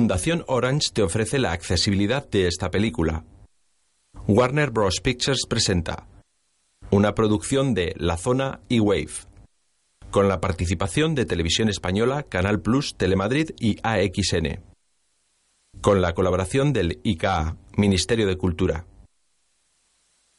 Fundación 0.00 0.44
Orange 0.46 0.88
te 0.94 1.02
ofrece 1.02 1.38
la 1.38 1.52
accesibilidad 1.52 2.26
de 2.30 2.46
esta 2.46 2.70
película. 2.70 3.22
Warner 4.26 4.70
Bros. 4.70 5.02
Pictures 5.02 5.44
presenta 5.46 6.06
una 6.90 7.14
producción 7.14 7.74
de 7.74 7.92
La 7.98 8.16
Zona 8.16 8.60
y 8.66 8.80
Wave, 8.80 9.10
con 10.10 10.26
la 10.26 10.40
participación 10.40 11.14
de 11.14 11.26
Televisión 11.26 11.68
Española, 11.68 12.22
Canal 12.22 12.62
Plus, 12.62 12.94
Telemadrid 12.96 13.50
y 13.60 13.76
AXN, 13.82 14.62
con 15.82 16.00
la 16.00 16.14
colaboración 16.14 16.72
del 16.72 16.98
ICA, 17.02 17.58
Ministerio 17.76 18.26
de 18.26 18.38
Cultura, 18.38 18.86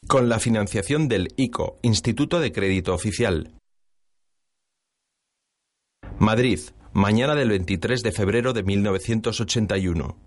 con 0.07 0.27
la 0.27 0.39
financiación 0.39 1.07
del 1.07 1.35
ICO, 1.37 1.77
Instituto 1.83 2.39
de 2.39 2.51
Crédito 2.51 2.95
Oficial. 2.95 3.53
Madrid, 6.17 6.61
mañana 6.93 7.35
del 7.35 7.49
23 7.49 8.03
de 8.03 8.11
febrero 8.11 8.51
de 8.53 8.63
1981. 8.63 10.17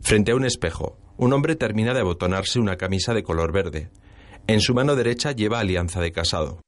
Frente 0.00 0.30
a 0.30 0.36
un 0.36 0.44
espejo, 0.44 0.96
un 1.16 1.32
hombre 1.32 1.56
termina 1.56 1.94
de 1.94 2.00
abotonarse 2.00 2.60
una 2.60 2.76
camisa 2.76 3.12
de 3.12 3.24
color 3.24 3.52
verde. 3.52 3.90
En 4.46 4.60
su 4.60 4.72
mano 4.72 4.94
derecha 4.94 5.32
lleva 5.32 5.58
alianza 5.58 6.00
de 6.00 6.12
casado. 6.12 6.60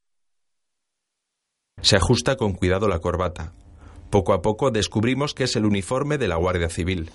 Se 1.81 1.97
ajusta 1.97 2.37
con 2.37 2.53
cuidado 2.53 2.89
la 2.89 2.99
corbata. 2.99 3.53
Poco 4.11 4.33
a 4.33 4.43
poco 4.43 4.73
descubrimos 4.73 5.35
que 5.35 5.45
es 5.45 5.55
el 5.55 5.67
uniforme 5.67 6.19
de 6.19 6.27
la 6.27 6.37
Guardia 6.37 6.69
Civil. 6.69 7.11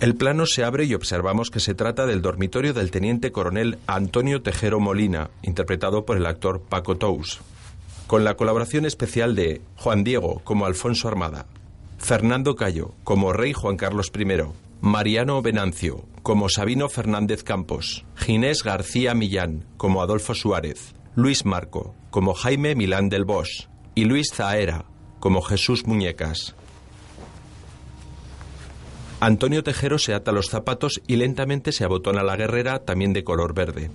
El 0.00 0.16
plano 0.16 0.44
se 0.44 0.64
abre 0.64 0.84
y 0.84 0.94
observamos 0.94 1.50
que 1.50 1.60
se 1.60 1.74
trata 1.74 2.04
del 2.04 2.20
dormitorio 2.20 2.74
del 2.74 2.90
teniente 2.90 3.30
coronel 3.30 3.78
Antonio 3.86 4.42
Tejero 4.42 4.80
Molina, 4.80 5.30
interpretado 5.42 6.04
por 6.04 6.16
el 6.16 6.26
actor 6.26 6.60
Paco 6.60 6.96
Tous, 6.96 7.40
con 8.06 8.24
la 8.24 8.36
colaboración 8.36 8.86
especial 8.86 9.34
de 9.34 9.60
Juan 9.76 10.04
Diego 10.04 10.40
como 10.44 10.66
Alfonso 10.66 11.08
Armada, 11.08 11.46
Fernando 11.98 12.54
Cayo 12.54 12.92
como 13.04 13.32
Rey 13.32 13.52
Juan 13.52 13.76
Carlos 13.76 14.12
I, 14.16 14.26
Mariano 14.80 15.42
Venancio 15.42 16.04
como 16.22 16.48
Sabino 16.48 16.88
Fernández 16.88 17.42
Campos, 17.42 18.04
Ginés 18.14 18.62
García 18.62 19.14
Millán 19.14 19.64
como 19.76 20.02
Adolfo 20.02 20.34
Suárez, 20.34 20.94
Luis 21.14 21.44
Marco 21.44 21.94
como 22.10 22.34
Jaime 22.34 22.74
Milán 22.74 23.08
del 23.08 23.24
Bosch 23.24 23.68
y 23.94 24.04
Luis 24.04 24.28
Zaera 24.32 24.84
como 25.18 25.42
Jesús 25.42 25.86
Muñecas. 25.86 26.54
Antonio 29.18 29.64
Tejero 29.64 29.98
se 29.98 30.12
ata 30.12 30.30
los 30.30 30.48
zapatos 30.50 31.00
y 31.06 31.16
lentamente 31.16 31.72
se 31.72 31.84
abotona 31.84 32.22
la 32.22 32.36
guerrera, 32.36 32.80
también 32.80 33.14
de 33.14 33.24
color 33.24 33.54
verde. 33.54 33.90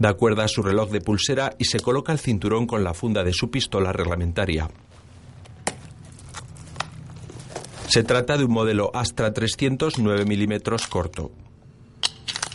Da 0.00 0.14
cuerda 0.14 0.44
a 0.44 0.48
su 0.48 0.62
reloj 0.62 0.90
de 0.90 1.02
pulsera 1.02 1.54
y 1.58 1.66
se 1.66 1.78
coloca 1.78 2.10
el 2.10 2.18
cinturón 2.18 2.66
con 2.66 2.82
la 2.82 2.94
funda 2.94 3.22
de 3.22 3.34
su 3.34 3.50
pistola 3.50 3.92
reglamentaria. 3.92 4.70
Se 7.86 8.02
trata 8.02 8.38
de 8.38 8.44
un 8.44 8.52
modelo 8.52 8.90
Astra 8.94 9.34
300 9.34 9.98
9 9.98 10.24
milímetros 10.24 10.86
corto. 10.86 11.32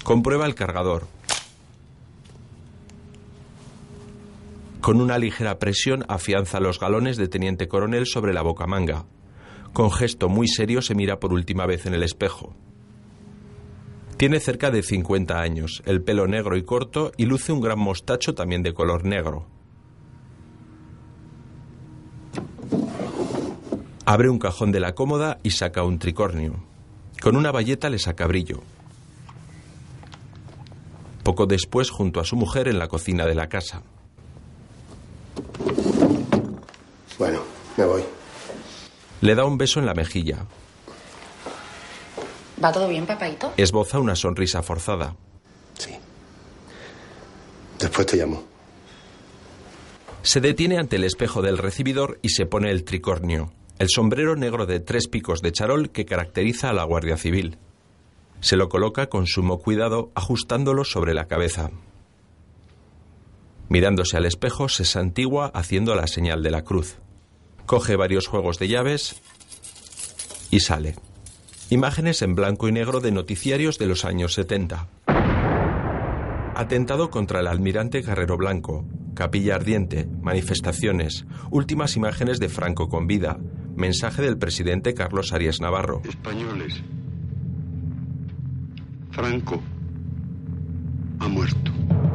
Comprueba 0.04 0.48
el 0.48 0.56
cargador. 0.56 1.08
Con 4.82 5.00
una 5.00 5.20
ligera 5.20 5.60
presión 5.60 6.04
afianza 6.08 6.60
los 6.60 6.80
galones 6.80 7.16
de 7.16 7.28
teniente 7.28 7.68
coronel 7.68 8.08
sobre 8.08 8.34
la 8.34 8.42
bocamanga. 8.42 9.06
Con 9.72 9.92
gesto 9.92 10.30
muy 10.30 10.48
serio 10.48 10.82
se 10.82 10.96
mira 10.96 11.20
por 11.20 11.32
última 11.32 11.68
vez 11.68 11.86
en 11.86 11.94
el 11.94 12.02
espejo. 12.02 12.56
Tiene 14.18 14.40
cerca 14.40 14.72
de 14.72 14.82
50 14.82 15.42
años, 15.42 15.84
el 15.86 16.02
pelo 16.02 16.26
negro 16.26 16.56
y 16.56 16.64
corto 16.64 17.12
y 17.18 17.26
luce 17.26 17.52
un 17.52 17.60
gran 17.60 17.80
mostacho 17.80 18.34
también 18.34 18.64
de 18.64 18.74
color 18.74 19.04
negro. 19.04 19.46
Abre 24.06 24.30
un 24.30 24.40
cajón 24.40 24.72
de 24.72 24.80
la 24.80 24.96
cómoda 24.96 25.40
y 25.44 25.52
saca 25.52 25.84
un 25.84 26.00
tricornio. 26.00 26.64
Con 27.22 27.36
una 27.36 27.52
bayeta 27.52 27.90
le 27.90 28.00
saca 28.00 28.26
brillo. 28.26 28.62
Poco 31.24 31.46
después, 31.46 31.90
junto 31.90 32.22
a 32.22 32.24
su 32.24 32.38
mujer 32.38 32.70
en 32.70 32.80
la 32.80 32.88
cocina 32.88 33.26
de 33.26 33.36
la 33.36 33.50
casa. 33.50 33.82
Bueno, 37.18 37.40
me 37.76 37.86
voy. 37.86 38.04
Le 39.22 39.36
da 39.36 39.44
un 39.44 39.58
beso 39.58 39.80
en 39.80 39.88
la 39.88 39.94
mejilla. 39.94 40.46
¿Va 42.64 42.72
todo 42.72 42.88
bien, 42.88 43.06
papaito? 43.06 43.54
Esboza 43.58 44.00
una 44.00 44.16
sonrisa 44.16 44.62
forzada. 44.62 45.16
Sí. 45.78 45.92
Después 47.80 48.08
te 48.08 48.18
llamo. 48.18 48.44
Se 50.22 50.42
detiene 50.42 50.78
ante 50.78 50.96
el 50.96 51.04
espejo 51.04 51.42
del 51.42 51.58
recibidor 51.58 52.20
y 52.22 52.30
se 52.30 52.46
pone 52.46 52.72
el 52.72 52.84
tricornio 52.84 53.52
el 53.78 53.90
sombrero 53.90 54.36
negro 54.36 54.66
de 54.66 54.80
tres 54.80 55.08
picos 55.08 55.42
de 55.42 55.52
charol 55.52 55.90
que 55.90 56.06
caracteriza 56.06 56.70
a 56.70 56.74
la 56.74 56.84
Guardia 56.84 57.18
Civil. 57.18 57.58
Se 58.40 58.56
lo 58.56 58.70
coloca 58.70 59.08
con 59.08 59.28
sumo 59.28 59.60
cuidado 59.60 60.12
ajustándolo 60.16 60.86
sobre 60.86 61.14
la 61.14 61.26
cabeza. 61.26 61.72
Mirándose 63.68 64.18
al 64.18 64.26
espejo, 64.26 64.70
se 64.70 64.86
santigua 64.86 65.52
haciendo 65.54 65.96
la 65.96 66.08
señal 66.08 66.44
de 66.44 66.52
la 66.52 66.64
cruz. 66.64 66.98
Coge 67.66 67.96
varios 67.96 68.28
juegos 68.28 68.60
de 68.60 68.68
llaves 68.68 69.22
y 70.52 70.60
sale. 70.60 70.96
Imágenes 71.70 72.22
en 72.22 72.36
blanco 72.36 72.68
y 72.68 72.72
negro 72.72 73.00
de 73.00 73.12
noticiarios 73.12 73.80
de 73.80 73.88
los 73.88 74.06
años 74.06 74.34
70. 74.34 74.88
Atentado 76.56 77.10
contra 77.10 77.40
el 77.40 77.48
almirante 77.48 78.02
Guerrero 78.02 78.38
Blanco, 78.38 78.86
capilla 79.16 79.56
ardiente, 79.56 80.08
manifestaciones, 80.22 81.26
últimas 81.50 81.96
imágenes 81.96 82.40
de 82.40 82.50
Franco 82.50 82.88
con 82.88 83.08
vida, 83.08 83.40
Mensaje 83.76 84.22
del 84.22 84.38
presidente 84.38 84.94
Carlos 84.94 85.34
Arias 85.34 85.60
Navarro. 85.60 86.02
Españoles. 86.08 86.82
Franco 89.12 89.62
ha 91.20 91.28
muerto. 91.28 91.72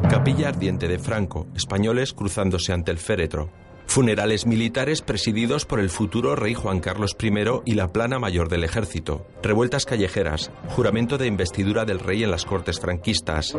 Capilla 0.09 0.49
ardiente 0.49 0.87
de 0.87 0.97
Franco, 0.97 1.45
españoles 1.55 2.13
cruzándose 2.13 2.73
ante 2.73 2.89
el 2.89 2.97
féretro. 2.97 3.51
Funerales 3.87 4.45
militares 4.45 5.01
presididos 5.01 5.65
por 5.65 5.79
el 5.79 5.89
futuro 5.89 6.35
rey 6.35 6.53
Juan 6.53 6.79
Carlos 6.79 7.15
I 7.21 7.31
y 7.65 7.73
la 7.73 7.89
plana 7.89 8.19
mayor 8.19 8.47
del 8.47 8.63
ejército. 8.63 9.27
Revueltas 9.43 9.85
callejeras. 9.85 10.51
Juramento 10.69 11.17
de 11.17 11.27
investidura 11.27 11.85
del 11.85 11.99
rey 11.99 12.23
en 12.23 12.31
las 12.31 12.45
cortes 12.45 12.79
franquistas. 12.79 13.55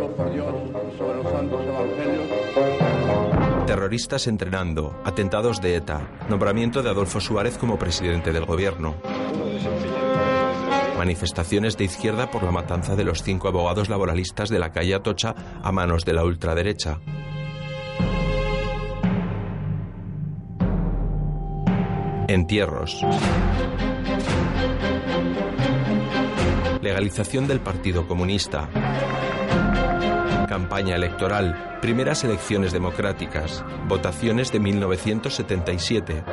Terroristas 3.66 4.26
entrenando, 4.26 5.00
atentados 5.04 5.60
de 5.60 5.76
ETA, 5.76 6.10
nombramiento 6.28 6.82
de 6.82 6.90
Adolfo 6.90 7.20
Suárez 7.20 7.58
como 7.58 7.78
presidente 7.78 8.32
del 8.32 8.44
gobierno. 8.44 8.96
Manifestaciones 10.98 11.76
de 11.76 11.84
izquierda 11.84 12.30
por 12.30 12.42
la 12.42 12.52
matanza 12.52 12.96
de 12.96 13.04
los 13.04 13.22
cinco 13.22 13.48
abogados 13.48 13.88
laboralistas 13.88 14.50
de 14.50 14.58
la 14.58 14.72
calle 14.72 14.94
Atocha 14.94 15.34
a 15.62 15.72
manos 15.72 16.04
de 16.04 16.12
la 16.12 16.24
ultraderecha. 16.24 17.00
Entierros. 22.28 23.04
Legalización 26.80 27.46
del 27.46 27.60
Partido 27.60 28.06
Comunista 28.06 28.68
campaña 30.52 30.96
electoral, 30.96 31.78
primeras 31.80 32.24
elecciones 32.24 32.72
democráticas, 32.72 33.64
votaciones 33.88 34.52
de 34.52 34.60
1977. 34.60 36.24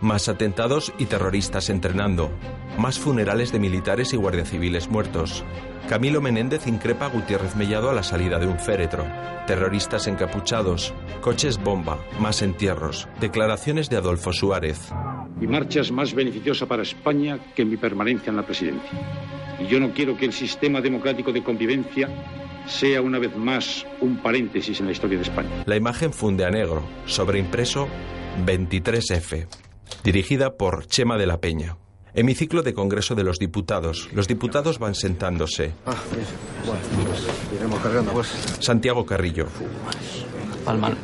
Más 0.00 0.28
atentados 0.28 0.92
y 0.98 1.06
terroristas 1.06 1.70
entrenando. 1.70 2.30
Más 2.78 2.98
funerales 2.98 3.52
de 3.52 3.58
militares 3.58 4.12
y 4.12 4.16
guardia 4.16 4.44
civiles 4.44 4.88
muertos. 4.88 5.44
Camilo 5.88 6.20
Menéndez 6.20 6.66
increpa 6.66 7.06
a 7.06 7.10
Gutiérrez 7.10 7.56
Mellado 7.56 7.90
a 7.90 7.94
la 7.94 8.02
salida 8.02 8.38
de 8.38 8.46
un 8.46 8.58
féretro. 8.58 9.04
Terroristas 9.46 10.06
encapuchados. 10.06 10.92
Coches 11.20 11.58
bomba. 11.58 11.98
Más 12.20 12.42
entierros. 12.42 13.08
Declaraciones 13.20 13.88
de 13.88 13.96
Adolfo 13.96 14.32
Suárez 14.32 14.92
y 15.40 15.46
marcha 15.46 15.80
es 15.80 15.92
más 15.92 16.14
beneficiosa 16.14 16.66
para 16.66 16.82
España 16.82 17.38
que 17.54 17.64
mi 17.64 17.76
permanencia 17.76 18.30
en 18.30 18.36
la 18.36 18.44
presidencia. 18.44 18.90
Y 19.60 19.66
yo 19.66 19.80
no 19.80 19.92
quiero 19.92 20.16
que 20.16 20.26
el 20.26 20.32
sistema 20.32 20.80
democrático 20.80 21.32
de 21.32 21.42
convivencia 21.42 22.08
sea 22.66 23.00
una 23.00 23.18
vez 23.18 23.36
más 23.36 23.86
un 24.00 24.18
paréntesis 24.22 24.80
en 24.80 24.86
la 24.86 24.92
historia 24.92 25.18
de 25.18 25.24
España. 25.24 25.64
La 25.66 25.76
imagen 25.76 26.12
funde 26.12 26.44
a 26.44 26.50
negro, 26.50 26.82
sobreimpreso 27.06 27.88
23F, 28.44 29.46
dirigida 30.04 30.54
por 30.56 30.86
Chema 30.86 31.16
de 31.16 31.26
la 31.26 31.40
Peña. 31.40 31.76
Hemiciclo 32.14 32.62
de 32.62 32.72
Congreso 32.72 33.14
de 33.14 33.24
los 33.24 33.38
Diputados. 33.38 34.08
Los 34.14 34.26
diputados 34.26 34.78
van 34.78 34.94
sentándose. 34.94 35.72
Ah, 35.84 35.94
cargando, 37.82 38.12
pues. 38.12 38.28
Santiago 38.60 39.04
Carrillo. 39.04 39.48
Palman. 40.64 40.96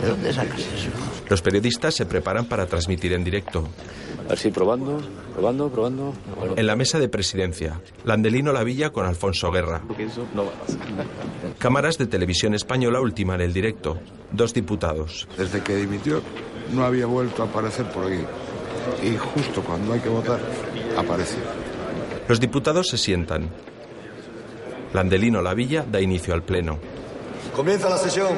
¿De 0.00 0.08
dónde 0.08 0.32
sacas 0.32 0.60
eso? 0.60 0.90
Los 1.28 1.42
periodistas 1.42 1.94
se 1.94 2.06
preparan 2.06 2.46
para 2.46 2.66
transmitir 2.66 3.12
en 3.14 3.24
directo. 3.24 3.68
Así, 4.30 4.50
probando, 4.50 5.00
probando, 5.34 5.70
probando. 5.70 6.12
En 6.56 6.66
la 6.66 6.76
mesa 6.76 6.98
de 6.98 7.08
presidencia, 7.08 7.80
Landelino 8.04 8.52
Lavilla 8.52 8.90
con 8.90 9.06
Alfonso 9.06 9.50
Guerra. 9.50 9.82
Cámaras 11.58 11.98
de 11.98 12.06
televisión 12.06 12.54
española 12.54 13.00
ultiman 13.00 13.40
el 13.40 13.52
directo. 13.52 13.98
Dos 14.32 14.52
diputados. 14.52 15.28
Desde 15.36 15.62
que 15.62 15.76
dimitió, 15.76 16.22
no 16.72 16.84
había 16.84 17.06
vuelto 17.06 17.42
a 17.42 17.46
aparecer 17.46 17.86
por 17.86 18.06
aquí. 18.06 18.22
Y 19.02 19.16
justo 19.16 19.62
cuando 19.62 19.92
hay 19.92 20.00
que 20.00 20.08
votar, 20.08 20.40
aparece. 20.96 21.36
Los 22.28 22.40
diputados 22.40 22.88
se 22.88 22.98
sientan. 22.98 23.50
Landelino 24.92 25.42
Lavilla 25.42 25.84
da 25.90 26.00
inicio 26.00 26.34
al 26.34 26.42
pleno. 26.42 26.78
Comienza 27.54 27.88
la 27.88 27.98
sesión. 27.98 28.36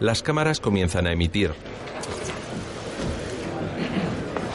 Las 0.00 0.22
cámaras 0.22 0.60
comienzan 0.60 1.06
a 1.06 1.12
emitir. 1.12 1.52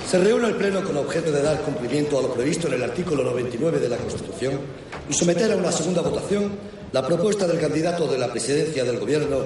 Se 0.07 0.17
reúne 0.19 0.47
el 0.47 0.55
Pleno 0.55 0.81
con 0.83 0.95
objeto 0.95 1.31
de 1.33 1.41
dar 1.41 1.61
cumplimiento 1.63 2.17
a 2.17 2.21
lo 2.21 2.33
previsto 2.33 2.67
en 2.67 2.75
el 2.75 2.83
artículo 2.83 3.23
99 3.23 3.77
de 3.79 3.89
la 3.89 3.97
Constitución 3.97 4.57
y 5.09 5.13
someter 5.13 5.51
a 5.51 5.57
una 5.57 5.71
segunda 5.71 6.01
votación 6.01 6.51
la 6.93 7.05
propuesta 7.05 7.45
del 7.45 7.59
candidato 7.59 8.07
de 8.07 8.17
la 8.17 8.31
presidencia 8.31 8.85
del 8.85 8.99
Gobierno 8.99 9.41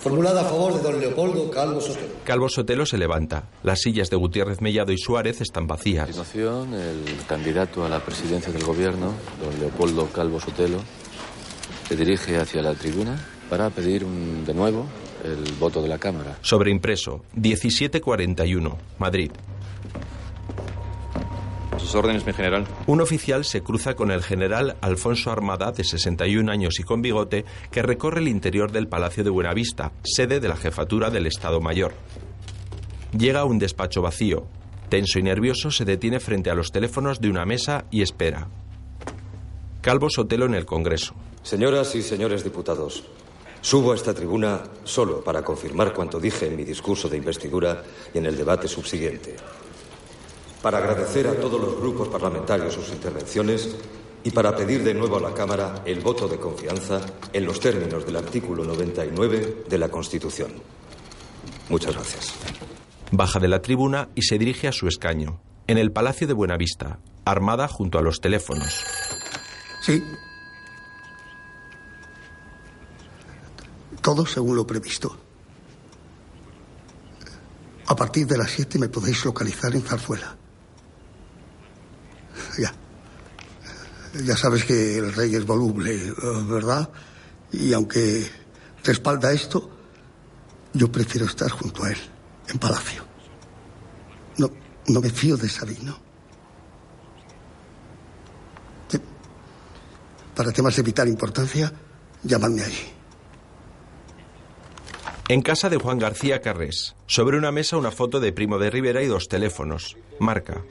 formulada 0.00 0.40
a 0.40 0.44
favor 0.44 0.74
de 0.74 0.82
don 0.82 0.98
Leopoldo 1.00 1.50
Calvo 1.50 1.80
Sotelo. 1.80 2.08
Calvo 2.24 2.48
Sotelo 2.48 2.86
se 2.86 2.98
levanta. 2.98 3.44
Las 3.62 3.80
sillas 3.82 4.10
de 4.10 4.16
Gutiérrez 4.16 4.60
Mellado 4.60 4.92
y 4.92 4.98
Suárez 4.98 5.40
están 5.40 5.64
A 5.64 5.68
vacías. 5.68 6.04
continuación, 6.06 6.74
el 6.74 7.04
candidato 7.26 7.84
a 7.84 7.88
la 7.88 8.00
presidencia 8.00 8.52
del 8.52 8.64
gobierno, 8.64 9.12
don 9.42 9.58
Leopoldo 9.60 10.06
Calvo 10.06 10.40
Sotelo, 10.40 10.78
se 11.88 11.96
dirige 11.96 12.38
hacia 12.38 12.62
la 12.62 12.74
tribuna 12.74 13.18
para 13.50 13.68
pedir 13.70 14.04
un- 14.04 14.44
de 14.44 14.54
nuevo 14.54 14.86
el 15.24 15.52
voto 15.58 15.82
de 15.82 15.88
la 15.88 15.98
Cámara. 15.98 16.38
Sobreimpreso, 16.40 17.22
1741, 17.34 18.78
Madrid. 18.98 19.30
Sus 21.80 21.94
órdenes, 21.94 22.26
mi 22.26 22.34
general. 22.34 22.66
Un 22.86 23.00
oficial 23.00 23.44
se 23.46 23.62
cruza 23.62 23.94
con 23.94 24.10
el 24.10 24.22
general 24.22 24.76
Alfonso 24.82 25.30
Armada, 25.30 25.72
de 25.72 25.82
61 25.82 26.52
años 26.52 26.78
y 26.78 26.82
con 26.82 27.00
bigote, 27.00 27.46
que 27.70 27.80
recorre 27.80 28.20
el 28.20 28.28
interior 28.28 28.70
del 28.70 28.86
Palacio 28.86 29.24
de 29.24 29.30
Buenavista, 29.30 29.92
sede 30.04 30.40
de 30.40 30.48
la 30.48 30.56
jefatura 30.56 31.08
del 31.08 31.26
Estado 31.26 31.60
Mayor. 31.60 31.94
Llega 33.16 33.40
a 33.40 33.44
un 33.44 33.58
despacho 33.58 34.02
vacío. 34.02 34.46
Tenso 34.90 35.18
y 35.18 35.22
nervioso, 35.22 35.70
se 35.70 35.86
detiene 35.86 36.20
frente 36.20 36.50
a 36.50 36.54
los 36.54 36.70
teléfonos 36.70 37.20
de 37.20 37.30
una 37.30 37.46
mesa 37.46 37.86
y 37.90 38.02
espera. 38.02 38.48
Calvo 39.80 40.10
Sotelo 40.10 40.44
en 40.44 40.54
el 40.54 40.66
Congreso. 40.66 41.14
Señoras 41.42 41.94
y 41.94 42.02
señores 42.02 42.44
diputados, 42.44 43.04
subo 43.62 43.92
a 43.92 43.94
esta 43.94 44.12
tribuna 44.12 44.62
solo 44.84 45.24
para 45.24 45.42
confirmar 45.42 45.94
cuanto 45.94 46.20
dije 46.20 46.46
en 46.46 46.56
mi 46.56 46.64
discurso 46.64 47.08
de 47.08 47.16
investidura 47.16 47.82
y 48.12 48.18
en 48.18 48.26
el 48.26 48.36
debate 48.36 48.68
subsiguiente. 48.68 49.36
Para 50.62 50.78
agradecer 50.78 51.26
a 51.26 51.34
todos 51.34 51.60
los 51.60 51.76
grupos 51.80 52.08
parlamentarios 52.08 52.74
sus 52.74 52.90
intervenciones 52.90 53.76
y 54.22 54.30
para 54.30 54.54
pedir 54.54 54.84
de 54.84 54.92
nuevo 54.92 55.16
a 55.16 55.20
la 55.20 55.32
Cámara 55.32 55.82
el 55.86 56.00
voto 56.00 56.28
de 56.28 56.38
confianza 56.38 57.00
en 57.32 57.46
los 57.46 57.58
términos 57.60 58.04
del 58.04 58.16
artículo 58.16 58.64
99 58.64 59.64
de 59.68 59.78
la 59.78 59.88
Constitución. 59.88 60.52
Muchas 61.70 61.94
gracias. 61.94 62.34
Baja 63.10 63.40
de 63.40 63.48
la 63.48 63.62
tribuna 63.62 64.10
y 64.14 64.22
se 64.22 64.38
dirige 64.38 64.68
a 64.68 64.72
su 64.72 64.86
escaño, 64.86 65.40
en 65.66 65.78
el 65.78 65.92
Palacio 65.92 66.26
de 66.26 66.34
Buenavista, 66.34 67.00
armada 67.24 67.66
junto 67.66 67.98
a 67.98 68.02
los 68.02 68.20
teléfonos. 68.20 68.84
Sí. 69.80 70.02
Todo 74.02 74.26
según 74.26 74.56
lo 74.56 74.66
previsto. 74.66 75.16
A 77.86 77.96
partir 77.96 78.26
de 78.26 78.38
las 78.38 78.50
7 78.50 78.78
me 78.78 78.88
podéis 78.88 79.24
localizar 79.24 79.74
en 79.74 79.82
Zarzuela. 79.82 80.36
Ya. 82.58 82.72
Ya 84.24 84.36
sabes 84.36 84.64
que 84.64 84.98
el 84.98 85.12
rey 85.12 85.34
es 85.34 85.46
voluble, 85.46 86.12
¿verdad? 86.48 86.88
Y 87.52 87.72
aunque 87.72 88.28
respalda 88.82 89.32
esto, 89.32 89.70
yo 90.72 90.90
prefiero 90.90 91.26
estar 91.26 91.50
junto 91.50 91.84
a 91.84 91.90
él, 91.90 91.98
en 92.48 92.58
palacio. 92.58 93.04
No, 94.38 94.50
no 94.88 95.00
me 95.00 95.10
fío 95.10 95.36
de 95.36 95.48
Sabino. 95.48 95.98
Para 100.34 100.52
temas 100.52 100.74
de 100.74 100.82
vital 100.82 101.08
importancia, 101.08 101.72
llamadme 102.22 102.62
allí. 102.62 102.92
En 105.28 105.42
casa 105.42 105.68
de 105.68 105.76
Juan 105.76 105.98
García 105.98 106.40
Carrés, 106.40 106.96
sobre 107.06 107.38
una 107.38 107.52
mesa 107.52 107.76
una 107.76 107.92
foto 107.92 108.18
de 108.18 108.32
Primo 108.32 108.58
de 108.58 108.70
Rivera 108.70 109.02
y 109.02 109.06
dos 109.06 109.28
teléfonos. 109.28 109.96
Marca. 110.18 110.64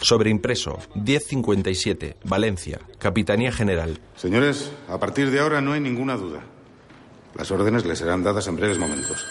Sobreimpreso, 0.00 0.78
1057, 0.94 2.16
Valencia, 2.24 2.80
Capitanía 2.98 3.52
General. 3.52 4.00
Señores, 4.16 4.72
a 4.88 4.98
partir 4.98 5.30
de 5.30 5.40
ahora 5.40 5.60
no 5.60 5.72
hay 5.72 5.80
ninguna 5.80 6.16
duda. 6.16 6.40
Las 7.34 7.50
órdenes 7.50 7.84
les 7.84 7.98
serán 7.98 8.22
dadas 8.22 8.46
en 8.48 8.56
breves 8.56 8.78
momentos. 8.78 9.24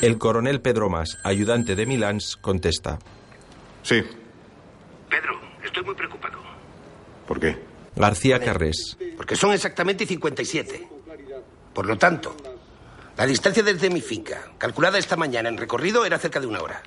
El 0.00 0.18
coronel 0.18 0.60
Pedro 0.60 0.88
Mas, 0.88 1.18
ayudante 1.24 1.76
de 1.76 1.86
Milans, 1.86 2.36
contesta. 2.36 2.98
Sí, 3.82 4.02
Pedro, 5.08 5.40
estoy 5.64 5.84
muy 5.84 5.94
preocupado. 5.94 6.38
¿por 7.26 7.40
qué? 7.40 7.58
García 7.96 8.40
Carrés. 8.40 8.96
Porque 9.16 9.36
son 9.36 9.52
exactamente 9.52 10.06
57. 10.06 10.88
Por 11.72 11.86
lo 11.86 11.96
tanto, 11.96 12.36
la 13.16 13.26
distancia 13.26 13.62
desde 13.62 13.90
mi 13.90 14.00
finca, 14.00 14.50
calculada 14.58 14.98
esta 14.98 15.16
mañana 15.16 15.48
en 15.48 15.56
recorrido, 15.56 16.04
era 16.04 16.18
cerca 16.18 16.40
de 16.40 16.46
una 16.46 16.60
hora. 16.60 16.82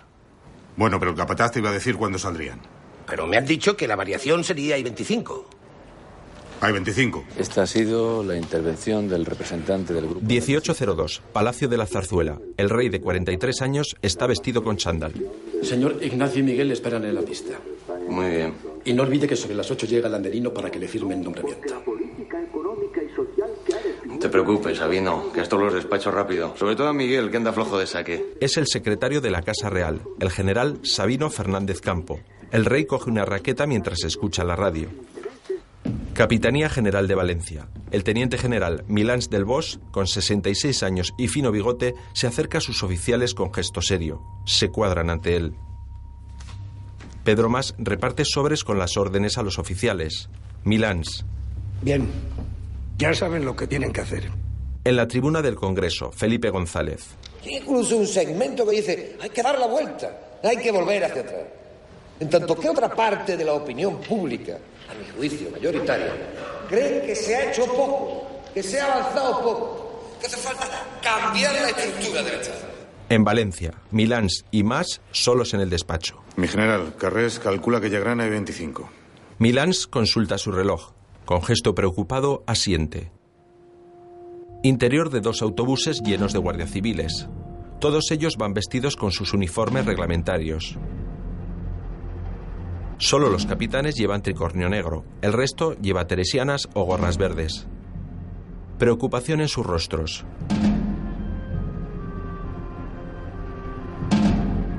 Bueno, 0.75 0.99
pero 0.99 1.11
el 1.11 1.17
capataz 1.17 1.51
te 1.51 1.59
iba 1.59 1.69
a 1.69 1.73
decir 1.73 1.95
cuándo 1.95 2.19
saldrían. 2.19 2.61
Pero 3.07 3.25
me 3.25 3.37
han 3.37 3.45
dicho 3.45 3.75
que 3.77 3.87
la 3.87 3.95
variación 3.95 4.43
sería 4.43 4.77
I-25. 4.77 5.45
Hay 6.59 6.73
25. 6.73 7.23
Esta 7.37 7.63
ha 7.63 7.67
sido 7.67 8.23
la 8.23 8.35
intervención 8.35 9.07
del 9.07 9.25
representante 9.25 9.93
del 9.93 10.07
grupo. 10.07 10.25
1802, 10.25 11.21
Palacio 11.31 11.67
de 11.67 11.77
la 11.77 11.85
Zarzuela. 11.85 12.39
El 12.57 12.69
rey 12.69 12.89
de 12.89 12.99
43 12.99 13.61
años 13.61 13.95
está 14.01 14.25
vestido 14.25 14.63
con 14.63 14.75
chándal. 14.75 15.13
Señor 15.61 15.99
Ignacio 16.01 16.39
y 16.39 16.43
Miguel 16.43 16.71
esperan 16.71 17.05
en 17.05 17.13
la 17.13 17.21
pista. 17.21 17.59
Muy 18.09 18.29
bien. 18.29 18.53
Y 18.85 18.93
no 18.93 19.03
olvide 19.03 19.27
que 19.27 19.35
sobre 19.35 19.53
las 19.53 19.69
8 19.69 19.85
llega 19.85 20.07
el 20.07 20.13
Landerino 20.13 20.51
para 20.51 20.71
que 20.71 20.79
le 20.79 20.87
firme 20.87 21.13
el 21.13 21.21
nombramiento. 21.21 21.83
No 24.27 24.31
te 24.31 24.43
preocupes, 24.43 24.77
Sabino, 24.77 25.31
que 25.31 25.39
esto 25.39 25.57
los 25.57 25.73
despacho 25.73 26.11
rápido. 26.11 26.53
Sobre 26.57 26.75
todo 26.75 26.89
a 26.89 26.93
Miguel, 26.93 27.31
que 27.31 27.37
anda 27.37 27.53
flojo 27.53 27.79
de 27.79 27.87
saque. 27.87 28.33
Es 28.41 28.57
el 28.57 28.67
secretario 28.67 29.21
de 29.21 29.31
la 29.31 29.41
Casa 29.41 29.69
Real, 29.69 30.01
el 30.19 30.29
general 30.31 30.79
Sabino 30.83 31.29
Fernández 31.29 31.79
Campo. 31.79 32.19
El 32.51 32.65
rey 32.65 32.83
coge 32.83 33.09
una 33.09 33.23
raqueta 33.23 33.65
mientras 33.65 34.03
escucha 34.03 34.43
la 34.43 34.57
radio. 34.57 34.89
Capitanía 36.13 36.67
General 36.67 37.07
de 37.07 37.15
Valencia. 37.15 37.69
El 37.89 38.03
teniente 38.03 38.37
general 38.37 38.83
Milans 38.89 39.29
del 39.29 39.45
Bosch, 39.45 39.79
con 39.91 40.07
66 40.07 40.83
años 40.83 41.13
y 41.17 41.29
fino 41.29 41.53
bigote, 41.53 41.95
se 42.11 42.27
acerca 42.27 42.57
a 42.57 42.61
sus 42.61 42.83
oficiales 42.83 43.33
con 43.33 43.53
gesto 43.53 43.81
serio. 43.81 44.21
Se 44.45 44.67
cuadran 44.67 45.09
ante 45.09 45.37
él. 45.37 45.53
Pedro 47.23 47.47
Mas 47.47 47.75
reparte 47.77 48.25
sobres 48.25 48.65
con 48.65 48.77
las 48.77 48.97
órdenes 48.97 49.37
a 49.37 49.43
los 49.43 49.57
oficiales. 49.57 50.29
Milans. 50.65 51.23
Bien, 51.81 52.09
ya 52.97 53.13
saben 53.13 53.45
lo 53.45 53.55
que 53.55 53.67
tienen 53.67 53.91
que 53.93 54.01
hacer. 54.01 54.31
En 54.83 54.95
la 54.95 55.07
tribuna 55.07 55.41
del 55.41 55.55
Congreso, 55.55 56.11
Felipe 56.11 56.49
González. 56.49 57.07
Incluso 57.43 57.97
un 57.97 58.07
segmento 58.07 58.65
que 58.65 58.77
dice, 58.77 59.17
hay 59.21 59.29
que 59.29 59.43
dar 59.43 59.57
la 59.59 59.67
vuelta, 59.67 60.39
hay 60.43 60.57
que 60.57 60.71
volver 60.71 61.03
hacia 61.03 61.21
atrás. 61.21 61.43
En 62.19 62.29
tanto 62.29 62.55
que 62.55 62.69
otra 62.69 62.93
parte 62.93 63.37
de 63.37 63.45
la 63.45 63.53
opinión 63.53 64.01
pública, 64.01 64.57
a 64.89 64.93
mi 64.95 65.05
juicio 65.15 65.51
mayoritaria, 65.51 66.13
cree 66.67 67.05
que 67.05 67.15
se 67.15 67.35
ha 67.35 67.51
hecho 67.51 67.65
poco, 67.65 68.27
que 68.53 68.63
se 68.63 68.79
ha 68.79 68.91
avanzado 68.91 69.41
poco, 69.43 70.17
que 70.19 70.25
hace 70.25 70.37
falta 70.37 70.67
cambiar 71.01 71.53
la 71.53 71.69
estructura 71.69 72.23
del 72.23 72.41
Estado. 72.41 72.77
En 73.09 73.23
Valencia, 73.23 73.73
Milans 73.91 74.45
y 74.51 74.63
Mas 74.63 75.01
solos 75.11 75.53
en 75.53 75.61
el 75.61 75.69
despacho. 75.69 76.23
Mi 76.35 76.47
general, 76.47 76.95
Carrés 76.97 77.39
calcula 77.39 77.79
que 77.79 77.89
llegarán 77.89 78.19
a 78.19 78.27
25. 78.27 78.89
Milans 79.39 79.87
consulta 79.87 80.37
su 80.37 80.51
reloj. 80.51 80.96
Con 81.27 81.43
gesto 81.43 81.75
preocupado, 81.75 82.45
asiente. 82.47 83.11
Interior 84.63 85.09
de 85.09 85.19
dos 85.19 85.41
autobuses 85.41 86.01
llenos 86.01 86.31
de 86.31 86.39
guardias 86.39 86.71
civiles. 86.71 87.27
Todos 87.81 88.11
ellos 88.11 88.37
van 88.37 88.53
vestidos 88.53 88.95
con 88.95 89.11
sus 89.11 89.33
uniformes 89.33 89.85
reglamentarios. 89.85 90.77
Solo 92.97 93.29
los 93.29 93.45
capitanes 93.45 93.95
llevan 93.95 94.21
tricornio 94.21 94.69
negro, 94.69 95.03
el 95.21 95.33
resto 95.33 95.73
lleva 95.81 96.07
teresianas 96.07 96.69
o 96.73 96.85
gorras 96.85 97.17
verdes. 97.17 97.67
Preocupación 98.79 99.41
en 99.41 99.49
sus 99.49 99.65
rostros. 99.65 100.23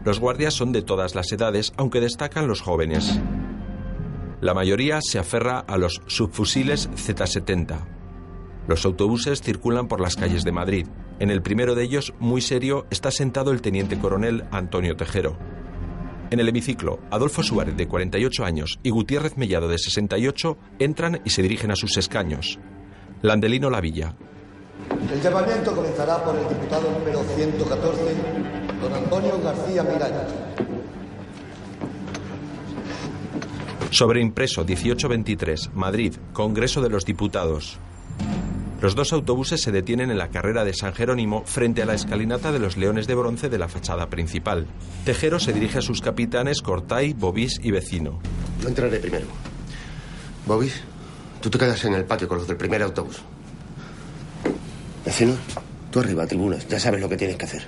Los 0.02 0.18
guardias 0.18 0.54
son 0.54 0.72
de 0.72 0.80
todas 0.80 1.14
las 1.14 1.30
edades, 1.30 1.74
aunque 1.76 2.00
destacan 2.00 2.48
los 2.48 2.62
jóvenes. 2.62 3.20
La 4.40 4.54
mayoría 4.54 5.00
se 5.02 5.18
aferra 5.18 5.58
a 5.58 5.76
los 5.78 6.00
subfusiles 6.06 6.88
Z-70. 6.94 7.76
Los 8.68 8.84
autobuses 8.84 9.42
circulan 9.42 9.88
por 9.88 10.00
las 10.00 10.14
calles 10.14 10.44
de 10.44 10.52
Madrid. 10.52 10.86
En 11.18 11.30
el 11.30 11.42
primero 11.42 11.74
de 11.74 11.82
ellos, 11.82 12.14
muy 12.20 12.40
serio, 12.40 12.86
está 12.90 13.10
sentado 13.10 13.50
el 13.50 13.62
teniente 13.62 13.98
coronel 13.98 14.44
Antonio 14.52 14.94
Tejero. 14.94 15.36
En 16.30 16.38
el 16.38 16.48
hemiciclo, 16.48 17.00
Adolfo 17.10 17.42
Suárez, 17.42 17.76
de 17.76 17.88
48 17.88 18.44
años, 18.44 18.78
y 18.84 18.90
Gutiérrez 18.90 19.36
Mellado, 19.36 19.66
de 19.66 19.78
68, 19.78 20.56
entran 20.78 21.20
y 21.24 21.30
se 21.30 21.42
dirigen 21.42 21.72
a 21.72 21.76
sus 21.76 21.96
escaños. 21.96 22.60
Landelino 23.22 23.70
Lavilla. 23.70 24.14
El 25.12 25.20
llamamiento 25.20 25.74
comenzará 25.74 26.22
por 26.22 26.36
el 26.36 26.48
diputado 26.48 26.92
número 26.92 27.24
114, 27.24 28.00
don 28.80 28.94
Antonio 28.94 29.40
García 29.42 29.82
Miralles. 29.82 30.77
Sobreimpreso 33.90 34.64
1823, 34.64 35.70
Madrid, 35.74 36.14
Congreso 36.34 36.82
de 36.82 36.90
los 36.90 37.06
Diputados. 37.06 37.78
Los 38.82 38.94
dos 38.94 39.12
autobuses 39.12 39.62
se 39.62 39.72
detienen 39.72 40.10
en 40.10 40.18
la 40.18 40.28
carrera 40.28 40.64
de 40.64 40.74
San 40.74 40.94
Jerónimo 40.94 41.42
frente 41.46 41.82
a 41.82 41.86
la 41.86 41.94
escalinata 41.94 42.52
de 42.52 42.58
los 42.58 42.76
leones 42.76 43.06
de 43.06 43.14
bronce 43.14 43.48
de 43.48 43.58
la 43.58 43.66
fachada 43.66 44.08
principal. 44.10 44.66
Tejero 45.04 45.40
se 45.40 45.52
dirige 45.52 45.78
a 45.78 45.82
sus 45.82 46.00
capitanes 46.00 46.60
Cortay, 46.60 47.14
Bobis 47.14 47.58
y 47.62 47.70
Vecino. 47.70 48.20
Yo 48.60 48.68
entraré 48.68 48.98
primero. 49.00 49.26
Bobis, 50.46 50.82
tú 51.40 51.48
te 51.48 51.58
quedas 51.58 51.82
en 51.86 51.94
el 51.94 52.04
patio 52.04 52.28
con 52.28 52.38
los 52.38 52.46
del 52.46 52.58
primer 52.58 52.82
autobús. 52.82 53.20
Vecino, 55.04 55.34
tú 55.90 56.00
arriba, 56.00 56.26
tribunas. 56.26 56.68
Ya 56.68 56.78
sabes 56.78 57.00
lo 57.00 57.08
que 57.08 57.16
tienes 57.16 57.36
que 57.36 57.46
hacer. 57.46 57.64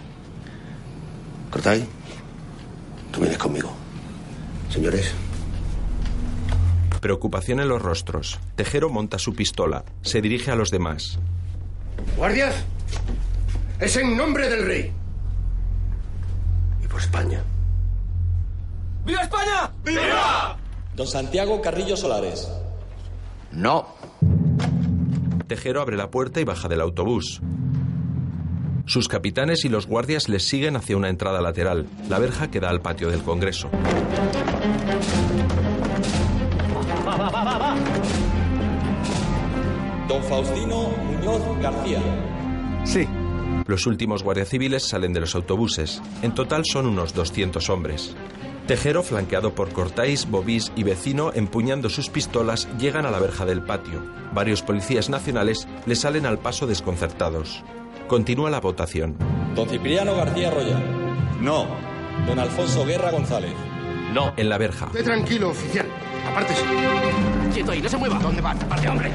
Cortay, 1.51 1.85
tú 3.11 3.21
vienes 3.21 3.39
conmigo. 3.39 3.73
Señores, 4.71 5.13
Preocupación 7.01 7.61
en 7.61 7.69
los 7.69 7.81
rostros. 7.81 8.39
Tejero 8.57 8.91
monta 8.91 9.19
su 9.19 9.35
pistola. 9.35 9.85
Se 10.03 10.21
dirige 10.21 10.51
a 10.51 10.57
los 10.57 10.71
demás. 10.71 11.19
guardias, 12.17 12.55
es 13.79 13.97
en 13.97 14.17
nombre 14.17 14.49
del 14.49 14.67
rey. 14.67 14.93
Y 16.85 16.87
por 16.89 17.01
España. 17.01 17.43
¡Viva 19.05 19.23
España! 19.23 19.71
¡Viva! 19.83 20.59
Don 20.95 21.07
Santiago 21.07 21.63
Carrillo 21.63 21.97
Solares. 21.97 22.49
No. 23.53 23.87
Tejero 25.47 25.81
abre 25.81 25.97
la 25.97 26.11
puerta 26.11 26.41
y 26.41 26.45
baja 26.45 26.69
del 26.69 26.83
autobús. 26.83 27.41
Sus 28.87 29.09
capitanes 29.09 29.65
y 29.65 29.69
los 29.69 29.87
guardias 29.87 30.29
les 30.29 30.47
siguen 30.47 30.77
hacia 30.77 30.97
una 30.97 31.09
entrada 31.09 31.41
lateral, 31.41 31.87
la 32.09 32.19
verja 32.19 32.51
que 32.51 32.61
da 32.61 32.69
al 32.69 32.81
patio 32.81 33.09
del 33.09 33.23
Congreso. 33.23 33.71
Don 40.11 40.25
Faustino 40.25 40.89
Muñoz 41.05 41.41
García. 41.63 42.01
Sí. 42.83 43.07
Los 43.69 43.87
últimos 43.87 44.25
guardias 44.25 44.49
civiles 44.49 44.83
salen 44.83 45.13
de 45.13 45.21
los 45.21 45.37
autobuses. 45.37 46.03
En 46.23 46.35
total 46.35 46.65
son 46.65 46.87
unos 46.87 47.15
200 47.15 47.71
hombres. 47.71 48.17
Tejero, 48.67 49.05
flanqueado 49.05 49.55
por 49.55 49.73
Cortáis, 49.73 50.29
Bobís 50.29 50.73
y 50.75 50.83
Vecino, 50.83 51.31
empuñando 51.33 51.89
sus 51.89 52.09
pistolas, 52.09 52.67
llegan 52.77 53.07
a 53.07 53.13
la 53.13 53.21
verja 53.21 53.47
del 53.47 53.63
patio. 53.63 54.03
Varios 54.33 54.63
policías 54.63 55.11
nacionales 55.11 55.69
le 55.87 55.95
salen 55.95 56.27
al 56.27 56.41
paso 56.41 56.67
desconcertados. 56.67 57.63
Continúa 58.09 58.51
la 58.51 58.59
votación. 58.59 59.17
Don 59.55 59.69
Cipriano 59.69 60.17
García 60.17 60.51
Roya. 60.51 60.81
No. 61.41 61.69
Don 62.27 62.41
Alfonso 62.41 62.85
Guerra 62.85 63.13
González. 63.13 63.55
No. 64.13 64.35
En 64.37 64.49
la 64.49 64.59
verja. 64.59 64.87
Esté 64.87 65.05
tranquilo, 65.05 65.51
oficial. 65.51 65.87
Apártese. 66.29 66.65
Quieto 67.55 67.71
ahí, 67.71 67.81
no 67.81 67.89
se 67.89 67.97
mueva. 67.97 68.19
¿Dónde 68.19 68.43
va? 68.43 68.51
Aparte, 68.51 68.89
hombre. 68.89 69.13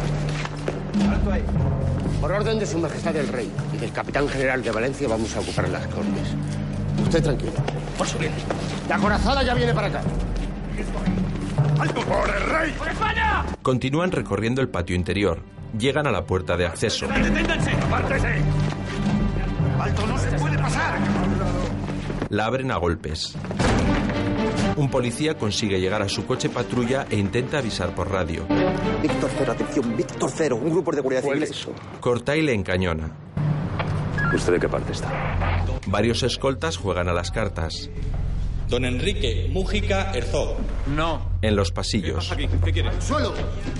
Alto 1.09 1.31
ahí. 1.31 1.43
Por 2.21 2.31
orden 2.31 2.59
de 2.59 2.65
su 2.65 2.77
majestad 2.79 3.15
el 3.15 3.27
rey 3.27 3.51
y 3.73 3.77
del 3.77 3.91
capitán 3.91 4.27
general 4.27 4.63
de 4.63 4.71
Valencia 4.71 5.07
vamos 5.07 5.35
a 5.35 5.39
ocupar 5.39 5.69
las 5.69 5.85
Cortes. 5.87 6.33
Usted 7.03 7.23
tranquilo. 7.23 7.53
Por 7.97 8.07
su 8.07 8.17
bien. 8.17 8.31
La 8.89 8.97
corazada 8.97 9.43
ya 9.43 9.53
viene 9.53 9.73
para 9.73 9.87
acá. 9.87 10.01
¡Alto! 11.79 12.01
¡Por 12.01 12.29
el 12.29 12.43
rey! 12.43 12.71
¡Por 12.77 12.87
España! 12.87 13.45
Continúan 13.61 14.11
recorriendo 14.11 14.61
el 14.61 14.69
patio 14.69 14.95
interior. 14.95 15.41
Llegan 15.77 16.07
a 16.07 16.11
la 16.11 16.25
puerta 16.25 16.55
de 16.55 16.65
acceso. 16.65 17.07
¡Deténganse! 17.07 17.71
¡Apártese! 17.71 18.27
¡Alto, 19.79 20.07
no 20.07 20.17
se 20.17 20.31
puede 20.31 20.57
pasar! 20.57 20.97
La 22.29 22.45
abren 22.45 22.71
a 22.71 22.77
golpes. 22.77 23.35
Un 24.77 24.89
policía 24.89 25.37
consigue 25.37 25.79
llegar 25.79 26.01
a 26.01 26.09
su 26.09 26.25
coche 26.25 26.49
patrulla 26.49 27.07
e 27.09 27.15
intenta 27.15 27.59
avisar 27.59 27.95
por 27.95 28.11
radio. 28.11 28.45
Víctor 29.01 29.29
Cero, 29.37 29.51
atención, 29.53 29.95
Víctor 29.95 30.31
Cero, 30.33 30.59
un 30.61 30.69
grupo 30.69 30.91
de 30.91 31.01
guardia 31.01 31.21
civiles. 31.21 31.67
Corta 32.01 32.35
y 32.35 32.41
le 32.41 32.53
encañona. 32.53 33.11
¿Usted 34.33 34.53
de 34.53 34.59
qué 34.59 34.67
parte 34.67 34.91
está? 34.91 35.63
Varios 35.87 36.23
escoltas 36.23 36.75
juegan 36.75 37.07
a 37.07 37.13
las 37.13 37.31
cartas. 37.31 37.89
Don 38.67 38.83
Enrique 38.83 39.49
Mújica 39.53 40.11
Herzog. 40.13 40.57
No. 40.87 41.21
En 41.41 41.55
los 41.55 41.71
pasillos. 41.71 42.31
Aquí, 42.31 42.47
¿qué 42.65 42.71
quiere? 42.73 42.89
¡Al 42.89 43.01
suelo! 43.01 43.33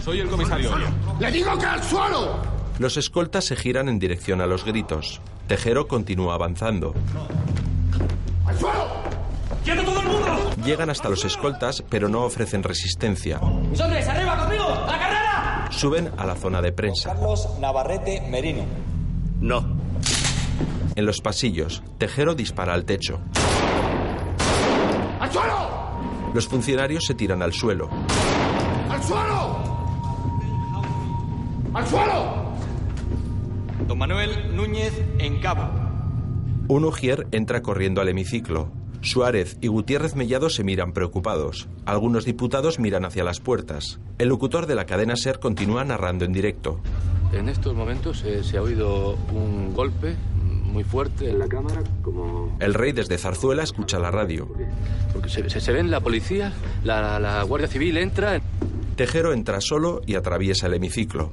Soy 0.04 0.22
el 0.22 0.30
comisario. 0.30 0.72
¡Le 1.20 1.32
digo 1.32 1.58
que 1.58 1.66
al 1.66 1.84
suelo! 1.84 2.38
Los 2.80 2.96
escoltas 2.96 3.46
se 3.46 3.56
giran 3.56 3.90
en 3.90 4.00
dirección 4.00 4.42
a 4.42 4.46
los 4.46 4.64
gritos. 4.64 5.20
Tejero 5.48 5.88
continúa 5.88 6.36
avanzando. 6.36 6.94
¡Al 8.46 8.58
suelo! 8.58 8.88
¡Quieto 9.64 9.84
todo 9.84 10.00
el 10.00 10.08
mundo! 10.08 10.52
Llegan 10.66 10.90
hasta 10.90 11.10
los 11.10 11.24
escoltas, 11.26 11.84
pero 11.90 12.10
no 12.10 12.24
ofrecen 12.24 12.64
resistencia. 12.64 13.40
¡Mis 13.70 13.80
hombres, 13.80 14.08
arriba 14.08 14.36
conmigo! 14.36 14.64
¡A 14.68 14.88
la 14.88 15.00
carrera! 15.00 15.68
Suben 15.70 16.10
a 16.18 16.26
la 16.26 16.34
zona 16.36 16.60
de 16.60 16.72
prensa. 16.72 17.14
Carlos 17.14 17.48
Navarrete 17.60 18.22
Merino. 18.32 18.64
No. 19.40 19.78
En 20.96 21.06
los 21.06 21.22
pasillos, 21.22 21.84
Tejero 22.00 22.34
dispara 22.34 22.74
al 22.74 22.84
techo. 22.86 23.20
¡Al 25.20 25.32
suelo! 25.32 25.70
Los 26.34 26.48
funcionarios 26.48 27.06
se 27.06 27.14
tiran 27.14 27.44
al 27.44 27.54
suelo. 27.54 27.90
¡Al 28.90 29.04
suelo! 29.04 29.58
¡Al 31.76 31.88
suelo! 31.88 32.46
Don 33.88 33.98
Manuel 34.00 34.56
Núñez 34.56 35.00
en 35.20 35.40
cabo. 35.42 35.70
Un 36.68 36.86
ujier 36.86 37.28
entra 37.32 37.62
corriendo 37.62 38.02
al 38.02 38.10
hemiciclo. 38.10 38.72
Suárez 39.06 39.58
y 39.62 39.68
Gutiérrez 39.68 40.16
Mellado 40.16 40.50
se 40.50 40.64
miran 40.64 40.92
preocupados. 40.92 41.68
Algunos 41.86 42.26
diputados 42.26 42.80
miran 42.80 43.06
hacia 43.06 43.24
las 43.24 43.40
puertas. 43.40 44.00
El 44.18 44.30
locutor 44.30 44.66
de 44.66 44.76
la 44.76 44.86
cadena 44.86 45.16
SER 45.16 45.40
continúa 45.40 45.84
narrando 45.86 46.26
en 46.26 46.34
directo. 46.34 46.80
En 47.32 47.48
estos 47.48 47.76
momentos 47.76 48.24
eh, 48.24 48.44
se 48.44 48.58
ha 48.58 48.62
oído 48.62 49.16
un 49.32 49.74
golpe 49.74 50.16
muy 50.66 50.84
fuerte 50.84 51.30
en 51.30 51.40
la 51.40 51.48
cámara, 51.48 51.84
como... 52.02 52.58
El 52.60 52.74
rey 52.74 52.92
desde 52.92 53.18
Zarzuela 53.18 53.64
escucha 53.64 54.00
la 54.00 54.12
radio. 54.12 54.52
Porque 55.14 55.30
se, 55.30 55.50
se, 55.50 55.62
se 55.62 55.72
ven 55.72 55.92
la 55.92 56.02
policía, 56.02 56.52
la, 56.84 57.20
la 57.20 57.44
Guardia 57.44 57.68
Civil 57.68 57.98
entra... 57.98 58.42
Tejero 58.96 59.34
entra 59.34 59.62
solo 59.62 60.02
y 60.06 60.16
atraviesa 60.16 60.68
el 60.68 60.74
hemiciclo. 60.74 61.32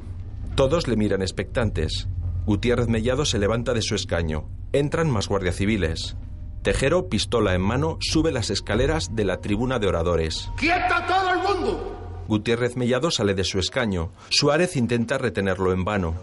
Todos 0.54 0.86
le 0.88 0.96
miran 0.96 1.22
expectantes. 1.22 2.08
Gutiérrez 2.44 2.88
Mellado 2.88 3.24
se 3.24 3.38
levanta 3.38 3.72
de 3.72 3.82
su 3.82 3.94
escaño. 3.94 4.44
Entran 4.72 5.10
más 5.10 5.28
guardias 5.28 5.56
civiles. 5.56 6.16
Tejero, 6.62 7.08
pistola 7.08 7.54
en 7.54 7.60
mano, 7.60 7.98
sube 8.00 8.30
las 8.30 8.50
escaleras 8.50 9.16
de 9.16 9.24
la 9.24 9.40
tribuna 9.40 9.78
de 9.80 9.88
oradores. 9.88 10.48
¡Quieto 10.56 10.94
todo 11.08 11.30
el 11.30 11.38
mundo! 11.38 12.22
Gutiérrez 12.28 12.76
Mellado 12.76 13.10
sale 13.10 13.34
de 13.34 13.42
su 13.42 13.58
escaño. 13.58 14.12
Suárez 14.28 14.76
intenta 14.76 15.18
retenerlo 15.18 15.72
en 15.72 15.84
vano. 15.84 16.14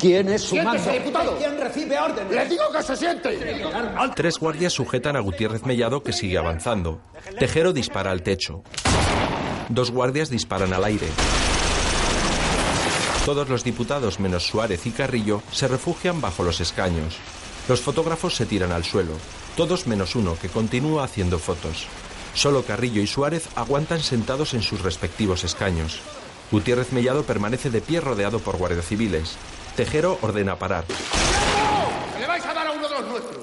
¿Quién 0.00 0.28
es 0.30 0.42
su 0.42 0.56
¡Siéntese, 0.56 0.86
mando? 0.86 0.92
diputado! 0.92 1.36
¿Quién 1.38 1.60
recibe 1.60 1.98
órdenes? 1.98 2.32
¡Le 2.32 2.46
digo 2.48 2.64
que 2.72 2.82
se 2.82 2.96
siente! 2.96 3.38
Tres 4.16 4.38
guardias 4.38 4.72
sujetan 4.72 5.14
a 5.16 5.20
Gutiérrez 5.20 5.64
Mellado 5.64 6.02
que 6.02 6.12
sigue 6.12 6.36
avanzando. 6.36 7.00
Tejero 7.38 7.72
dispara 7.72 8.10
al 8.10 8.22
techo. 8.22 8.62
Dos 9.68 9.92
guardias 9.92 10.28
disparan 10.28 10.72
al 10.72 10.84
aire. 10.84 11.06
Todos 13.24 13.48
los 13.48 13.64
diputados, 13.64 14.20
menos 14.20 14.44
Suárez 14.46 14.86
y 14.86 14.90
Carrillo, 14.90 15.42
se 15.52 15.66
refugian 15.68 16.20
bajo 16.20 16.42
los 16.44 16.60
escaños. 16.60 17.16
Los 17.68 17.80
fotógrafos 17.80 18.36
se 18.36 18.46
tiran 18.46 18.72
al 18.72 18.84
suelo, 18.84 19.12
todos 19.56 19.86
menos 19.86 20.14
uno 20.14 20.36
que 20.40 20.48
continúa 20.48 21.04
haciendo 21.04 21.38
fotos. 21.38 21.86
Solo 22.34 22.62
Carrillo 22.62 23.02
y 23.02 23.06
Suárez 23.06 23.48
aguantan 23.56 24.00
sentados 24.00 24.54
en 24.54 24.62
sus 24.62 24.82
respectivos 24.82 25.42
escaños. 25.42 26.00
Gutiérrez 26.52 26.92
Mellado 26.92 27.24
permanece 27.24 27.70
de 27.70 27.80
pie 27.80 28.00
rodeado 28.00 28.38
por 28.38 28.56
guardias 28.56 28.86
civiles. 28.86 29.36
Tejero 29.74 30.18
ordena 30.22 30.56
parar. 30.56 30.84
¡Que 32.14 32.20
le 32.20 32.26
vais 32.26 32.44
a 32.44 32.54
dar 32.54 32.68
a 32.68 32.72
uno 32.72 32.88
de 32.88 32.94
los 32.94 33.08
nuestros! 33.08 33.38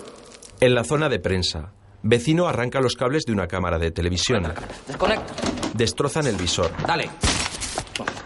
En 0.62 0.74
la 0.74 0.84
zona 0.86 1.10
de 1.10 1.20
prensa, 1.20 1.74
vecino 2.02 2.48
arranca 2.48 2.80
los 2.80 2.96
cables 2.96 3.24
de 3.26 3.34
una 3.34 3.48
cámara 3.48 3.78
de 3.78 3.92
televisión. 3.92 4.54
Desconecta. 4.88 5.34
Destrozan 5.74 6.28
el 6.28 6.38
visor. 6.38 6.72
Dale. 6.88 7.10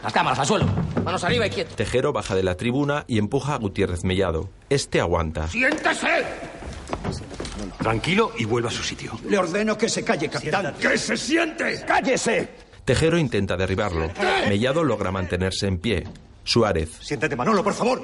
Las 0.07 0.13
cámaras 0.13 0.39
al 0.39 0.45
suelo. 0.45 0.65
Manos 1.03 1.21
arriba 1.25 1.47
y 1.47 1.49
quieto. 1.49 1.75
Tejero 1.75 2.13
baja 2.13 2.33
de 2.33 2.41
la 2.41 2.55
tribuna 2.55 3.03
y 3.09 3.17
empuja 3.17 3.55
a 3.55 3.57
Gutiérrez 3.57 4.05
Mellado. 4.05 4.49
Este 4.69 5.01
aguanta. 5.01 5.49
¡Siéntese! 5.49 6.23
Tranquilo 7.77 8.31
y 8.37 8.45
vuelva 8.45 8.69
a 8.69 8.71
su 8.71 8.83
sitio. 8.83 9.19
Le 9.27 9.37
ordeno 9.37 9.77
que 9.77 9.89
se 9.89 10.05
calle, 10.05 10.29
capitán. 10.29 10.73
¡Que 10.79 10.97
se 10.97 11.17
siente! 11.17 11.83
¡Cállese! 11.85 12.47
Tejero 12.85 13.17
intenta 13.17 13.57
derribarlo. 13.57 14.09
Mellado 14.47 14.81
logra 14.81 15.11
mantenerse 15.11 15.67
en 15.67 15.77
pie. 15.77 16.05
Suárez. 16.45 16.99
Siéntate, 17.01 17.35
Manolo, 17.35 17.61
por 17.61 17.73
favor. 17.73 18.01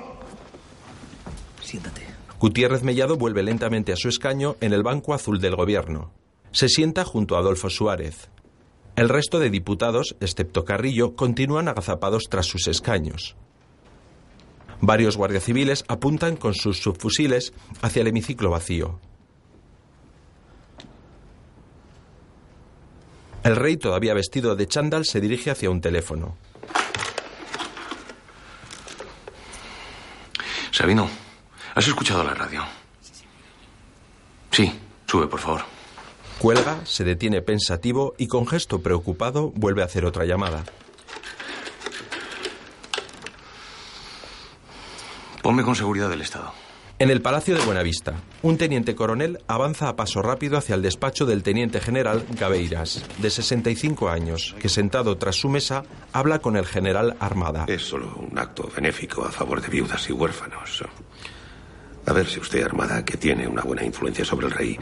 Siéntate. 1.61 2.05
Gutiérrez 2.37 2.83
Mellado 2.83 3.15
vuelve 3.15 3.43
lentamente 3.43 3.93
a 3.93 3.95
su 3.95 4.09
escaño 4.09 4.57
en 4.59 4.73
el 4.73 4.83
banco 4.83 5.13
azul 5.13 5.39
del 5.39 5.55
gobierno. 5.55 6.11
Se 6.51 6.67
sienta 6.67 7.05
junto 7.05 7.37
a 7.37 7.39
Adolfo 7.39 7.69
Suárez. 7.69 8.27
El 8.95 9.09
resto 9.09 9.39
de 9.39 9.49
diputados, 9.49 10.15
excepto 10.19 10.65
Carrillo, 10.65 11.15
continúan 11.15 11.67
agazapados 11.67 12.25
tras 12.29 12.45
sus 12.45 12.67
escaños. 12.67 13.35
Varios 14.81 15.17
guardias 15.17 15.45
civiles 15.45 15.83
apuntan 15.87 16.35
con 16.35 16.53
sus 16.53 16.79
subfusiles 16.79 17.53
hacia 17.81 18.01
el 18.01 18.07
hemiciclo 18.07 18.51
vacío. 18.51 18.99
El 23.43 23.55
rey, 23.55 23.77
todavía 23.77 24.13
vestido 24.13 24.55
de 24.55 24.67
chándal, 24.67 25.05
se 25.05 25.19
dirige 25.19 25.51
hacia 25.51 25.69
un 25.69 25.81
teléfono. 25.81 26.37
Sabino, 30.71 31.09
¿has 31.75 31.87
escuchado 31.87 32.23
la 32.23 32.33
radio? 32.33 32.63
Sí, 34.51 34.71
sube, 35.07 35.27
por 35.27 35.39
favor. 35.39 35.72
Cuelga, 36.39 36.85
se 36.85 37.03
detiene 37.03 37.41
pensativo 37.41 38.15
y 38.17 38.27
con 38.27 38.45
gesto 38.47 38.81
preocupado 38.81 39.51
vuelve 39.55 39.81
a 39.81 39.85
hacer 39.85 40.05
otra 40.05 40.25
llamada. 40.25 40.63
Ponme 45.41 45.63
con 45.63 45.75
seguridad 45.75 46.09
del 46.09 46.21
Estado. 46.21 46.53
En 46.99 47.09
el 47.09 47.21
Palacio 47.21 47.55
de 47.57 47.65
Buenavista, 47.65 48.13
un 48.43 48.57
teniente 48.57 48.95
coronel 48.95 49.39
avanza 49.47 49.89
a 49.89 49.95
paso 49.95 50.21
rápido 50.21 50.57
hacia 50.57 50.75
el 50.75 50.81
despacho 50.81 51.25
del 51.25 51.43
teniente 51.43 51.81
general 51.81 52.25
Gabeiras, 52.39 53.03
de 53.17 53.29
65 53.29 54.09
años, 54.09 54.55
que 54.59 54.69
sentado 54.69 55.17
tras 55.17 55.35
su 55.35 55.49
mesa 55.49 55.83
habla 56.13 56.39
con 56.39 56.55
el 56.55 56.65
general 56.65 57.17
Armada. 57.19 57.65
Es 57.67 57.81
solo 57.81 58.15
un 58.15 58.37
acto 58.37 58.69
benéfico 58.73 59.25
a 59.25 59.31
favor 59.31 59.61
de 59.61 59.67
viudas 59.67 60.09
y 60.09 60.13
huérfanos. 60.13 60.85
A 62.05 62.13
ver 62.13 62.27
si 62.27 62.39
usted, 62.39 62.63
Armada, 62.63 63.05
que 63.05 63.17
tiene 63.17 63.47
una 63.47 63.61
buena 63.61 63.83
influencia 63.83 64.25
sobre 64.25 64.47
el 64.47 64.51
rey, 64.51 64.77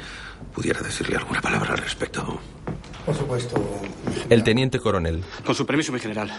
pudiera 0.53 0.81
decirle 0.81 1.17
alguna 1.17 1.41
palabra 1.41 1.73
al 1.73 1.77
respecto. 1.77 2.39
Por 3.05 3.15
supuesto. 3.15 3.81
El 4.29 4.43
teniente 4.43 4.79
coronel. 4.79 5.23
Con 5.45 5.55
su 5.55 5.65
permiso, 5.65 5.91
mi 5.91 5.99
general. 5.99 6.31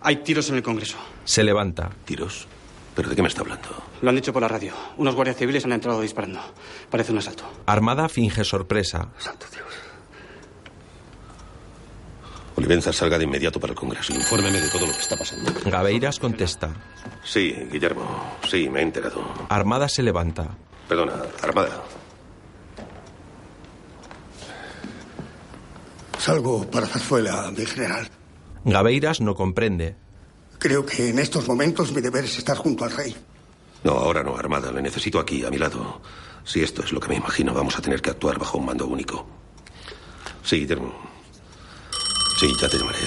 Hay 0.00 0.16
tiros 0.16 0.48
en 0.50 0.56
el 0.56 0.62
Congreso. 0.62 0.96
Se 1.24 1.42
levanta. 1.42 1.90
¿Tiros? 2.04 2.46
¿Pero 2.94 3.08
de 3.08 3.16
qué 3.16 3.22
me 3.22 3.28
está 3.28 3.40
hablando? 3.40 3.68
Lo 4.02 4.10
han 4.10 4.16
dicho 4.16 4.32
por 4.32 4.42
la 4.42 4.48
radio. 4.48 4.72
Unos 4.98 5.14
guardias 5.14 5.36
civiles 5.36 5.64
han 5.64 5.72
entrado 5.72 6.00
disparando. 6.00 6.40
Parece 6.90 7.10
un 7.10 7.18
asalto. 7.18 7.44
Armada 7.66 8.08
finge 8.08 8.44
sorpresa. 8.44 9.08
Santo 9.18 9.46
Dios. 9.52 9.64
Olivenza, 12.56 12.92
salga 12.92 13.18
de 13.18 13.24
inmediato 13.24 13.58
para 13.58 13.72
el 13.72 13.78
Congreso. 13.78 14.12
Infórmeme 14.14 14.60
de 14.60 14.68
todo 14.68 14.86
lo 14.86 14.92
que 14.92 15.00
está 15.00 15.16
pasando. 15.16 15.52
Gabeiras 15.64 16.20
contesta. 16.20 16.70
Sí, 17.24 17.52
Guillermo. 17.70 18.38
Sí, 18.48 18.68
me 18.68 18.80
he 18.80 18.82
enterado. 18.82 19.24
Armada 19.48 19.88
se 19.88 20.02
levanta. 20.02 20.56
Perdona, 20.88 21.14
Armada. 21.42 21.82
Salgo 26.18 26.70
para 26.70 26.86
Zarzuela, 26.86 27.50
mi 27.50 27.66
general. 27.66 28.08
Gabeiras 28.64 29.20
no 29.20 29.34
comprende. 29.34 29.96
Creo 30.58 30.86
que 30.86 31.10
en 31.10 31.18
estos 31.18 31.46
momentos 31.48 31.92
mi 31.92 32.00
deber 32.00 32.24
es 32.24 32.38
estar 32.38 32.56
junto 32.56 32.84
al 32.84 32.92
rey. 32.92 33.14
No, 33.82 33.92
ahora 33.92 34.22
no, 34.22 34.36
Armada. 34.36 34.72
Le 34.72 34.80
necesito 34.80 35.18
aquí, 35.18 35.44
a 35.44 35.50
mi 35.50 35.58
lado. 35.58 36.00
Si 36.44 36.62
esto 36.62 36.82
es 36.82 36.92
lo 36.92 37.00
que 37.00 37.08
me 37.08 37.16
imagino, 37.16 37.52
vamos 37.52 37.76
a 37.76 37.82
tener 37.82 38.00
que 38.00 38.10
actuar 38.10 38.38
bajo 38.38 38.58
un 38.58 38.66
mando 38.66 38.86
único. 38.86 39.26
Sí, 40.42 40.60
Guillermo. 40.60 41.13
Sí, 42.38 42.52
ya 42.60 42.68
te 42.68 42.78
llamaré. 42.78 42.98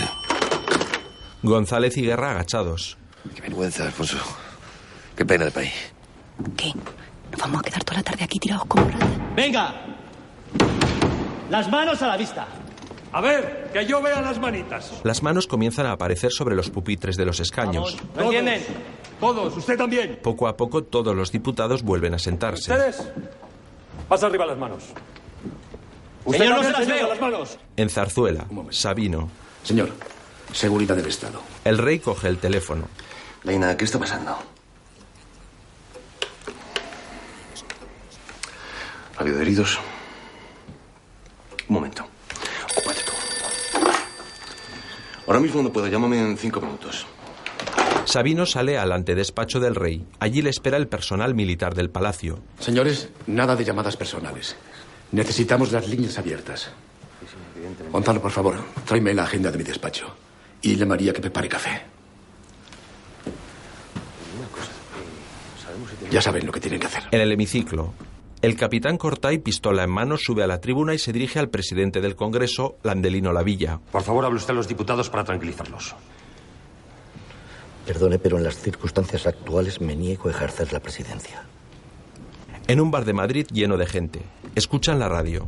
González 1.44 1.98
y 1.98 2.02
Guerra 2.02 2.32
agachados. 2.32 2.98
Qué 3.36 3.42
vergüenza, 3.42 3.84
Alfonso. 3.84 4.18
Qué 5.16 5.26
pena 5.26 5.46
de 5.46 5.52
país. 5.52 5.74
¿Qué? 6.56 6.74
¿Nos 7.32 7.42
vamos 7.42 7.60
a 7.60 7.64
quedar 7.64 7.84
toda 7.84 7.98
la 8.00 8.04
tarde 8.04 8.24
aquí 8.24 8.40
tirados 8.40 8.66
como 8.66 8.86
ratas? 8.90 9.10
¡Venga! 9.36 9.76
Las 11.50 11.70
manos 11.70 12.02
a 12.02 12.08
la 12.08 12.18
vista. 12.18 12.48
A 13.12 13.22
ver, 13.22 13.70
que 13.74 13.86
yo 13.86 14.02
vea 14.02 14.22
las 14.22 14.40
manitas. 14.40 14.92
Las 15.04 15.24
manos 15.24 15.48
comienzan 15.48 15.86
a 15.86 15.94
aparecer 15.94 16.32
sobre 16.32 16.56
los 16.56 16.70
pupitres 16.70 17.16
de 17.18 17.26
los 17.26 17.40
escaños. 17.40 17.98
¿Lo 18.16 18.24
entienden? 18.24 18.62
Todos, 19.20 19.56
usted 19.58 19.78
también. 19.78 20.20
Poco 20.22 20.48
a 20.48 20.56
poco 20.56 20.84
todos 20.84 21.16
los 21.16 21.32
diputados 21.32 21.84
vuelven 21.84 22.14
a 22.14 22.20
sentarse. 22.20 22.72
¿Ustedes? 22.72 23.08
Pasa 24.08 24.28
arriba 24.28 24.46
las 24.46 24.58
manos. 24.58 24.84
Usted 26.28 26.44
Señor, 26.44 26.58
no 26.58 26.64
se 26.64 26.72
las 26.72 26.88
veo. 26.88 27.08
las 27.08 27.22
manos. 27.22 27.58
En 27.78 27.90
Zarzuela, 27.90 28.46
Sabino. 28.70 29.30
Señor, 29.64 29.92
seguridad 30.52 30.96
del 30.98 31.06
Estado. 31.08 31.42
El 31.64 31.78
rey 31.78 32.00
coge 32.00 32.28
el 32.28 32.38
teléfono. 32.38 32.90
Leina, 33.44 33.78
¿qué 33.78 33.86
está 33.86 33.98
pasando? 33.98 34.38
¿Ha 39.18 39.22
habido 39.22 39.42
heridos? 39.42 39.80
Un 41.70 41.76
momento. 41.76 42.06
Ocúpate 42.78 43.02
tú. 43.06 43.14
Ahora 45.28 45.40
mismo 45.40 45.62
no 45.62 45.72
puedo. 45.72 45.88
Llámame 45.88 46.20
en 46.20 46.38
cinco 46.38 46.60
minutos. 46.62 47.06
Sabino 48.06 48.46
sale 48.46 48.78
al 48.78 48.92
antedespacho 48.92 49.60
del 49.60 49.76
rey. 49.76 50.06
Allí 50.20 50.42
le 50.42 50.50
espera 50.50 50.78
el 50.78 50.88
personal 50.88 51.34
militar 51.36 51.74
del 51.74 51.90
palacio. 51.90 52.40
Señores, 52.60 53.10
nada 53.28 53.56
de 53.56 53.66
llamadas 53.66 53.98
personales. 53.98 54.56
Necesitamos 55.12 55.72
las 55.72 55.88
líneas 55.88 56.18
abiertas. 56.18 56.72
Gonzalo, 57.92 58.22
por 58.22 58.32
favor, 58.32 58.56
tráeme 58.86 59.14
la 59.14 59.24
agenda 59.24 59.52
de 59.52 59.58
mi 59.58 59.64
despacho. 59.64 60.08
Y 60.62 60.82
a 60.82 60.86
María 60.86 61.14
que 61.14 61.22
prepare 61.22 61.48
café. 61.48 61.82
Ya 66.12 66.22
saben 66.22 66.46
lo 66.46 66.52
que 66.52 66.60
tienen 66.60 66.80
que 66.80 66.88
hacer. 66.88 67.04
En 67.12 67.22
el 67.22 67.32
hemiciclo, 67.32 67.94
el 68.42 68.56
capitán 68.56 68.98
Cortay, 68.98 69.40
pistola 69.40 69.84
en 69.84 69.90
mano, 69.90 70.16
sube 70.18 70.44
a 70.44 70.48
la 70.48 70.62
tribuna 70.62 70.94
y 70.94 71.00
se 71.00 71.12
dirige 71.12 71.40
al 71.40 71.50
presidente 71.50 72.02
del 72.02 72.16
Congreso, 72.16 72.78
Landelino 72.84 73.34
Lavilla. 73.34 73.80
Por 73.92 74.04
favor, 74.04 74.26
hable 74.26 74.38
usted 74.38 74.52
a 74.52 74.56
los 74.56 74.68
diputados 74.68 75.10
para 75.10 75.24
tranquilizarlos. 75.24 75.96
Perdone, 77.86 78.20
pero 78.20 78.38
en 78.38 78.44
las 78.44 78.58
circunstancias 78.58 79.26
actuales 79.28 79.82
me 79.82 79.96
niego 79.96 80.28
a 80.28 80.32
ejercer 80.32 80.72
la 80.74 80.80
presidencia. 80.80 81.44
En 82.68 82.82
un 82.82 82.92
bar 82.92 83.06
de 83.06 83.14
Madrid 83.14 83.48
lleno 83.52 83.78
de 83.78 83.86
gente. 83.86 84.20
Escuchan 84.54 85.00
la 85.00 85.08
radio. 85.08 85.48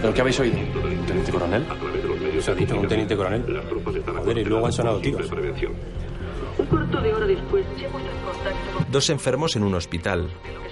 ¿Pero 0.00 0.14
qué 0.14 0.20
habéis 0.20 0.38
oído? 0.38 0.56
¿Teniente 1.06 1.32
coronel? 1.32 1.66
¿Se 2.40 2.50
ha 2.52 2.54
dicho 2.54 2.78
un 2.78 2.86
teniente 2.86 3.16
coronel? 3.16 3.44
Joder, 4.16 4.38
y 4.38 4.44
luego 4.44 4.66
han 4.66 4.72
sonado 4.72 5.00
tiros. 5.00 5.28
Un 6.56 6.66
cuarto 6.66 7.00
de 7.00 7.14
hora 7.14 7.26
después 7.26 7.66
en 7.76 7.90
contacto 7.90 8.86
Dos 8.92 9.10
enfermos 9.10 9.56
en 9.56 9.64
un 9.64 9.74
hospital. 9.74 10.30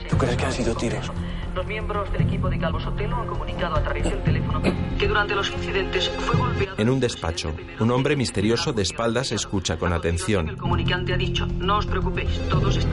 ¿Tú 0.08 0.16
crees 0.16 0.36
que 0.36 0.44
han 0.44 0.52
sido 0.52 0.76
tiros? 0.76 1.10
Los 1.54 1.66
miembros 1.66 2.10
del 2.12 2.22
equipo 2.22 2.48
de 2.48 2.58
Calvo 2.58 2.80
Sotelo 2.80 3.16
han 3.16 3.26
comunicado 3.26 3.76
a 3.76 3.82
través 3.82 4.04
del 4.04 4.22
teléfono 4.22 4.62
que 4.98 5.06
durante 5.06 5.34
los 5.34 5.50
incidentes 5.50 6.08
fue 6.08 6.36
golpeado. 6.36 6.76
En 6.78 6.88
un 6.88 6.98
despacho, 6.98 7.54
un 7.78 7.90
hombre 7.90 8.16
misterioso 8.16 8.72
de 8.72 8.82
espaldas 8.82 9.32
escucha 9.32 9.76
con 9.76 9.92
atención. 9.92 10.48
El 10.48 10.56
comunicante 10.56 11.12
ha 11.12 11.16
dicho, 11.16 11.46
no 11.46 11.78
os 11.78 11.86
preocupéis, 11.86 12.40
todos 12.48 12.76
están... 12.76 12.92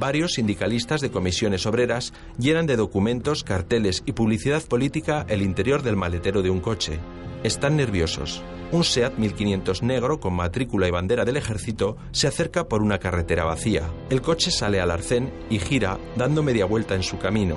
Varios 0.00 0.32
sindicalistas 0.32 1.02
de 1.02 1.10
comisiones 1.10 1.66
obreras 1.66 2.14
llenan 2.38 2.66
de 2.66 2.76
documentos, 2.76 3.44
carteles 3.44 4.02
y 4.06 4.12
publicidad 4.12 4.62
política 4.62 5.26
el 5.28 5.42
interior 5.42 5.82
del 5.82 5.96
maletero 5.96 6.40
de 6.40 6.48
un 6.48 6.60
coche. 6.60 6.98
Están 7.42 7.76
nerviosos. 7.76 8.42
Un 8.70 8.84
SEAT 8.84 9.16
1500 9.16 9.82
negro 9.82 10.20
con 10.20 10.34
matrícula 10.34 10.86
y 10.86 10.90
bandera 10.90 11.24
del 11.24 11.38
ejército 11.38 11.96
se 12.12 12.28
acerca 12.28 12.68
por 12.68 12.82
una 12.82 12.98
carretera 12.98 13.44
vacía. 13.44 13.90
El 14.10 14.20
coche 14.20 14.50
sale 14.50 14.78
al 14.78 14.90
arcén 14.90 15.32
y 15.48 15.58
gira, 15.58 15.98
dando 16.16 16.42
media 16.42 16.66
vuelta 16.66 16.94
en 16.94 17.02
su 17.02 17.18
camino. 17.18 17.56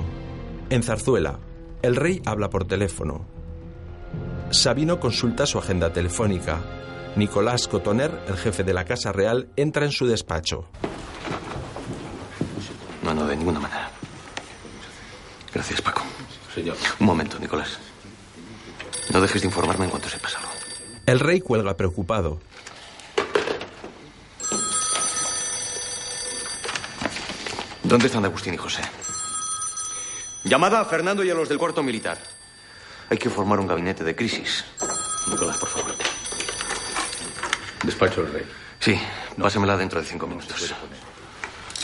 En 0.70 0.84
Zarzuela, 0.84 1.38
el 1.82 1.98
rey 1.98 2.22
habla 2.26 2.50
por 2.50 2.66
teléfono. 2.66 3.26
Sabino 4.52 5.02
consulta 5.02 5.46
su 5.46 5.60
agenda 5.60 5.92
telefónica. 5.92 6.62
Nicolás 7.18 7.68
Cotoner, 7.68 8.12
el 8.28 8.38
jefe 8.38 8.64
de 8.64 8.74
la 8.74 8.86
Casa 8.86 9.12
Real, 9.12 9.50
entra 9.58 9.86
en 9.86 9.92
su 9.92 10.08
despacho. 10.08 10.70
No, 13.04 13.14
no, 13.14 13.28
de 13.28 13.36
ninguna 13.36 13.60
manera. 13.60 13.92
Gracias, 15.54 15.82
Paco. 15.82 16.04
Señor. 16.56 16.78
Un 17.00 17.06
momento, 17.06 17.38
Nicolás. 17.38 17.78
No 19.12 19.22
dejes 19.22 19.42
de 19.42 19.48
informarme 19.48 19.86
en 19.86 19.92
cuanto 19.92 20.10
sepas 20.10 20.36
algo. 20.36 20.50
El 21.06 21.20
rey 21.20 21.42
cuelga 21.42 21.76
preocupado. 21.76 22.40
¿Dónde 27.84 28.08
están 28.08 28.26
Agustín 28.26 28.54
y 28.54 28.58
José? 28.58 28.82
Llamada 30.46 30.80
a 30.80 30.86
Fernando 30.86 31.24
y 31.24 31.30
a 31.30 31.36
los 31.36 31.50
del 31.50 31.58
cuarto 31.58 31.84
militar. 31.84 32.18
Hay 33.10 33.18
que 33.18 33.30
formar 33.30 33.60
un 33.60 33.68
gabinete 33.68 34.04
de 34.04 34.16
crisis. 34.16 34.66
Nicolás, 35.30 35.58
por 35.58 35.70
favor. 35.70 35.94
Despacho 37.84 38.24
del 38.24 38.34
rey. 38.34 38.46
Sí, 38.80 39.00
pásemela 39.40 39.78
dentro 39.78 40.02
de 40.02 40.08
cinco 40.08 40.26
minutos. 40.26 40.74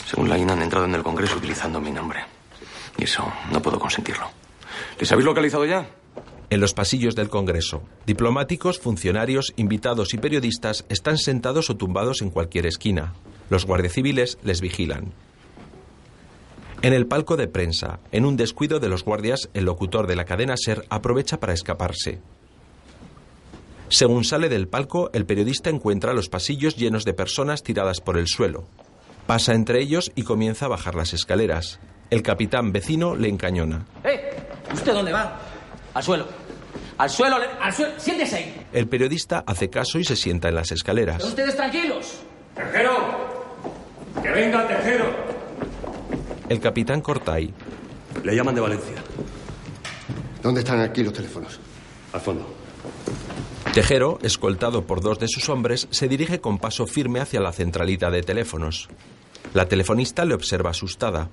Según 0.06 0.28
la 0.28 0.36
INA 0.36 0.54
han 0.54 0.62
entrado 0.62 0.86
en 0.86 0.94
el 0.94 1.02
Congreso 1.02 1.36
utilizando 1.36 1.80
mi 1.80 1.92
nombre. 1.92 2.24
Y 2.98 3.04
eso 3.04 3.32
no 3.50 3.62
puedo 3.62 3.78
consentirlo. 3.78 4.30
¿Les 4.98 5.10
habéis 5.12 5.26
localizado 5.26 5.64
ya? 5.64 5.86
En 6.50 6.60
los 6.60 6.74
pasillos 6.74 7.14
del 7.14 7.28
Congreso, 7.28 7.84
diplomáticos, 8.06 8.80
funcionarios, 8.80 9.52
invitados 9.54 10.14
y 10.14 10.18
periodistas 10.18 10.84
están 10.88 11.16
sentados 11.16 11.70
o 11.70 11.76
tumbados 11.76 12.22
en 12.22 12.30
cualquier 12.30 12.66
esquina. 12.66 13.14
Los 13.50 13.66
guardias 13.66 13.92
civiles 13.92 14.36
les 14.42 14.60
vigilan. 14.60 15.12
En 16.82 16.92
el 16.92 17.06
palco 17.06 17.36
de 17.36 17.46
prensa, 17.46 18.00
en 18.10 18.24
un 18.24 18.36
descuido 18.36 18.80
de 18.80 18.88
los 18.88 19.04
guardias, 19.04 19.48
el 19.54 19.64
locutor 19.64 20.08
de 20.08 20.16
la 20.16 20.24
cadena 20.24 20.56
SER 20.56 20.84
aprovecha 20.88 21.38
para 21.38 21.52
escaparse. 21.52 22.18
Según 23.88 24.24
sale 24.24 24.48
del 24.48 24.66
palco, 24.66 25.10
el 25.12 25.26
periodista 25.26 25.70
encuentra 25.70 26.14
los 26.14 26.28
pasillos 26.28 26.74
llenos 26.76 27.04
de 27.04 27.12
personas 27.12 27.62
tiradas 27.62 28.00
por 28.00 28.18
el 28.18 28.26
suelo. 28.26 28.64
Pasa 29.28 29.54
entre 29.54 29.80
ellos 29.80 30.10
y 30.16 30.24
comienza 30.24 30.66
a 30.66 30.70
bajar 30.70 30.96
las 30.96 31.12
escaleras. 31.12 31.78
El 32.08 32.22
capitán 32.22 32.72
vecino 32.72 33.14
le 33.14 33.28
encañona. 33.28 33.86
¡Eh! 34.02 34.32
¿Usted 34.72 34.92
dónde 34.92 35.12
va? 35.12 35.49
Al 35.94 36.02
suelo. 36.02 36.26
Al 36.98 37.10
suelo, 37.10 37.36
al 37.60 37.72
suelo. 37.72 37.92
Siéntese 37.98 38.36
ahí. 38.36 38.66
El 38.72 38.86
periodista 38.86 39.42
hace 39.46 39.70
caso 39.70 39.98
y 39.98 40.04
se 40.04 40.16
sienta 40.16 40.48
en 40.48 40.54
las 40.54 40.70
escaleras. 40.72 41.22
Ustedes 41.24 41.56
tranquilos. 41.56 42.20
¡Tejero! 42.54 42.92
¡Que 44.22 44.30
venga 44.30 44.66
Tejero! 44.68 45.06
El 46.48 46.60
capitán 46.60 47.00
Cortay. 47.00 47.52
Le 48.22 48.36
llaman 48.36 48.54
de 48.54 48.60
Valencia. 48.60 48.96
¿Dónde 50.42 50.60
están 50.60 50.80
aquí 50.80 51.02
los 51.02 51.12
teléfonos? 51.12 51.58
Al 52.12 52.20
fondo. 52.20 52.54
Tejero, 53.72 54.18
escoltado 54.22 54.84
por 54.84 55.00
dos 55.00 55.20
de 55.20 55.28
sus 55.28 55.48
hombres, 55.48 55.86
se 55.90 56.08
dirige 56.08 56.40
con 56.40 56.58
paso 56.58 56.86
firme 56.86 57.20
hacia 57.20 57.40
la 57.40 57.52
centralita 57.52 58.10
de 58.10 58.22
teléfonos. 58.22 58.88
La 59.54 59.66
telefonista 59.66 60.24
le 60.24 60.34
observa 60.34 60.70
asustada. 60.70 61.28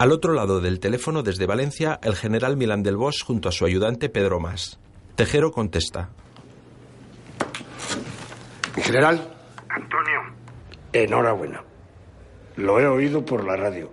Al 0.00 0.12
otro 0.12 0.32
lado 0.32 0.62
del 0.62 0.80
teléfono, 0.80 1.22
desde 1.22 1.44
Valencia, 1.44 2.00
el 2.02 2.16
general 2.16 2.56
Milán 2.56 2.82
del 2.82 2.96
Bosch 2.96 3.22
junto 3.22 3.50
a 3.50 3.52
su 3.52 3.66
ayudante 3.66 4.08
Pedro 4.08 4.40
Más. 4.40 4.80
Tejero 5.14 5.52
contesta. 5.52 6.08
Mi 8.74 8.82
general, 8.82 9.30
Antonio, 9.68 10.20
enhorabuena. 10.94 11.62
Lo 12.56 12.80
he 12.80 12.86
oído 12.86 13.22
por 13.22 13.44
la 13.44 13.56
radio. 13.56 13.92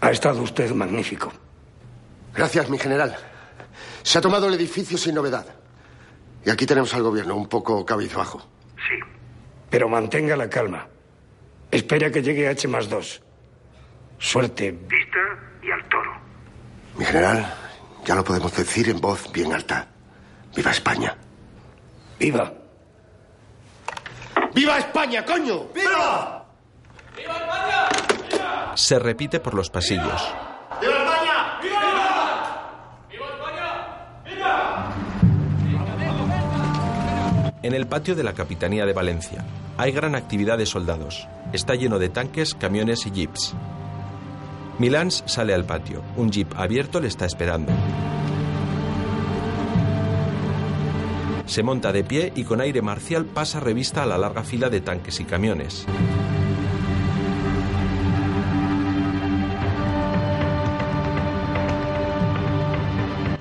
Ha 0.00 0.10
estado 0.10 0.42
usted 0.42 0.72
magnífico. 0.72 1.32
Gracias, 2.34 2.68
mi 2.68 2.76
general. 2.76 3.16
Se 4.02 4.18
ha 4.18 4.20
tomado 4.20 4.48
el 4.48 4.54
edificio 4.54 4.98
sin 4.98 5.14
novedad. 5.14 5.46
Y 6.44 6.50
aquí 6.50 6.66
tenemos 6.66 6.92
al 6.92 7.04
gobierno 7.04 7.36
un 7.36 7.48
poco 7.48 7.86
cabizbajo. 7.86 8.40
Sí. 8.74 8.98
Pero 9.70 9.88
mantenga 9.88 10.36
la 10.36 10.50
calma. 10.50 10.88
Espera 11.70 12.10
que 12.10 12.20
llegue 12.20 12.48
H 12.48 12.66
más 12.66 12.88
dos. 12.88 13.22
Suerte. 14.18 14.72
Vista 14.72 15.18
y 15.62 15.70
al 15.70 15.88
toro. 15.88 16.10
Mi 16.96 17.04
general, 17.04 17.54
ya 18.04 18.14
lo 18.14 18.24
podemos 18.24 18.54
decir 18.56 18.88
en 18.88 19.00
voz 19.00 19.30
bien 19.32 19.52
alta. 19.52 19.86
¡Viva 20.54 20.70
España! 20.70 21.16
¡Viva! 22.18 22.52
¡Viva 24.54 24.78
España, 24.78 25.24
coño! 25.24 25.64
¡Viva! 25.74 26.44
¡Viva 27.16 27.36
España! 27.36 28.74
Se 28.74 28.98
repite 28.98 29.40
por 29.40 29.54
los 29.54 29.70
pasillos. 29.70 30.34
¡Viva 30.80 30.96
España! 30.96 31.18
En 37.62 37.74
el 37.74 37.86
patio 37.86 38.14
de 38.14 38.22
la 38.22 38.32
Capitanía 38.32 38.86
de 38.86 38.92
Valencia 38.92 39.44
hay 39.76 39.92
gran 39.92 40.14
actividad 40.14 40.56
de 40.56 40.64
soldados. 40.64 41.28
Está 41.52 41.74
lleno 41.74 41.98
de 41.98 42.08
tanques, 42.08 42.54
camiones 42.54 43.04
y 43.06 43.10
jeeps. 43.10 43.54
Milans 44.78 45.24
sale 45.26 45.54
al 45.54 45.64
patio. 45.64 46.02
Un 46.16 46.30
jeep 46.30 46.54
abierto 46.56 47.00
le 47.00 47.08
está 47.08 47.26
esperando. 47.26 47.72
Se 51.46 51.64
monta 51.64 51.92
de 51.92 52.04
pie 52.04 52.32
y 52.36 52.44
con 52.44 52.60
aire 52.60 52.80
marcial 52.80 53.24
pasa 53.24 53.58
revista 53.58 54.04
a 54.04 54.06
la 54.06 54.18
larga 54.18 54.44
fila 54.44 54.70
de 54.70 54.80
tanques 54.80 55.18
y 55.18 55.24
camiones. 55.24 55.84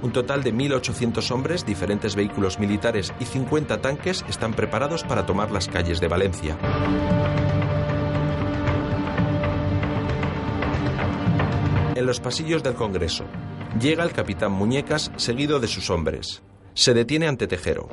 Un 0.02 0.12
total 0.14 0.42
de 0.42 0.54
1.800 0.54 1.32
hombres, 1.32 1.66
diferentes 1.66 2.16
vehículos 2.16 2.60
militares 2.60 3.14
y 3.20 3.26
50 3.26 3.82
tanques 3.82 4.26
están 4.28 4.54
preparados 4.54 5.04
para 5.04 5.26
tomar 5.26 5.52
las 5.52 5.68
calles 5.68 6.00
de 6.00 6.08
Valencia. 6.08 6.58
Los 12.08 12.20
pasillos 12.20 12.64
del 12.64 12.74
Congreso, 12.74 13.26
llega 13.80 14.04
el 14.04 14.12
capitán 14.14 14.52
Muñecas 14.52 15.12
seguido 15.18 15.60
de 15.60 15.68
sus 15.68 15.90
hombres. 15.92 16.42
Se 16.74 16.94
detiene 16.94 17.28
ante 17.28 17.48
Tejero. 17.48 17.90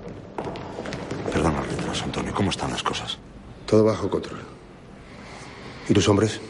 Perdona 1.33 1.61
el 1.61 1.69
retraso, 1.77 2.05
Antonio. 2.05 2.33
¿Cómo 2.33 2.51
están 2.51 2.71
las 2.71 2.83
cosas? 2.83 3.19
Todo 3.67 3.85
bajo 3.85 4.09
control. 4.09 4.41
¿Y 5.89 5.93
tus 5.93 6.09
hombres? 6.09 6.41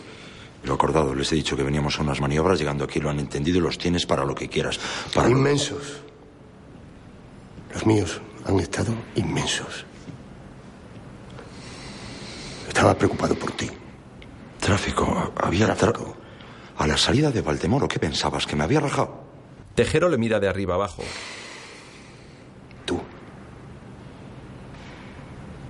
Lo 0.64 0.74
acordado, 0.74 1.14
les 1.14 1.31
he 1.33 1.35
dicho 1.35 1.57
que 1.57 1.62
veníamos 1.62 1.98
a 1.98 2.03
unas 2.03 2.20
maniobras, 2.20 2.59
llegando 2.59 2.85
aquí 2.85 3.00
lo 3.00 3.11
han 3.11 3.18
entendido 3.20 3.59
y 3.59 3.61
los 3.61 3.79
tienes 3.79 4.07
para 4.07 4.24
lo 4.24 4.35
que 4.35 4.48
quieras. 4.48 4.79
Para 5.14 5.29
lo- 5.29 5.37
Inmensos. 5.37 6.00
Los 7.72 7.85
míos 7.87 8.20
han 8.46 8.61
estado 8.61 8.94
inmensos. 9.16 9.85
Estaba 12.68 12.94
preocupado 12.94 13.35
por 13.35 13.53
ti. 13.53 13.70
Tráfico. 14.61 15.33
Había 15.37 15.74
tráfico. 15.74 16.16
A 16.76 16.87
la 16.87 16.96
salida 16.96 17.30
de 17.30 17.40
Valdemoro, 17.40 17.88
¿qué 17.88 17.98
pensabas? 17.98 18.46
¿Que 18.46 18.56
me 18.56 18.64
había 18.64 18.80
rajado? 18.80 19.22
Tejero 19.74 20.08
le 20.08 20.18
mira 20.18 20.40
de 20.40 20.48
arriba 20.48 20.74
abajo. 20.74 21.02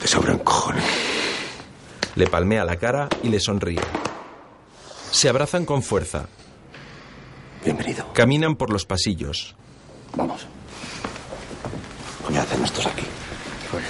Te 0.04 0.08
sobran 0.08 0.38
cojones. 0.40 0.84
Le 2.14 2.26
palmea 2.26 2.62
la 2.66 2.76
cara 2.76 3.08
y 3.22 3.30
le 3.30 3.40
sonríe. 3.40 3.80
Se 5.10 5.30
abrazan 5.30 5.64
con 5.64 5.82
fuerza. 5.82 6.26
Bienvenido. 7.64 8.12
Caminan 8.12 8.56
por 8.56 8.70
los 8.70 8.84
pasillos. 8.84 9.56
Vamos. 10.14 10.46
Coño, 12.26 12.38
hacen 12.38 12.62
estos 12.64 12.84
aquí? 12.84 13.04
Pues, 13.70 13.84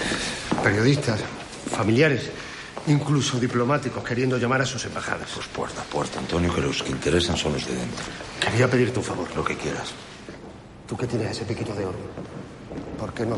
Periodistas, 0.63 1.21
familiares, 1.69 2.31
incluso 2.87 3.39
diplomáticos 3.39 4.03
queriendo 4.03 4.39
llamar 4.39 4.63
a 4.63 4.67
sus 4.67 4.85
embajadas. 4.85 5.31
Pues 5.35 5.47
puerta 5.49 5.83
a 5.83 5.85
puerta, 5.85 6.19
Antonio, 6.19 6.55
que 6.55 6.61
los 6.61 6.83
que 6.83 6.91
interesan 6.91 7.37
son 7.37 7.55
los 7.55 7.67
de 7.67 7.75
dentro. 7.75 8.05
Quería 8.41 8.69
pedirte 8.69 8.99
un 8.99 9.05
favor. 9.05 9.29
Lo 9.35 9.45
que 9.45 9.57
quieras. 9.57 9.93
Tú 10.87 10.97
que 10.97 11.07
tienes 11.07 11.31
ese 11.31 11.45
piquito 11.45 11.75
de 11.75 11.87
oro, 11.87 11.99
¿por 12.99 13.15
qué 13.15 13.25
no 13.25 13.37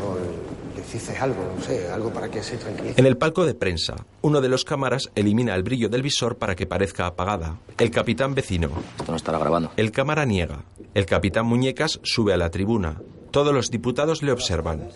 le 0.75 0.81
dices 0.81 1.19
algo, 1.21 1.53
no 1.57 1.63
sé, 1.63 1.89
algo 1.89 2.11
para 2.11 2.29
que 2.29 2.43
se 2.43 2.57
tranquilice? 2.57 2.99
En 2.99 3.05
el 3.05 3.17
palco 3.17 3.45
de 3.45 3.53
prensa, 3.53 3.95
uno 4.21 4.41
de 4.41 4.49
los 4.49 4.65
cámaras 4.65 5.09
elimina 5.15 5.55
el 5.55 5.63
brillo 5.63 5.87
del 5.87 6.01
visor 6.01 6.37
para 6.37 6.55
que 6.55 6.65
parezca 6.65 7.07
apagada. 7.07 7.57
El 7.77 7.89
capitán 7.89 8.35
vecino. 8.35 8.69
Esto 8.97 9.11
no 9.11 9.15
estará 9.15 9.39
grabando. 9.39 9.71
El 9.77 9.91
cámara 9.91 10.25
niega. 10.25 10.63
El 10.93 11.05
capitán 11.05 11.45
Muñecas 11.45 11.99
sube 12.03 12.33
a 12.33 12.37
la 12.37 12.49
tribuna. 12.49 13.01
Todos 13.31 13.53
los 13.53 13.71
diputados 13.71 14.23
le 14.23 14.33
observan. 14.33 14.89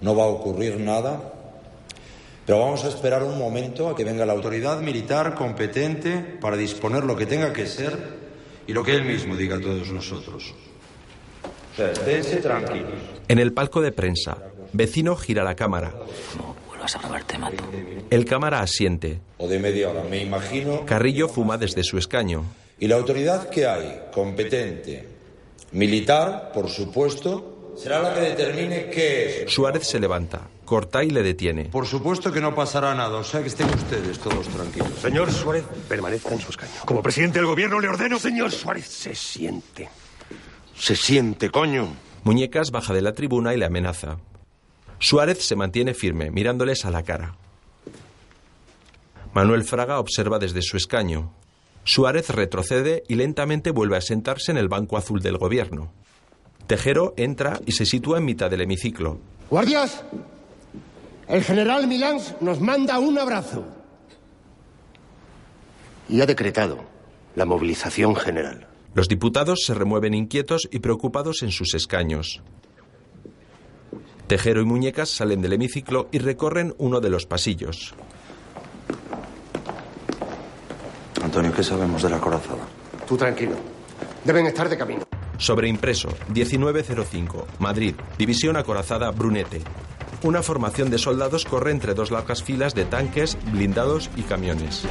No 0.00 0.16
va 0.16 0.24
a 0.24 0.28
ocurrir 0.28 0.78
nada, 0.80 1.20
pero 2.50 2.62
vamos 2.62 2.84
a 2.84 2.88
esperar 2.88 3.22
un 3.22 3.38
momento 3.38 3.88
a 3.88 3.94
que 3.94 4.02
venga 4.02 4.26
la 4.26 4.32
autoridad 4.32 4.80
militar 4.80 5.36
competente 5.36 6.18
para 6.40 6.56
disponer 6.56 7.04
lo 7.04 7.14
que 7.14 7.24
tenga 7.24 7.52
que 7.52 7.64
ser 7.64 7.96
y 8.66 8.72
lo 8.72 8.82
que 8.82 8.92
él 8.92 9.04
mismo 9.04 9.36
diga 9.36 9.54
a 9.54 9.60
todos 9.60 9.92
nosotros. 9.92 10.52
O 11.44 11.76
sea, 11.76 11.92
esténse 11.92 12.38
tranquilos. 12.38 12.90
En 13.28 13.38
el 13.38 13.52
palco 13.52 13.80
de 13.80 13.92
prensa, 13.92 14.36
vecino 14.72 15.14
gira 15.14 15.44
la 15.44 15.54
cámara. 15.54 15.94
Vuelvas 16.66 16.96
a 16.96 16.98
grabar, 16.98 17.22
te 17.22 17.38
mato. 17.38 17.62
El 18.10 18.24
cámara 18.24 18.62
asiente. 18.62 19.20
O 19.38 19.46
de 19.46 19.60
media 19.60 19.88
hora, 19.88 20.02
me 20.02 20.20
imagino. 20.20 20.84
Carrillo 20.86 21.28
fuma 21.28 21.56
desde 21.56 21.84
su 21.84 21.98
escaño. 21.98 22.42
Y 22.80 22.88
la 22.88 22.96
autoridad 22.96 23.48
que 23.48 23.68
hay, 23.68 24.06
competente, 24.12 25.06
militar, 25.70 26.50
por 26.52 26.68
supuesto, 26.68 27.74
será 27.76 28.02
la 28.02 28.12
que 28.12 28.22
determine 28.22 28.90
qué 28.90 29.44
es. 29.44 29.52
Suárez 29.52 29.86
se 29.86 30.00
levanta. 30.00 30.48
Corta 30.70 31.02
y 31.02 31.10
le 31.10 31.24
detiene. 31.24 31.64
Por 31.64 31.84
supuesto 31.84 32.30
que 32.30 32.40
no 32.40 32.54
pasará 32.54 32.94
nada, 32.94 33.16
o 33.16 33.24
sea 33.24 33.42
que 33.42 33.48
estén 33.48 33.68
ustedes 33.70 34.20
todos 34.20 34.46
tranquilos. 34.46 34.88
Señor 35.02 35.32
Suárez, 35.32 35.64
permanezca 35.88 36.32
en 36.32 36.40
su 36.40 36.50
escaño. 36.50 36.70
Como 36.84 37.02
presidente 37.02 37.40
del 37.40 37.48
gobierno 37.48 37.80
le 37.80 37.88
ordeno, 37.88 38.20
señor 38.20 38.52
Suárez, 38.52 38.86
se 38.86 39.16
siente. 39.16 39.88
Se 40.76 40.94
siente, 40.94 41.50
coño. 41.50 41.88
Muñecas 42.22 42.70
baja 42.70 42.94
de 42.94 43.02
la 43.02 43.14
tribuna 43.14 43.52
y 43.52 43.56
le 43.56 43.64
amenaza. 43.64 44.18
Suárez 45.00 45.44
se 45.44 45.56
mantiene 45.56 45.92
firme, 45.92 46.30
mirándoles 46.30 46.84
a 46.84 46.92
la 46.92 47.02
cara. 47.02 47.34
Manuel 49.34 49.64
Fraga 49.64 49.98
observa 49.98 50.38
desde 50.38 50.62
su 50.62 50.76
escaño. 50.76 51.32
Suárez 51.82 52.28
retrocede 52.28 53.02
y 53.08 53.16
lentamente 53.16 53.72
vuelve 53.72 53.96
a 53.96 54.00
sentarse 54.00 54.52
en 54.52 54.56
el 54.56 54.68
banco 54.68 54.96
azul 54.96 55.20
del 55.20 55.36
gobierno. 55.36 55.92
Tejero 56.68 57.12
entra 57.16 57.58
y 57.66 57.72
se 57.72 57.86
sitúa 57.86 58.18
en 58.18 58.24
mitad 58.24 58.48
del 58.48 58.60
hemiciclo. 58.60 59.18
Guardias, 59.50 60.04
el 61.30 61.44
general 61.44 61.86
Milán 61.86 62.18
nos 62.40 62.60
manda 62.60 62.98
un 62.98 63.18
abrazo. 63.18 63.64
Y 66.08 66.20
ha 66.20 66.26
decretado 66.26 66.78
la 67.36 67.44
movilización 67.44 68.16
general. 68.16 68.66
Los 68.94 69.08
diputados 69.08 69.60
se 69.64 69.74
remueven 69.74 70.14
inquietos 70.14 70.68
y 70.72 70.80
preocupados 70.80 71.42
en 71.42 71.52
sus 71.52 71.74
escaños. 71.74 72.42
Tejero 74.26 74.60
y 74.60 74.64
Muñecas 74.64 75.10
salen 75.10 75.40
del 75.40 75.52
hemiciclo 75.52 76.08
y 76.10 76.18
recorren 76.18 76.74
uno 76.78 77.00
de 77.00 77.10
los 77.10 77.26
pasillos. 77.26 77.94
Antonio, 81.22 81.52
¿qué 81.52 81.62
sabemos 81.62 82.02
de 82.02 82.10
la 82.10 82.18
corazada? 82.18 82.66
Tú 83.06 83.16
tranquilo. 83.16 83.54
Deben 84.24 84.46
estar 84.46 84.68
de 84.68 84.76
camino. 84.76 85.04
Sobreimpreso 85.38 86.08
1905, 86.28 87.46
Madrid, 87.60 87.94
División 88.18 88.56
Acorazada 88.56 89.10
Brunete. 89.10 89.62
Una 90.22 90.42
formación 90.42 90.90
de 90.90 90.98
soldados 90.98 91.46
corre 91.46 91.70
entre 91.70 91.94
dos 91.94 92.10
largas 92.10 92.42
filas 92.42 92.74
de 92.74 92.84
tanques, 92.84 93.38
blindados 93.52 94.10
y 94.16 94.22
camiones. 94.22 94.84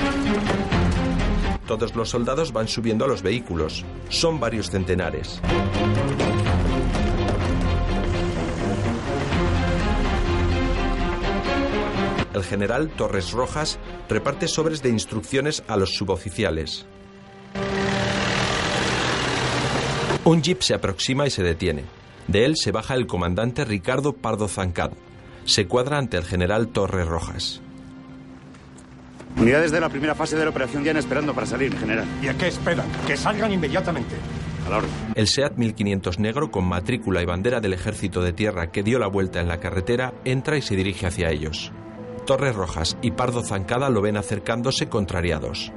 Todos 1.68 1.96
los 1.96 2.10
soldados 2.10 2.52
van 2.52 2.68
subiendo 2.68 3.06
a 3.06 3.08
los 3.08 3.22
vehículos. 3.22 3.86
Son 4.10 4.40
varios 4.40 4.72
centenares. 4.72 5.40
El 12.34 12.44
general 12.44 12.90
Torres 12.90 13.32
Rojas 13.32 13.78
reparte 14.08 14.48
sobres 14.48 14.82
de 14.82 14.90
instrucciones 14.90 15.64
a 15.68 15.78
los 15.78 15.94
suboficiales. 15.94 16.88
Un 20.24 20.42
jeep 20.42 20.62
se 20.64 20.74
aproxima 20.74 21.28
y 21.28 21.30
se 21.30 21.44
detiene. 21.44 21.84
De 22.28 22.46
él 22.46 22.56
se 22.56 22.72
baja 22.72 22.96
el 22.96 23.06
comandante 23.06 23.64
Ricardo 23.64 24.14
Pardo 24.14 24.48
Zancado. 24.48 25.09
Se 25.46 25.68
cuadra 25.68 25.98
ante 25.98 26.18
el 26.18 26.24
general 26.24 26.68
Torres 26.68 27.08
Rojas. 27.08 27.62
Unidades 29.38 29.72
de 29.72 29.80
la 29.80 29.90
primera 29.90 30.16
fase 30.16 30.36
de 30.36 30.44
la 30.44 30.50
operación 30.50 30.84
ya 30.84 30.92
esperando 30.92 31.34
para 31.34 31.48
salir, 31.48 31.78
general. 31.78 32.06
¿Y 32.22 32.28
a 32.28 32.38
qué 32.38 32.48
esperan? 32.48 32.86
Que 33.08 33.16
salgan 33.16 33.52
inmediatamente. 33.52 34.16
A 34.66 34.70
la 34.70 34.78
orden. 34.78 34.90
El 35.16 35.28
SEAT 35.28 35.56
1500 35.56 36.20
negro 36.20 36.52
con 36.52 36.66
matrícula 36.66 37.22
y 37.22 37.26
bandera 37.26 37.62
del 37.62 37.74
ejército 37.74 38.22
de 38.22 38.34
tierra 38.34 38.72
que 38.72 38.84
dio 38.84 39.00
la 39.00 39.08
vuelta 39.08 39.40
en 39.40 39.48
la 39.48 39.60
carretera 39.60 40.14
entra 40.26 40.58
y 40.58 40.62
se 40.62 40.76
dirige 40.76 41.08
hacia 41.08 41.30
ellos. 41.30 41.72
Torres 42.26 42.56
Rojas 42.56 42.98
y 43.02 43.12
Pardo 43.12 43.44
Zancada 43.44 43.90
lo 43.90 44.02
ven 44.02 44.18
acercándose 44.18 44.90
contrariados. 44.90 45.72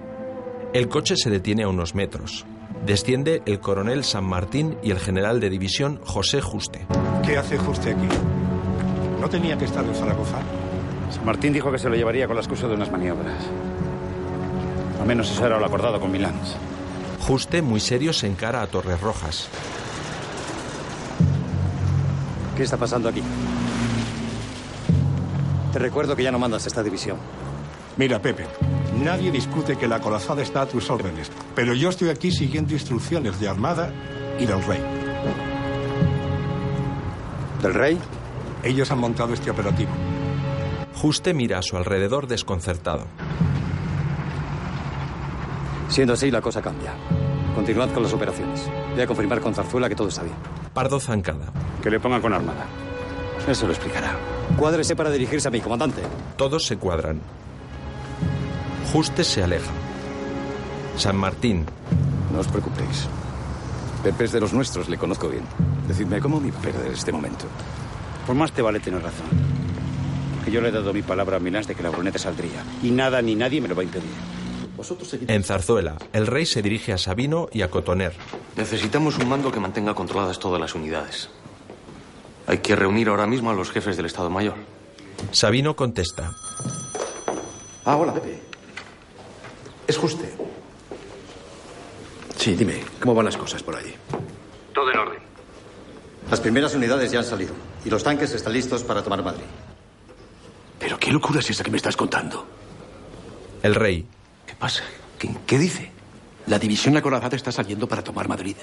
El 0.74 0.88
coche 0.88 1.16
se 1.16 1.30
detiene 1.30 1.62
a 1.62 1.68
unos 1.68 1.94
metros. 1.94 2.44
Desciende 2.84 3.42
el 3.46 3.60
coronel 3.60 4.02
San 4.02 4.24
Martín 4.24 4.76
y 4.82 4.90
el 4.90 4.98
general 4.98 5.38
de 5.38 5.50
división 5.50 6.00
José 6.04 6.40
Juste. 6.40 6.86
¿Qué 7.24 7.36
hace 7.36 7.58
Juste 7.58 7.92
aquí? 7.92 8.08
¿No 9.22 9.30
tenía 9.30 9.56
que 9.56 9.66
estar 9.66 9.84
en 9.84 9.94
Zaragoza? 9.94 10.38
San 11.08 11.24
Martín 11.24 11.52
dijo 11.52 11.70
que 11.70 11.78
se 11.78 11.88
lo 11.88 11.94
llevaría 11.94 12.26
con 12.26 12.34
la 12.34 12.42
excusa 12.42 12.66
de 12.66 12.74
unas 12.74 12.90
maniobras. 12.90 13.44
Al 15.00 15.06
menos 15.06 15.30
eso 15.30 15.46
era 15.46 15.60
lo 15.60 15.64
acordado 15.64 16.00
con 16.00 16.10
Milán. 16.10 16.34
Juste, 17.20 17.62
muy 17.62 17.78
serio, 17.78 18.12
se 18.12 18.26
encara 18.26 18.62
a 18.62 18.66
Torres 18.66 19.00
Rojas. 19.00 19.48
¿Qué 22.56 22.64
está 22.64 22.76
pasando 22.76 23.08
aquí? 23.08 23.22
Te 25.72 25.78
recuerdo 25.78 26.16
que 26.16 26.24
ya 26.24 26.32
no 26.32 26.40
mandas 26.40 26.66
esta 26.66 26.82
división. 26.82 27.16
Mira, 27.98 28.20
Pepe, 28.20 28.48
nadie 29.04 29.30
discute 29.30 29.76
que 29.76 29.86
la 29.86 30.00
corazada 30.00 30.42
está 30.42 30.62
a 30.62 30.66
tus 30.66 30.90
órdenes, 30.90 31.30
pero 31.54 31.74
yo 31.74 31.90
estoy 31.90 32.08
aquí 32.08 32.32
siguiendo 32.32 32.72
instrucciones 32.72 33.38
de 33.38 33.48
Armada 33.48 33.92
y 34.40 34.46
del 34.46 34.64
Rey. 34.64 34.80
¿Del 37.62 37.72
Rey? 37.72 38.00
Ellos 38.62 38.90
han 38.90 38.98
montado 38.98 39.34
este 39.34 39.50
operativo. 39.50 39.90
Juste 40.94 41.34
mira 41.34 41.58
a 41.58 41.62
su 41.62 41.76
alrededor 41.76 42.26
desconcertado. 42.28 43.06
Siendo 45.88 46.14
así, 46.14 46.30
la 46.30 46.40
cosa 46.40 46.62
cambia. 46.62 46.94
Continuad 47.54 47.90
con 47.90 48.02
las 48.02 48.12
operaciones. 48.12 48.70
Voy 48.92 49.02
a 49.02 49.06
confirmar 49.06 49.40
con 49.40 49.54
Zarzuela 49.54 49.88
que 49.88 49.96
todo 49.96 50.08
está 50.08 50.22
bien. 50.22 50.36
Pardo 50.72 51.00
Zancada. 51.00 51.52
Que 51.82 51.90
le 51.90 52.00
pongan 52.00 52.22
con 52.22 52.32
armada. 52.32 52.66
Eso 53.46 53.66
lo 53.66 53.72
explicará. 53.72 54.16
Cuádrese 54.56 54.94
para 54.96 55.10
dirigirse 55.10 55.48
a 55.48 55.50
mi 55.50 55.60
comandante. 55.60 56.02
Todos 56.36 56.64
se 56.64 56.76
cuadran. 56.76 57.20
Juste 58.92 59.24
se 59.24 59.42
aleja. 59.42 59.70
San 60.96 61.16
Martín. 61.16 61.66
No 62.32 62.40
os 62.40 62.48
preocupéis. 62.48 63.08
Pepe 64.02 64.24
es 64.24 64.32
de 64.32 64.40
los 64.40 64.52
nuestros, 64.52 64.88
le 64.88 64.98
conozco 64.98 65.28
bien. 65.28 65.44
Decidme, 65.86 66.20
¿cómo 66.20 66.40
me 66.40 66.48
iba 66.48 66.58
a 66.58 66.62
perder 66.62 66.92
este 66.92 67.12
momento? 67.12 67.46
Por 68.26 68.36
más 68.36 68.52
te 68.52 68.62
vale 68.62 68.80
tener 68.80 69.02
razón. 69.02 69.26
Que 70.44 70.50
yo 70.50 70.60
le 70.60 70.68
he 70.68 70.72
dado 70.72 70.92
mi 70.92 71.02
palabra 71.02 71.36
a 71.36 71.40
Milán 71.40 71.64
de 71.64 71.74
que 71.74 71.82
la 71.82 71.90
bruneta 71.90 72.18
saldría. 72.18 72.64
Y 72.82 72.90
nada 72.90 73.22
ni 73.22 73.34
nadie 73.34 73.60
me 73.60 73.68
lo 73.68 73.74
va 73.74 73.82
a 73.82 73.84
impedir. 73.84 74.10
Vosotros 74.76 75.08
seguid... 75.08 75.30
En 75.30 75.44
Zarzuela, 75.44 75.96
el 76.12 76.26
rey 76.26 76.46
se 76.46 76.62
dirige 76.62 76.92
a 76.92 76.98
Sabino 76.98 77.48
y 77.52 77.62
a 77.62 77.70
Cotoner. 77.70 78.12
Necesitamos 78.56 79.18
un 79.18 79.28
mando 79.28 79.52
que 79.52 79.60
mantenga 79.60 79.94
controladas 79.94 80.38
todas 80.38 80.60
las 80.60 80.74
unidades. 80.74 81.30
Hay 82.46 82.58
que 82.58 82.74
reunir 82.74 83.08
ahora 83.08 83.26
mismo 83.26 83.50
a 83.50 83.54
los 83.54 83.70
jefes 83.70 83.96
del 83.96 84.06
Estado 84.06 84.30
Mayor. 84.30 84.54
Sabino 85.30 85.76
contesta. 85.76 86.32
Ah, 87.84 87.96
hola, 87.96 88.14
Pepe. 88.14 88.40
Es 89.86 89.96
Juste. 89.96 90.34
Sí, 92.36 92.54
dime, 92.54 92.82
¿cómo 93.00 93.14
van 93.14 93.26
las 93.26 93.36
cosas 93.36 93.62
por 93.62 93.76
allí? 93.76 93.94
Todo 94.74 94.90
en 94.90 94.98
orden. 94.98 95.31
Las 96.30 96.40
primeras 96.40 96.74
unidades 96.74 97.10
ya 97.10 97.18
han 97.18 97.24
salido. 97.24 97.54
Y 97.84 97.90
los 97.90 98.02
tanques 98.02 98.32
están 98.32 98.52
listos 98.52 98.82
para 98.84 99.02
tomar 99.02 99.22
Madrid. 99.22 99.44
Pero 100.78 100.98
qué 100.98 101.12
locura 101.12 101.40
es 101.40 101.50
esa 101.50 101.62
que 101.62 101.70
me 101.70 101.76
estás 101.76 101.96
contando. 101.96 102.46
El 103.62 103.74
rey. 103.74 104.06
¿Qué 104.46 104.54
pasa? 104.54 104.82
¿Qué, 105.18 105.30
qué 105.46 105.58
dice? 105.58 105.90
La 106.46 106.58
división 106.58 106.96
acorazada 106.96 107.36
está 107.36 107.52
saliendo 107.52 107.86
para 107.86 108.02
tomar 108.02 108.28
Madrid. 108.28 108.56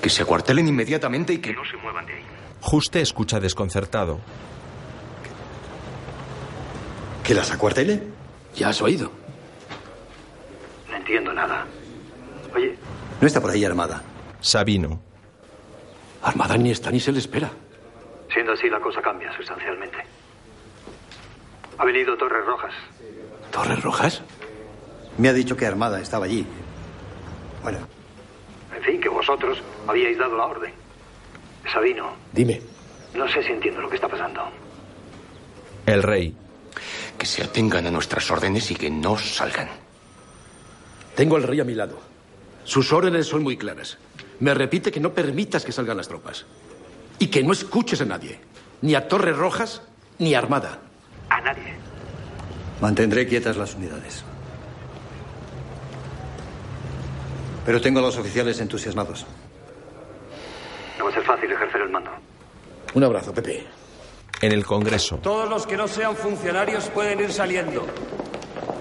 Que 0.00 0.08
se 0.08 0.22
acuartelen 0.22 0.66
inmediatamente 0.68 1.34
y 1.34 1.38
que 1.38 1.52
no 1.52 1.62
se 1.64 1.76
muevan 1.76 2.06
de 2.06 2.14
ahí. 2.14 2.22
Juste 2.62 3.00
escucha 3.00 3.40
desconcertado. 3.40 4.20
¿Que 7.22 7.34
las 7.34 7.50
acuartele? 7.50 8.02
Ya 8.56 8.70
has 8.70 8.80
oído. 8.80 9.10
No 10.88 10.96
entiendo 10.96 11.32
nada. 11.32 11.66
Oye. 12.54 12.76
No 13.20 13.26
está 13.26 13.40
por 13.40 13.50
ahí 13.50 13.64
Armada. 13.64 14.02
Sabino. 14.40 15.00
Armada 16.22 16.56
ni 16.56 16.70
está 16.70 16.90
ni 16.90 17.00
se 17.00 17.12
le 17.12 17.18
espera. 17.18 17.50
Siendo 18.32 18.52
así, 18.52 18.68
la 18.68 18.80
cosa 18.80 19.00
cambia 19.00 19.34
sustancialmente. 19.36 19.98
Ha 21.78 21.84
venido 21.84 22.16
Torres 22.16 22.44
Rojas. 22.44 22.74
¿Torres 23.50 23.82
Rojas? 23.82 24.22
Me 25.18 25.28
ha 25.28 25.32
dicho 25.32 25.56
que 25.56 25.66
Armada 25.66 26.00
estaba 26.00 26.26
allí. 26.26 26.46
Bueno. 27.62 27.78
En 28.76 28.82
fin, 28.82 29.00
que 29.00 29.08
vosotros 29.08 29.62
habíais 29.86 30.18
dado 30.18 30.36
la 30.36 30.46
orden. 30.46 30.72
Sabino. 31.72 32.12
Dime. 32.32 32.60
No 33.14 33.28
sé 33.28 33.42
si 33.42 33.52
entiendo 33.52 33.80
lo 33.80 33.88
que 33.88 33.96
está 33.96 34.08
pasando. 34.08 34.50
El 35.86 36.02
rey. 36.02 36.34
Que 37.18 37.26
se 37.26 37.42
atengan 37.42 37.86
a 37.86 37.90
nuestras 37.90 38.30
órdenes 38.30 38.70
y 38.70 38.76
que 38.76 38.90
no 38.90 39.18
salgan. 39.18 39.68
Tengo 41.16 41.36
al 41.36 41.42
rey 41.42 41.60
a 41.60 41.64
mi 41.64 41.74
lado. 41.74 41.98
Sus 42.64 42.92
órdenes 42.92 43.26
son 43.26 43.42
muy 43.42 43.56
claras. 43.56 43.98
Me 44.40 44.54
repite 44.54 44.90
que 44.90 45.00
no 45.00 45.12
permitas 45.12 45.64
que 45.64 45.72
salgan 45.72 45.96
las 45.96 46.08
tropas. 46.08 46.46
Y 47.18 47.28
que 47.28 47.42
no 47.42 47.52
escuches 47.52 48.00
a 48.00 48.06
nadie. 48.06 48.40
Ni 48.82 48.94
a 48.94 49.06
Torres 49.06 49.36
Rojas, 49.36 49.82
ni 50.18 50.34
a 50.34 50.38
Armada. 50.38 50.78
A 51.28 51.40
nadie. 51.42 51.74
Mantendré 52.80 53.26
quietas 53.26 53.56
las 53.56 53.74
unidades. 53.74 54.24
Pero 57.66 57.80
tengo 57.80 57.98
a 57.98 58.02
los 58.02 58.16
oficiales 58.16 58.58
entusiasmados. 58.60 59.26
No 60.98 61.04
va 61.04 61.10
a 61.10 61.14
ser 61.14 61.24
fácil 61.24 61.52
ejercer 61.52 61.82
el 61.82 61.90
mando. 61.90 62.10
Un 62.94 63.04
abrazo, 63.04 63.34
Pepe. 63.34 63.66
En 64.40 64.52
el 64.52 64.64
Congreso. 64.64 65.18
Todos 65.18 65.50
los 65.50 65.66
que 65.66 65.76
no 65.76 65.86
sean 65.86 66.16
funcionarios 66.16 66.88
pueden 66.88 67.20
ir 67.20 67.32
saliendo. 67.32 67.86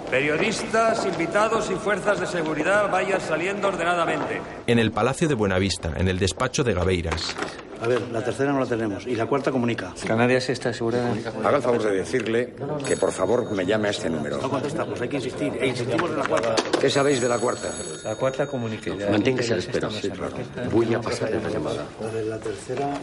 Periodistas, 0.09 1.05
invitados 1.05 1.69
y 1.69 1.75
fuerzas 1.75 2.19
de 2.19 2.25
seguridad 2.25 2.89
vayan 2.91 3.21
saliendo 3.21 3.67
ordenadamente. 3.67 4.41
En 4.65 4.79
el 4.79 4.91
Palacio 4.91 5.27
de 5.27 5.35
Buenavista, 5.35 5.93
en 5.95 6.07
el 6.07 6.17
despacho 6.17 6.63
de 6.63 6.73
Gabeiras. 6.73 7.35
A 7.81 7.87
ver, 7.87 8.01
la 8.11 8.23
tercera 8.23 8.51
no 8.51 8.59
la 8.59 8.65
tenemos 8.65 9.05
y 9.07 9.15
la 9.15 9.25
cuarta 9.25 9.51
comunica. 9.51 9.93
Canarias 10.05 10.49
está 10.49 10.69
asegurada. 10.69 11.13
Haga 11.43 11.57
el 11.57 11.63
favor 11.63 11.83
de 11.83 11.91
decirle 11.91 12.55
que 12.85 12.97
por 12.97 13.11
favor 13.11 13.49
me 13.51 13.65
llame 13.65 13.87
a 13.87 13.91
este 13.91 14.09
número. 14.09 14.37
No 14.41 14.49
contestamos, 14.49 14.99
hay 14.99 15.07
que 15.07 15.17
insistir. 15.17 15.53
E 15.61 15.67
insistimos 15.67 16.09
en 16.09 16.17
la 16.17 16.25
cuarta. 16.25 16.55
¿Qué 16.81 16.89
sabéis 16.89 17.21
de 17.21 17.29
la 17.29 17.37
cuarta? 17.37 17.69
La 18.03 18.15
cuarta 18.15 18.47
comunique. 18.47 18.91
Manténgase 18.91 19.53
a 19.53 19.55
la 19.57 19.61
espera. 19.61 19.89
Sí, 19.91 20.09
claro. 20.09 20.35
Voy 20.71 20.93
a 20.93 20.99
pasar 20.99 21.31
la 21.31 21.49
llamada. 21.49 21.85
La 22.25 22.39
tercera. 22.39 22.99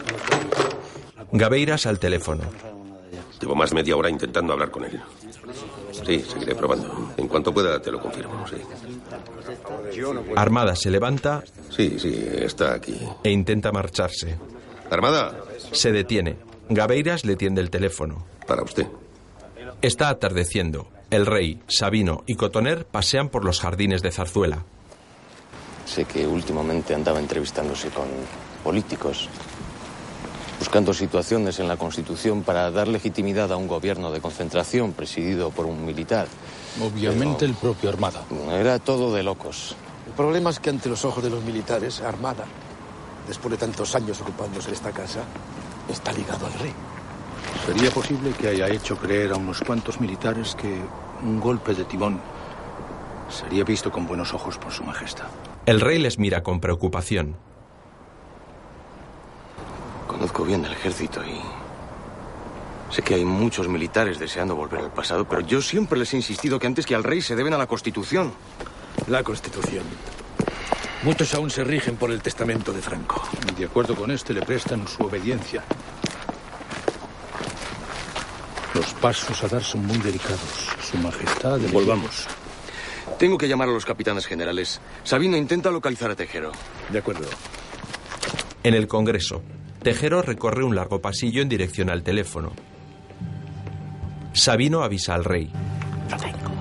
Gabeiras 1.31 1.85
al 1.87 1.99
teléfono. 1.99 2.43
Llevo 3.39 3.55
más 3.55 3.73
media 3.73 3.95
hora 3.95 4.09
intentando 4.09 4.53
hablar 4.53 4.69
con 4.71 4.85
él. 4.85 5.01
Sí, 6.07 6.23
seguiré 6.25 6.55
probando. 6.55 7.13
En 7.17 7.27
cuanto 7.27 7.53
pueda, 7.53 7.81
te 7.81 7.91
lo 7.91 7.99
confirmo, 8.01 8.47
sí. 8.47 8.55
Armada 10.37 10.73
se 10.73 10.89
levanta. 10.89 11.43
Sí, 11.69 11.99
sí, 11.99 12.25
está 12.33 12.73
aquí. 12.73 12.97
E 13.25 13.29
intenta 13.29 13.73
marcharse. 13.73 14.37
Armada. 14.89 15.37
Se 15.73 15.91
detiene. 15.91 16.37
Gabeiras 16.69 17.25
le 17.25 17.35
tiende 17.35 17.59
el 17.59 17.69
teléfono. 17.69 18.25
Para 18.47 18.63
usted. 18.63 18.87
Está 19.81 20.07
atardeciendo. 20.07 20.87
El 21.09 21.25
rey, 21.25 21.61
Sabino 21.67 22.23
y 22.25 22.35
Cotoner 22.35 22.85
pasean 22.85 23.27
por 23.27 23.43
los 23.43 23.59
jardines 23.59 24.01
de 24.01 24.11
Zarzuela. 24.11 24.63
Sé 25.85 26.05
que 26.05 26.25
últimamente 26.25 26.95
andaba 26.95 27.19
entrevistándose 27.19 27.89
con 27.89 28.07
políticos, 28.63 29.27
buscando 30.59 30.93
situaciones 30.93 31.59
en 31.59 31.67
la 31.67 31.77
Constitución 31.77 32.43
para 32.43 32.71
dar 32.71 32.87
legitimidad 32.87 33.51
a 33.51 33.57
un 33.57 33.67
gobierno 33.67 34.11
de 34.11 34.21
concentración 34.21 34.93
presidido 34.93 35.51
por 35.51 35.65
un 35.65 35.85
militar. 35.85 36.27
Obviamente 36.81 37.45
el 37.45 37.53
propio 37.53 37.89
Armada. 37.89 38.23
Era 38.51 38.79
todo 38.79 39.13
de 39.13 39.23
locos. 39.23 39.75
El 40.07 40.13
problema 40.13 40.49
es 40.49 40.59
que 40.59 40.69
ante 40.69 40.89
los 40.89 41.05
ojos 41.05 41.23
de 41.23 41.29
los 41.29 41.43
militares, 41.43 42.01
Armada, 42.01 42.45
después 43.27 43.51
de 43.51 43.57
tantos 43.57 43.95
años 43.95 44.19
ocupándose 44.21 44.69
de 44.69 44.75
esta 44.75 44.91
casa, 44.91 45.21
está 45.89 46.11
ligado 46.11 46.45
al 46.47 46.53
rey. 46.53 46.73
Sería 47.65 47.91
posible 47.91 48.31
que 48.31 48.47
haya 48.49 48.67
hecho 48.67 48.97
creer 48.97 49.31
a 49.31 49.35
unos 49.35 49.61
cuantos 49.61 49.99
militares 49.99 50.55
que 50.55 50.79
un 51.23 51.39
golpe 51.39 51.73
de 51.73 51.83
timón 51.85 52.19
sería 53.29 53.63
visto 53.63 53.91
con 53.91 54.07
buenos 54.07 54.33
ojos 54.33 54.57
por 54.57 54.71
su 54.71 54.83
majestad. 54.83 55.27
El 55.65 55.81
rey 55.81 55.99
les 55.99 56.17
mira 56.17 56.43
con 56.43 56.59
preocupación. 56.59 57.35
Conozco 60.07 60.45
bien 60.45 60.65
el 60.65 60.71
ejército 60.71 61.21
y 61.23 61.39
sé 62.93 63.01
que 63.01 63.15
hay 63.15 63.25
muchos 63.25 63.67
militares 63.67 64.17
deseando 64.19 64.55
volver 64.55 64.79
al 64.79 64.91
pasado, 64.91 65.27
pero 65.27 65.41
yo 65.41 65.61
siempre 65.61 65.99
les 65.99 66.13
he 66.13 66.17
insistido 66.17 66.57
que 66.59 66.67
antes 66.67 66.85
que 66.85 66.95
al 66.95 67.03
rey 67.03 67.21
se 67.21 67.35
deben 67.35 67.53
a 67.53 67.57
la 67.57 67.67
Constitución. 67.67 68.33
La 69.07 69.23
Constitución. 69.23 69.83
Muchos 71.03 71.33
aún 71.35 71.49
se 71.49 71.63
rigen 71.63 71.95
por 71.95 72.11
el 72.11 72.21
testamento 72.21 72.73
de 72.73 72.81
Franco. 72.81 73.21
De 73.57 73.65
acuerdo 73.65 73.95
con 73.95 74.09
este, 74.11 74.33
le 74.33 74.41
prestan 74.41 74.87
su 74.87 75.03
obediencia. 75.03 75.63
Los 78.73 78.93
pasos 78.95 79.43
a 79.43 79.47
dar 79.47 79.63
son 79.63 79.85
muy 79.85 79.97
delicados. 79.97 80.69
Su 80.81 80.97
majestad. 80.97 81.59
Volvamos. 81.71 82.27
Tengo 83.19 83.37
que 83.37 83.47
llamar 83.47 83.69
a 83.69 83.71
los 83.71 83.85
capitanes 83.85 84.25
generales. 84.25 84.81
Sabino 85.03 85.37
intenta 85.37 85.71
localizar 85.71 86.11
a 86.11 86.15
Tejero. 86.15 86.51
De 86.89 86.99
acuerdo. 86.99 87.27
En 88.63 88.73
el 88.73 88.87
Congreso, 88.87 89.41
Tejero 89.87 90.21
recorre 90.21 90.65
un 90.65 90.75
largo 90.75 90.99
pasillo 90.99 91.41
en 91.41 91.47
dirección 91.47 91.89
al 91.89 92.03
teléfono. 92.03 92.51
Sabino 94.33 94.83
avisa 94.83 95.15
al 95.15 95.23
rey. 95.23 95.49
Lo 96.11 96.17
tengo. 96.17 96.51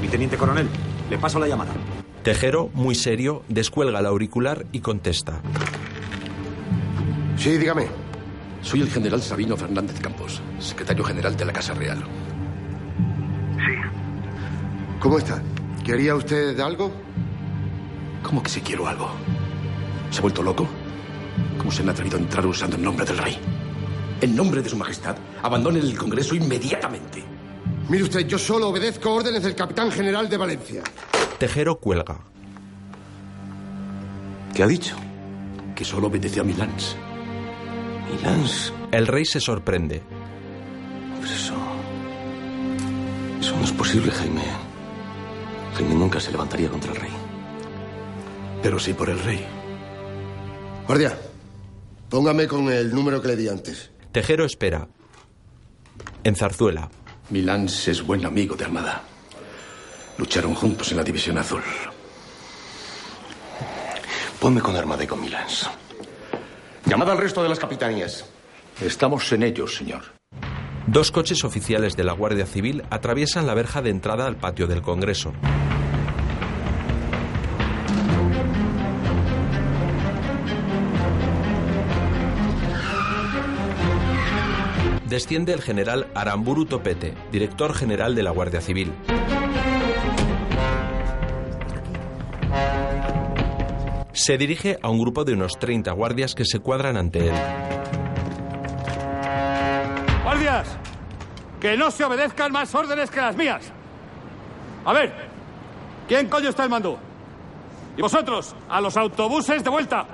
Mi 0.00 0.08
teniente 0.08 0.38
coronel, 0.38 0.70
le 1.10 1.18
paso 1.18 1.38
la 1.38 1.48
llamada. 1.48 1.74
Tejero, 2.22 2.70
muy 2.72 2.94
serio, 2.94 3.42
descuelga 3.50 4.00
el 4.00 4.06
auricular 4.06 4.64
y 4.72 4.80
contesta. 4.80 5.42
Sí, 7.36 7.58
dígame. 7.58 7.88
Soy 8.62 8.80
el 8.80 8.88
general 8.88 9.20
Sabino 9.20 9.54
Fernández 9.54 10.00
Campos, 10.00 10.40
secretario 10.58 11.04
general 11.04 11.36
de 11.36 11.44
la 11.44 11.52
Casa 11.52 11.74
Real. 11.74 12.02
¿Cómo 14.98 15.18
está? 15.18 15.42
¿Quería 15.84 16.14
usted 16.14 16.58
algo? 16.58 16.90
¿Cómo 18.22 18.42
que 18.42 18.50
si 18.50 18.60
quiero 18.60 18.86
algo? 18.86 19.10
¿Se 20.10 20.18
ha 20.18 20.22
vuelto 20.22 20.42
loco? 20.42 20.66
¿Cómo 21.58 21.70
se 21.70 21.82
me 21.82 21.90
ha 21.90 21.92
atrevido 21.92 22.16
a 22.16 22.20
entrar 22.20 22.46
usando 22.46 22.76
el 22.76 22.82
nombre 22.82 23.04
del 23.04 23.18
rey? 23.18 23.38
En 24.20 24.36
nombre 24.36 24.62
de 24.62 24.68
su 24.68 24.76
majestad, 24.76 25.16
abandone 25.42 25.80
el 25.80 25.96
Congreso 25.96 26.34
inmediatamente. 26.34 27.24
Mire 27.88 28.04
usted, 28.04 28.26
yo 28.26 28.38
solo 28.38 28.68
obedezco 28.68 29.12
órdenes 29.12 29.42
del 29.42 29.54
capitán 29.54 29.90
general 29.90 30.28
de 30.28 30.36
Valencia. 30.36 30.82
Tejero 31.38 31.78
cuelga. 31.78 32.20
¿Qué 34.54 34.62
ha 34.62 34.66
dicho? 34.66 34.96
Que 35.74 35.84
solo 35.84 36.06
obedece 36.06 36.40
a 36.40 36.44
Milans. 36.44 36.96
Milans. 38.10 38.72
El 38.92 39.06
rey 39.06 39.24
se 39.24 39.40
sorprende. 39.40 40.02
Pero 41.20 41.32
eso. 41.32 41.54
Eso 43.40 43.56
no 43.56 43.64
es 43.64 43.72
posible, 43.72 44.12
Jaime. 44.12 44.42
Jaime 45.74 45.94
nunca 45.94 46.20
se 46.20 46.30
levantaría 46.30 46.68
contra 46.68 46.92
el 46.92 47.00
rey. 47.00 47.21
Pero 48.62 48.78
sí 48.78 48.94
por 48.94 49.10
el 49.10 49.18
rey. 49.18 49.44
Guardia, 50.86 51.18
póngame 52.08 52.46
con 52.46 52.70
el 52.70 52.94
número 52.94 53.20
que 53.20 53.28
le 53.28 53.36
di 53.36 53.48
antes. 53.48 53.90
Tejero 54.12 54.44
espera. 54.44 54.88
En 56.24 56.36
Zarzuela. 56.36 56.90
Milans 57.30 57.88
es 57.88 58.02
buen 58.02 58.24
amigo 58.26 58.56
de 58.56 58.64
Armada. 58.64 59.02
Lucharon 60.18 60.54
juntos 60.54 60.90
en 60.90 60.98
la 60.98 61.04
División 61.04 61.38
Azul. 61.38 61.62
Ponme 64.38 64.60
con 64.60 64.76
Armada 64.76 65.04
y 65.04 65.06
con 65.06 65.20
Milans. 65.20 65.68
Llamada 66.84 67.12
al 67.12 67.18
resto 67.18 67.42
de 67.42 67.48
las 67.48 67.58
capitanías. 67.58 68.24
Estamos 68.80 69.30
en 69.32 69.44
ellos, 69.44 69.76
señor. 69.76 70.02
Dos 70.86 71.12
coches 71.12 71.44
oficiales 71.44 71.96
de 71.96 72.04
la 72.04 72.12
Guardia 72.12 72.44
Civil 72.44 72.82
atraviesan 72.90 73.46
la 73.46 73.54
verja 73.54 73.82
de 73.82 73.90
entrada 73.90 74.26
al 74.26 74.36
patio 74.36 74.66
del 74.66 74.82
Congreso. 74.82 75.32
Desciende 85.12 85.52
el 85.52 85.60
general 85.60 86.06
Aramburu 86.14 86.64
Topete, 86.64 87.12
director 87.30 87.74
general 87.74 88.14
de 88.14 88.22
la 88.22 88.30
Guardia 88.30 88.62
Civil. 88.62 88.94
Se 94.14 94.38
dirige 94.38 94.78
a 94.80 94.88
un 94.88 94.98
grupo 94.98 95.24
de 95.24 95.34
unos 95.34 95.58
30 95.58 95.92
guardias 95.92 96.34
que 96.34 96.46
se 96.46 96.60
cuadran 96.60 96.96
ante 96.96 97.28
él. 97.28 97.34
¡Guardias! 100.24 100.78
Que 101.60 101.76
no 101.76 101.90
se 101.90 102.04
obedezcan 102.04 102.50
más 102.50 102.74
órdenes 102.74 103.10
que 103.10 103.20
las 103.20 103.36
mías. 103.36 103.70
A 104.82 104.94
ver, 104.94 105.12
¿quién 106.08 106.26
coño 106.30 106.48
está 106.48 106.62
al 106.62 106.70
mando? 106.70 106.98
Y 107.98 108.00
vosotros, 108.00 108.56
a 108.66 108.80
los 108.80 108.96
autobuses 108.96 109.62
de 109.62 109.68
vuelta. 109.68 110.06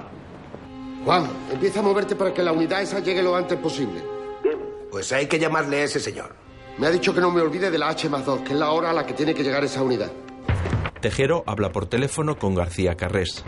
Juan, 1.05 1.29
empieza 1.53 1.79
a 1.79 1.83
moverte 1.85 2.17
para 2.17 2.35
que 2.35 2.43
la 2.43 2.51
unidad 2.51 2.83
esa 2.83 2.99
llegue 2.99 3.23
lo 3.23 3.37
antes 3.37 3.57
posible. 3.61 4.18
Pues 4.91 5.13
hay 5.13 5.27
que 5.27 5.39
llamarle 5.39 5.81
a 5.81 5.85
ese 5.85 6.01
señor. 6.01 6.35
Me 6.79 6.87
ha 6.87 6.91
dicho 6.91 7.15
que 7.15 7.21
no 7.21 7.31
me 7.31 7.41
olvide 7.41 7.71
de 7.71 7.79
la 7.79 7.89
H 7.89 8.09
más 8.09 8.25
2, 8.25 8.41
que 8.41 8.53
es 8.53 8.59
la 8.59 8.71
hora 8.71 8.91
a 8.91 8.93
la 8.93 9.05
que 9.05 9.13
tiene 9.13 9.35
que 9.35 9.43
llegar 9.43 9.65
esa 9.65 9.83
unidad. 9.83 10.11
Tejero 11.01 11.45
habla 11.47 11.71
por 11.71 11.87
teléfono 11.87 12.39
con 12.39 12.55
García 12.55 12.97
Carrés. 12.97 13.45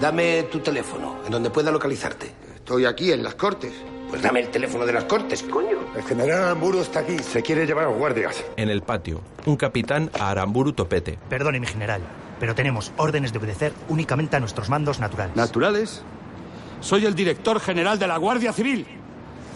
Dame 0.00 0.44
tu 0.44 0.60
teléfono, 0.60 1.18
en 1.24 1.30
donde 1.30 1.50
pueda 1.50 1.70
localizarte. 1.70 2.32
Estoy 2.54 2.84
aquí, 2.86 3.12
en 3.12 3.22
las 3.22 3.34
Cortes. 3.34 3.72
Pues 4.08 4.22
dame 4.22 4.40
el 4.40 4.48
teléfono 4.48 4.84
de 4.84 4.92
las 4.92 5.04
Cortes, 5.04 5.42
coño. 5.44 5.78
El 5.94 6.02
general 6.02 6.42
Aramburu 6.42 6.80
está 6.80 7.00
aquí. 7.00 7.18
Se 7.18 7.42
quiere 7.42 7.66
llevar 7.66 7.84
a 7.84 7.88
los 7.90 7.98
guardias. 7.98 8.44
En 8.56 8.68
el 8.70 8.82
patio, 8.82 9.20
un 9.46 9.56
capitán 9.56 10.10
a 10.18 10.30
Aramburu 10.30 10.72
Topete. 10.72 11.18
Perdone, 11.28 11.60
mi 11.60 11.66
general, 11.66 12.02
pero 12.40 12.54
tenemos 12.54 12.92
órdenes 12.96 13.32
de 13.32 13.38
obedecer 13.38 13.72
únicamente 13.88 14.36
a 14.36 14.40
nuestros 14.40 14.68
mandos 14.68 14.98
naturales. 14.98 15.36
¿Naturales? 15.36 16.02
Soy 16.80 17.06
el 17.06 17.14
director 17.14 17.60
general 17.60 17.98
de 17.98 18.06
la 18.06 18.16
Guardia 18.16 18.52
Civil. 18.52 18.86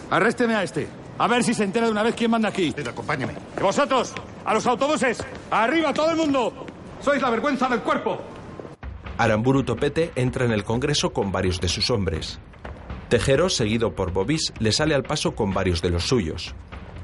Arrésteme 0.09 0.55
a 0.55 0.63
este. 0.63 0.87
A 1.17 1.27
ver 1.27 1.43
si 1.43 1.53
se 1.53 1.63
entera 1.63 1.85
de 1.85 1.91
una 1.91 2.03
vez 2.03 2.15
quién 2.15 2.31
manda 2.31 2.49
aquí. 2.49 2.73
acompáñame. 2.87 3.33
Y 3.57 3.61
vosotros, 3.61 4.13
a 4.43 4.53
los 4.53 4.65
autobuses. 4.67 5.23
¡Arriba 5.49 5.93
todo 5.93 6.11
el 6.11 6.17
mundo! 6.17 6.65
Sois 7.01 7.21
la 7.21 7.29
vergüenza 7.29 7.67
del 7.69 7.79
cuerpo. 7.81 8.19
Aramburu 9.17 9.63
Topete 9.63 10.11
entra 10.15 10.45
en 10.45 10.51
el 10.51 10.63
Congreso 10.63 11.13
con 11.13 11.31
varios 11.31 11.61
de 11.61 11.69
sus 11.69 11.89
hombres. 11.89 12.39
Tejero, 13.09 13.49
seguido 13.49 13.95
por 13.95 14.11
Bobis, 14.11 14.51
le 14.59 14.71
sale 14.71 14.93
al 14.95 15.03
paso 15.03 15.35
con 15.35 15.53
varios 15.53 15.81
de 15.81 15.89
los 15.89 16.03
suyos. 16.03 16.53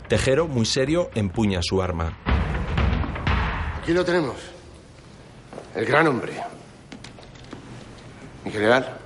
Tejero, 0.09 0.47
muy 0.47 0.65
serio, 0.65 1.09
empuña 1.15 1.61
su 1.61 1.81
arma. 1.81 2.17
Aquí 3.81 3.93
lo 3.93 4.03
tenemos. 4.03 4.35
El 5.73 5.85
gran 5.85 6.07
hombre. 6.07 6.33
Mi 8.43 8.51
general. 8.51 8.97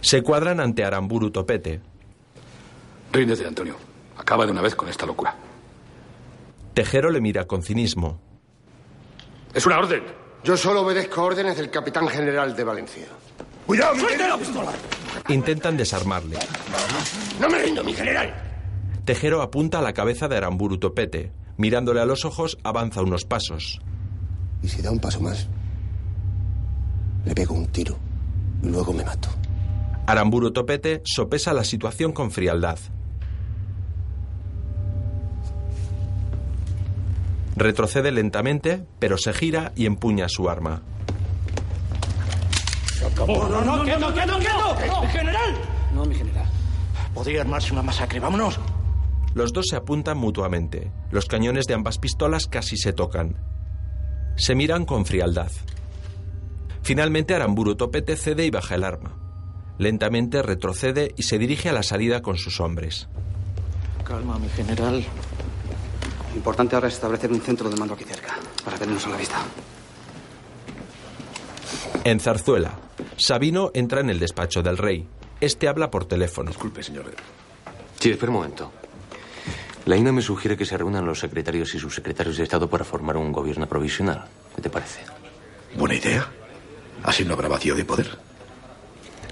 Se 0.00 0.22
cuadran 0.22 0.60
ante 0.60 0.84
Aramburu 0.84 1.30
Topete. 1.30 1.82
De 3.14 3.46
Antonio, 3.46 3.76
acaba 4.18 4.44
de 4.44 4.50
una 4.50 4.60
vez 4.60 4.74
con 4.74 4.88
esta 4.88 5.06
locura. 5.06 5.36
Tejero 6.74 7.10
le 7.10 7.20
mira 7.20 7.44
con 7.46 7.62
cinismo. 7.62 8.18
Es 9.54 9.64
una 9.66 9.78
orden. 9.78 10.02
Yo 10.42 10.56
solo 10.56 10.80
obedezco 10.80 11.22
órdenes 11.22 11.56
del 11.56 11.70
capitán 11.70 12.08
general 12.08 12.56
de 12.56 12.64
Valencia. 12.64 13.06
¡Cuidado! 13.66 13.94
¡Suelte 13.94 14.28
la 14.28 14.36
pistola! 14.36 14.72
Intentan 15.28 15.76
desarmarle. 15.76 16.38
¡No 17.40 17.48
me 17.48 17.60
rindo, 17.60 17.84
mi 17.84 17.94
general! 17.94 18.34
Tejero 19.04 19.42
apunta 19.42 19.78
a 19.78 19.82
la 19.82 19.92
cabeza 19.92 20.26
de 20.26 20.36
Aramburu 20.36 20.78
Topete. 20.78 21.30
Mirándole 21.56 22.00
a 22.00 22.06
los 22.06 22.24
ojos, 22.24 22.58
avanza 22.64 23.00
unos 23.00 23.24
pasos. 23.24 23.80
Y 24.60 24.68
si 24.68 24.82
da 24.82 24.90
un 24.90 24.98
paso 24.98 25.20
más, 25.20 25.48
le 27.24 27.32
pego 27.32 27.54
un 27.54 27.68
tiro 27.68 27.96
y 28.60 28.70
luego 28.70 28.92
me 28.92 29.04
mato. 29.04 29.28
Aramburu 30.08 30.50
Topete 30.50 31.00
sopesa 31.04 31.52
la 31.52 31.62
situación 31.62 32.10
con 32.10 32.32
frialdad. 32.32 32.78
Retrocede 37.56 38.10
lentamente, 38.10 38.84
pero 38.98 39.16
se 39.16 39.32
gira 39.32 39.72
y 39.76 39.86
empuña 39.86 40.28
su 40.28 40.48
arma. 40.48 40.82
¡No, 43.16 43.48
no, 43.48 43.60
no, 43.62 43.84
quieto, 43.84 44.12
quieto, 44.12 44.38
quieto! 44.38 45.02
¡El 45.02 45.08
general! 45.08 45.54
No, 45.94 46.04
mi 46.04 46.14
general. 46.14 46.46
Podría 47.14 47.42
armarse 47.42 47.72
una 47.72 47.82
masacre. 47.82 48.18
Vámonos. 48.18 48.58
Los 49.34 49.52
dos 49.52 49.66
se 49.68 49.76
apuntan 49.76 50.18
mutuamente. 50.18 50.90
Los 51.10 51.26
cañones 51.26 51.66
de 51.66 51.74
ambas 51.74 51.98
pistolas 51.98 52.46
casi 52.46 52.76
se 52.76 52.92
tocan. 52.92 53.36
Se 54.36 54.54
miran 54.54 54.84
con 54.84 55.06
frialdad. 55.06 55.50
Finalmente 56.82 57.34
Aramburu 57.34 57.76
Topete 57.76 58.16
cede 58.16 58.44
y 58.46 58.50
baja 58.50 58.74
el 58.74 58.84
arma. 58.84 59.16
Lentamente 59.78 60.42
retrocede 60.42 61.14
y 61.16 61.22
se 61.24 61.38
dirige 61.38 61.68
a 61.68 61.72
la 61.72 61.82
salida 61.82 62.20
con 62.20 62.36
sus 62.36 62.60
hombres. 62.60 63.08
Calma, 64.04 64.38
mi 64.38 64.48
general. 64.48 65.04
Lo 66.34 66.38
importante 66.38 66.74
ahora 66.74 66.88
es 66.88 66.94
establecer 66.94 67.30
un 67.30 67.40
centro 67.40 67.70
de 67.70 67.76
mando 67.76 67.94
aquí 67.94 68.02
cerca, 68.02 68.34
para 68.64 68.76
tenernos 68.76 69.06
a 69.06 69.10
la 69.10 69.16
vista. 69.16 69.36
En 72.02 72.18
Zarzuela, 72.18 72.72
Sabino 73.16 73.70
entra 73.72 74.00
en 74.00 74.10
el 74.10 74.18
despacho 74.18 74.60
del 74.60 74.76
rey. 74.76 75.08
Este 75.40 75.68
habla 75.68 75.92
por 75.92 76.06
teléfono. 76.06 76.50
Disculpe, 76.50 76.82
señor. 76.82 77.04
Sí, 78.00 78.10
espera 78.10 78.32
un 78.32 78.38
momento. 78.38 78.72
La 79.84 79.96
INA 79.96 80.10
me 80.10 80.22
sugiere 80.22 80.56
que 80.56 80.64
se 80.64 80.76
reúnan 80.76 81.06
los 81.06 81.20
secretarios 81.20 81.72
y 81.76 81.78
subsecretarios 81.78 82.36
de 82.36 82.42
Estado 82.42 82.68
para 82.68 82.84
formar 82.84 83.16
un 83.16 83.30
gobierno 83.30 83.68
provisional. 83.68 84.24
¿Qué 84.56 84.62
te 84.62 84.70
parece? 84.70 85.02
Buena 85.76 85.94
idea. 85.94 86.28
Así 87.04 87.24
no 87.24 87.34
habrá 87.34 87.46
vacío 87.46 87.76
de 87.76 87.84
poder. 87.84 88.18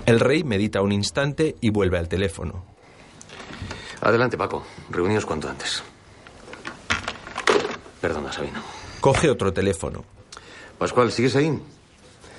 El 0.06 0.20
rey 0.20 0.44
medita 0.44 0.80
un 0.82 0.92
instante 0.92 1.56
y 1.60 1.70
vuelve 1.70 1.98
al 1.98 2.08
teléfono. 2.08 2.64
Adelante, 4.02 4.38
Paco. 4.38 4.64
Reunidos 4.88 5.26
cuanto 5.26 5.48
antes. 5.48 5.82
Perdona, 8.02 8.30
Sabino. 8.32 8.60
Coge 9.00 9.30
otro 9.30 9.52
teléfono. 9.52 10.04
Pascual, 10.78 11.10
¿sigues 11.12 11.34
ahí? 11.36 11.58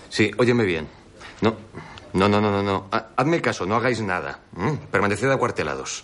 Sí, 0.09 0.29
óyeme 0.37 0.63
bien. 0.65 0.87
No, 1.41 1.55
no, 2.13 2.29
no, 2.29 2.39
no, 2.39 2.51
no. 2.51 2.61
no. 2.61 2.87
Ha- 2.91 3.07
Hazme 3.17 3.41
caso, 3.41 3.65
no 3.65 3.75
hagáis 3.75 3.99
nada. 4.01 4.41
Permaneced 4.91 5.31
acuartelados. 5.31 6.03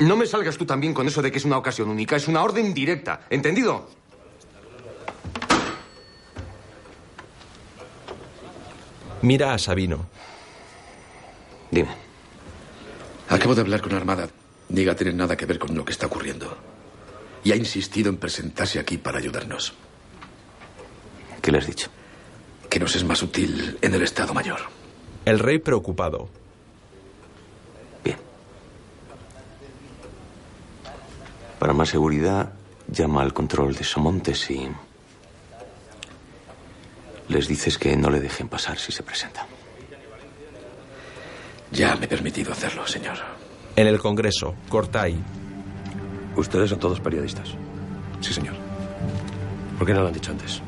No 0.00 0.16
me 0.16 0.26
salgas 0.26 0.56
tú 0.56 0.64
también 0.64 0.94
con 0.94 1.06
eso 1.06 1.22
de 1.22 1.30
que 1.30 1.38
es 1.38 1.44
una 1.44 1.58
ocasión 1.58 1.88
única. 1.90 2.16
Es 2.16 2.26
una 2.26 2.42
orden 2.42 2.74
directa. 2.74 3.20
¿Entendido? 3.30 3.86
Mira 9.22 9.54
a 9.54 9.58
Sabino. 9.58 10.06
Dime. 11.70 11.94
Acabo 13.28 13.54
de 13.54 13.60
hablar 13.60 13.80
con 13.80 13.94
Armada. 13.94 14.28
Niega 14.68 14.94
tener 14.96 15.14
nada 15.14 15.36
que 15.36 15.46
ver 15.46 15.58
con 15.58 15.74
lo 15.76 15.84
que 15.84 15.92
está 15.92 16.06
ocurriendo. 16.06 16.56
Y 17.44 17.52
ha 17.52 17.56
insistido 17.56 18.08
en 18.08 18.16
presentarse 18.16 18.78
aquí 18.78 18.98
para 18.98 19.18
ayudarnos. 19.18 19.74
¿Qué 21.40 21.50
le 21.50 21.58
has 21.58 21.66
dicho? 21.66 21.88
Que 22.70 22.78
nos 22.78 22.94
es 22.94 23.04
más 23.04 23.22
útil 23.22 23.78
en 23.82 23.94
el 23.94 24.02
Estado 24.02 24.32
Mayor. 24.32 24.60
El 25.24 25.38
rey 25.38 25.58
preocupado. 25.58 26.28
Para 31.62 31.74
más 31.74 31.90
seguridad, 31.90 32.54
llama 32.88 33.22
al 33.22 33.32
control 33.32 33.76
de 33.76 33.84
Somontes 33.84 34.50
y. 34.50 34.68
Les 37.28 37.46
dices 37.46 37.78
que 37.78 37.96
no 37.96 38.10
le 38.10 38.18
dejen 38.18 38.48
pasar 38.48 38.80
si 38.80 38.90
se 38.90 39.04
presenta. 39.04 39.46
Ya 41.70 41.94
me 41.94 42.06
he 42.06 42.08
permitido 42.08 42.50
hacerlo, 42.50 42.84
señor. 42.84 43.16
En 43.76 43.86
el 43.86 44.00
Congreso, 44.00 44.56
Cortay. 44.68 45.16
Ustedes 46.36 46.70
son 46.70 46.78
todos 46.78 47.00
periodistas. 47.00 47.54
Sí, 48.20 48.32
señor. 48.32 48.54
¿Por 49.78 49.86
qué 49.86 49.94
no 49.94 50.02
lo 50.02 50.08
han 50.08 50.14
dicho 50.14 50.30
antes? 50.30 50.60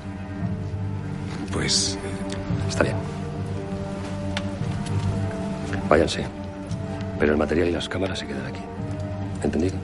Pues. 1.53 1.99
Está 2.69 2.85
bien. 2.85 2.97
Váyanse. 5.89 6.27
Pero 7.19 7.33
el 7.33 7.39
material 7.39 7.69
y 7.69 7.73
las 7.73 7.89
cámaras 7.89 8.19
se 8.19 8.27
quedan 8.27 8.47
aquí. 8.47 8.61
¿Entendido? 9.43 9.77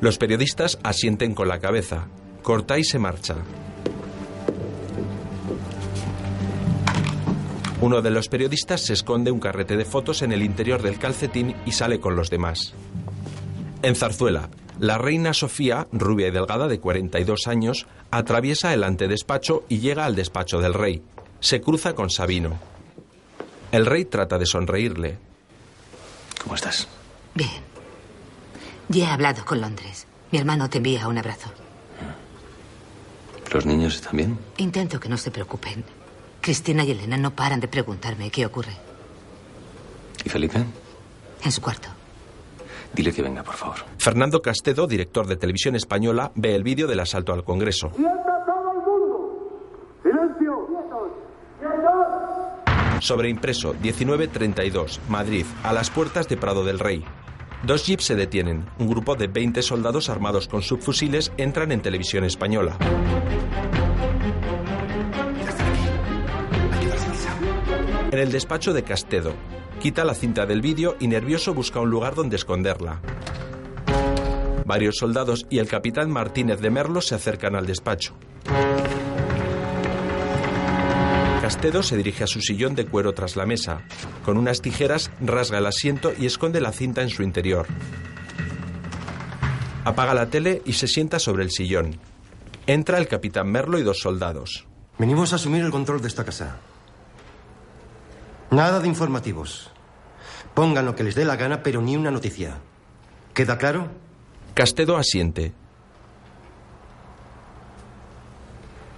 Los 0.00 0.18
periodistas 0.18 0.78
asienten 0.82 1.34
con 1.34 1.48
la 1.48 1.58
cabeza. 1.60 2.06
Cortay 2.42 2.84
se 2.84 2.98
marcha. 2.98 3.36
Uno 7.80 8.00
de 8.00 8.10
los 8.10 8.28
periodistas 8.28 8.80
se 8.80 8.94
esconde 8.94 9.30
un 9.30 9.40
carrete 9.40 9.76
de 9.76 9.84
fotos 9.84 10.22
en 10.22 10.32
el 10.32 10.42
interior 10.42 10.80
del 10.80 10.98
calcetín 10.98 11.54
y 11.66 11.72
sale 11.72 12.00
con 12.00 12.16
los 12.16 12.30
demás. 12.30 12.72
En 13.82 13.94
Zarzuela, 13.94 14.48
la 14.78 14.98
reina 14.98 15.32
Sofía, 15.32 15.86
rubia 15.92 16.28
y 16.28 16.30
delgada 16.30 16.68
de 16.68 16.80
42 16.80 17.46
años, 17.46 17.86
atraviesa 18.10 18.72
el 18.74 18.84
antedespacho 18.84 19.64
y 19.68 19.78
llega 19.78 20.04
al 20.04 20.16
despacho 20.16 20.58
del 20.58 20.74
rey. 20.74 21.02
Se 21.40 21.60
cruza 21.60 21.94
con 21.94 22.10
Sabino. 22.10 22.58
El 23.72 23.86
rey 23.86 24.04
trata 24.04 24.38
de 24.38 24.46
sonreírle. 24.46 25.18
¿Cómo 26.42 26.54
estás? 26.54 26.88
Bien. 27.34 27.50
Ya 28.88 29.04
he 29.04 29.10
hablado 29.10 29.44
con 29.44 29.60
Londres. 29.60 30.06
Mi 30.30 30.38
hermano 30.38 30.68
te 30.68 30.78
envía 30.78 31.08
un 31.08 31.18
abrazo. 31.18 31.50
¿Los 33.52 33.66
niños 33.66 33.94
están 33.94 34.16
bien? 34.16 34.38
Intento 34.56 34.98
que 34.98 35.08
no 35.08 35.16
se 35.16 35.30
preocupen. 35.30 35.84
Cristina 36.40 36.84
y 36.84 36.90
Elena 36.90 37.16
no 37.16 37.30
paran 37.30 37.60
de 37.60 37.68
preguntarme 37.68 38.30
qué 38.30 38.44
ocurre. 38.44 38.72
¿Y 40.24 40.28
Felipe? 40.28 40.64
En 41.42 41.52
su 41.52 41.60
cuarto. 41.60 41.88
Dile 42.94 43.12
que 43.12 43.22
venga, 43.22 43.42
por 43.42 43.54
favor. 43.54 43.76
Fernando 43.98 44.40
Castedo, 44.40 44.86
director 44.86 45.26
de 45.26 45.36
televisión 45.36 45.74
española, 45.74 46.30
ve 46.34 46.54
el 46.54 46.62
vídeo 46.62 46.86
del 46.86 47.00
asalto 47.00 47.32
al 47.32 47.42
Congreso. 47.44 47.90
¡Silencio! 50.02 50.68
Sobreimpreso 53.00 53.74
1932, 53.74 55.00
Madrid, 55.08 55.44
a 55.62 55.72
las 55.72 55.90
puertas 55.90 56.28
de 56.28 56.36
Prado 56.36 56.64
del 56.64 56.78
Rey. 56.78 57.04
Dos 57.64 57.84
jeeps 57.86 58.04
se 58.04 58.14
detienen. 58.14 58.66
Un 58.78 58.88
grupo 58.88 59.14
de 59.14 59.26
20 59.26 59.62
soldados 59.62 60.08
armados 60.08 60.48
con 60.48 60.62
subfusiles 60.62 61.32
entran 61.36 61.72
en 61.72 61.80
televisión 61.80 62.24
española. 62.24 62.76
En 68.10 68.18
el 68.18 68.30
despacho 68.30 68.72
de 68.72 68.84
Castedo, 68.84 69.32
quita 69.84 70.02
la 70.02 70.14
cinta 70.14 70.46
del 70.46 70.62
vídeo 70.62 70.96
y 70.98 71.08
nervioso 71.08 71.52
busca 71.52 71.78
un 71.78 71.90
lugar 71.90 72.14
donde 72.14 72.36
esconderla. 72.36 73.02
Varios 74.64 74.96
soldados 74.96 75.44
y 75.50 75.58
el 75.58 75.68
capitán 75.68 76.10
Martínez 76.10 76.58
de 76.62 76.70
Merlo 76.70 77.02
se 77.02 77.14
acercan 77.14 77.54
al 77.54 77.66
despacho. 77.66 78.14
Castedo 81.42 81.82
se 81.82 81.98
dirige 81.98 82.24
a 82.24 82.26
su 82.26 82.40
sillón 82.40 82.74
de 82.74 82.86
cuero 82.86 83.12
tras 83.12 83.36
la 83.36 83.44
mesa. 83.44 83.82
Con 84.24 84.38
unas 84.38 84.62
tijeras 84.62 85.10
rasga 85.20 85.58
el 85.58 85.66
asiento 85.66 86.14
y 86.18 86.24
esconde 86.24 86.62
la 86.62 86.72
cinta 86.72 87.02
en 87.02 87.10
su 87.10 87.22
interior. 87.22 87.66
Apaga 89.84 90.14
la 90.14 90.30
tele 90.30 90.62
y 90.64 90.72
se 90.72 90.88
sienta 90.88 91.18
sobre 91.18 91.42
el 91.44 91.50
sillón. 91.50 92.00
Entra 92.66 92.96
el 92.96 93.06
capitán 93.06 93.48
Merlo 93.48 93.78
y 93.78 93.82
dos 93.82 94.00
soldados. 94.00 94.66
Venimos 94.98 95.34
a 95.34 95.36
asumir 95.36 95.62
el 95.62 95.70
control 95.70 96.00
de 96.00 96.08
esta 96.08 96.24
casa. 96.24 96.56
Nada 98.50 98.80
de 98.80 98.88
informativos. 98.88 99.73
Pongan 100.54 100.86
lo 100.86 100.94
que 100.94 101.02
les 101.02 101.14
dé 101.14 101.24
la 101.24 101.36
gana, 101.36 101.62
pero 101.62 101.82
ni 101.82 101.96
una 101.96 102.10
noticia. 102.10 102.58
¿Queda 103.34 103.58
claro? 103.58 103.88
Castedo 104.54 104.96
asiente. 104.96 105.52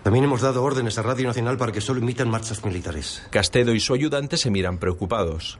También 0.02 0.24
hemos 0.24 0.42
dado 0.42 0.62
órdenes 0.62 0.98
a 0.98 1.02
Radio 1.02 1.26
Nacional 1.26 1.56
para 1.56 1.72
que 1.72 1.80
solo 1.80 1.98
imitan 1.98 2.30
marchas 2.30 2.64
militares. 2.64 3.22
Castedo 3.30 3.74
y 3.74 3.80
su 3.80 3.94
ayudante 3.94 4.36
se 4.36 4.50
miran 4.50 4.78
preocupados. 4.78 5.58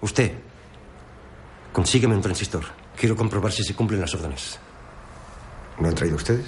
Usted, 0.00 0.32
consígueme 1.72 2.14
un 2.14 2.22
transistor. 2.22 2.66
Quiero 2.96 3.16
comprobar 3.16 3.50
si 3.50 3.64
se 3.64 3.74
cumplen 3.74 4.00
las 4.00 4.14
órdenes. 4.14 4.60
¿No 5.80 5.88
han 5.88 5.94
traído 5.94 6.16
ustedes? 6.16 6.46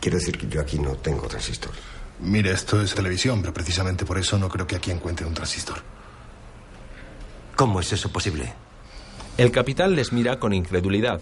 Quiero 0.00 0.18
decir 0.18 0.36
que 0.36 0.48
yo 0.48 0.60
aquí 0.60 0.78
no 0.78 0.96
tengo 0.96 1.28
transistor. 1.28 1.72
Mire, 2.20 2.50
esto 2.50 2.82
es 2.82 2.94
televisión, 2.94 3.40
pero 3.40 3.54
precisamente 3.54 4.04
por 4.04 4.18
eso 4.18 4.38
no 4.38 4.48
creo 4.48 4.66
que 4.66 4.76
aquí 4.76 4.90
encuentre 4.90 5.24
un 5.24 5.32
transistor. 5.32 5.80
¿Cómo 7.60 7.80
es 7.80 7.92
eso 7.92 8.10
posible? 8.10 8.54
El 9.36 9.52
capitán 9.52 9.94
les 9.94 10.14
mira 10.14 10.40
con 10.40 10.54
incredulidad. 10.54 11.20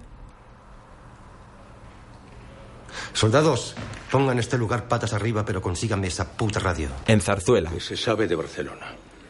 Soldados, 3.12 3.74
pongan 4.12 4.39
este 4.39 4.57
lugar 4.57 4.86
patas 4.86 5.12
arriba, 5.14 5.45
pero 5.45 5.61
consíganme 5.61 6.07
esa 6.07 6.36
puta 6.36 6.61
radio. 6.61 6.91
En 7.09 7.20
Zarzuela. 7.20 7.70
¿Qué 7.72 7.80
se 7.80 7.97
sabe 7.97 8.28
de 8.28 8.36
Barcelona? 8.36 8.86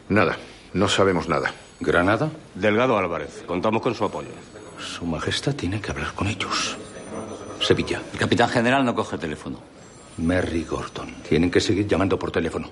Nada, 0.09 0.37
no 0.73 0.87
sabemos 0.87 1.27
nada. 1.27 1.51
¿Granada? 1.79 2.29
Delgado 2.53 2.95
Álvarez, 2.95 3.43
contamos 3.47 3.81
con 3.81 3.95
su 3.95 4.05
apoyo. 4.05 4.29
Su 4.77 5.03
Majestad 5.07 5.55
tiene 5.55 5.81
que 5.81 5.89
hablar 5.89 6.13
con 6.13 6.27
ellos. 6.27 6.77
Sevilla. 7.59 8.03
El 8.13 8.19
capitán 8.19 8.49
general 8.49 8.85
no 8.85 8.93
coge 8.93 9.15
el 9.15 9.21
teléfono. 9.21 9.59
Mary 10.19 10.63
Gordon. 10.63 11.23
Tienen 11.27 11.49
que 11.49 11.59
seguir 11.59 11.87
llamando 11.87 12.19
por 12.19 12.29
teléfono. 12.29 12.69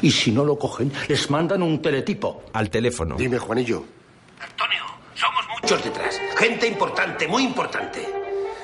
Y 0.00 0.10
si 0.10 0.32
no 0.32 0.44
lo 0.44 0.58
cogen, 0.58 0.92
les 1.08 1.30
mandan 1.30 1.62
un 1.62 1.82
teletipo. 1.82 2.44
Al 2.52 2.70
teléfono. 2.70 3.16
Dime, 3.16 3.38
Juanillo. 3.38 3.84
Somos 5.14 5.46
muchos 5.60 5.84
detrás. 5.84 6.18
Gente 6.38 6.66
importante, 6.66 7.28
muy 7.28 7.44
importante. 7.44 8.08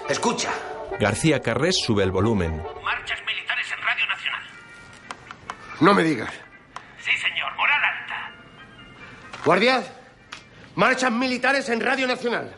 Escucha. 0.09 0.51
García 0.99 1.41
Carrés 1.41 1.77
sube 1.85 2.03
el 2.03 2.11
volumen. 2.11 2.63
Marchas 2.83 3.21
militares 3.27 3.67
en 3.71 3.85
Radio 3.85 4.07
Nacional. 4.07 4.43
No 5.81 5.95
me 5.95 6.03
digas. 6.03 6.33
Sí, 6.99 7.13
señor. 7.19 7.55
Moral 7.57 7.81
alta. 7.85 8.33
Guardias, 9.45 9.93
marchas 10.75 11.13
militares 11.13 11.69
en 11.69 11.81
Radio 11.81 12.07
Nacional. 12.07 12.57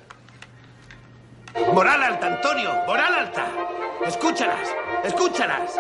Moral 1.75 2.03
alta, 2.03 2.27
Antonio, 2.29 2.73
moral 2.87 3.15
alta. 3.15 3.47
Escúchalas, 4.07 4.75
escúchalas. 5.05 5.77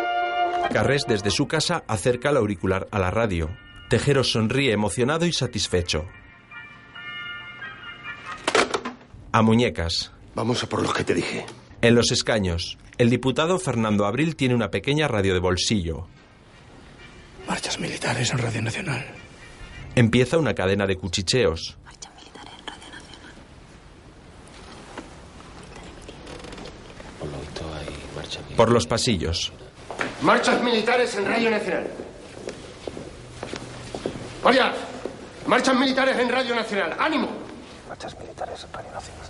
Carrés 0.69 1.05
desde 1.09 1.31
su 1.31 1.49
casa 1.49 1.83
acerca 1.89 2.31
el 2.31 2.37
auricular 2.37 2.87
a 2.93 2.99
la 2.99 3.11
radio. 3.11 3.51
Tejero 3.89 4.23
sonríe 4.23 4.73
emocionado 4.73 5.27
y 5.27 5.33
satisfecho. 5.33 6.07
A 9.33 9.43
muñecas. 9.43 10.13
Vamos 10.35 10.63
a 10.63 10.69
por 10.69 10.83
lo 10.83 10.93
que 10.93 11.03
te 11.03 11.15
dije. 11.15 11.45
En 11.83 11.95
los 11.95 12.13
escaños, 12.13 12.79
el 12.99 13.11
diputado 13.11 13.59
Fernando 13.59 14.07
Abril 14.07 14.37
tiene 14.37 14.55
una 14.55 14.71
pequeña 14.71 15.09
radio 15.09 15.35
de 15.35 15.41
bolsillo. 15.41 16.07
Marchas 17.49 17.81
militares 17.81 18.31
en 18.31 18.39
Radio 18.39 18.63
Nacional. 18.63 19.05
Empieza 19.97 20.39
una 20.39 20.55
cadena 20.55 20.87
de 20.87 20.97
cuchicheos. 20.97 21.77
Por 28.57 28.71
los 28.71 28.87
pasillos. 28.87 29.53
Marchas 30.23 30.63
militares 30.63 31.15
en 31.17 31.25
Radio 31.25 31.51
Nacional. 31.51 31.87
Oiga, 34.45 34.73
marchas 35.47 35.77
militares 35.77 36.19
en 36.19 36.29
Radio 36.29 36.55
Nacional. 36.55 36.97
¡Ánimo! 36.99 37.29
Marchas 37.89 38.19
militares 38.19 38.65
en 38.65 38.73
Radio 38.73 38.91
Nacional. 38.93 39.27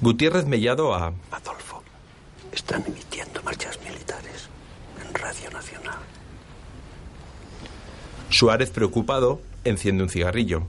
Gutiérrez 0.00 0.46
Mellado 0.46 0.94
a... 0.94 1.12
Adolfo, 1.30 1.82
están 2.52 2.84
emitiendo 2.86 3.42
marchas 3.42 3.78
militares 3.82 4.48
en 5.02 5.14
Radio 5.14 5.50
Nacional. 5.50 5.98
Suárez, 8.30 8.70
preocupado, 8.70 9.40
enciende 9.64 10.02
un 10.02 10.08
cigarrillo. 10.08 10.62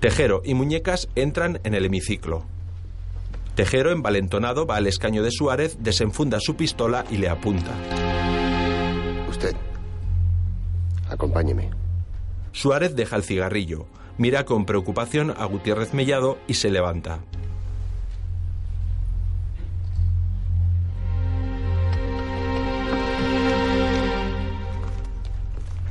Tejero 0.00 0.42
y 0.44 0.54
Muñecas 0.54 1.08
entran 1.14 1.60
en 1.64 1.74
el 1.74 1.84
hemiciclo. 1.84 2.44
Tejero, 3.54 3.90
envalentonado, 3.90 4.66
va 4.66 4.76
al 4.76 4.86
escaño 4.86 5.22
de 5.22 5.30
Suárez, 5.30 5.76
desenfunda 5.80 6.40
su 6.40 6.56
pistola 6.56 7.04
y 7.10 7.18
le 7.18 7.28
apunta. 7.28 7.72
Usted. 9.28 9.54
Acompáñeme. 11.08 11.70
Suárez 12.52 12.96
deja 12.96 13.16
el 13.16 13.22
cigarrillo, 13.22 13.86
mira 14.16 14.44
con 14.44 14.64
preocupación 14.64 15.34
a 15.36 15.44
Gutiérrez 15.44 15.92
Mellado 15.92 16.38
y 16.46 16.54
se 16.54 16.70
levanta. 16.70 17.20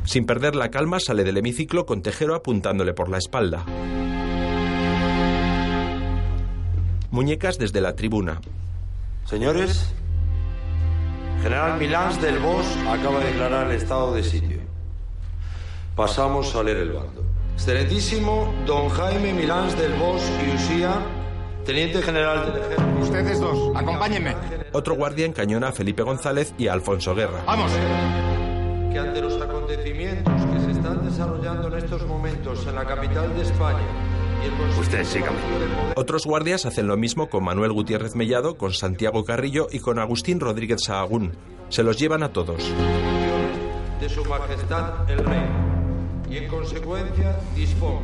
Sin 0.05 0.25
perder 0.25 0.55
la 0.55 0.71
calma, 0.71 0.99
sale 0.99 1.23
del 1.23 1.37
hemiciclo 1.37 1.85
con 1.85 2.01
Tejero 2.01 2.35
apuntándole 2.35 2.93
por 2.93 3.07
la 3.07 3.17
espalda. 3.17 3.63
Muñecas 7.11 7.57
desde 7.57 7.81
la 7.81 7.93
tribuna. 7.93 8.39
Señores, 9.25 9.93
General 11.43 11.77
Milans 11.77 12.21
del 12.21 12.39
Bosch 12.39 12.77
acaba 12.87 13.19
de 13.19 13.25
declarar 13.25 13.69
el 13.69 13.75
estado 13.75 14.13
de 14.13 14.23
sitio. 14.23 14.59
Pasamos 15.93 16.55
a 16.55 16.63
leer 16.63 16.77
el 16.77 16.93
bando. 16.93 17.25
Excelentísimo 17.55 18.53
Don 18.65 18.87
Jaime 18.87 19.33
Milans 19.33 19.77
del 19.77 19.91
Bosch 19.93 20.23
y 20.47 20.55
Usía, 20.55 20.93
Teniente 21.65 22.01
General 22.01 22.45
del 22.45 22.61
Ejército. 22.61 22.99
Ustedes 23.01 23.39
dos, 23.41 23.75
acompáñenme. 23.75 24.33
Otro 24.71 24.95
guardia 24.95 25.25
encañona 25.25 25.67
a 25.67 25.71
Felipe 25.73 26.03
González 26.03 26.53
y 26.57 26.69
a 26.69 26.73
Alfonso 26.73 27.13
Guerra. 27.13 27.43
¡Vamos! 27.45 27.73
Que 28.89 28.99
ante 28.99 29.21
los 29.21 29.41
acontecimientos 29.41 30.33
que 30.45 30.59
se 30.61 30.71
están 30.71 31.05
desarrollando 31.05 31.67
en 31.67 31.73
estos 31.73 32.05
momentos 32.07 32.65
en 32.67 32.75
la 32.75 32.85
capital 32.85 33.35
de 33.35 33.41
España 33.41 34.10
Usted 34.79 35.03
sígame. 35.03 35.37
Otros 35.95 36.25
guardias 36.25 36.65
hacen 36.65 36.87
lo 36.87 36.97
mismo 36.97 37.29
con 37.29 37.43
Manuel 37.43 37.73
Gutiérrez 37.73 38.15
Mellado, 38.15 38.57
con 38.57 38.73
Santiago 38.73 39.23
Carrillo 39.23 39.67
y 39.71 39.79
con 39.79 39.99
Agustín 39.99 40.39
Rodríguez 40.39 40.83
Sahagún. 40.83 41.33
Se 41.69 41.83
los 41.83 41.97
llevan 41.97 42.23
a 42.23 42.33
todos. 42.33 42.71
de 43.99 44.09
Su 44.09 44.25
Majestad 44.25 45.09
el 45.09 45.19
Rey. 45.19 45.45
Y 46.29 46.37
en 46.37 46.47
consecuencia 46.47 47.37
dispongo. 47.55 48.01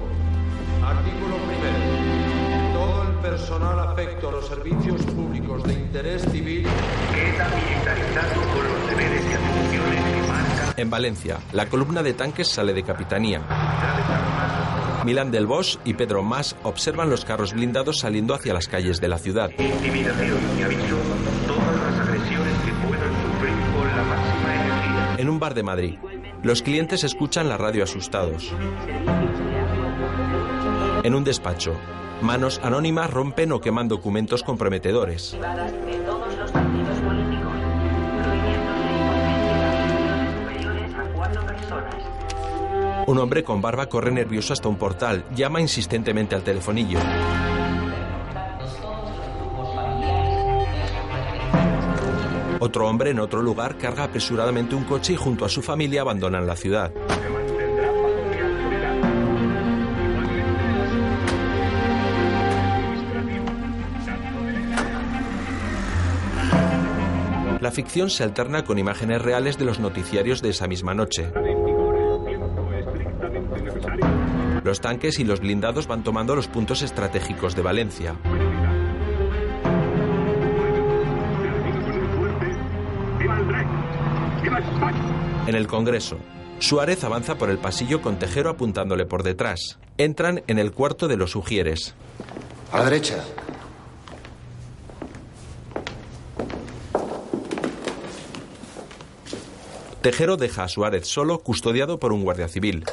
Artículo 0.84 1.36
primero. 1.48 2.74
Todo 2.74 3.04
el 3.04 3.16
personal 3.20 3.80
afecto 3.80 4.30
a 4.30 4.32
los 4.34 4.48
servicios 4.48 5.02
públicos 5.08 5.64
de 5.64 5.74
interés 5.74 6.22
civil 6.32 6.68
Queda 7.14 7.50
militarizado 7.50 8.42
con 8.54 8.64
los 8.64 8.90
deberes 8.90 9.24
y 9.24 9.34
atribuciones 9.34 10.04
que 10.04 10.28
marca 10.28 10.74
En 10.78 10.90
Valencia, 10.90 11.40
la 11.54 11.66
columna 11.68 12.04
de 12.04 12.14
tanques 12.14 12.48
sale 12.48 12.74
de 12.74 12.84
capitanía. 12.84 13.42
Milán 15.06 15.32
del 15.32 15.48
Bosch 15.48 15.78
y 15.86 15.94
Pedro 15.94 16.24
Mas 16.24 16.56
observan 16.64 17.10
los 17.10 17.24
carros 17.26 17.54
blindados 17.54 18.00
saliendo 18.00 18.34
hacia 18.34 18.54
las 18.54 18.68
calles 18.68 19.00
de 19.00 19.08
la 19.08 19.18
ciudad. 19.18 19.50
intimidación 19.52 20.38
y 20.60 20.64
aviso 20.64 20.98
todas 21.48 21.82
las 21.82 22.08
agresiones 22.08 22.54
que 22.66 22.72
puedan 22.88 23.14
sufrir 23.22 23.54
con 23.76 23.88
la 23.88 24.04
máxima 24.04 24.56
energía. 24.56 25.16
En 25.18 25.30
un 25.30 25.40
bar 25.40 25.54
de 25.54 25.64
Madrid, 25.64 25.96
los 26.44 26.62
clientes 26.62 27.04
escuchan 27.04 27.50
la 27.50 27.58
radio 27.58 27.84
asustados. 27.84 28.54
En 31.04 31.16
un 31.16 31.24
despacho, 31.24 31.74
manos 32.22 32.60
anónimas 32.64 33.10
rompen 33.10 33.52
o 33.52 33.62
queman 33.62 33.88
documentos 33.88 34.44
comprometedores. 34.44 35.38
Un 43.08 43.20
hombre 43.20 43.42
con 43.42 43.62
barba 43.62 43.88
corre 43.88 44.12
nervioso 44.12 44.52
hasta 44.52 44.68
un 44.68 44.76
portal, 44.76 45.24
llama 45.34 45.62
insistentemente 45.62 46.36
al 46.36 46.44
telefonillo. 46.44 47.00
Otro 52.60 52.90
hombre 52.90 53.12
en 53.12 53.20
otro 53.20 53.42
lugar 53.42 53.78
carga 53.78 54.04
apresuradamente 54.04 54.76
un 54.76 54.84
coche 54.84 55.14
y 55.14 55.16
junto 55.16 55.46
a 55.46 55.50
su 55.50 55.62
familia 55.62 56.02
abandonan 56.02 56.46
la 56.46 56.58
ciudad. 56.58 56.92
La 67.62 67.72
ficción 67.72 68.10
se 68.10 68.26
alterna 68.26 68.66
con 68.66 68.78
imágenes 68.78 69.22
reales 69.22 69.58
de 69.58 69.64
los 69.64 69.80
noticiarios 69.80 70.42
de 70.42 70.50
esa 70.50 70.68
misma 70.68 70.94
noche. 70.94 71.32
Los 74.78 74.82
tanques 74.84 75.18
y 75.18 75.24
los 75.24 75.40
blindados 75.40 75.88
van 75.88 76.04
tomando 76.04 76.36
los 76.36 76.48
puntos 76.48 76.84
estratégicos 76.84 77.56
de 77.56 77.64
Valencia. 77.64 78.16
En 85.48 85.56
el 85.56 85.66
Congreso, 85.66 86.20
Suárez 86.60 87.04
avanza 87.04 87.40
por 87.40 87.50
el 87.50 87.58
pasillo 87.58 88.04
con 88.04 88.20
Tejero 88.20 88.52
apuntándole 88.52 89.08
por 89.08 89.24
detrás. 89.24 89.80
Entran 89.98 90.44
en 90.46 90.60
el 90.60 90.72
cuarto 90.72 91.08
de 91.08 91.18
los 91.18 91.36
Ujieres. 91.36 91.96
A 92.72 92.78
la 92.78 92.84
derecha. 92.84 93.24
Tejero 100.04 100.38
deja 100.38 100.66
a 100.66 100.68
Suárez 100.68 101.08
solo, 101.08 101.40
custodiado 101.40 101.98
por 102.00 102.14
un 102.14 102.24
guardia 102.24 102.48
civil. 102.48 102.86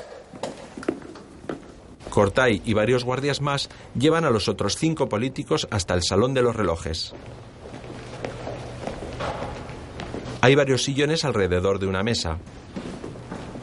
Cortay 2.15 2.63
y 2.65 2.75
varios 2.75 3.03
guardias 3.03 3.41
más 3.41 3.69
llevan 3.99 4.25
a 4.25 4.31
los 4.31 4.49
otros 4.49 4.77
cinco 4.77 5.09
políticos 5.09 5.67
hasta 5.73 5.95
el 5.95 6.05
Salón 6.05 6.33
de 6.33 6.43
los 6.43 6.55
Relojes. 6.55 7.13
Hay 10.41 10.55
varios 10.55 10.85
sillones 10.85 11.25
alrededor 11.25 11.81
de 11.81 11.87
una 11.89 12.05
mesa. 12.05 12.39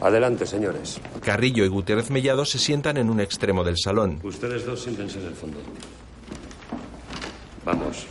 Adelante, 0.02 0.44
señores. 0.46 1.00
Carrillo 1.22 1.64
y 1.64 1.68
Gutiérrez 1.68 2.10
Mellado 2.10 2.44
se 2.44 2.58
sientan 2.58 2.98
en 2.98 3.08
un 3.08 3.20
extremo 3.20 3.64
del 3.64 3.78
salón. 3.78 4.20
Ustedes 4.22 4.66
dos 4.66 4.82
siéntense 4.82 5.18
en 5.18 5.28
el 5.28 5.34
fondo. 5.34 5.58
Vamos. 7.64 8.06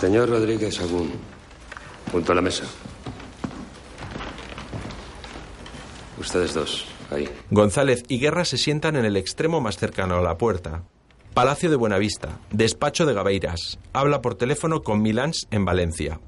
Señor 0.00 0.30
Rodríguez 0.30 0.80
Agún, 0.80 1.12
junto 2.10 2.32
a 2.32 2.34
la 2.34 2.40
mesa. 2.40 2.64
Ustedes 6.18 6.54
dos, 6.54 6.86
ahí. 7.12 7.28
González 7.50 8.02
y 8.08 8.18
Guerra 8.18 8.44
se 8.44 8.58
sientan 8.58 8.96
en 8.96 9.04
el 9.04 9.16
extremo 9.16 9.60
más 9.60 9.76
cercano 9.76 10.16
a 10.16 10.22
la 10.22 10.36
puerta. 10.38 10.82
Palacio 11.34 11.70
de 11.70 11.76
Buenavista, 11.76 12.38
despacho 12.50 13.06
de 13.06 13.14
Gabeiras. 13.14 13.78
Habla 13.92 14.20
por 14.20 14.34
teléfono 14.34 14.82
con 14.82 15.00
Milans 15.00 15.46
en 15.50 15.64
Valencia. 15.64 16.20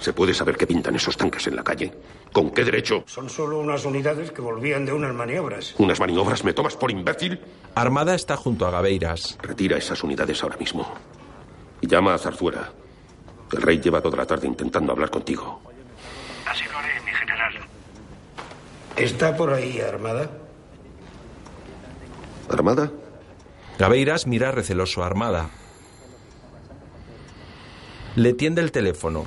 ¿Se 0.00 0.12
puede 0.12 0.34
saber 0.34 0.56
qué 0.58 0.66
pintan 0.66 0.94
esos 0.96 1.16
tanques 1.16 1.46
en 1.46 1.56
la 1.56 1.64
calle? 1.64 1.90
¿Con 2.30 2.50
qué 2.50 2.64
derecho? 2.64 3.04
Son 3.06 3.30
solo 3.30 3.58
unas 3.58 3.84
unidades 3.86 4.30
que 4.32 4.42
volvían 4.42 4.84
de 4.84 4.92
unas 4.92 5.14
maniobras. 5.14 5.74
¿Unas 5.78 5.98
maniobras? 6.00 6.44
¿Me 6.44 6.52
tomas 6.52 6.76
por 6.76 6.90
imbécil? 6.90 7.40
Armada 7.74 8.14
está 8.14 8.36
junto 8.36 8.66
a 8.66 8.70
Gabeiras. 8.70 9.38
Retira 9.40 9.78
esas 9.78 10.02
unidades 10.04 10.42
ahora 10.42 10.58
mismo. 10.58 10.92
Y 11.80 11.86
llama 11.86 12.12
a 12.12 12.18
Zarzuela. 12.18 12.72
El 13.52 13.62
rey 13.62 13.80
lleva 13.80 14.02
toda 14.02 14.16
la 14.18 14.26
tarde 14.26 14.46
intentando 14.48 14.92
hablar 14.92 15.10
contigo. 15.10 15.62
Así 16.46 16.64
lo 16.70 16.76
haré, 16.76 17.00
mi 17.00 17.12
general. 17.12 17.54
¿Está 18.96 19.36
por 19.36 19.52
ahí 19.52 19.80
armada? 19.80 20.30
¿Armada? 22.48 22.92
Gabeiras 23.78 24.26
mira 24.26 24.52
receloso 24.52 25.02
a 25.02 25.06
Armada. 25.06 25.50
Le 28.14 28.32
tiende 28.34 28.62
el 28.62 28.70
teléfono. 28.70 29.24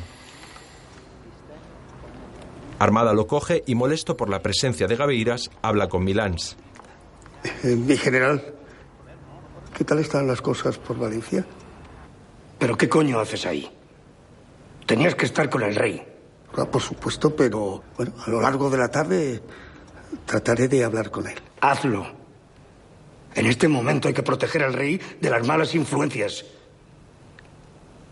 Armada 2.79 3.13
lo 3.13 3.27
coge 3.27 3.63
y 3.65 3.75
molesto 3.75 4.15
por 4.15 4.29
la 4.29 4.41
presencia 4.41 4.87
de 4.87 4.95
Gaveiras, 4.95 5.49
habla 5.61 5.89
con 5.89 6.03
Milans. 6.03 6.55
Eh, 7.63 7.75
mi 7.75 7.97
general, 7.97 8.53
¿qué 9.75 9.83
tal 9.83 9.99
están 9.99 10.27
las 10.27 10.41
cosas 10.41 10.77
por 10.77 10.97
Valencia? 10.97 11.45
¿Pero 12.59 12.77
qué 12.77 12.87
coño 12.87 13.19
haces 13.19 13.45
ahí? 13.45 13.69
Tenías 14.85 15.15
que 15.15 15.25
estar 15.25 15.49
con 15.49 15.63
el 15.63 15.75
rey. 15.75 16.16
Ah, 16.57 16.65
por 16.65 16.81
supuesto, 16.81 17.35
pero 17.35 17.83
bueno, 17.95 18.13
a 18.25 18.29
lo 18.31 18.41
largo 18.41 18.69
de 18.71 18.77
la 18.77 18.89
tarde 18.89 19.43
trataré 20.25 20.67
de 20.67 20.83
hablar 20.83 21.11
con 21.11 21.27
él. 21.27 21.35
Hazlo. 21.61 22.07
En 23.35 23.45
este 23.45 23.67
momento 23.67 24.07
hay 24.07 24.15
que 24.15 24.23
proteger 24.23 24.63
al 24.63 24.73
rey 24.73 24.99
de 25.21 25.29
las 25.29 25.45
malas 25.45 25.75
influencias. 25.75 26.43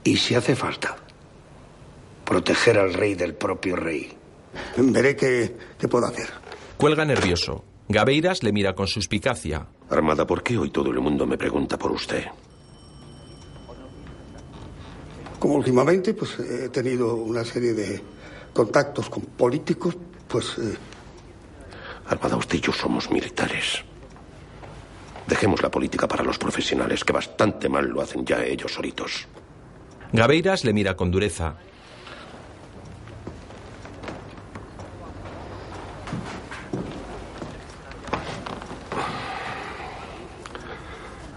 Y 0.04 0.18
si 0.18 0.36
hace 0.36 0.56
falta, 0.56 0.96
proteger 2.24 2.78
al 2.78 2.94
rey 2.94 3.16
del 3.16 3.34
propio 3.34 3.76
rey. 3.76 4.16
Veré 4.78 5.16
qué, 5.16 5.58
qué 5.80 5.88
puedo 5.88 6.06
hacer. 6.06 6.30
Cuelga 6.78 7.04
nervioso. 7.04 7.64
Gaveiras 7.90 8.44
le 8.44 8.52
mira 8.52 8.76
con 8.76 8.86
suspicacia. 8.86 9.66
Armada, 9.90 10.28
¿por 10.28 10.44
qué 10.44 10.56
hoy 10.60 10.70
todo 10.70 10.92
el 10.92 11.00
mundo 11.00 11.26
me 11.26 11.38
pregunta 11.38 11.78
por 11.80 11.92
usted? 11.92 12.26
Como 15.40 15.56
últimamente, 15.56 16.14
pues 16.14 16.38
he 16.40 16.70
tenido 16.70 17.16
una 17.16 17.44
serie 17.44 17.74
de 17.74 18.15
contactos 18.56 19.10
con 19.10 19.24
políticos, 19.24 19.96
pues... 20.28 20.58
eh, 20.58 20.78
Armada, 22.08 22.38
usted 22.38 22.58
y 22.58 22.62
yo 22.62 22.72
somos 22.72 23.12
militares. 23.12 23.84
Dejemos 25.28 25.62
la 25.62 25.70
política 25.70 26.08
para 26.08 26.24
los 26.24 26.38
profesionales, 26.38 27.04
que 27.04 27.12
bastante 27.12 27.68
mal 27.68 27.88
lo 27.88 28.02
hacen 28.02 28.24
ya 28.26 28.44
ellos 28.44 28.74
solitos. 28.74 29.28
Gaveiras 30.14 30.64
le 30.64 30.72
mira 30.72 30.96
con 30.96 31.10
dureza. 31.12 31.56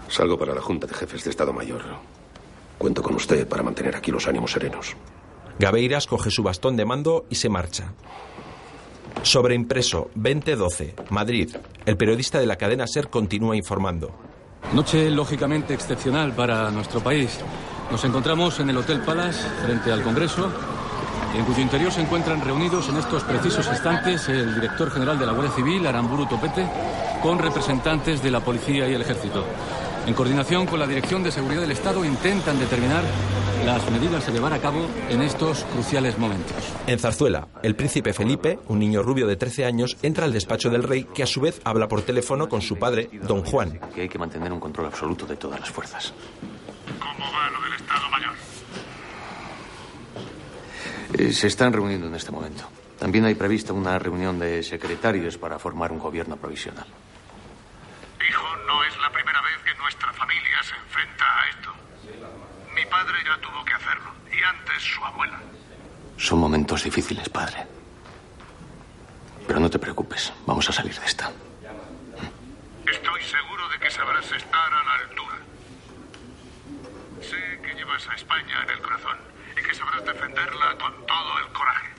Salgo 0.07 0.37
para 0.37 0.53
la 0.53 0.61
Junta 0.61 0.85
de 0.85 0.93
Jefes 0.93 1.23
de 1.23 1.31
Estado 1.31 1.51
Mayor. 1.51 1.81
Cuento 2.77 3.01
con 3.01 3.15
usted 3.15 3.47
para 3.47 3.63
mantener 3.63 3.95
aquí 3.95 4.11
los 4.11 4.27
ánimos 4.27 4.51
serenos. 4.51 4.95
Gaveiras 5.59 6.07
coge 6.07 6.31
su 6.31 6.41
bastón 6.41 6.77
de 6.77 6.85
mando 6.85 7.25
y 7.29 7.35
se 7.35 7.49
marcha. 7.49 7.91
Sobreimpreso 9.23 10.09
2012, 10.15 10.95
Madrid. 11.09 11.53
El 11.85 11.97
periodista 11.97 12.39
de 12.39 12.45
la 12.45 12.55
cadena 12.55 12.87
Ser 12.87 13.09
continúa 13.09 13.57
informando. 13.57 14.11
Noche 14.73 15.09
lógicamente 15.11 15.73
excepcional 15.73 16.31
para 16.31 16.71
nuestro 16.71 17.01
país. 17.01 17.39
Nos 17.91 18.05
encontramos 18.05 18.57
en 18.61 18.69
el 18.69 18.77
Hotel 18.77 19.01
Palace, 19.01 19.45
frente 19.65 19.91
al 19.91 20.01
Congreso, 20.01 20.49
en 21.35 21.43
cuyo 21.43 21.61
interior 21.61 21.91
se 21.91 22.01
encuentran 22.01 22.39
reunidos 22.39 22.87
en 22.87 22.95
estos 22.95 23.23
precisos 23.25 23.67
instantes 23.67 24.29
el 24.29 24.55
director 24.55 24.89
general 24.89 25.19
de 25.19 25.25
la 25.25 25.33
Guardia 25.33 25.53
Civil, 25.53 25.85
Aramburu 25.85 26.25
Topete, 26.25 26.65
con 27.21 27.37
representantes 27.37 28.23
de 28.23 28.31
la 28.31 28.39
Policía 28.39 28.87
y 28.87 28.93
el 28.93 29.01
Ejército. 29.01 29.43
En 30.09 30.15
coordinación 30.15 30.65
con 30.65 30.79
la 30.79 30.87
Dirección 30.87 31.21
de 31.21 31.31
Seguridad 31.31 31.61
del 31.61 31.69
Estado 31.69 32.03
intentan 32.03 32.57
determinar 32.57 33.03
las 33.63 33.91
medidas 33.91 34.27
a 34.27 34.31
llevar 34.31 34.51
a 34.53 34.57
cabo 34.57 34.89
en 35.07 35.21
estos 35.21 35.65
cruciales 35.65 36.17
momentos. 36.17 36.57
En 36.87 36.97
Zarzuela, 36.97 37.47
el 37.61 37.75
príncipe 37.75 38.11
Felipe, 38.11 38.57
un 38.69 38.79
niño 38.79 39.03
rubio 39.03 39.27
de 39.27 39.35
13 39.35 39.65
años, 39.65 39.97
entra 40.01 40.25
al 40.25 40.33
despacho 40.33 40.71
del 40.71 40.81
rey, 40.81 41.03
que 41.03 41.21
a 41.21 41.27
su 41.27 41.41
vez 41.41 41.61
habla 41.63 41.87
por 41.87 42.01
teléfono 42.01 42.49
con 42.49 42.63
su 42.63 42.79
padre, 42.79 43.07
don 43.21 43.43
Juan. 43.43 43.79
Que 43.93 44.01
hay 44.01 44.09
que 44.09 44.17
mantener 44.17 44.51
un 44.51 44.59
control 44.59 44.87
absoluto 44.87 45.27
de 45.27 45.35
todas 45.35 45.59
las 45.59 45.69
fuerzas. 45.69 46.11
¿Cómo 46.99 47.31
va 47.31 47.51
lo 47.51 47.61
del 47.61 47.73
Estado 47.73 48.09
Mayor? 48.09 48.33
Eh, 51.19 51.33
se 51.33 51.45
están 51.45 51.71
reuniendo 51.71 52.07
en 52.07 52.15
este 52.15 52.31
momento. 52.31 52.63
También 52.97 53.25
hay 53.25 53.35
prevista 53.35 53.73
una 53.73 53.99
reunión 53.99 54.39
de 54.39 54.63
secretarios 54.63 55.37
para 55.37 55.59
formar 55.59 55.91
un 55.91 55.99
gobierno 55.99 56.35
provisional. 56.35 56.87
Hijo, 58.27 58.47
no 58.65 58.83
es 58.83 58.97
la 58.97 59.11
primera 59.11 59.39
vez 59.43 59.48
que 59.69 59.77
nuestra 59.77 60.11
familia 60.13 60.63
se 60.63 60.75
enfrenta 60.75 61.25
a 61.25 61.49
esto. 61.49 61.73
Mi 62.73 62.85
padre 62.85 63.17
ya 63.23 63.37
tuvo 63.39 63.63
que 63.65 63.73
hacerlo, 63.73 64.11
y 64.31 64.41
antes 64.41 64.81
su 64.81 65.03
abuela. 65.03 65.39
Son 66.17 66.39
momentos 66.39 66.83
difíciles, 66.83 67.29
padre. 67.29 67.67
Pero 69.47 69.59
no 69.59 69.69
te 69.69 69.79
preocupes, 69.79 70.33
vamos 70.45 70.67
a 70.69 70.71
salir 70.71 70.95
de 70.99 71.05
esta. 71.05 71.31
Estoy 72.85 73.23
seguro 73.23 73.69
de 73.69 73.79
que 73.79 73.91
sabrás 73.91 74.31
estar 74.31 74.73
a 74.73 74.83
la 74.83 74.93
altura. 74.95 75.37
Sé 77.21 77.61
que 77.61 77.73
llevas 77.75 78.07
a 78.07 78.15
España 78.15 78.63
en 78.63 78.69
el 78.71 78.81
corazón 78.81 79.17
y 79.51 79.61
que 79.61 79.73
sabrás 79.75 80.03
defenderla 80.05 80.77
con 80.79 80.93
todo 81.05 81.39
el 81.45 81.53
coraje. 81.53 81.89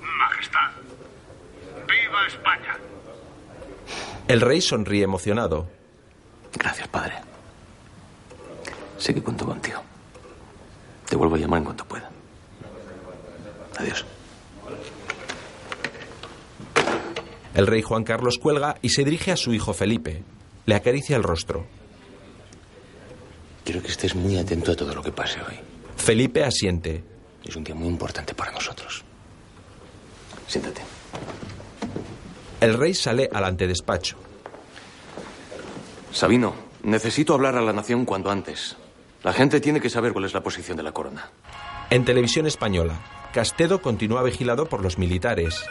Majestad, 0.00 0.70
¡viva 1.88 2.26
España! 2.26 2.76
El 4.28 4.40
rey 4.40 4.60
sonríe 4.60 5.04
emocionado. 5.04 5.81
Gracias, 6.54 6.88
padre. 6.88 7.14
Sé 8.98 9.14
que 9.14 9.22
cuento 9.22 9.46
contigo. 9.46 9.82
Te 11.08 11.16
vuelvo 11.16 11.34
a 11.34 11.38
llamar 11.38 11.58
en 11.58 11.64
cuanto 11.64 11.84
pueda. 11.84 12.10
Adiós. 13.78 14.04
El 17.54 17.66
rey 17.66 17.82
Juan 17.82 18.04
Carlos 18.04 18.38
cuelga 18.38 18.76
y 18.80 18.90
se 18.90 19.04
dirige 19.04 19.32
a 19.32 19.36
su 19.36 19.52
hijo 19.52 19.74
Felipe. 19.74 20.22
Le 20.66 20.74
acaricia 20.74 21.16
el 21.16 21.22
rostro. 21.22 21.66
Quiero 23.64 23.82
que 23.82 23.88
estés 23.88 24.14
muy 24.14 24.38
atento 24.38 24.72
a 24.72 24.76
todo 24.76 24.94
lo 24.94 25.02
que 25.02 25.12
pase 25.12 25.40
hoy. 25.40 25.58
Felipe 25.96 26.44
asiente. 26.44 27.04
Es 27.44 27.56
un 27.56 27.64
día 27.64 27.74
muy 27.74 27.88
importante 27.88 28.34
para 28.34 28.52
nosotros. 28.52 29.04
Siéntate. 30.46 30.82
El 32.60 32.74
rey 32.74 32.94
sale 32.94 33.28
al 33.32 33.44
antedespacho. 33.44 34.16
Sabino, 36.12 36.54
necesito 36.82 37.34
hablar 37.34 37.56
a 37.56 37.62
la 37.62 37.72
nación 37.72 38.04
cuanto 38.04 38.30
antes. 38.30 38.76
La 39.22 39.32
gente 39.32 39.60
tiene 39.60 39.80
que 39.80 39.88
saber 39.88 40.12
cuál 40.12 40.26
es 40.26 40.34
la 40.34 40.42
posición 40.42 40.76
de 40.76 40.82
la 40.82 40.92
corona. 40.92 41.30
En 41.90 42.04
televisión 42.04 42.46
española, 42.46 43.00
Castedo 43.32 43.80
continúa 43.80 44.22
vigilado 44.22 44.66
por 44.66 44.82
los 44.82 44.98
militares. 44.98 45.64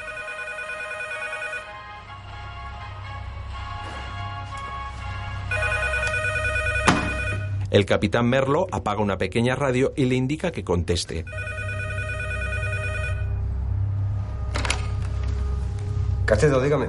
El 7.69 7.85
capitán 7.85 8.27
Merlo 8.27 8.67
apaga 8.71 9.01
una 9.01 9.17
pequeña 9.17 9.55
radio 9.55 9.93
y 9.95 10.05
le 10.05 10.15
indica 10.15 10.51
que 10.51 10.63
conteste. 10.63 11.23
Castedo, 16.25 16.61
dígame. 16.61 16.87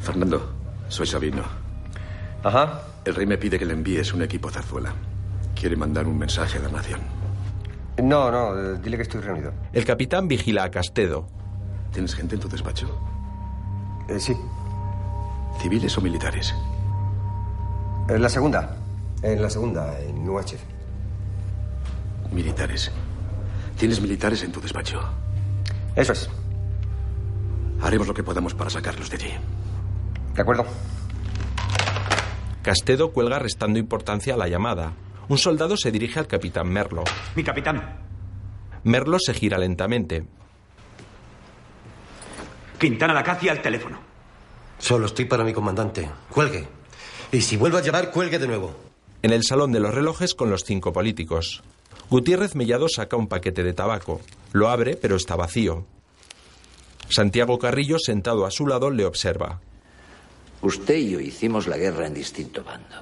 Fernando, 0.00 0.52
soy 0.88 1.06
Sabino. 1.06 1.65
Ajá. 2.46 2.80
El 3.04 3.16
rey 3.16 3.26
me 3.26 3.38
pide 3.38 3.58
que 3.58 3.64
le 3.64 3.72
envíes 3.72 4.14
un 4.14 4.22
equipo 4.22 4.48
a 4.48 4.52
Zarzuela. 4.52 4.94
Quiere 5.56 5.74
mandar 5.74 6.06
un 6.06 6.16
mensaje 6.16 6.58
a 6.58 6.60
la 6.60 6.68
nación. 6.68 7.00
No, 8.00 8.30
no, 8.30 8.56
eh, 8.56 8.78
dile 8.80 8.96
que 8.96 9.02
estoy 9.02 9.20
reunido. 9.20 9.52
El 9.72 9.84
capitán 9.84 10.28
vigila 10.28 10.62
a 10.62 10.70
Castedo. 10.70 11.26
¿Tienes 11.92 12.14
gente 12.14 12.36
en 12.36 12.40
tu 12.40 12.48
despacho? 12.48 12.86
Eh, 14.08 14.20
sí. 14.20 14.36
¿Civiles 15.60 15.98
o 15.98 16.00
militares? 16.00 16.54
En 18.08 18.22
la 18.22 18.28
segunda. 18.28 18.76
En 19.22 19.42
la 19.42 19.50
segunda, 19.50 19.98
en 19.98 20.28
UH. 20.28 20.56
Militares. 22.30 22.92
¿Tienes 23.76 24.00
militares 24.00 24.44
en 24.44 24.52
tu 24.52 24.60
despacho? 24.60 25.00
Eso 25.96 26.12
es. 26.12 26.30
Haremos 27.82 28.06
lo 28.06 28.14
que 28.14 28.22
podamos 28.22 28.54
para 28.54 28.70
sacarlos 28.70 29.10
de 29.10 29.16
allí. 29.16 29.34
De 30.32 30.42
acuerdo. 30.42 30.64
Castedo 32.66 33.12
cuelga 33.12 33.38
restando 33.38 33.78
importancia 33.78 34.34
a 34.34 34.36
la 34.36 34.48
llamada. 34.48 34.92
Un 35.28 35.38
soldado 35.38 35.76
se 35.76 35.92
dirige 35.92 36.18
al 36.18 36.26
capitán 36.26 36.68
Merlo. 36.68 37.04
Mi 37.36 37.44
capitán. 37.44 38.00
Merlo 38.82 39.18
se 39.20 39.34
gira 39.34 39.56
lentamente. 39.56 40.26
Quintana 42.76 43.14
Lacacia 43.14 43.52
al 43.52 43.62
teléfono. 43.62 44.00
Solo 44.80 45.06
estoy 45.06 45.26
para 45.26 45.44
mi 45.44 45.52
comandante. 45.52 46.10
Cuelgue. 46.28 46.66
Y 47.30 47.40
si 47.40 47.56
vuelvo 47.56 47.78
a 47.78 47.82
llamar, 47.82 48.10
cuelgue 48.10 48.40
de 48.40 48.48
nuevo. 48.48 48.74
En 49.22 49.32
el 49.32 49.44
salón 49.44 49.70
de 49.70 49.78
los 49.78 49.94
relojes 49.94 50.34
con 50.34 50.50
los 50.50 50.64
cinco 50.64 50.92
políticos. 50.92 51.62
Gutiérrez 52.10 52.56
Mellado 52.56 52.88
saca 52.88 53.16
un 53.16 53.28
paquete 53.28 53.62
de 53.62 53.74
tabaco. 53.74 54.20
Lo 54.50 54.70
abre, 54.70 54.96
pero 54.96 55.14
está 55.14 55.36
vacío. 55.36 55.86
Santiago 57.10 57.60
Carrillo, 57.60 58.00
sentado 58.00 58.44
a 58.44 58.50
su 58.50 58.66
lado, 58.66 58.90
le 58.90 59.04
observa. 59.04 59.60
Usted 60.62 60.94
y 60.94 61.10
yo 61.10 61.20
hicimos 61.20 61.66
la 61.66 61.76
guerra 61.76 62.06
en 62.06 62.14
distinto 62.14 62.64
bando. 62.64 62.96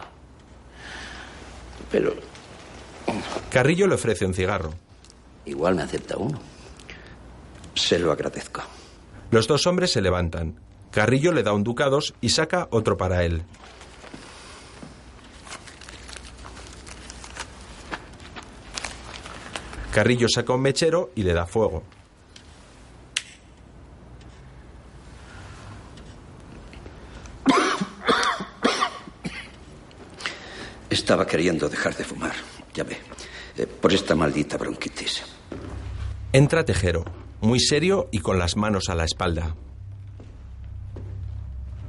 Pero 1.90 2.14
Carrillo 3.50 3.86
le 3.86 3.94
ofrece 3.94 4.26
un 4.26 4.34
cigarro. 4.34 4.74
igual 5.46 5.74
me 5.74 5.82
acepta 5.82 6.16
uno. 6.16 6.40
Se 7.74 7.98
lo 7.98 8.12
agradezco. 8.12 8.62
Los 9.30 9.46
dos 9.46 9.66
hombres 9.66 9.92
se 9.92 10.00
levantan. 10.00 10.60
Carrillo 10.90 11.32
le 11.32 11.42
da 11.42 11.52
un 11.52 11.64
ducados 11.64 12.14
y 12.20 12.28
saca 12.30 12.68
otro 12.70 12.96
para 12.96 13.24
él. 13.24 13.42
Carrillo 19.92 20.26
saca 20.28 20.52
un 20.52 20.62
mechero 20.62 21.10
y 21.14 21.22
le 21.22 21.32
da 21.32 21.46
fuego. 21.46 21.82
Estaba 30.94 31.26
queriendo 31.26 31.68
dejar 31.68 31.96
de 31.96 32.04
fumar, 32.04 32.34
ya 32.72 32.84
ve, 32.84 32.96
eh, 33.56 33.66
por 33.66 33.92
esta 33.92 34.14
maldita 34.14 34.56
bronquitis. 34.56 35.24
Entra 36.32 36.64
Tejero, 36.64 37.04
muy 37.40 37.58
serio 37.58 38.08
y 38.12 38.20
con 38.20 38.38
las 38.38 38.56
manos 38.56 38.88
a 38.88 38.94
la 38.94 39.04
espalda. 39.04 39.56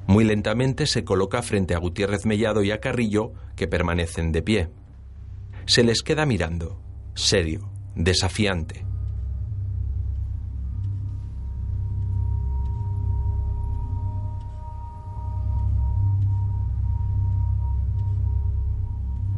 Muy 0.08 0.24
lentamente 0.24 0.88
se 0.88 1.04
coloca 1.04 1.44
frente 1.44 1.76
a 1.76 1.78
Gutiérrez 1.78 2.26
Mellado 2.26 2.64
y 2.64 2.72
a 2.72 2.80
Carrillo, 2.80 3.34
que 3.56 3.68
permanecen 3.68 4.32
de 4.32 4.42
pie. 4.42 4.70
Se 5.68 5.84
les 5.84 6.02
queda 6.02 6.26
mirando, 6.26 6.82
serio, 7.14 7.70
desafiante. 7.94 8.88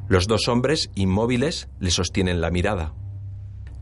Los 0.07 0.27
dos 0.27 0.47
hombres, 0.47 0.89
inmóviles, 0.95 1.67
le 1.79 1.91
sostienen 1.91 2.39
la 2.39 2.49
mirada. 2.49 2.93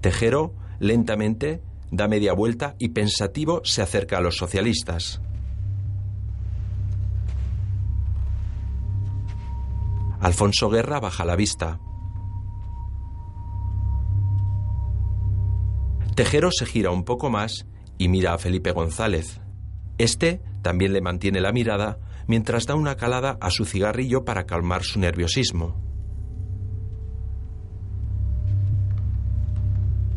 Tejero, 0.02 0.54
lentamente, 0.80 1.62
da 1.92 2.08
media 2.08 2.34
vuelta 2.34 2.76
y 2.80 2.90
pensativo 2.90 3.62
se 3.64 3.84
acerca 3.84 4.18
a 4.18 4.22
los 4.22 4.36
socialistas. 4.36 5.22
Alfonso 10.20 10.70
Guerra 10.70 11.00
baja 11.00 11.26
la 11.26 11.36
vista. 11.36 11.80
Tejero 16.16 16.50
se 16.52 16.66
gira 16.66 16.90
un 16.90 17.04
poco 17.04 17.30
más 17.30 17.68
y 18.00 18.08
mira 18.08 18.34
a 18.34 18.40
Felipe 18.40 18.72
González. 18.72 19.42
Este 20.00 20.42
también 20.64 20.94
le 20.94 21.02
mantiene 21.02 21.40
la 21.42 21.52
mirada 21.52 22.00
mientras 22.26 22.66
da 22.66 22.74
una 22.74 22.96
calada 22.96 23.38
a 23.40 23.52
su 23.52 23.66
cigarrillo 23.66 24.26
para 24.26 24.48
calmar 24.48 24.84
su 24.84 25.00
nerviosismo. 25.00 25.95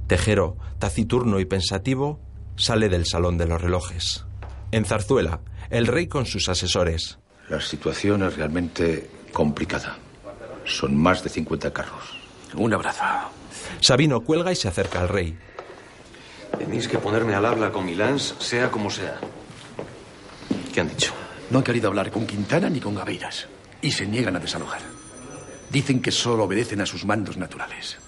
Tejero, 0.08 0.56
taciturno 0.78 1.38
y 1.38 1.44
pensativo, 1.44 2.18
sale 2.56 2.88
del 2.88 3.04
salón 3.04 3.36
de 3.36 3.46
los 3.46 3.60
relojes. 3.60 4.24
En 4.72 4.86
Zarzuela, 4.86 5.42
el 5.68 5.86
rey 5.86 6.06
con 6.06 6.24
sus 6.24 6.48
asesores. 6.48 7.18
La 7.50 7.60
situación 7.60 8.22
es 8.22 8.34
realmente 8.34 9.10
complicada. 9.34 9.98
Son 10.64 10.96
más 10.96 11.22
de 11.22 11.28
50 11.28 11.74
carros. 11.74 12.18
Un 12.54 12.72
abrazo. 12.72 13.04
Sabino 13.80 14.22
cuelga 14.22 14.50
y 14.50 14.56
se 14.56 14.68
acerca 14.68 15.02
al 15.02 15.10
rey. 15.10 15.38
Tenéis 16.58 16.88
que 16.88 16.96
ponerme 16.96 17.34
al 17.34 17.44
habla 17.44 17.70
con 17.70 17.84
Milans, 17.84 18.34
sea 18.38 18.70
como 18.70 18.88
sea. 18.88 19.20
¿Qué 20.72 20.80
han 20.80 20.88
dicho? 20.88 21.12
No 21.50 21.58
han 21.58 21.64
querido 21.64 21.88
hablar 21.88 22.10
con 22.10 22.26
Quintana 22.26 22.70
ni 22.70 22.80
con 22.80 22.94
Gaveiras. 22.94 23.46
Y 23.82 23.90
se 23.90 24.06
niegan 24.06 24.36
a 24.36 24.40
desalojar. 24.40 24.80
Dicen 25.68 26.00
que 26.00 26.12
solo 26.12 26.44
obedecen 26.44 26.80
a 26.80 26.86
sus 26.86 27.04
mandos 27.04 27.36
naturales. 27.36 27.98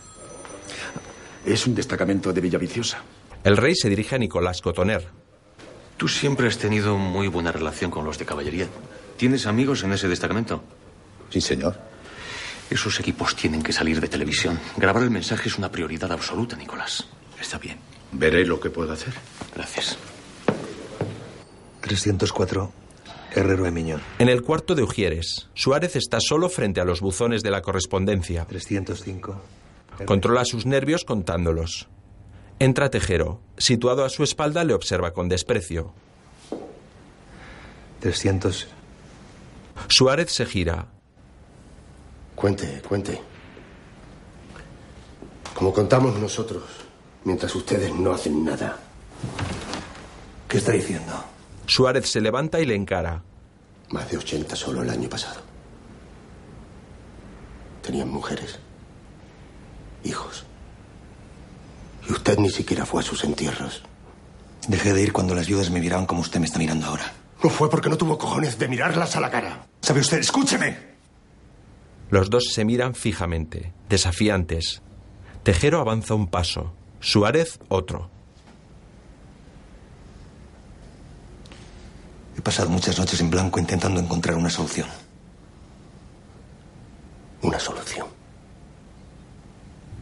Es 1.45 1.67
un 1.67 1.75
destacamento 1.75 2.33
de 2.33 2.41
Villaviciosa. 2.41 3.03
El 3.45 3.57
rey 3.57 3.75
se 3.75 3.89
dirige 3.89 4.17
a 4.17 4.19
Nicolás 4.19 4.61
Cotoner. 4.61 5.09
Tú 5.97 6.09
siempre 6.09 6.49
has 6.49 6.59
tenido 6.59 6.97
muy 6.97 7.29
buena 7.29 7.53
relación 7.53 7.91
con 7.91 8.05
los 8.05 8.19
de 8.19 8.25
caballería. 8.27 8.67
¿Tienes 9.17 9.47
amigos 9.47 9.83
en 9.83 9.93
ese 9.93 10.09
destacamento? 10.09 10.63
Sí, 11.31 11.41
señor. 11.41 11.79
Esos 12.71 13.01
equipos 13.01 13.35
tienen 13.35 13.63
que 13.63 13.73
salir 13.73 14.01
de 14.01 14.09
televisión. 14.09 14.59
Grabar 14.77 15.03
el 15.03 15.11
mensaje 15.11 15.49
es 15.49 15.59
una 15.59 15.71
prioridad 15.71 16.13
absoluta, 16.13 16.57
Nicolás. 16.57 17.07
Está 17.41 17.59
bien. 17.59 17.79
Veré 18.13 18.45
lo 18.47 18.61
que 18.61 18.71
puedo 18.71 18.93
hacer. 18.93 19.15
Gracias. 19.55 19.99
304, 21.81 22.73
Herrero 23.35 23.65
de 23.65 23.71
Miñón. 23.71 24.01
En 24.19 24.29
el 24.29 24.43
cuarto 24.43 24.75
de 24.75 24.83
Ujieres, 24.83 25.49
Suárez 25.55 25.97
está 25.97 26.19
solo 26.21 26.49
frente 26.49 26.81
a 26.81 26.85
los 26.85 27.01
buzones 27.01 27.43
de 27.43 27.51
la 27.51 27.63
correspondencia. 27.63 28.45
305. 28.45 29.41
Controla 30.07 30.45
sus 30.45 30.67
nervios 30.67 31.05
contándolos. 31.05 31.89
Entra 32.59 32.91
Tejero. 32.91 33.41
Situado 33.57 34.05
a 34.05 34.09
su 34.09 34.23
espalda, 34.23 34.65
le 34.65 34.75
observa 34.75 35.13
con 35.13 35.29
desprecio. 35.29 35.93
300. 38.01 38.69
Suárez 39.89 40.31
se 40.31 40.47
gira. 40.47 40.87
Cuente, 42.35 42.83
cuente. 42.89 43.21
Como 45.55 45.73
contamos 45.73 46.19
nosotros, 46.19 46.63
mientras 47.25 47.55
ustedes 47.55 47.95
no 47.95 48.13
hacen 48.13 48.45
nada. 48.45 48.79
¿Qué 50.49 50.59
está 50.59 50.73
diciendo? 50.73 51.13
Suárez 51.67 52.11
se 52.11 52.21
levanta 52.21 52.61
y 52.61 52.67
le 52.67 52.75
encara. 52.75 53.23
Más 53.91 54.11
de 54.11 54.17
80 54.17 54.57
solo 54.57 54.83
el 54.83 54.91
año 54.91 55.09
pasado. 55.09 55.41
Tenían 57.83 58.09
mujeres, 58.09 58.59
hijos. 60.05 60.45
Y 62.09 62.13
usted 62.13 62.39
ni 62.39 62.51
siquiera 62.51 62.87
fue 62.87 63.01
a 63.01 63.05
sus 63.05 63.25
entierros. 63.25 63.83
Dejé 64.69 64.93
de 64.93 65.03
ir 65.03 65.13
cuando 65.13 65.35
las 65.35 65.47
viudas 65.47 65.71
me 65.71 65.81
miraban 65.81 66.07
como 66.07 66.21
usted 66.21 66.41
me 66.41 66.47
está 66.47 66.59
mirando 66.59 66.87
ahora. 66.87 67.13
No 67.43 67.51
fue 67.51 67.71
porque 67.71 67.89
no 67.89 67.97
tuvo 67.97 68.19
cojones 68.19 68.59
de 68.59 68.69
mirarlas 68.69 69.17
a 69.17 69.21
la 69.21 69.31
cara. 69.31 69.67
¿Sabe 69.81 70.01
usted? 70.01 70.19
Escúcheme. 70.19 70.77
Los 72.11 72.29
dos 72.29 72.53
se 72.53 72.65
miran 72.65 72.95
fijamente, 72.95 73.73
desafiantes. 73.89 74.83
Tejero 75.43 75.81
avanza 75.81 76.15
un 76.15 76.29
paso, 76.29 76.75
Suárez 77.01 77.61
otro. 77.69 78.11
He 82.37 82.43
pasado 82.43 82.69
muchas 82.69 82.99
noches 82.99 83.21
en 83.21 83.31
blanco 83.31 83.59
intentando 83.59 84.01
encontrar 84.01 84.37
una 84.37 84.51
solución. 84.51 84.89
Una 87.43 87.59
solución. 87.59 88.07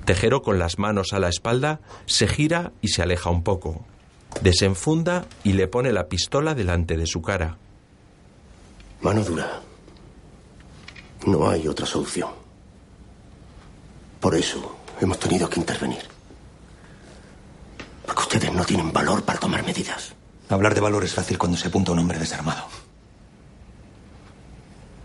Tejero, 0.09 0.41
con 0.41 0.59
las 0.59 0.79
manos 0.79 1.13
a 1.13 1.19
la 1.19 1.29
espalda, 1.29 1.83
se 2.07 2.27
gira 2.29 2.73
y 2.81 2.89
se 2.89 3.03
aleja 3.03 3.29
un 3.29 3.43
poco. 3.43 3.85
Desenfunda 4.41 5.27
y 5.45 5.53
le 5.53 5.69
pone 5.69 5.93
la 5.93 6.09
pistola 6.09 6.55
delante 6.55 6.97
de 6.97 7.07
su 7.07 7.21
cara. 7.21 7.59
Mano 9.03 9.23
dura. 9.23 9.61
No 11.27 11.51
hay 11.51 11.69
otra 11.69 11.85
solución. 11.85 12.31
Por 14.19 14.35
eso 14.35 14.79
hemos 14.99 15.19
tenido 15.19 15.47
que 15.51 15.61
intervenir. 15.61 16.09
Porque 18.07 18.23
ustedes 18.23 18.51
no 18.51 18.65
tienen 18.65 18.91
valor 18.91 19.25
para 19.25 19.39
tomar 19.39 19.63
medidas. 19.63 20.15
Hablar 20.49 20.75
de 20.75 20.81
valor 20.81 21.05
es 21.05 21.13
fácil 21.13 21.37
cuando 21.37 21.59
se 21.59 21.69
apunta 21.69 21.91
a 21.91 21.93
un 21.93 21.99
hombre 21.99 22.19
desarmado. 22.19 22.65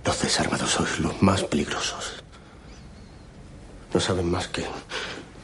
Los 0.06 0.22
desarmados 0.22 0.72
sois 0.72 0.98
los 1.00 1.22
más 1.22 1.44
peligrosos. 1.44 2.24
No 3.94 4.00
saben 4.00 4.32
más 4.32 4.48
que 4.48 4.66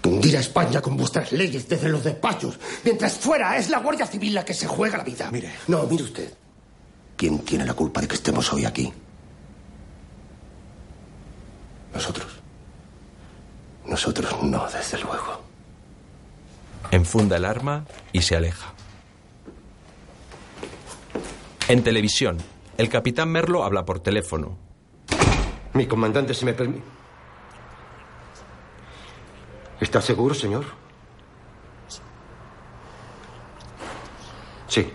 hundir 0.09 0.37
a 0.37 0.39
España 0.39 0.81
con 0.81 0.97
vuestras 0.97 1.31
leyes 1.31 1.67
desde 1.67 1.89
los 1.89 2.03
despachos, 2.03 2.59
mientras 2.83 3.13
fuera 3.13 3.57
es 3.57 3.69
la 3.69 3.79
Guardia 3.79 4.05
Civil 4.05 4.33
la 4.33 4.43
que 4.43 4.53
se 4.53 4.67
juega 4.67 4.97
la 4.97 5.03
vida. 5.03 5.29
Mire. 5.31 5.51
No, 5.67 5.83
mire 5.83 6.03
usted. 6.03 6.33
¿Quién 7.15 7.39
tiene 7.39 7.65
la 7.65 7.73
culpa 7.73 8.01
de 8.01 8.07
que 8.07 8.15
estemos 8.15 8.51
hoy 8.53 8.65
aquí? 8.65 8.91
Nosotros. 11.93 12.27
Nosotros 13.85 14.43
no, 14.43 14.67
desde 14.69 14.99
luego. 14.99 15.41
Enfunda 16.91 17.37
el 17.37 17.45
arma 17.45 17.85
y 18.11 18.21
se 18.21 18.35
aleja. 18.35 18.73
En 21.67 21.83
televisión, 21.83 22.37
el 22.77 22.89
capitán 22.89 23.29
Merlo 23.29 23.63
habla 23.63 23.85
por 23.85 23.99
teléfono. 23.99 24.57
Mi 25.73 25.85
comandante, 25.85 26.33
si 26.33 26.45
me 26.45 26.53
permite. 26.53 26.98
¿Está 29.79 30.01
seguro, 30.01 30.33
señor? 30.35 30.65
Sí. 34.67 34.91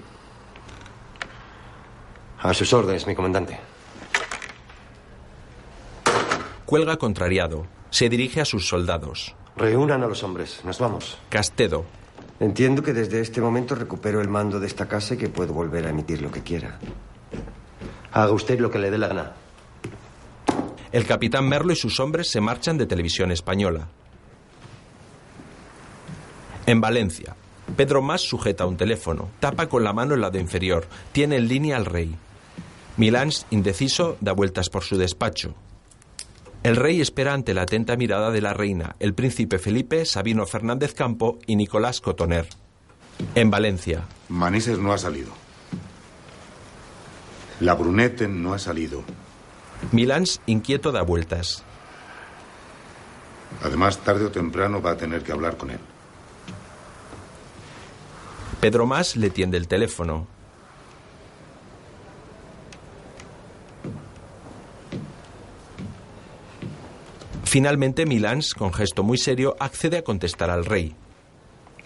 A 2.40 2.52
sus 2.52 2.72
órdenes, 2.72 3.06
mi 3.06 3.14
comandante. 3.14 3.58
Cuelga 6.66 6.96
contrariado. 6.96 7.66
Se 7.90 8.08
dirige 8.08 8.40
a 8.40 8.44
sus 8.44 8.68
soldados. 8.68 9.34
Reúnan 9.56 10.02
a 10.02 10.06
los 10.06 10.22
hombres. 10.22 10.60
Nos 10.64 10.78
vamos. 10.78 11.18
Castedo. 11.28 11.84
Entiendo 12.40 12.82
que 12.82 12.92
desde 12.92 13.20
este 13.20 13.40
momento 13.40 13.74
recupero 13.74 14.20
el 14.20 14.28
mando 14.28 14.58
de 14.58 14.66
esta 14.66 14.88
casa 14.88 15.14
y 15.14 15.16
que 15.16 15.28
puedo 15.28 15.54
volver 15.54 15.86
a 15.86 15.90
emitir 15.90 16.20
lo 16.20 16.30
que 16.30 16.42
quiera. 16.42 16.78
Haga 18.12 18.32
usted 18.32 18.58
lo 18.58 18.70
que 18.70 18.78
le 18.78 18.90
dé 18.90 18.98
la 18.98 19.08
gana. 19.08 19.32
El 20.92 21.06
capitán 21.06 21.48
Merlo 21.48 21.72
y 21.72 21.76
sus 21.76 21.98
hombres 22.00 22.30
se 22.30 22.40
marchan 22.40 22.76
de 22.76 22.86
televisión 22.86 23.30
española. 23.30 23.88
En 26.66 26.80
Valencia, 26.80 27.36
Pedro 27.76 28.00
Más 28.00 28.22
sujeta 28.22 28.64
un 28.64 28.76
teléfono, 28.76 29.28
tapa 29.38 29.68
con 29.68 29.84
la 29.84 29.92
mano 29.92 30.14
el 30.14 30.22
lado 30.22 30.38
inferior, 30.38 30.86
tiene 31.12 31.36
en 31.36 31.48
línea 31.48 31.76
al 31.76 31.84
rey. 31.84 32.16
Milans, 32.96 33.46
indeciso, 33.50 34.16
da 34.20 34.32
vueltas 34.32 34.70
por 34.70 34.82
su 34.82 34.96
despacho. 34.96 35.54
El 36.62 36.76
rey 36.76 37.02
espera 37.02 37.34
ante 37.34 37.52
la 37.52 37.62
atenta 37.62 37.96
mirada 37.96 38.30
de 38.30 38.40
la 38.40 38.54
reina, 38.54 38.96
el 38.98 39.12
príncipe 39.12 39.58
Felipe, 39.58 40.06
Sabino 40.06 40.46
Fernández 40.46 40.94
Campo 40.94 41.38
y 41.46 41.56
Nicolás 41.56 42.00
Cotoner. 42.00 42.48
En 43.34 43.50
Valencia. 43.50 44.04
Manises 44.30 44.78
no 44.78 44.92
ha 44.92 44.98
salido. 44.98 45.32
La 47.60 47.74
Brunete 47.74 48.26
no 48.26 48.54
ha 48.54 48.58
salido. 48.58 49.02
Milans, 49.92 50.40
inquieto, 50.46 50.92
da 50.92 51.02
vueltas. 51.02 51.62
Además, 53.62 53.98
tarde 53.98 54.24
o 54.24 54.30
temprano 54.30 54.80
va 54.80 54.92
a 54.92 54.96
tener 54.96 55.22
que 55.22 55.32
hablar 55.32 55.58
con 55.58 55.70
él. 55.70 55.80
Pedro 58.64 58.86
Más 58.86 59.14
le 59.16 59.28
tiende 59.28 59.58
el 59.58 59.68
teléfono. 59.68 60.26
Finalmente, 67.44 68.06
Milans, 68.06 68.54
con 68.54 68.72
gesto 68.72 69.02
muy 69.02 69.18
serio, 69.18 69.54
accede 69.60 69.98
a 69.98 70.02
contestar 70.02 70.48
al 70.48 70.64
rey. 70.64 70.96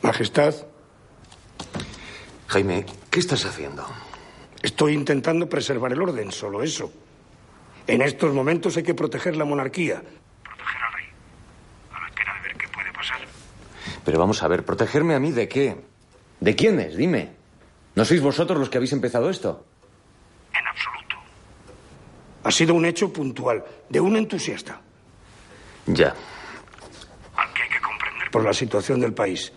Majestad. 0.03 0.55
Jaime, 2.47 2.87
¿qué 3.11 3.19
estás 3.19 3.45
haciendo? 3.45 3.85
Estoy 4.63 4.93
intentando 4.93 5.49
preservar 5.49 5.93
el 5.93 6.01
orden, 6.01 6.31
solo 6.31 6.63
eso. 6.63 6.93
En 7.89 8.03
estos 8.03 8.33
momentos 8.33 8.77
hay 8.77 8.85
que 8.85 8.95
proteger 8.95 9.35
la 9.37 9.45
monarquía. 9.45 10.01
Proteger 10.45 10.83
al 10.87 10.93
rey. 10.93 11.07
A 11.93 12.01
la 12.03 12.07
espera 12.07 12.35
de 12.35 12.41
ver 12.41 12.57
qué 12.57 12.69
puede 12.69 12.93
pasar. 12.93 13.19
Pero 14.05 14.21
vamos 14.21 14.45
a 14.45 14.47
ver, 14.47 14.65
¿protegerme 14.65 15.17
a 15.17 15.19
mí 15.19 15.33
de 15.33 15.49
qué? 15.49 15.88
¿De 16.41 16.55
quiénes? 16.55 16.97
Dime. 16.97 17.33
¿No 17.95 18.05
sois 18.05 18.21
vosotros 18.21 18.59
los 18.59 18.71
que 18.71 18.79
habéis 18.79 18.93
empezado 18.93 19.29
esto? 19.29 19.67
En 20.55 20.67
absoluto. 20.67 21.17
Ha 22.45 22.51
sido 22.51 22.75
un 22.75 22.85
hecho 22.85 23.13
puntual, 23.13 23.65
de 23.89 24.01
un 24.01 24.17
entusiasta. 24.17 24.81
Ya. 25.87 26.15
Al 27.37 27.53
que 27.55 27.63
hay 27.63 27.69
que 27.69 27.81
comprender 27.81 28.31
por 28.31 28.45
la 28.45 28.53
situación 28.53 29.01
del 29.01 29.13
país. 29.15 29.53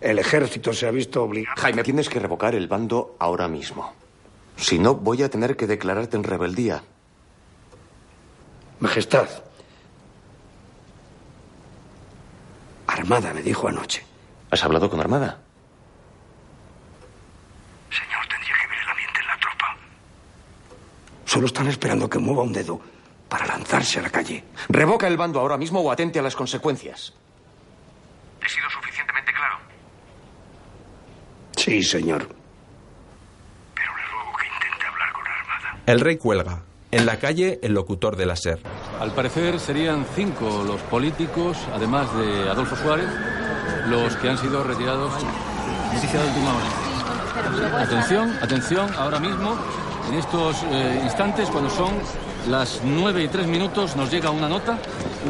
El 0.00 0.18
ejército 0.18 0.72
se 0.72 0.86
ha 0.86 0.90
visto 0.90 1.22
obligado. 1.22 1.60
Jaime, 1.60 1.82
tienes 1.82 2.08
que 2.08 2.18
revocar 2.18 2.54
el 2.54 2.66
bando 2.66 3.16
ahora 3.18 3.48
mismo. 3.48 3.94
Si 4.56 4.78
no, 4.78 4.94
voy 4.94 5.22
a 5.22 5.30
tener 5.30 5.56
que 5.56 5.66
declararte 5.66 6.16
en 6.16 6.24
rebeldía. 6.24 6.82
Majestad. 8.80 9.28
Armada 12.86 13.32
me 13.32 13.42
dijo 13.42 13.68
anoche. 13.68 14.04
¿Has 14.50 14.62
hablado 14.62 14.90
con 14.90 15.00
Armada? 15.00 15.40
Señor, 17.90 18.26
tendría 18.28 18.54
que 18.60 18.66
ver 18.68 18.78
el 18.82 18.88
ambiente 18.90 19.20
en 19.20 19.26
la 19.26 19.38
tropa. 19.40 19.76
Solo 21.34 21.48
están 21.48 21.66
esperando 21.66 22.08
que 22.08 22.20
mueva 22.20 22.44
un 22.44 22.52
dedo 22.52 22.80
para 23.28 23.44
lanzarse 23.44 23.98
a 23.98 24.02
la 24.02 24.10
calle. 24.10 24.44
Revoca 24.68 25.08
el 25.08 25.16
bando 25.16 25.40
ahora 25.40 25.56
mismo 25.56 25.80
o 25.80 25.90
atente 25.90 26.20
a 26.20 26.22
las 26.22 26.36
consecuencias. 26.36 27.12
¿He 28.40 28.48
sido 28.48 28.70
suficientemente 28.70 29.32
claro? 29.32 29.56
Sí, 31.56 31.82
señor. 31.82 32.28
Pero 33.74 33.96
le 33.96 34.02
ruego 34.12 34.36
que 34.38 34.46
intente 34.46 34.86
hablar 34.86 35.12
con 35.12 35.26
Armada. 35.26 35.82
El 35.86 35.98
rey 35.98 36.18
cuelga. 36.18 36.62
En 36.92 37.04
la 37.04 37.18
calle, 37.18 37.58
el 37.64 37.72
locutor 37.74 38.14
de 38.14 38.26
la 38.26 38.36
SER. 38.36 38.60
Al 39.00 39.12
parecer 39.12 39.58
serían 39.58 40.06
cinco 40.14 40.62
los 40.64 40.80
políticos, 40.82 41.58
además 41.72 42.16
de 42.16 42.48
Adolfo 42.48 42.76
Suárez, 42.76 43.08
los 43.88 44.14
que 44.18 44.28
han 44.28 44.38
sido 44.38 44.62
retirados. 44.62 45.12
Noticia 45.92 46.22
de 46.22 46.28
última 46.28 46.54
hora. 46.54 47.82
Atención, 47.82 48.38
atención, 48.40 48.94
ahora 48.94 49.18
mismo, 49.18 49.58
en 50.08 50.14
estos 50.14 50.62
eh, 50.64 51.00
instantes, 51.02 51.48
cuando 51.50 51.70
son 51.70 51.94
las 52.48 52.82
nueve 52.84 53.22
y 53.24 53.28
tres 53.28 53.46
minutos, 53.46 53.96
nos 53.96 54.10
llega 54.10 54.30
una 54.30 54.48
nota, 54.48 54.78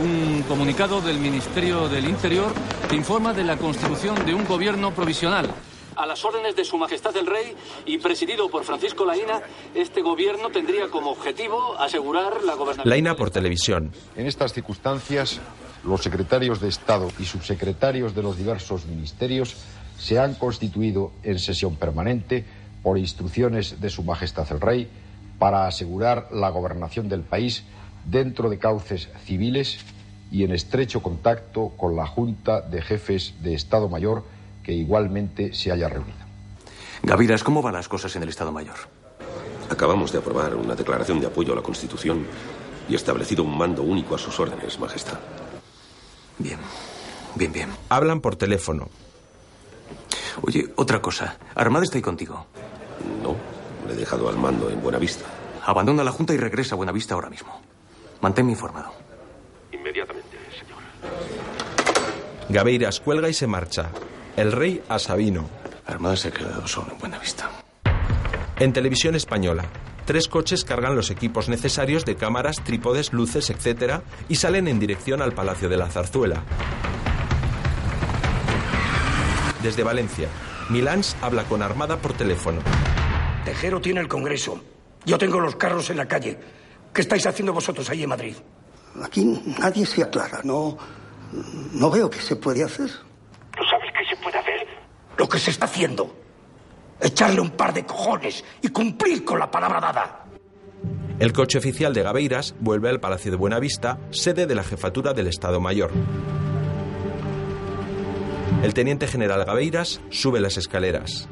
un 0.03 0.45
comunicado 0.49 1.01
del 1.01 1.18
Ministerio 1.18 1.89
del 1.89 2.09
Interior 2.09 2.53
que 2.89 2.97
informa 2.97 3.33
de 3.33 3.45
la 3.45 3.57
constitución 3.57 4.25
de 4.27 4.35
un 4.35 4.45
gobierno 4.45 4.93
provisional. 4.93 5.49
A 5.97 6.07
las 6.07 6.25
órdenes 6.25 6.57
de 6.57 6.64
Su 6.64 6.77
Majestad 6.77 7.16
el 7.16 7.27
Rey 7.27 7.55
y 7.87 7.99
presidido 7.99 8.51
por 8.51 8.64
Francisco 8.64 9.05
Laína, 9.05 9.43
este 9.75 10.03
gobierno 10.03 10.51
tendría 10.51 10.89
como 10.89 11.11
objetivo 11.11 11.79
asegurar 11.79 12.43
la 12.43 12.55
gobernación. 12.55 12.91
Laina 12.91 13.14
por 13.14 13.31
televisión. 13.31 13.93
En 14.16 14.27
estas 14.27 14.53
circunstancias, 14.53 15.41
los 15.85 16.03
secretarios 16.03 16.61
de 16.61 16.68
Estado 16.68 17.09
y 17.20 17.25
subsecretarios 17.25 18.14
de 18.14 18.22
los 18.22 18.37
diversos 18.37 18.87
ministerios 18.87 19.55
se 19.97 20.18
han 20.18 20.35
constituido 20.35 21.12
en 21.22 21.39
sesión 21.39 21.77
permanente 21.77 22.45
por 22.85 22.99
instrucciones 22.99 23.80
de 23.80 23.91
Su 23.91 24.05
Majestad 24.05 24.47
el 24.53 24.61
Rey 24.61 24.89
para 25.41 25.66
asegurar 25.66 26.28
la 26.30 26.51
gobernación 26.51 27.09
del 27.09 27.22
país 27.22 27.64
dentro 28.05 28.51
de 28.51 28.59
cauces 28.59 29.09
civiles 29.24 29.78
y 30.30 30.45
en 30.45 30.53
estrecho 30.53 31.03
contacto 31.03 31.70
con 31.76 31.97
la 31.97 32.07
Junta 32.07 32.61
de 32.61 32.82
Jefes 32.82 33.35
de 33.43 33.55
Estado 33.55 33.89
Mayor 33.89 34.24
que 34.62 34.72
igualmente 34.72 35.55
se 35.55 35.72
haya 35.72 35.89
reunido. 35.89 36.18
Gaviras, 37.03 37.43
¿cómo 37.43 37.62
van 37.62 37.74
las 37.74 37.89
cosas 37.89 38.14
en 38.16 38.22
el 38.22 38.28
Estado 38.28 38.53
Mayor? 38.53 38.76
Acabamos 39.70 40.12
de 40.12 40.18
aprobar 40.18 40.55
una 40.55 40.74
declaración 40.74 41.20
de 41.20 41.26
apoyo 41.26 41.53
a 41.53 41.57
la 41.57 41.62
Constitución 41.62 42.26
y 42.89 42.95
establecido 42.95 43.43
un 43.45 43.57
mando 43.57 43.82
único 43.82 44.14
a 44.14 44.18
sus 44.18 44.39
órdenes, 44.39 44.78
Majestad. 44.78 45.18
Bien, 46.39 46.59
bien, 47.35 47.53
bien. 47.53 47.70
Hablan 47.89 48.20
por 48.20 48.37
teléfono. 48.37 48.89
Oye, 50.43 50.66
otra 50.76 51.01
cosa. 51.01 51.39
Armada 51.55 51.85
está 51.85 51.97
ahí 51.97 52.03
contigo. 52.03 52.47
No, 53.22 53.36
le 53.86 53.94
he 53.94 53.96
dejado 53.96 54.28
al 54.28 54.36
mando 54.36 54.70
en 54.70 54.80
Buenavista. 54.82 55.24
Abandona 55.64 56.05
la 56.05 56.12
Junta 56.12 56.34
y 56.34 56.36
regresa 56.36 56.74
a 56.74 56.76
Buenavista 56.76 57.14
ahora 57.14 57.30
mismo. 57.30 57.61
Manténme 58.20 58.52
informado. 58.52 58.92
Inmediatamente, 59.72 60.38
señor. 60.59 60.78
Gabeiras 62.48 63.00
cuelga 63.00 63.28
y 63.28 63.34
se 63.34 63.46
marcha. 63.46 63.90
El 64.36 64.52
rey 64.52 64.82
a 64.88 64.98
Sabino. 64.98 65.48
Armada 65.86 66.16
se 66.16 66.28
ha 66.28 66.32
quedado 66.32 66.66
solo 66.66 66.92
en 66.92 66.98
Buenavista. 66.98 67.50
En 68.59 68.72
televisión 68.72 69.14
española, 69.14 69.64
tres 70.07 70.28
coches 70.28 70.64
cargan 70.64 70.96
los 70.96 71.11
equipos 71.11 71.48
necesarios 71.48 72.05
de 72.05 72.16
cámaras, 72.16 72.62
trípodes, 72.62 73.12
luces, 73.12 73.50
etc. 73.50 74.00
y 74.28 74.36
salen 74.36 74.68
en 74.68 74.78
dirección 74.78 75.22
al 75.22 75.32
Palacio 75.32 75.68
de 75.68 75.76
la 75.76 75.88
Zarzuela. 75.88 76.42
Desde 79.62 79.82
Valencia, 79.82 80.28
Milans 80.68 81.16
habla 81.22 81.44
con 81.44 81.62
Armada 81.62 81.96
por 81.96 82.12
teléfono. 82.12 82.61
Tejero 83.45 83.80
tiene 83.80 84.01
el 84.01 84.09
Congreso. 84.09 84.61
Yo 85.05 85.18
tengo 85.18 85.38
los 85.40 85.57
carros 85.57 85.90
en 85.90 85.99
la 85.99 86.07
calle. 86.07 86.38
¿Qué 86.92 87.03
estáis 87.03 87.26
haciendo 87.26 87.53
vosotros 87.53 87.88
ahí 87.90 88.03
en 88.03 88.09
Madrid? 88.09 88.34
Aquí 89.03 89.24
nadie 89.59 89.84
se 89.84 90.03
aclara. 90.03 90.40
No, 90.45 90.76
no 91.72 91.90
veo 91.90 92.09
qué 92.09 92.20
se 92.20 92.36
puede 92.36 92.62
hacer. 92.64 92.88
¿No 92.88 93.62
sabes 93.70 93.90
qué 93.99 94.14
se 94.14 94.22
puede 94.22 94.38
hacer? 94.38 94.66
Lo 95.18 95.28
que 95.28 95.38
se 95.38 95.51
está 95.51 95.66
haciendo. 95.66 96.14
Echarle 97.01 97.40
un 97.40 97.51
par 97.51 97.74
de 97.74 97.84
cojones 97.84 98.45
y 98.62 98.68
cumplir 98.68 99.24
con 99.24 99.38
la 99.38 99.51
palabra 99.51 99.80
dada. 99.80 100.24
El 101.18 101.32
coche 101.32 101.59
oficial 101.59 101.92
de 101.92 102.03
Gabeiras 102.03 102.55
vuelve 102.61 102.88
al 102.88 103.01
Palacio 103.01 103.30
de 103.30 103.36
Buenavista, 103.36 103.99
sede 104.11 104.47
de 104.47 104.55
la 104.55 104.64
jefatura 104.64 105.12
del 105.12 105.26
Estado 105.26 105.61
Mayor. 105.61 105.90
El 108.62 108.74
teniente 108.74 109.07
general 109.07 109.45
Gabeiras 109.45 110.01
sube 110.11 110.40
las 110.40 110.57
escaleras. 110.57 111.28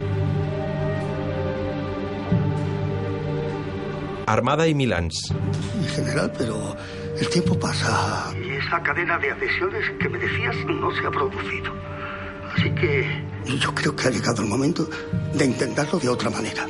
Armada 4.26 4.66
y 4.68 4.74
Milans. 4.74 5.32
Mi 5.80 5.88
general, 5.88 6.32
pero 6.36 6.76
el 7.18 7.28
tiempo 7.28 7.58
pasa. 7.58 8.32
Y 8.36 8.50
esa 8.50 8.82
cadena 8.82 9.18
de 9.18 9.30
adhesiones 9.30 9.84
que 10.00 10.08
me 10.08 10.18
decías 10.18 10.56
no 10.66 10.90
se 10.94 11.06
ha 11.06 11.10
producido. 11.10 11.72
Así 12.54 12.70
que 12.74 13.24
Yo 13.58 13.74
creo 13.74 13.96
que 13.96 14.08
ha 14.08 14.10
llegado 14.10 14.42
el 14.42 14.48
momento 14.48 14.88
de 15.34 15.44
intentarlo 15.44 15.98
de 15.98 16.08
otra 16.08 16.30
manera. 16.30 16.66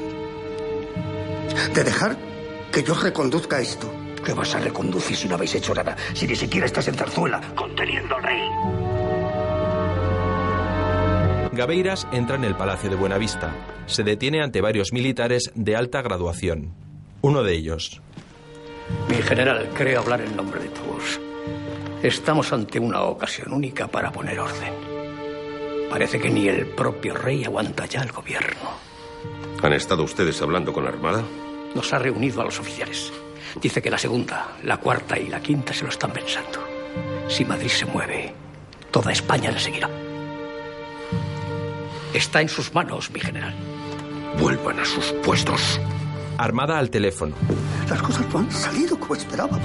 De 1.74 1.84
dejar 1.84 2.16
que 2.72 2.82
yo 2.82 2.94
reconduzca 2.94 3.61
esto. 3.61 3.92
¿Qué 4.24 4.32
vas 4.32 4.55
a 4.55 4.61
reconducir 4.61 5.16
si 5.16 5.28
no 5.28 5.34
habéis 5.34 5.55
hecho 5.57 5.74
nada? 5.74 5.96
Si 6.14 6.26
ni 6.26 6.36
siquiera 6.36 6.66
estás 6.66 6.86
en 6.88 6.94
Zarzuela, 6.94 7.40
conteniendo 7.57 8.16
al 8.16 8.22
rey. 8.22 8.40
Gabeiras 11.53 12.07
entra 12.12 12.36
en 12.36 12.44
el 12.44 12.55
Palacio 12.55 12.88
de 12.88 12.96
Buenavista. 12.96 13.53
Se 13.86 14.05
detiene 14.05 14.42
ante 14.42 14.61
varios 14.61 14.92
militares 14.92 15.50
de 15.55 15.76
alta 15.76 16.00
graduación. 16.00 16.82
Uno 17.23 17.45
de 17.45 17.55
ellos. 17.55 18.01
Mi 19.09 19.23
general, 19.23 19.70
creo 19.75 20.01
hablar 20.01 20.20
en 20.23 20.35
nombre 20.35 20.61
de 20.61 20.68
todos. 20.70 21.20
Estamos 22.03 22.53
ante 22.53 22.81
una 22.81 23.03
ocasión 23.03 23.53
única 23.53 23.87
para 23.87 24.11
poner 24.11 24.41
orden. 24.41 24.75
Parece 25.89 26.18
que 26.18 26.29
ni 26.29 26.49
el 26.49 26.66
propio 26.66 27.14
rey 27.14 27.45
aguanta 27.45 27.87
ya 27.87 28.03
el 28.03 28.11
gobierno. 28.11 28.70
¿Han 29.62 29.73
estado 29.73 30.03
ustedes 30.03 30.43
hablando 30.43 30.73
con 30.73 30.83
la 30.83 30.91
Armada? 30.91 31.23
Nos 31.77 31.93
ha 31.93 32.01
reunido 32.01 32.41
a 32.41 32.45
los 32.45 32.59
oficiales. 32.59 33.12
Dice 33.61 33.81
que 33.81 33.91
la 33.91 33.99
segunda, 33.99 34.57
la 34.64 34.79
cuarta 34.79 35.16
y 35.16 35.29
la 35.29 35.41
quinta 35.41 35.73
se 35.73 35.85
lo 35.85 35.91
están 35.91 36.12
pensando. 36.12 36.59
Si 37.29 37.45
Madrid 37.45 37.68
se 37.68 37.87
mueve, 37.87 38.35
toda 38.91 39.12
España 39.12 39.53
le 39.53 39.61
seguirá. 39.61 39.89
Está 42.12 42.41
en 42.41 42.49
sus 42.49 42.75
manos, 42.75 43.12
mi 43.12 43.20
general. 43.20 43.55
Vuelvan 44.41 44.81
a 44.81 44.85
sus 44.85 45.12
puestos. 45.23 45.79
Armada 46.43 46.76
al 46.76 46.90
teléfono. 46.90 47.36
Las 47.88 48.03
cosas 48.03 48.26
no 48.32 48.40
han 48.40 48.51
salido 48.51 48.99
como 48.99 49.14
esperábamos. 49.14 49.61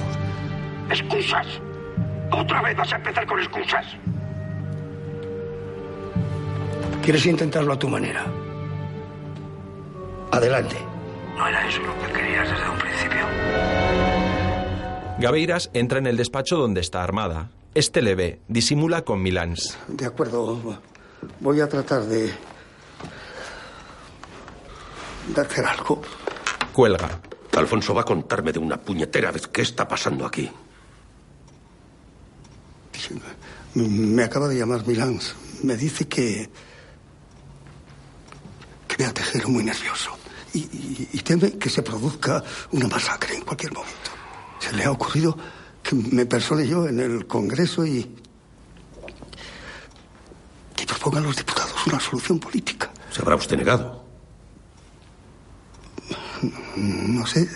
Excusas. 0.88 1.44
Otra 2.30 2.62
vez 2.62 2.76
vas 2.76 2.92
a 2.92 2.96
empezar 2.96 3.26
con 3.26 3.40
excusas. 3.40 3.84
¿Quieres 7.02 7.26
intentarlo 7.26 7.72
a 7.72 7.78
tu 7.80 7.88
manera? 7.88 8.26
Adelante. 10.30 10.76
No 11.36 11.48
era 11.48 11.66
eso 11.66 11.82
lo 11.82 11.98
que 11.98 12.12
querías 12.12 12.48
desde 12.48 12.70
un 12.70 12.78
principio. 12.78 13.26
Gabeiras 15.18 15.70
entra 15.74 15.98
en 15.98 16.06
el 16.06 16.16
despacho 16.16 16.58
donde 16.58 16.80
está 16.80 17.02
Armada. 17.02 17.50
Este 17.74 18.02
le 18.02 18.14
ve, 18.14 18.40
disimula 18.46 19.02
con 19.02 19.20
Milans. 19.20 19.76
De 19.88 20.06
acuerdo. 20.06 20.80
Voy 21.40 21.60
a 21.60 21.68
tratar 21.68 22.02
de. 22.04 22.32
de 25.34 25.40
hacer 25.40 25.64
algo. 25.64 26.02
Cuelga. 26.78 27.20
Alfonso 27.56 27.92
va 27.92 28.02
a 28.02 28.04
contarme 28.04 28.52
de 28.52 28.60
una 28.60 28.80
puñetera 28.80 29.32
vez 29.32 29.48
qué 29.48 29.62
está 29.62 29.88
pasando 29.88 30.24
aquí. 30.24 30.48
Me 33.74 34.22
acaba 34.22 34.46
de 34.46 34.54
llamar 34.60 34.86
Milán. 34.86 35.18
Me 35.64 35.76
dice 35.76 36.06
que. 36.06 36.48
que 38.86 38.96
ve 38.96 39.04
a 39.06 39.12
Tejero 39.12 39.48
muy 39.48 39.64
nervioso. 39.64 40.12
Y, 40.54 40.60
y- 40.60 41.08
y 41.14 41.18
teme 41.22 41.58
que 41.58 41.68
se 41.68 41.82
produzca 41.82 42.44
una 42.70 42.86
masacre 42.86 43.34
en 43.34 43.42
cualquier 43.42 43.72
momento. 43.72 44.10
Se 44.60 44.72
le 44.76 44.84
ha 44.84 44.92
ocurrido 44.92 45.36
que 45.82 45.96
me 45.96 46.26
persone 46.26 46.64
yo 46.64 46.86
en 46.86 47.00
el 47.00 47.26
Congreso 47.26 47.84
y. 47.84 48.08
que 50.76 50.86
propongan 50.86 51.24
los 51.24 51.34
diputados 51.36 51.74
una 51.88 51.98
solución 51.98 52.38
política. 52.38 52.88
Se 53.10 53.20
habrá 53.20 53.34
usted 53.34 53.56
negado. 53.56 54.06
No 56.76 57.26
sé. 57.26 57.48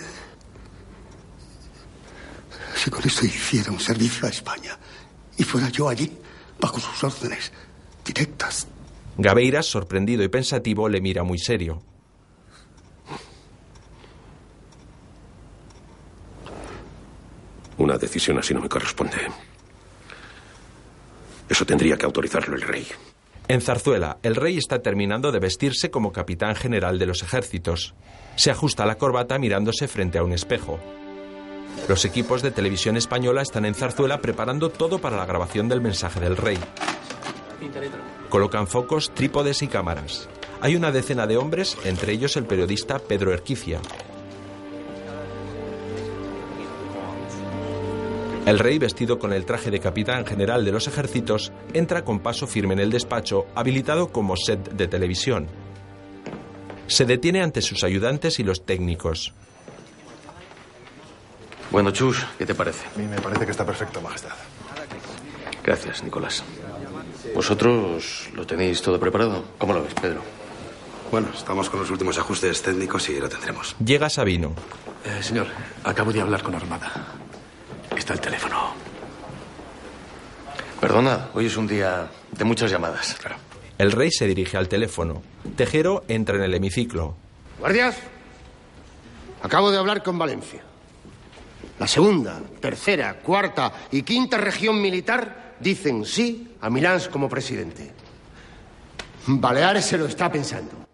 Si 2.75 2.89
con 2.89 3.03
esto 3.05 3.25
hiciera 3.25 3.71
un 3.71 3.79
servicio 3.79 4.27
a 4.27 4.29
España 4.29 4.77
y 5.37 5.43
fuera 5.43 5.69
yo 5.69 5.87
allí, 5.87 6.11
bajo 6.59 6.79
sus 6.79 7.03
órdenes 7.03 7.51
directas. 8.03 8.67
Gabeiras, 9.17 9.67
sorprendido 9.67 10.23
y 10.23 10.27
pensativo, 10.27 10.89
le 10.89 10.99
mira 10.99 11.23
muy 11.23 11.37
serio. 11.37 11.81
Una 17.77 17.97
decisión 17.97 18.37
así 18.37 18.53
no 18.53 18.61
me 18.61 18.69
corresponde. 18.69 19.17
Eso 21.49 21.65
tendría 21.65 21.97
que 21.97 22.05
autorizarlo 22.05 22.55
el 22.55 22.61
rey. 22.61 22.87
En 23.47 23.61
Zarzuela, 23.61 24.19
el 24.23 24.35
rey 24.35 24.57
está 24.57 24.81
terminando 24.81 25.31
de 25.31 25.39
vestirse 25.39 25.91
como 25.91 26.13
capitán 26.13 26.55
general 26.55 26.97
de 26.97 27.05
los 27.05 27.23
ejércitos. 27.23 27.93
Se 28.35 28.51
ajusta 28.51 28.85
la 28.85 28.95
corbata 28.95 29.37
mirándose 29.37 29.87
frente 29.87 30.17
a 30.17 30.23
un 30.23 30.31
espejo. 30.31 30.79
Los 31.89 32.05
equipos 32.05 32.41
de 32.41 32.51
televisión 32.51 32.95
española 32.95 33.41
están 33.41 33.65
en 33.65 33.75
Zarzuela 33.75 34.21
preparando 34.21 34.69
todo 34.69 34.99
para 34.99 35.17
la 35.17 35.25
grabación 35.25 35.67
del 35.67 35.81
mensaje 35.81 36.21
del 36.21 36.37
rey. 36.37 36.57
Colocan 38.29 38.67
focos, 38.67 39.11
trípodes 39.13 39.61
y 39.61 39.67
cámaras. 39.67 40.29
Hay 40.61 40.77
una 40.77 40.91
decena 40.91 41.27
de 41.27 41.35
hombres, 41.35 41.77
entre 41.83 42.13
ellos 42.13 42.37
el 42.37 42.45
periodista 42.45 42.99
Pedro 42.99 43.33
Erquicia. 43.33 43.81
El 48.45 48.59
rey, 48.59 48.77
vestido 48.77 49.19
con 49.19 49.31
el 49.31 49.45
traje 49.45 49.71
de 49.71 49.79
capitán 49.79 50.25
general 50.25 50.65
de 50.65 50.73
los 50.73 50.87
ejércitos, 50.87 51.53
entra 51.73 52.03
con 52.03 52.19
paso 52.19 52.45
firme 52.45 52.73
en 52.73 52.81
el 52.81 52.91
despacho, 52.91 53.45
habilitado 53.55 54.09
como 54.09 54.35
set 54.35 54.71
de 54.73 54.87
televisión. 54.89 55.47
Se 56.87 57.05
detiene 57.05 57.41
ante 57.41 57.61
sus 57.61 57.85
ayudantes 57.85 58.39
y 58.39 58.43
los 58.43 58.65
técnicos. 58.65 59.33
Bueno, 61.71 61.91
Chus, 61.91 62.25
¿qué 62.37 62.45
te 62.45 62.53
parece? 62.53 62.85
A 62.93 62.99
mí 62.99 63.07
me 63.07 63.19
parece 63.21 63.45
que 63.45 63.51
está 63.51 63.65
perfecto, 63.65 64.01
Majestad. 64.01 64.33
Gracias, 65.63 66.03
Nicolás. 66.03 66.43
¿Vosotros 67.33 68.29
lo 68.35 68.45
tenéis 68.45 68.81
todo 68.81 68.99
preparado? 68.99 69.45
¿Cómo 69.57 69.73
lo 69.73 69.83
ves, 69.83 69.93
Pedro? 69.93 70.21
Bueno, 71.09 71.29
estamos 71.33 71.69
con 71.69 71.79
los 71.79 71.89
últimos 71.89 72.17
ajustes 72.17 72.61
técnicos 72.61 73.07
y 73.07 73.19
lo 73.19 73.29
tendremos. 73.29 73.73
Llega 73.83 74.09
Sabino. 74.09 74.53
Eh, 75.05 75.23
señor, 75.23 75.47
acabo 75.85 76.11
de 76.11 76.19
hablar 76.19 76.43
con 76.43 76.55
Armada. 76.55 76.91
Está 77.97 78.13
el 78.13 78.21
teléfono. 78.21 78.73
Perdona, 80.79 81.29
hoy 81.33 81.45
es 81.45 81.55
un 81.55 81.67
día 81.67 82.09
de 82.31 82.43
muchas 82.43 82.69
llamadas. 82.69 83.15
El 83.77 83.91
rey 83.91 84.11
se 84.11 84.27
dirige 84.27 84.57
al 84.57 84.67
teléfono. 84.67 85.21
Tejero 85.55 86.03
entra 86.07 86.35
en 86.35 86.43
el 86.43 86.53
hemiciclo. 86.53 87.15
Guardias, 87.59 87.97
acabo 89.41 89.71
de 89.71 89.77
hablar 89.77 90.03
con 90.03 90.17
Valencia. 90.17 90.61
La 91.79 91.87
segunda, 91.87 92.41
tercera, 92.59 93.15
cuarta 93.15 93.71
y 93.91 94.03
quinta 94.03 94.37
región 94.37 94.81
militar 94.81 95.55
dicen 95.59 96.05
sí 96.05 96.55
a 96.61 96.69
Milán 96.69 96.99
como 97.11 97.29
presidente. 97.29 97.91
Baleares 99.25 99.85
se 99.85 99.97
lo 99.97 100.05
está 100.05 100.31
pensando. 100.31 100.87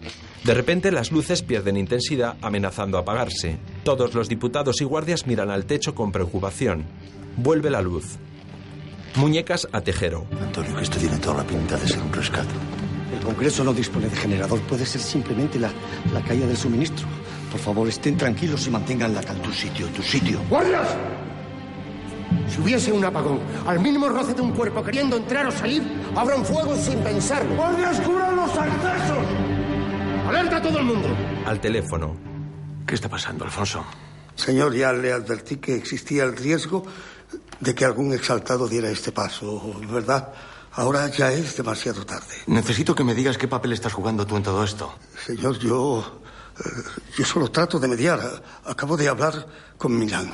De 0.43 0.53
repente 0.53 0.91
las 0.91 1.11
luces 1.11 1.41
pierden 1.41 1.77
intensidad 1.77 2.37
amenazando 2.41 2.97
apagarse. 2.97 3.57
Todos 3.83 4.13
los 4.13 4.29
diputados 4.29 4.81
y 4.81 4.85
guardias 4.85 5.27
miran 5.27 5.51
al 5.51 5.65
techo 5.65 5.93
con 5.93 6.11
preocupación. 6.11 6.85
Vuelve 7.37 7.69
la 7.69 7.81
luz. 7.81 8.17
Muñecas 9.15 9.67
a 9.71 9.81
Tejero. 9.81 10.25
Antonio, 10.41 10.75
que 10.77 10.83
esto 10.83 10.97
tiene 10.97 11.17
toda 11.17 11.37
la 11.37 11.43
pinta 11.43 11.75
de 11.77 11.87
ser 11.87 12.01
un 12.01 12.13
rescate. 12.13 12.53
El 13.17 13.25
Congreso 13.25 13.63
no 13.63 13.73
dispone 13.73 14.07
de 14.07 14.15
generador. 14.15 14.59
Puede 14.61 14.85
ser 14.85 15.01
simplemente 15.01 15.59
la, 15.59 15.71
la 16.13 16.21
caída 16.21 16.47
del 16.47 16.57
suministro. 16.57 17.05
Por 17.51 17.59
favor, 17.59 17.87
estén 17.89 18.15
tranquilos 18.17 18.65
y 18.67 18.69
mantengan 18.69 19.13
la 19.13 19.21
calma. 19.21 19.43
Tu 19.43 19.51
sitio, 19.51 19.87
tu 19.87 20.01
sitio. 20.01 20.39
¡Guardias! 20.49 20.87
Si 22.47 22.61
hubiese 22.61 22.91
un 22.91 23.03
apagón, 23.03 23.39
al 23.65 23.79
mínimo 23.79 24.07
roce 24.07 24.33
de 24.35 24.41
un 24.41 24.51
cuerpo 24.51 24.83
queriendo 24.83 25.17
entrar 25.17 25.47
o 25.47 25.51
salir, 25.51 25.83
abran 26.15 26.45
fuego 26.45 26.75
sin 26.75 26.99
pensarlo. 26.99 27.55
¡Guardias, 27.55 27.99
cubran 28.01 28.35
los 28.35 28.51
accesos! 28.55 29.25
¡Alerta 30.29 30.57
a 30.57 30.61
todo 30.61 30.77
el 30.79 30.85
mundo! 30.85 31.07
Al 31.45 31.59
teléfono. 31.59 32.15
¿Qué 32.85 32.95
está 32.95 33.09
pasando, 33.09 33.45
Alfonso? 33.45 33.83
Señor, 34.35 34.73
ya 34.73 34.93
le 34.93 35.11
advertí 35.11 35.57
que 35.57 35.75
existía 35.75 36.23
el 36.23 36.35
riesgo 36.37 36.83
de 37.59 37.75
que 37.75 37.83
algún 37.85 38.13
exaltado 38.13 38.67
diera 38.67 38.89
este 38.89 39.11
paso, 39.11 39.75
¿verdad? 39.91 40.31
Ahora 40.73 41.07
ya 41.09 41.31
es 41.31 41.57
demasiado 41.57 42.05
tarde. 42.05 42.35
Necesito 42.47 42.93
que 42.95 43.03
me 43.03 43.13
digas 43.15 43.37
qué 43.37 43.47
papel 43.47 43.73
estás 43.73 43.91
jugando 43.93 44.25
tú 44.25 44.37
en 44.37 44.43
todo 44.43 44.63
esto. 44.63 44.93
Señor, 45.25 45.57
yo. 45.57 46.21
eh, 46.59 46.69
yo 47.17 47.25
solo 47.25 47.49
trato 47.49 47.79
de 47.79 47.87
mediar. 47.87 48.19
Acabo 48.65 48.95
de 48.95 49.07
hablar 49.09 49.45
con 49.77 49.97
Milán. 49.97 50.31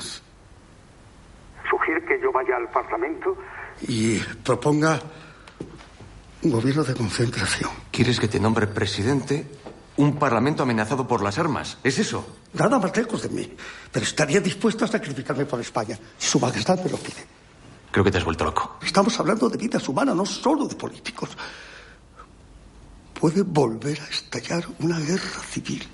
¿Sugiere 1.70 2.06
que 2.06 2.20
yo 2.22 2.32
vaya 2.32 2.58
al 2.58 2.70
Parlamento? 2.70 3.36
Y 3.88 4.20
proponga 4.20 5.00
un 6.44 6.52
gobierno 6.52 6.84
de 6.84 6.94
concentración. 6.94 7.72
¿Quieres 7.92 8.20
que 8.20 8.28
te 8.28 8.40
nombre 8.40 8.68
presidente 8.68 9.48
un 9.98 10.18
parlamento 10.18 10.64
amenazado 10.64 11.08
por 11.08 11.22
las 11.22 11.38
armas? 11.38 11.78
¿Es 11.84 12.00
eso? 12.00 12.26
Nada 12.54 12.80
más 12.80 12.96
lejos 12.96 13.22
de 13.24 13.30
mí. 13.30 13.54
Pero 13.92 14.06
estaría 14.06 14.40
dispuesto 14.40 14.86
a 14.86 14.88
sacrificarme 14.88 15.46
por 15.46 15.60
España. 15.62 15.98
Si 16.18 16.28
su 16.28 16.40
majestad 16.40 16.84
me 16.84 16.90
lo 16.90 16.98
pide. 16.98 17.26
Creo 17.92 18.04
que 18.04 18.12
te 18.12 18.18
has 18.18 18.26
vuelto 18.26 18.44
loco. 18.44 18.78
Estamos 18.82 19.18
hablando 19.20 19.48
de 19.50 19.58
vidas 19.58 19.88
humanas, 19.88 20.16
no 20.16 20.26
solo 20.26 20.68
de 20.68 20.76
políticos. 20.76 21.30
Puede 23.14 23.44
volver 23.44 24.00
a 24.02 24.08
estallar 24.08 24.66
una 24.80 25.00
guerra 25.00 25.40
civil. 25.50 25.88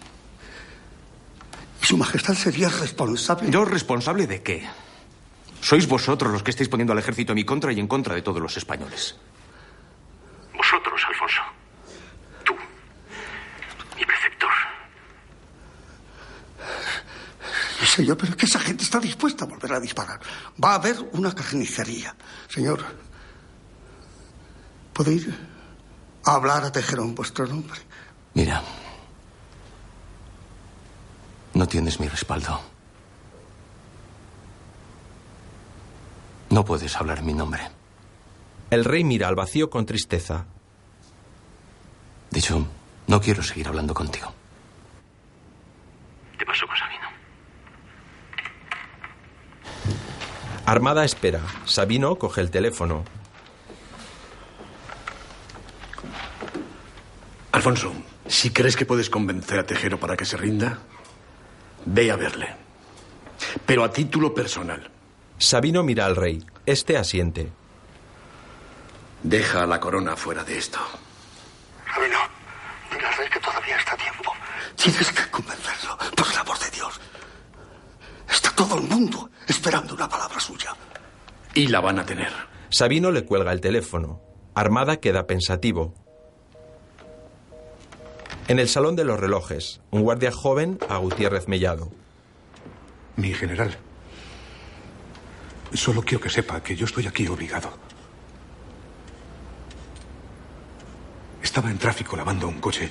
Y 1.81 1.85
su 1.85 1.97
majestad 1.97 2.33
sería 2.33 2.69
responsable. 2.69 3.51
¿Yo 3.51 3.65
responsable 3.65 4.25
de 4.25 4.41
qué? 4.41 4.67
Sois 5.61 5.87
vosotros 5.87 6.31
los 6.31 6.41
que 6.41 6.49
estáis 6.49 6.69
poniendo 6.69 6.91
al 6.93 6.99
ejército 6.99 7.33
en 7.33 7.35
mi 7.35 7.45
contra 7.45 7.71
y 7.71 7.79
en 7.79 7.87
contra 7.87 8.15
de 8.15 8.23
todos 8.23 8.41
los 8.41 8.57
españoles. 8.57 9.15
Vosotros, 10.57 11.01
Alfonso. 11.07 11.41
Tú. 12.43 12.55
Mi 13.95 14.03
preceptor. 14.05 14.49
Señor, 17.85 18.17
pero 18.17 18.31
es 18.31 18.35
que 18.37 18.45
esa 18.45 18.59
gente 18.59 18.83
está 18.83 18.99
dispuesta 18.99 19.45
a 19.45 19.47
volver 19.47 19.73
a 19.73 19.79
disparar. 19.79 20.19
Va 20.63 20.71
a 20.71 20.75
haber 20.75 20.97
una 21.13 21.33
carnicería. 21.33 22.15
Señor, 22.47 22.83
¿puede 24.93 25.13
ir 25.13 25.37
a 26.25 26.33
hablar 26.33 26.63
a 26.63 26.71
Tejero 26.71 27.03
en 27.03 27.15
vuestro 27.15 27.47
nombre? 27.47 27.79
Mira, 28.33 28.61
no 31.53 31.67
tienes 31.67 31.99
mi 31.99 32.07
respaldo. 32.07 32.61
No 36.49 36.65
puedes 36.65 36.95
hablar 36.97 37.19
en 37.19 37.25
mi 37.25 37.33
nombre. 37.33 37.61
El 38.69 38.85
rey 38.85 39.03
mira 39.03 39.27
al 39.27 39.35
vacío 39.35 39.69
con 39.69 39.85
tristeza. 39.85 40.45
Dicho, 42.29 42.65
no 43.07 43.21
quiero 43.21 43.43
seguir 43.43 43.67
hablando 43.67 43.93
contigo. 43.93 44.33
¿Qué 46.37 46.45
pasó 46.45 46.65
con 46.67 46.77
Sabino? 46.77 47.00
Armada 50.71 51.03
espera. 51.03 51.41
Sabino 51.65 52.15
coge 52.15 52.39
el 52.39 52.49
teléfono. 52.49 53.03
Alfonso, 57.51 57.91
si 58.25 58.51
crees 58.51 58.77
que 58.77 58.85
puedes 58.85 59.09
convencer 59.09 59.59
a 59.59 59.65
Tejero 59.65 59.99
para 59.99 60.15
que 60.15 60.23
se 60.23 60.37
rinda, 60.37 60.79
ve 61.83 62.09
a 62.09 62.15
verle. 62.15 62.55
Pero 63.65 63.83
a 63.83 63.91
título 63.91 64.33
personal. 64.33 64.89
Sabino 65.37 65.83
mira 65.83 66.05
al 66.05 66.15
rey. 66.15 66.41
Este 66.65 66.95
asiente. 66.95 67.51
Deja 69.23 69.65
la 69.65 69.77
corona 69.77 70.15
fuera 70.15 70.45
de 70.45 70.57
esto. 70.57 70.79
Sabino, 71.93 72.19
dile 72.93 73.07
al 73.07 73.17
rey 73.17 73.27
que 73.27 73.41
todavía 73.41 73.75
está 73.75 73.91
a 73.91 73.97
tiempo. 73.97 74.31
Tienes 74.77 75.11
que 75.11 75.29
convencerlo, 75.31 75.97
por 76.15 76.31
el 76.31 76.37
amor 76.37 76.57
de 76.59 76.69
Dios. 76.69 77.01
Está 78.31 78.51
todo 78.55 78.77
el 78.77 78.87
mundo 78.87 79.29
esperando 79.47 79.93
una 79.93 80.07
palabra 80.07 80.39
suya. 80.39 80.73
Y 81.53 81.67
la 81.67 81.81
van 81.81 81.99
a 81.99 82.05
tener. 82.05 82.31
Sabino 82.69 83.11
le 83.11 83.25
cuelga 83.25 83.51
el 83.51 83.59
teléfono. 83.59 84.21
Armada 84.55 84.97
queda 84.97 85.27
pensativo. 85.27 85.93
En 88.47 88.59
el 88.59 88.69
salón 88.69 88.95
de 88.95 89.03
los 89.03 89.19
relojes, 89.19 89.81
un 89.91 90.01
guardia 90.01 90.31
joven 90.31 90.79
a 90.89 90.97
Gutiérrez 90.97 91.47
Mellado. 91.47 91.91
Mi 93.17 93.33
general, 93.33 93.77
solo 95.73 96.01
quiero 96.01 96.23
que 96.23 96.29
sepa 96.29 96.63
que 96.63 96.75
yo 96.75 96.85
estoy 96.85 97.07
aquí 97.07 97.27
obligado. 97.27 97.69
Estaba 101.43 101.69
en 101.69 101.77
tráfico 101.77 102.15
lavando 102.15 102.47
un 102.47 102.59
coche 102.59 102.89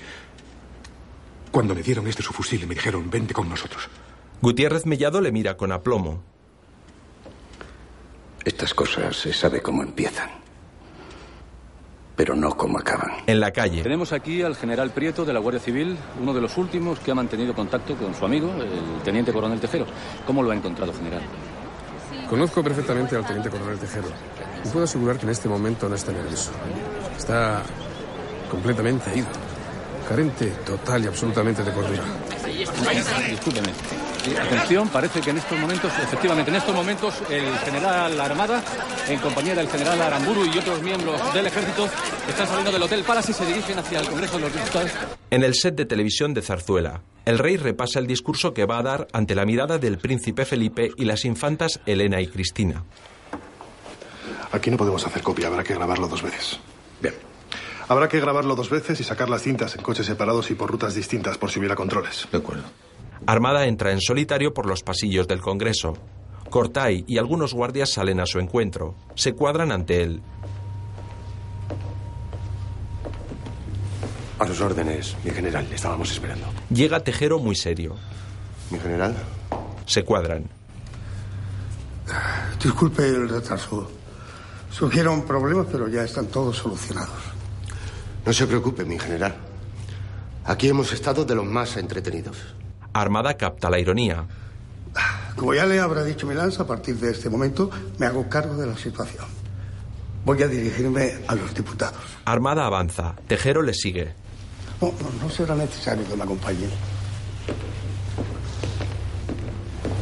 cuando 1.51 1.74
me 1.74 1.82
dieron 1.82 2.07
este 2.07 2.22
su 2.22 2.32
fusil 2.32 2.62
y 2.62 2.66
me 2.66 2.74
dijeron, 2.74 3.11
vente 3.11 3.34
con 3.34 3.49
nosotros. 3.49 3.88
Gutiérrez 4.43 4.86
Mellado 4.86 5.20
le 5.20 5.32
mira 5.32 5.59
con 5.59 5.70
aplomo. 5.70 6.22
Estas 8.43 8.72
cosas 8.72 9.14
se 9.14 9.34
sabe 9.34 9.61
cómo 9.61 9.82
empiezan, 9.82 10.30
pero 12.16 12.34
no 12.34 12.57
cómo 12.57 12.78
acaban. 12.78 13.11
En 13.26 13.38
la 13.38 13.53
calle. 13.53 13.82
Tenemos 13.82 14.14
aquí 14.14 14.41
al 14.41 14.57
general 14.57 14.93
Prieto 14.93 15.26
de 15.26 15.34
la 15.34 15.41
Guardia 15.41 15.61
Civil, 15.61 15.99
uno 16.22 16.32
de 16.32 16.41
los 16.41 16.57
últimos 16.57 16.99
que 17.01 17.11
ha 17.11 17.14
mantenido 17.14 17.55
contacto 17.55 17.95
con 17.97 18.14
su 18.14 18.24
amigo, 18.24 18.51
el 18.55 19.03
teniente 19.03 19.30
coronel 19.30 19.61
Tejero. 19.61 19.84
¿Cómo 20.26 20.43
lo 20.43 20.51
ha 20.53 20.55
encontrado, 20.55 20.95
general? 20.95 21.20
Conozco 22.30 22.62
perfectamente 22.62 23.16
al 23.16 23.26
teniente 23.26 23.51
coronel 23.51 23.78
Tejero. 23.78 24.09
Y 24.64 24.68
puedo 24.68 24.86
asegurar 24.86 25.18
que 25.18 25.26
en 25.26 25.32
este 25.32 25.51
momento 25.51 25.86
no 25.86 25.95
está 25.97 26.12
nervioso. 26.12 26.51
Está 27.14 27.62
completamente 28.51 29.14
ido. 29.18 29.49
Carente 30.11 30.46
total 30.66 31.04
y 31.04 31.06
absolutamente 31.06 31.62
de 31.62 31.70
cordura. 31.70 32.02
Discúlpeme. 33.28 33.68
Atención, 34.42 34.88
parece 34.88 35.20
que 35.20 35.30
en 35.30 35.38
estos 35.38 35.56
momentos, 35.56 35.92
efectivamente, 36.02 36.50
en 36.50 36.56
estos 36.56 36.74
momentos, 36.74 37.14
el 37.30 37.56
general 37.58 38.20
Armada, 38.20 38.61
en 39.08 39.20
compañía 39.20 39.54
del 39.54 39.68
general 39.68 40.02
Aramburu 40.02 40.44
y 40.46 40.58
otros 40.58 40.82
miembros 40.82 41.32
del 41.32 41.46
ejército, 41.46 41.88
están 42.28 42.48
saliendo 42.48 42.72
del 42.72 42.82
Hotel 42.82 43.04
Palace 43.04 43.30
y 43.30 43.34
se 43.34 43.46
dirigen 43.46 43.78
hacia 43.78 44.00
el 44.00 44.08
Congreso 44.08 44.38
de 44.38 44.40
los 44.40 44.52
Diputados. 44.52 44.90
En 45.30 45.44
el 45.44 45.54
set 45.54 45.76
de 45.76 45.84
televisión 45.84 46.34
de 46.34 46.42
Zarzuela, 46.42 47.02
el 47.24 47.38
rey 47.38 47.56
repasa 47.56 48.00
el 48.00 48.08
discurso 48.08 48.52
que 48.52 48.66
va 48.66 48.80
a 48.80 48.82
dar 48.82 49.06
ante 49.12 49.36
la 49.36 49.46
mirada 49.46 49.78
del 49.78 49.98
príncipe 49.98 50.44
Felipe 50.44 50.90
y 50.96 51.04
las 51.04 51.24
infantas 51.24 51.78
Elena 51.86 52.20
y 52.20 52.26
Cristina. 52.26 52.82
Aquí 54.50 54.72
no 54.72 54.76
podemos 54.76 55.06
hacer 55.06 55.22
copia, 55.22 55.46
habrá 55.46 55.62
que 55.62 55.74
grabarlo 55.74 56.08
dos 56.08 56.20
veces. 56.20 56.58
Bien. 57.00 57.30
Habrá 57.91 58.09
que 58.09 58.20
grabarlo 58.20 58.55
dos 58.55 58.70
veces 58.70 59.01
y 59.01 59.03
sacar 59.03 59.28
las 59.28 59.43
cintas 59.43 59.74
en 59.74 59.82
coches 59.82 60.07
separados 60.07 60.49
y 60.53 60.55
por 60.55 60.70
rutas 60.70 60.95
distintas 60.95 61.36
por 61.38 61.51
si 61.51 61.59
hubiera 61.59 61.74
controles. 61.74 62.28
De 62.30 62.38
acuerdo. 62.38 62.62
Armada 63.26 63.66
entra 63.66 63.91
en 63.91 64.01
solitario 64.01 64.55
por 64.55 64.66
los 64.66 64.84
pasillos 64.84 65.26
del 65.26 65.41
Congreso. 65.41 65.95
Cortay 66.51 67.05
y 67.09 67.18
algunos 67.18 67.53
guardias 67.53 67.91
salen 67.91 68.20
a 68.20 68.26
su 68.26 68.38
encuentro. 68.38 68.95
Se 69.16 69.32
cuadran 69.32 69.72
ante 69.72 70.05
él. 70.05 70.22
A 74.38 74.47
sus 74.47 74.61
órdenes, 74.61 75.16
mi 75.24 75.32
general. 75.32 75.66
Le 75.68 75.74
estábamos 75.74 76.12
esperando. 76.12 76.47
Llega 76.72 77.01
Tejero 77.01 77.41
muy 77.41 77.57
serio. 77.57 77.97
Mi 78.70 78.78
general. 78.78 79.16
Se 79.86 80.05
cuadran. 80.05 80.49
Disculpe 82.62 83.05
el 83.05 83.28
retraso. 83.28 83.91
Surgieron 84.70 85.26
problemas, 85.26 85.66
pero 85.72 85.88
ya 85.88 86.05
están 86.05 86.28
todos 86.28 86.57
solucionados. 86.57 87.30
No 88.24 88.32
se 88.32 88.46
preocupe, 88.46 88.84
mi 88.84 88.98
general. 88.98 89.34
Aquí 90.44 90.68
hemos 90.68 90.92
estado 90.92 91.24
de 91.24 91.34
los 91.34 91.46
más 91.46 91.76
entretenidos. 91.76 92.36
Armada 92.92 93.34
capta 93.36 93.70
la 93.70 93.78
ironía. 93.78 94.26
Como 95.36 95.54
ya 95.54 95.64
le 95.64 95.80
habrá 95.80 96.04
dicho 96.04 96.26
mi 96.26 96.34
lanza, 96.34 96.64
a 96.64 96.66
partir 96.66 96.96
de 96.96 97.12
este 97.12 97.30
momento 97.30 97.70
me 97.98 98.06
hago 98.06 98.28
cargo 98.28 98.56
de 98.56 98.66
la 98.66 98.76
situación. 98.76 99.24
Voy 100.24 100.42
a 100.42 100.48
dirigirme 100.48 101.14
a 101.28 101.34
los 101.34 101.54
diputados. 101.54 102.00
Armada 102.24 102.66
avanza. 102.66 103.14
Tejero 103.26 103.62
le 103.62 103.72
sigue. 103.72 104.12
No, 104.80 104.88
no, 104.88 105.24
no 105.24 105.30
será 105.30 105.54
necesario 105.54 106.06
que 106.06 106.16
me 106.16 106.24
acompañen. 106.24 106.70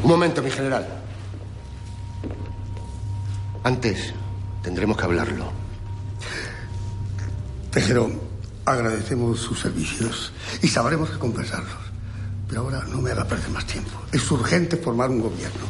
Un 0.03 0.09
momento, 0.09 0.43
mi 0.43 0.51
general. 0.51 0.87
Antes, 3.65 4.13
tendremos 4.63 4.97
que 4.97 5.05
hablarlo. 5.05 5.68
Tejero, 7.71 8.11
agradecemos 8.65 9.41
sus 9.41 9.61
servicios 9.61 10.33
y 10.63 10.69
sabremos 10.69 11.11
recompensarlos. 11.11 11.89
Pero 12.49 12.63
ahora 12.63 12.83
no 12.89 13.03
me 13.03 13.11
haga 13.11 13.25
perder 13.25 13.51
más 13.51 13.67
tiempo. 13.67 13.91
Es 14.11 14.31
urgente 14.31 14.77
formar 14.79 15.11
un 15.11 15.21
gobierno. 15.21 15.67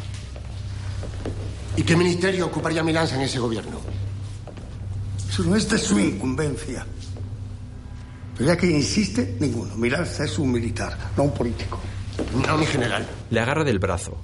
¿Y 1.75 1.83
qué 1.83 1.95
ministerio 1.95 2.45
ocuparía 2.45 2.83
Milanza 2.83 3.15
en 3.15 3.21
ese 3.21 3.39
gobierno? 3.39 3.79
Eso 5.29 5.43
no 5.43 5.55
es 5.55 5.69
de 5.69 5.77
su 5.77 5.99
incumbencia. 5.99 6.85
Pero 8.37 8.49
ya 8.49 8.57
que 8.57 8.67
insiste, 8.67 9.35
ninguno. 9.39 9.75
Milanza 9.75 10.23
es 10.23 10.39
un 10.39 10.51
militar, 10.51 10.97
no 11.17 11.23
un 11.23 11.33
político. 11.33 11.79
No, 12.47 12.57
mi 12.57 12.65
general. 12.65 13.07
Le 13.29 13.39
agarra 13.39 13.63
del 13.63 13.79
brazo. 13.79 14.17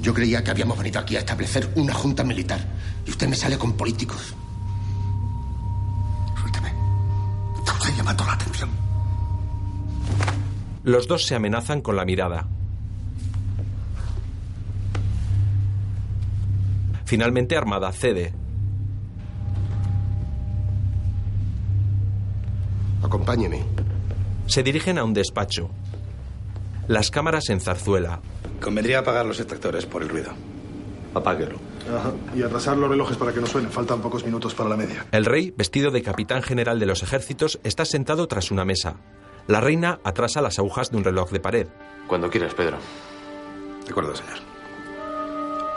Yo 0.00 0.12
creía 0.12 0.44
que 0.44 0.50
habíamos 0.50 0.76
venido 0.76 1.00
aquí 1.00 1.16
a 1.16 1.20
establecer 1.20 1.70
una 1.76 1.94
junta 1.94 2.24
militar. 2.24 2.66
Y 3.06 3.10
usted 3.10 3.26
me 3.26 3.36
sale 3.36 3.56
con 3.56 3.74
políticos. 3.74 4.34
Está 7.84 7.98
llamando 7.98 8.24
la 8.24 8.32
atención. 8.32 8.70
Los 10.84 11.06
dos 11.06 11.26
se 11.26 11.34
amenazan 11.34 11.82
con 11.82 11.96
la 11.96 12.06
mirada. 12.06 12.46
Finalmente 17.04 17.58
Armada 17.58 17.92
cede. 17.92 18.32
Acompáñeme. 23.02 23.62
Se 24.46 24.62
dirigen 24.62 24.96
a 24.96 25.04
un 25.04 25.12
despacho. 25.12 25.68
Las 26.88 27.10
cámaras 27.10 27.50
en 27.50 27.60
zarzuela. 27.60 28.20
Convendría 28.62 29.00
apagar 29.00 29.26
los 29.26 29.38
extractores 29.40 29.84
por 29.84 30.02
el 30.02 30.08
ruido. 30.08 30.32
Apáguelo. 31.12 31.73
Ajá. 31.88 32.12
Y 32.34 32.42
atrasar 32.42 32.76
los 32.76 32.88
relojes 32.88 33.16
para 33.16 33.32
que 33.32 33.40
no 33.40 33.46
suenen. 33.46 33.70
Faltan 33.70 34.00
pocos 34.00 34.24
minutos 34.24 34.54
para 34.54 34.70
la 34.70 34.76
media. 34.76 35.06
El 35.12 35.24
rey, 35.24 35.52
vestido 35.56 35.90
de 35.90 36.02
capitán 36.02 36.42
general 36.42 36.78
de 36.80 36.86
los 36.86 37.02
ejércitos, 37.02 37.60
está 37.62 37.84
sentado 37.84 38.26
tras 38.26 38.50
una 38.50 38.64
mesa. 38.64 38.96
La 39.46 39.60
reina 39.60 40.00
atrasa 40.04 40.40
las 40.40 40.58
agujas 40.58 40.90
de 40.90 40.96
un 40.96 41.04
reloj 41.04 41.30
de 41.30 41.40
pared. 41.40 41.66
Cuando 42.06 42.30
quieras, 42.30 42.54
Pedro. 42.54 42.78
De 43.84 43.90
acuerdo, 43.90 44.14
señor. 44.16 44.38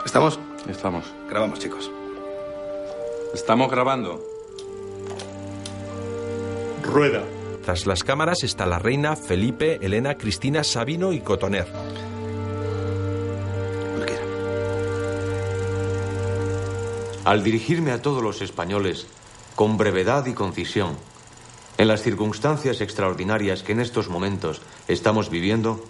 ¿Estamos? 0.04 0.38
Estamos. 0.68 1.04
Grabamos, 1.28 1.58
chicos. 1.58 1.90
Estamos 3.34 3.70
grabando. 3.70 4.22
Rueda. 6.82 7.22
Tras 7.64 7.86
las 7.86 8.02
cámaras 8.02 8.44
está 8.44 8.64
la 8.64 8.78
reina, 8.78 9.14
Felipe, 9.14 9.78
Elena, 9.82 10.14
Cristina, 10.14 10.64
Sabino 10.64 11.12
y 11.12 11.20
Cotoner. 11.20 11.66
Al 17.28 17.44
dirigirme 17.44 17.90
a 17.90 18.00
todos 18.00 18.22
los 18.22 18.40
españoles 18.40 19.06
con 19.54 19.76
brevedad 19.76 20.24
y 20.24 20.32
concisión, 20.32 20.96
en 21.76 21.86
las 21.86 22.00
circunstancias 22.00 22.80
extraordinarias 22.80 23.62
que 23.62 23.72
en 23.72 23.80
estos 23.80 24.08
momentos 24.08 24.62
estamos 24.88 25.28
viviendo, 25.28 25.84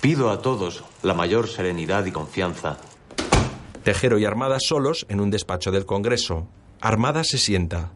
pido 0.00 0.30
a 0.30 0.40
todos 0.40 0.84
la 1.02 1.14
mayor 1.14 1.48
serenidad 1.48 2.06
y 2.06 2.12
confianza. 2.12 2.78
Tejero 3.82 4.20
y 4.20 4.24
Armada 4.24 4.58
solos 4.60 5.04
en 5.08 5.18
un 5.18 5.32
despacho 5.32 5.72
del 5.72 5.84
Congreso. 5.84 6.46
Armada 6.80 7.24
se 7.24 7.38
sienta. 7.38 7.90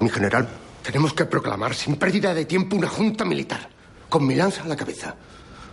Mi 0.00 0.08
general, 0.08 0.48
tenemos 0.82 1.12
que 1.12 1.26
proclamar 1.26 1.74
sin 1.74 1.96
pérdida 1.96 2.32
de 2.32 2.46
tiempo 2.46 2.76
una 2.76 2.88
junta 2.88 3.26
militar, 3.26 3.68
con 4.08 4.26
Milanza 4.26 4.62
a 4.62 4.68
la 4.68 4.76
cabeza. 4.76 5.14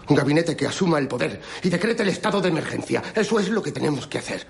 Un 0.10 0.18
gabinete 0.18 0.58
que 0.58 0.68
asuma 0.68 1.00
el 1.00 1.08
poder 1.08 1.42
y 1.64 1.70
decrete 1.70 2.04
el 2.04 2.10
estado 2.10 2.42
de 2.42 2.50
emergencia. 2.50 3.02
Eso 3.16 3.40
es 3.40 3.48
lo 3.48 3.64
que 3.64 3.72
tenemos 3.72 4.08
que 4.08 4.18
hacer. 4.18 4.46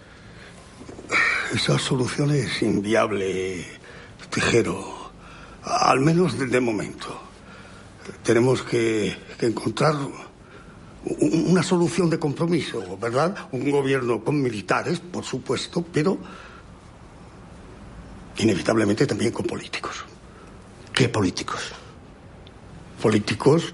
Esa 1.52 1.78
solución 1.78 2.32
es 2.32 2.61
inviable, 2.61 3.65
Tejero. 4.30 5.11
Al 5.64 5.99
menos 5.99 6.38
de, 6.38 6.60
momento. 6.60 7.20
Tenemos 8.24 8.64
que, 8.64 9.15
que 9.40 9.45
encontrar 9.48 9.95
un- 9.95 11.52
una 11.52 11.64
solución 11.64 12.10
de 12.10 12.20
compromiso, 12.20 12.98
¿verdad? 12.98 13.48
Un 13.52 13.70
gobierno 13.72 14.24
con 14.24 14.41
militares, 14.41 14.99
por 14.99 15.24
supuesto, 15.24 15.84
pero 15.91 16.18
inevitablemente 18.38 19.06
también 19.06 19.32
con 19.32 19.45
políticos. 19.45 20.03
¿Qué 20.94 21.10
políticos? 21.10 21.72
Políticos 23.02 23.74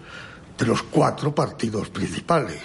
de 0.57 0.65
los 0.65 0.83
cuatro 0.83 1.33
partidos 1.33 1.89
principales. 1.89 2.61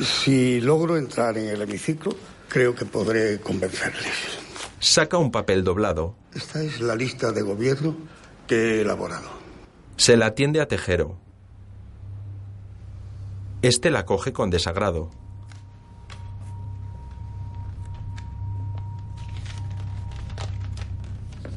Si 0.00 0.60
logro 0.60 0.96
entrar 0.96 1.36
en 1.38 1.48
el 1.48 1.62
hemiciclo, 1.62 2.14
creo 2.48 2.74
que 2.74 2.84
podré 2.84 3.40
convencerles. 3.40 4.38
Saca 4.80 5.18
un 5.18 5.30
papel 5.30 5.64
doblado. 5.64 6.16
Esta 6.34 6.62
es 6.62 6.80
la 6.80 6.94
lista 6.94 7.32
de 7.32 7.42
gobierno 7.42 7.96
que 8.46 8.76
he 8.76 8.80
elaborado. 8.82 9.28
Se 9.96 10.16
la 10.16 10.26
atiende 10.26 10.60
a 10.60 10.68
Tejero. 10.68 11.18
Este 13.62 13.90
la 13.90 14.04
coge 14.04 14.32
con 14.32 14.50
desagrado. 14.50 15.10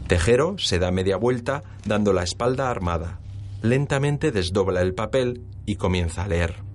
Tejero 0.07 0.57
se 0.57 0.80
da 0.80 0.91
media 0.91 1.15
vuelta 1.15 1.63
dando 1.85 2.11
la 2.11 2.23
espalda 2.23 2.69
armada. 2.69 3.19
Lentamente 3.61 4.31
desdobla 4.31 4.81
el 4.81 4.93
papel 4.93 5.45
y 5.65 5.76
comienza 5.76 6.23
a 6.23 6.27
leer. 6.27 6.70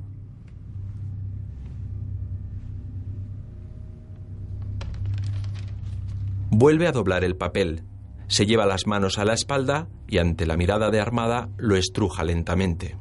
Vuelve 6.50 6.86
a 6.86 6.92
doblar 6.92 7.24
el 7.24 7.36
papel, 7.36 7.82
se 8.28 8.46
lleva 8.46 8.66
las 8.66 8.86
manos 8.86 9.18
a 9.18 9.24
la 9.24 9.34
espalda 9.34 9.88
y 10.08 10.18
ante 10.18 10.46
la 10.46 10.56
mirada 10.56 10.90
de 10.90 11.00
Armada 11.00 11.48
lo 11.56 11.76
estruja 11.76 12.24
lentamente. 12.24 12.96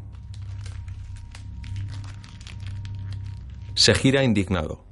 Se 3.75 3.93
gira 3.93 4.23
indignado. 4.23 4.83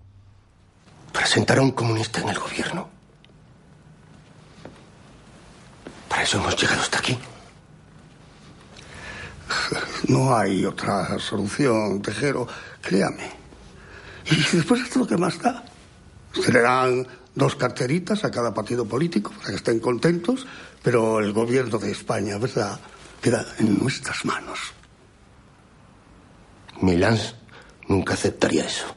Presentar 1.12 1.60
a 1.60 1.62
un 1.62 1.72
comunista 1.72 2.22
en 2.22 2.30
el 2.30 2.40
gobierno. 2.40 2.90
Para 6.10 6.24
eso 6.24 6.38
hemos 6.38 6.56
llegado 6.56 6.82
hasta 6.82 7.00
aquí. 7.00 7.18
No 10.10 10.36
hay 10.36 10.66
otra 10.66 11.18
solución, 11.18 12.02
Tejero, 12.02 12.46
créame. 12.82 13.32
Y 14.26 14.36
después 14.36 14.82
esto 14.82 15.00
lo 15.00 15.08
que 15.08 15.16
más 15.16 15.42
da. 15.42 15.64
Se 16.34 16.52
le 16.52 16.62
dan 16.62 17.08
dos 17.36 17.56
carteritas 17.56 18.24
a 18.24 18.32
cada 18.32 18.54
partido 18.54 18.86
político 18.86 19.32
para 19.32 19.50
que 19.50 19.56
estén 19.56 19.80
contentos, 19.80 20.46
pero 20.82 21.20
el 21.20 21.34
gobierno 21.34 21.78
de 21.78 21.92
España, 21.92 22.38
¿verdad?, 22.38 22.80
queda 23.22 23.46
en 23.60 23.80
nuestras 23.80 24.26
manos. 24.26 24.60
Milán 26.82 27.18
nunca 27.88 28.14
aceptaría 28.14 28.66
eso. 28.66 28.94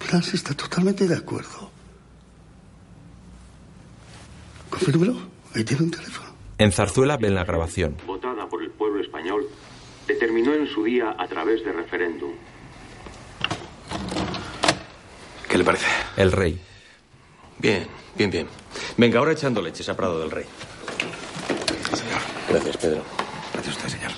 Milán 0.00 0.22
está 0.32 0.54
totalmente 0.54 1.08
de 1.08 1.16
acuerdo. 1.16 1.70
Confírmelo. 4.68 5.16
Ahí 5.54 5.64
tiene 5.64 5.84
un 5.84 5.90
teléfono. 5.90 6.28
En 6.58 6.72
Zarzuela 6.72 7.16
ven 7.16 7.34
la 7.34 7.44
grabación. 7.44 7.96
votada 8.06 8.46
por 8.48 8.62
el 8.62 8.70
pueblo 8.70 9.00
español, 9.00 9.48
determinó 10.06 10.52
en 10.54 10.66
su 10.66 10.84
día 10.84 11.14
a 11.16 11.26
través 11.26 11.64
de 11.64 11.72
referéndum. 11.72 12.32
¿Qué 15.48 15.56
le 15.56 15.64
parece? 15.64 15.86
El 16.16 16.32
rey. 16.32 16.60
Bien, 17.58 17.86
bien, 18.16 18.30
bien. 18.30 18.46
Venga, 18.96 19.18
ahora 19.18 19.32
echando 19.32 19.60
leches 19.60 19.88
a 19.88 19.96
Prado 19.96 20.20
del 20.20 20.30
Rey. 20.30 20.44
señor. 21.92 22.20
Gracias, 22.48 22.76
Pedro. 22.76 23.02
Gracias 23.52 23.74
a 23.74 23.78
usted, 23.78 23.88
señor. 23.98 24.12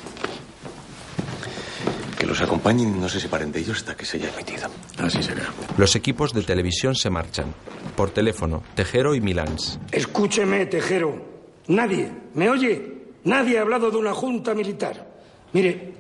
Que 2.19 2.27
los 2.27 2.41
acompañen 2.43 2.95
y 2.95 2.99
no 3.01 3.09
se 3.09 3.19
separen 3.19 3.51
de 3.51 3.61
ellos 3.61 3.79
hasta 3.79 3.97
que 3.97 4.05
se 4.05 4.19
haya 4.19 4.29
emitido. 4.35 4.69
Así 4.99 5.23
será. 5.23 5.45
Los 5.79 5.97
equipos 5.97 6.33
de 6.35 6.43
televisión 6.43 6.95
se 6.95 7.09
marchan. 7.09 7.55
Por 7.97 8.11
teléfono, 8.11 8.63
Tejero 8.75 9.15
y 9.15 9.21
Milans. 9.21 9.79
Escúcheme, 9.91 10.67
Tejero. 10.67 11.31
Nadie, 11.69 12.11
¿me 12.35 12.51
oye? 12.51 12.95
Nadie 13.25 13.59
ha 13.59 13.63
hablado 13.63 13.91
de 13.91 13.97
una 13.97 14.13
junta 14.13 14.55
militar. 14.55 15.07
Mire, 15.53 15.95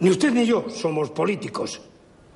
ni 0.00 0.10
usted 0.10 0.32
ni 0.32 0.46
yo 0.46 0.66
somos 0.70 1.10
políticos. 1.10 1.80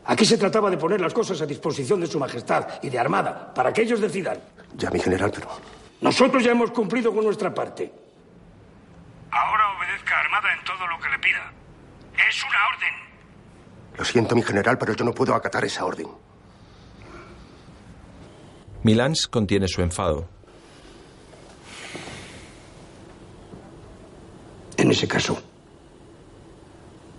Aquí 0.09 0.25
se 0.25 0.39
trataba 0.39 0.71
de 0.71 0.79
poner 0.79 1.03
las 1.03 1.13
cosas 1.13 1.39
a 1.43 1.47
disposición 1.47 2.01
de 2.01 2.07
Su 2.07 2.19
Majestad 2.19 2.83
y 2.83 2.89
de 2.89 2.99
Armada, 2.99 3.53
para 3.53 3.75
que 3.75 3.83
ellos 3.83 4.01
decidan. 4.01 4.41
Ya, 4.75 4.91
mi 4.91 4.99
general, 4.99 5.31
pero... 5.31 5.49
Nosotros 6.01 6.43
ya 6.43 6.53
hemos 6.53 6.71
cumplido 6.71 7.13
con 7.13 7.25
nuestra 7.25 7.53
parte. 7.53 7.93
Ahora 9.31 9.65
obedezca 9.77 10.17
a 10.17 10.21
Armada 10.21 10.49
en 10.59 10.65
todo 10.65 10.87
lo 10.87 10.99
que 10.99 11.11
le 11.11 11.19
pida. 11.19 11.53
Es 12.27 12.43
una 12.43 12.59
orden. 12.75 12.95
Lo 13.99 14.05
siento, 14.07 14.35
mi 14.35 14.43
general, 14.43 14.79
pero 14.79 14.95
yo 14.95 15.05
no 15.05 15.13
puedo 15.13 15.35
acatar 15.35 15.67
esa 15.67 15.85
orden. 15.85 16.09
Milans 18.85 19.27
contiene 19.27 19.69
su 19.69 19.83
enfado. 19.83 20.27
En 24.79 24.91
ese 24.91 25.07
caso, 25.07 25.39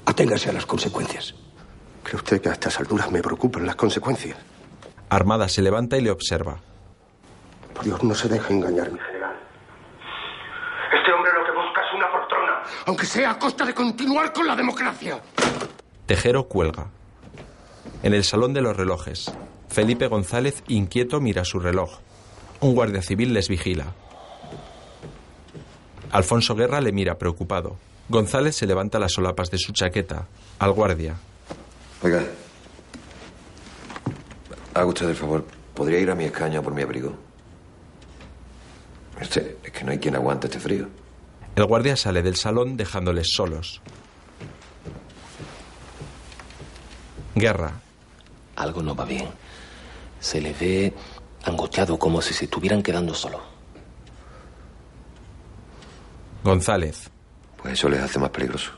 aténgase 0.05 0.49
a 0.49 0.53
las 0.53 0.65
consecuencias. 0.65 1.35
¿Cree 2.09 2.17
usted 2.17 2.41
que 2.41 2.49
a 2.49 2.53
estas 2.53 2.79
alturas 2.79 3.11
me 3.11 3.21
preocupan 3.21 3.67
las 3.67 3.75
consecuencias? 3.75 4.35
Armada 5.09 5.47
se 5.47 5.61
levanta 5.61 5.95
y 5.95 6.01
le 6.01 6.09
observa. 6.09 6.59
Por 7.75 7.83
Dios, 7.83 8.03
no 8.03 8.15
se 8.15 8.27
deje 8.27 8.51
engañar, 8.51 8.91
mi 8.91 8.97
general. 8.97 9.35
Este 10.91 11.11
hombre 11.13 11.31
lo 11.31 11.45
que 11.45 11.51
busca 11.51 11.81
es 11.87 11.93
una 11.95 12.11
poltrona, 12.11 12.63
aunque 12.87 13.05
sea 13.05 13.29
a 13.29 13.37
costa 13.37 13.63
de 13.63 13.75
continuar 13.75 14.33
con 14.33 14.47
la 14.47 14.55
democracia. 14.55 15.21
Tejero 16.07 16.47
cuelga. 16.47 16.87
En 18.01 18.15
el 18.15 18.23
salón 18.23 18.55
de 18.55 18.61
los 18.61 18.75
relojes, 18.75 19.31
Felipe 19.67 20.07
González 20.07 20.63
inquieto 20.67 21.21
mira 21.21 21.45
su 21.45 21.59
reloj. 21.59 21.99
Un 22.61 22.73
guardia 22.73 23.03
civil 23.03 23.35
les 23.35 23.49
vigila. 23.49 23.85
Alfonso 26.11 26.55
Guerra 26.55 26.81
le 26.81 26.91
mira 26.91 27.19
preocupado. 27.19 27.77
González 28.07 28.55
se 28.55 28.65
levanta 28.65 28.97
las 28.97 29.11
solapas 29.11 29.51
de 29.51 29.59
su 29.59 29.73
chaqueta. 29.73 30.25
Al 30.57 30.71
guardia. 30.71 31.13
Oiga, 32.01 32.23
haga 34.73 34.85
usted 34.85 35.09
el 35.09 35.15
favor. 35.15 35.45
¿Podría 35.73 35.99
ir 35.99 36.09
a 36.11 36.15
mi 36.15 36.25
escaño 36.25 36.61
por 36.61 36.73
mi 36.73 36.81
abrigo? 36.81 37.13
Este, 39.19 39.57
es 39.63 39.71
que 39.71 39.83
no 39.83 39.91
hay 39.91 39.99
quien 39.99 40.15
aguante 40.15 40.47
este 40.47 40.59
frío. 40.59 40.87
El 41.55 41.65
guardia 41.65 41.95
sale 41.97 42.21
del 42.21 42.35
salón 42.35 42.77
dejándoles 42.77 43.31
solos. 43.31 43.81
Guerra. 47.35 47.73
Algo 48.55 48.81
no 48.81 48.95
va 48.95 49.05
bien. 49.05 49.27
Se 50.19 50.41
le 50.41 50.53
ve 50.53 50.93
angustiado 51.45 51.97
como 51.97 52.21
si 52.21 52.33
se 52.33 52.45
estuvieran 52.45 52.81
quedando 52.81 53.13
solos. 53.13 53.41
González. 56.43 57.09
Pues 57.61 57.73
eso 57.73 57.89
les 57.89 58.01
hace 58.01 58.19
más 58.19 58.29
peligroso. 58.29 58.71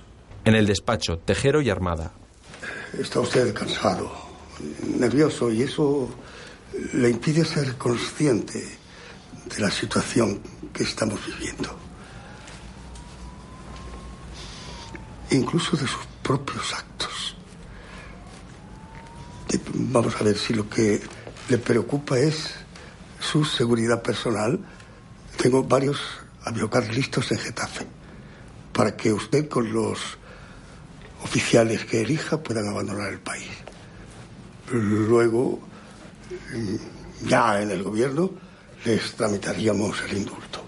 En 0.44 0.56
el 0.56 0.66
despacho, 0.66 1.20
Tejero 1.20 1.62
y 1.62 1.70
Armada. 1.70 2.14
Está 2.98 3.20
usted 3.20 3.54
cansado, 3.54 4.12
nervioso, 4.98 5.52
y 5.52 5.64
eso 5.64 6.10
le 6.94 7.10
impide 7.10 7.46
ser 7.46 7.78
consciente 7.78 8.78
de 9.46 9.60
la 9.60 9.72
situación 9.72 10.42
que 10.74 10.84
estamos 10.84 11.20
viviendo. 11.26 11.76
Incluso 15.32 15.78
de 15.78 15.88
sus 15.88 16.06
propios 16.22 16.74
actos. 16.74 17.36
Vamos 19.74 20.16
a 20.20 20.24
ver 20.24 20.38
si 20.38 20.54
lo 20.54 20.70
que 20.70 21.02
le 21.50 21.58
preocupa 21.58 22.18
es 22.20 22.52
su 23.20 23.44
seguridad 23.46 24.02
personal. 24.02 24.60
Tengo 25.38 25.64
varios 25.64 26.00
aviocar 26.44 26.88
listos 26.94 27.32
en 27.32 27.40
Getafe 27.40 27.88
para 28.74 28.96
que 28.96 29.14
usted 29.14 29.48
con 29.48 29.72
los 29.72 30.18
oficiales 31.24 31.86
que 31.86 32.02
elija 32.02 32.42
puedan 32.42 32.68
abandonar 32.68 33.12
el 33.12 33.20
país. 33.20 33.50
Luego, 34.72 35.60
ya 37.26 37.62
en 37.62 37.72
el 37.72 37.84
gobierno, 37.84 38.32
les 38.86 39.14
tramitaríamos 39.14 40.02
el 40.10 40.18
indulto. 40.18 40.64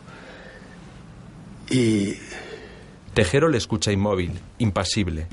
Y 1.70 2.16
Tejero 3.14 3.48
le 3.48 3.58
escucha 3.58 3.92
inmóvil, 3.92 4.40
impasible. 4.58 5.28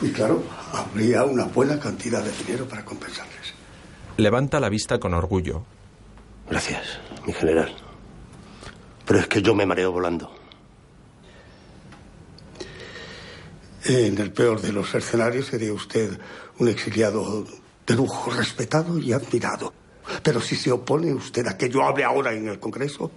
Y 0.00 0.10
claro, 0.10 0.44
habría 0.72 1.24
una 1.24 1.44
buena 1.44 1.78
cantidad 1.78 2.22
de 2.22 2.30
dinero 2.32 2.68
para 2.68 2.84
compensarles. 2.84 3.54
Levanta 4.16 4.60
la 4.60 4.68
vista 4.68 4.98
con 4.98 5.14
orgullo. 5.14 5.64
Gracias, 6.48 7.00
mi 7.26 7.32
general. 7.32 7.74
Pero 9.06 9.20
es 9.20 9.26
que 9.26 9.42
yo 9.42 9.54
me 9.54 9.66
mareo 9.66 9.90
volando. 9.92 10.37
En 13.88 14.18
el 14.18 14.30
peor 14.32 14.60
de 14.60 14.70
los 14.70 14.94
escenarios 14.94 15.46
sería 15.46 15.72
usted 15.72 16.20
un 16.58 16.68
exiliado 16.68 17.46
de 17.86 17.94
lujo, 17.94 18.30
respetado 18.30 18.98
y 18.98 19.14
admirado. 19.14 19.72
Pero 20.22 20.42
si 20.42 20.56
se 20.56 20.70
opone 20.70 21.14
usted 21.14 21.46
a 21.46 21.56
que 21.56 21.70
yo 21.70 21.82
hable 21.82 22.04
ahora 22.04 22.34
en 22.34 22.48
el 22.48 22.60
Congreso, 22.60 23.10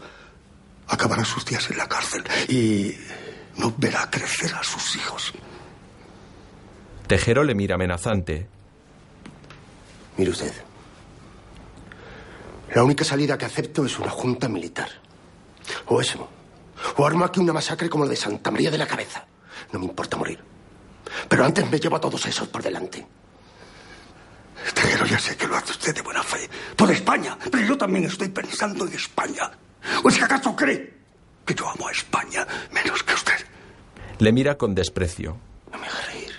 acabará 0.87 1.25
sus 1.25 1.43
días 1.43 1.69
en 1.71 1.77
la 1.77 1.89
cárcel 1.89 2.23
y 2.47 2.95
no 3.57 3.73
verá 3.77 4.09
crecer 4.09 4.53
a 4.55 4.63
sus 4.63 4.95
hijos. 4.95 5.33
Tejero 7.05 7.43
le 7.43 7.53
mira 7.53 7.75
amenazante. 7.75 8.47
Mire 10.15 10.31
usted. 10.31 10.53
La 12.73 12.85
única 12.85 13.03
salida 13.03 13.37
que 13.37 13.43
acepto 13.43 13.85
es 13.85 13.99
una 13.99 14.09
junta 14.09 14.47
militar. 14.47 14.87
O 15.87 15.99
eso. 15.99 16.29
O 16.95 17.05
armo 17.05 17.25
aquí 17.25 17.41
una 17.41 17.51
masacre 17.51 17.89
como 17.89 18.05
la 18.05 18.11
de 18.11 18.15
Santa 18.15 18.51
María 18.51 18.71
de 18.71 18.77
la 18.77 18.87
Cabeza. 18.87 19.25
No 19.73 19.79
me 19.79 19.85
importa 19.85 20.15
morir. 20.15 20.50
Pero 21.27 21.45
antes 21.45 21.69
me 21.69 21.79
llevo 21.79 21.95
a 21.97 22.01
todos 22.01 22.25
esos 22.25 22.47
por 22.47 22.61
delante. 22.61 23.05
Tejero, 24.73 25.05
ya 25.05 25.19
sé 25.19 25.35
que 25.35 25.47
lo 25.47 25.55
hace 25.55 25.71
usted 25.71 25.95
de 25.95 26.01
buena 26.01 26.23
fe. 26.23 26.49
Por 26.75 26.91
España. 26.91 27.37
Pero 27.51 27.65
yo 27.65 27.77
también 27.77 28.05
estoy 28.05 28.29
pensando 28.29 28.85
en 28.85 28.93
España. 28.93 29.51
¿O 30.03 30.09
es 30.09 30.17
que 30.17 30.23
acaso 30.23 30.55
cree 30.55 30.93
que 31.45 31.55
yo 31.55 31.67
amo 31.67 31.87
a 31.87 31.91
España 31.91 32.45
menos 32.71 33.03
que 33.03 33.13
usted? 33.13 33.45
Le 34.19 34.31
mira 34.31 34.57
con 34.57 34.75
desprecio. 34.75 35.37
No 35.71 35.79
me 35.79 35.87
haga 35.87 36.01
reír. 36.07 36.31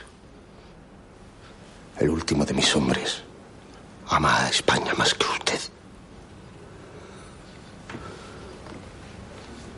El 1.99 2.11
último 2.11 2.45
de 2.45 2.55
mis 2.55 2.75
hombres 2.77 3.23
ama 4.09 4.45
a 4.45 4.49
España 4.51 4.95
más 4.95 5.15
que 5.15 5.27
usted. 5.27 5.61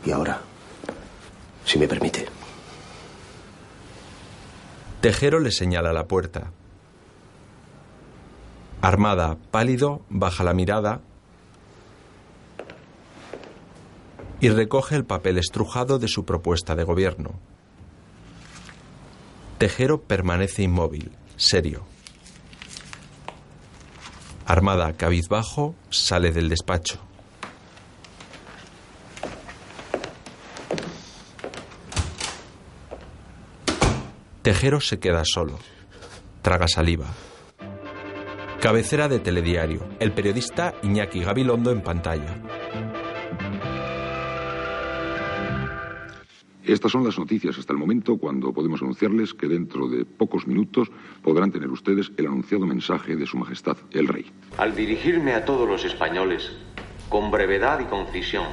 Y 0.05 0.11
ahora, 0.11 0.39
si 1.65 1.79
me 1.79 1.87
permite, 1.87 2.27
Tejero 5.05 5.39
le 5.39 5.51
señala 5.51 5.93
la 5.93 6.07
puerta. 6.07 6.51
Armada, 8.81 9.37
pálido, 9.51 10.01
baja 10.09 10.43
la 10.43 10.55
mirada 10.55 11.01
y 14.39 14.49
recoge 14.49 14.95
el 14.95 15.05
papel 15.05 15.37
estrujado 15.37 15.99
de 15.99 16.07
su 16.07 16.25
propuesta 16.25 16.73
de 16.75 16.85
gobierno. 16.85 17.39
Tejero 19.59 20.01
permanece 20.01 20.63
inmóvil, 20.63 21.11
serio. 21.35 21.85
Armada, 24.47 24.93
cabizbajo, 24.93 25.75
sale 25.91 26.31
del 26.31 26.49
despacho. 26.49 26.99
Tejero 34.55 34.79
se 34.79 34.99
queda 34.99 35.23
solo. 35.25 35.59
Traga 36.41 36.65
saliva. 36.69 37.07
Cabecera 38.61 39.09
de 39.09 39.19
telediario. 39.19 39.85
El 39.99 40.13
periodista 40.13 40.75
Iñaki 40.81 41.19
Gabilondo 41.25 41.71
en 41.71 41.81
pantalla. 41.81 42.41
Estas 46.63 46.89
son 46.89 47.03
las 47.03 47.19
noticias 47.19 47.57
hasta 47.59 47.73
el 47.73 47.79
momento 47.79 48.17
cuando 48.17 48.53
podemos 48.53 48.81
anunciarles 48.81 49.33
que 49.33 49.49
dentro 49.49 49.89
de 49.89 50.05
pocos 50.05 50.47
minutos 50.47 50.89
podrán 51.21 51.51
tener 51.51 51.69
ustedes 51.69 52.13
el 52.15 52.27
anunciado 52.27 52.65
mensaje 52.65 53.17
de 53.17 53.25
Su 53.25 53.35
Majestad 53.35 53.75
el 53.91 54.07
Rey. 54.07 54.31
Al 54.57 54.73
dirigirme 54.73 55.33
a 55.33 55.43
todos 55.43 55.67
los 55.67 55.83
españoles, 55.83 56.49
con 57.09 57.29
brevedad 57.29 57.81
y 57.81 57.85
concisión, 57.87 58.45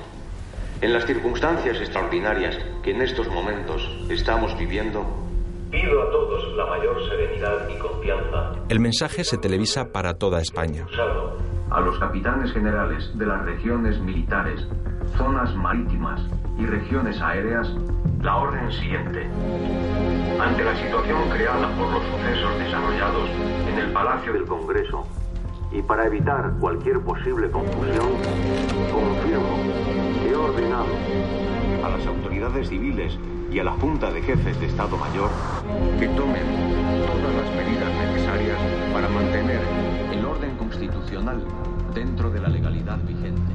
en 0.80 0.92
las 0.94 1.06
circunstancias 1.06 1.76
extraordinarias 1.76 2.58
que 2.82 2.90
en 2.90 3.02
estos 3.02 3.28
momentos 3.28 3.88
estamos 4.10 4.58
viviendo, 4.58 5.22
pido 5.72 6.02
a 6.02 6.10
todos 6.10 6.54
la 6.54 6.66
mayor 6.66 7.02
serenidad 7.08 7.66
y 7.68 7.78
confianza. 7.78 8.52
El 8.68 8.78
mensaje 8.78 9.24
se 9.24 9.38
televisa 9.38 9.90
para 9.90 10.14
toda 10.14 10.40
España. 10.40 10.86
A 11.70 11.80
los 11.80 11.98
capitanes 11.98 12.52
generales 12.52 13.10
de 13.16 13.24
las 13.24 13.42
regiones 13.46 13.98
militares, 14.00 14.60
zonas 15.16 15.54
marítimas 15.56 16.20
y 16.58 16.66
regiones 16.66 17.18
aéreas, 17.22 17.66
la 18.20 18.36
orden 18.36 18.70
siguiente. 18.70 19.26
Ante 20.38 20.62
la 20.62 20.76
situación 20.76 21.30
creada 21.30 21.68
por 21.76 21.90
los 21.90 22.04
sucesos 22.04 22.58
desarrollados 22.58 23.30
en 23.66 23.78
el 23.78 23.92
Palacio 23.92 24.34
del 24.34 24.44
Congreso 24.44 25.06
y 25.72 25.80
para 25.80 26.06
evitar 26.06 26.52
cualquier 26.60 27.00
posible 27.00 27.50
confusión, 27.50 28.10
confirmo 28.92 29.56
que 30.20 30.30
he 30.30 30.36
ordenado 30.36 30.92
a 31.82 31.88
las 31.88 32.06
autoridades 32.06 32.68
civiles 32.68 33.18
y 33.52 33.58
a 33.58 33.64
la 33.64 33.72
Junta 33.72 34.10
de 34.10 34.22
Jefes 34.22 34.58
de 34.60 34.66
Estado 34.66 34.96
Mayor 34.96 35.30
que 35.98 36.08
tomen 36.08 36.42
todas 37.06 37.34
las 37.34 37.54
medidas 37.54 37.90
necesarias 37.94 38.58
para 38.92 39.08
mantener 39.08 39.60
el 40.10 40.24
orden 40.24 40.56
constitucional 40.56 41.44
dentro 41.94 42.30
de 42.30 42.40
la 42.40 42.48
legalidad 42.48 42.98
vigente. 43.04 43.52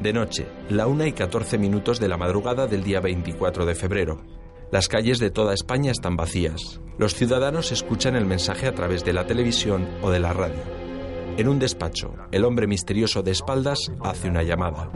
De 0.00 0.12
noche, 0.12 0.46
la 0.68 0.86
una 0.86 1.06
y 1.06 1.12
14 1.12 1.58
minutos 1.58 1.98
de 1.98 2.08
la 2.08 2.16
madrugada 2.16 2.66
del 2.66 2.84
día 2.84 3.00
24 3.00 3.66
de 3.66 3.74
febrero. 3.74 4.22
Las 4.70 4.88
calles 4.88 5.18
de 5.18 5.30
toda 5.30 5.54
España 5.54 5.90
están 5.90 6.16
vacías. 6.16 6.80
Los 6.96 7.14
ciudadanos 7.14 7.72
escuchan 7.72 8.14
el 8.14 8.26
mensaje 8.26 8.68
a 8.68 8.74
través 8.74 9.04
de 9.04 9.12
la 9.12 9.26
televisión 9.26 9.88
o 10.02 10.10
de 10.10 10.20
la 10.20 10.32
radio. 10.32 10.62
En 11.36 11.48
un 11.48 11.58
despacho, 11.58 12.14
el 12.30 12.44
hombre 12.44 12.68
misterioso 12.68 13.22
de 13.22 13.32
espaldas 13.32 13.90
hace 14.00 14.28
una 14.28 14.44
llamada. 14.44 14.88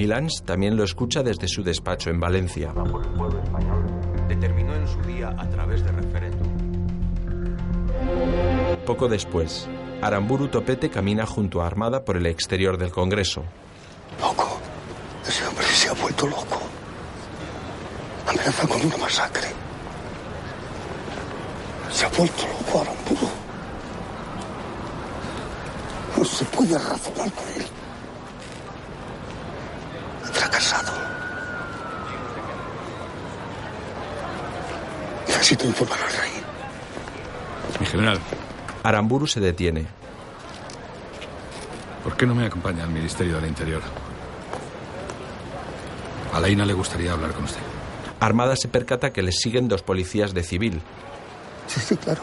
Milans 0.00 0.42
también 0.46 0.78
lo 0.78 0.82
escucha 0.82 1.22
desde 1.22 1.46
su 1.46 1.62
despacho 1.62 2.08
en 2.08 2.18
Valencia. 2.18 2.72
Determinó 4.28 4.74
en 4.74 4.88
su 4.88 4.98
día 5.02 5.28
a 5.36 5.46
través 5.50 5.84
de 5.84 5.92
referéndum. 5.92 6.48
Poco 8.86 9.08
después, 9.08 9.68
Aramburu 10.00 10.48
Topete 10.48 10.88
camina 10.88 11.26
junto 11.26 11.60
a 11.60 11.66
Armada 11.66 12.02
por 12.02 12.16
el 12.16 12.24
exterior 12.24 12.78
del 12.78 12.90
Congreso. 12.90 13.44
Loco. 14.22 14.58
Ese 15.28 15.46
hombre 15.46 15.66
se 15.66 15.90
ha 15.90 15.92
vuelto 15.92 16.26
loco. 16.26 16.62
Amenaza 18.26 18.66
con 18.66 18.82
una 18.82 18.96
masacre. 18.96 19.48
Se 21.92 22.06
ha 22.06 22.08
vuelto 22.08 22.42
loco 22.46 22.80
Aramburu. 22.80 23.28
No 26.16 26.24
se 26.24 26.44
puede 26.46 26.78
razonar 26.78 27.30
con 27.32 27.48
él. 27.54 27.79
Fracasado. 30.40 30.90
Necesito 35.28 35.66
informar 35.66 35.98
al 36.00 36.12
rey. 36.12 36.30
Mi 37.78 37.84
general, 37.84 38.18
Aramburu 38.82 39.26
se 39.26 39.40
detiene. 39.40 39.86
¿por 42.02 42.16
qué 42.16 42.24
no 42.24 42.34
me 42.34 42.46
acompaña 42.46 42.84
al 42.84 42.90
Ministerio 42.90 43.36
del 43.36 43.48
Interior? 43.50 43.82
A 46.32 46.40
Laina 46.40 46.64
le 46.64 46.72
gustaría 46.72 47.12
hablar 47.12 47.32
con 47.32 47.44
usted. 47.44 47.60
Armada 48.18 48.56
se 48.56 48.68
percata 48.68 49.12
que 49.12 49.20
le 49.22 49.32
siguen 49.32 49.68
dos 49.68 49.82
policías 49.82 50.32
de 50.32 50.42
civil. 50.42 50.80
Sí, 51.66 51.80
sí, 51.80 51.96
claro. 51.98 52.22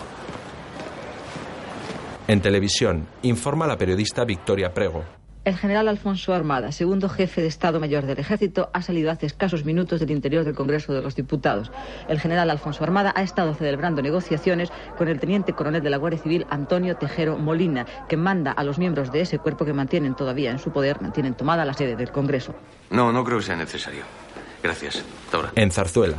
En 2.27 2.41
televisión, 2.41 3.07
informa 3.22 3.68
la 3.68 3.77
periodista 3.77 4.26
Victoria 4.26 4.73
Prego. 4.73 5.16
El 5.48 5.56
general 5.56 5.88
Alfonso 5.88 6.34
Armada, 6.34 6.74
segundo 6.74 7.07
jefe 7.07 7.40
de 7.40 7.48
Estado 7.48 7.80
Mayor 7.80 8.06
del 8.06 8.19
Ejército, 8.19 8.69
ha 8.74 8.82
salido 8.82 9.11
hace 9.11 9.28
escasos 9.28 9.64
minutos 9.64 10.02
del 10.02 10.11
interior 10.11 10.44
del 10.44 10.56
Congreso 10.56 10.91
de 10.91 11.02
los 11.02 11.15
Diputados. 11.15 11.72
El 12.10 12.19
general 12.19 12.49
Alfonso 12.49 12.84
Armada 12.84 13.14
ha 13.15 13.24
estado 13.24 13.53
celebrando 13.53 14.02
negociaciones 14.02 14.74
con 14.98 15.07
el 15.07 15.22
teniente 15.22 15.53
coronel 15.53 15.82
de 15.82 15.90
la 15.90 15.95
Guardia 15.95 16.19
Civil, 16.19 16.45
Antonio 16.49 16.98
Tejero 16.98 17.38
Molina, 17.38 17.86
que 18.10 18.18
manda 18.18 18.52
a 18.52 18.65
los 18.65 18.78
miembros 18.78 19.10
de 19.14 19.22
ese 19.22 19.40
cuerpo 19.40 19.64
que 19.64 19.72
mantienen 19.72 20.18
todavía 20.18 20.52
en 20.52 20.60
su 20.60 20.72
poder, 20.72 21.02
mantienen 21.02 21.34
tomada 21.34 21.64
la 21.64 21.74
sede 21.74 21.95
del 21.95 22.11
Congreso. 22.11 22.53
No, 22.90 23.14
no 23.14 23.24
creo 23.24 23.38
que 23.38 23.45
sea 23.45 23.56
necesario. 23.56 24.03
Gracias. 24.61 24.98
Hasta 24.98 25.38
ahora. 25.38 25.52
En 25.56 25.72
Zarzuela, 25.72 26.18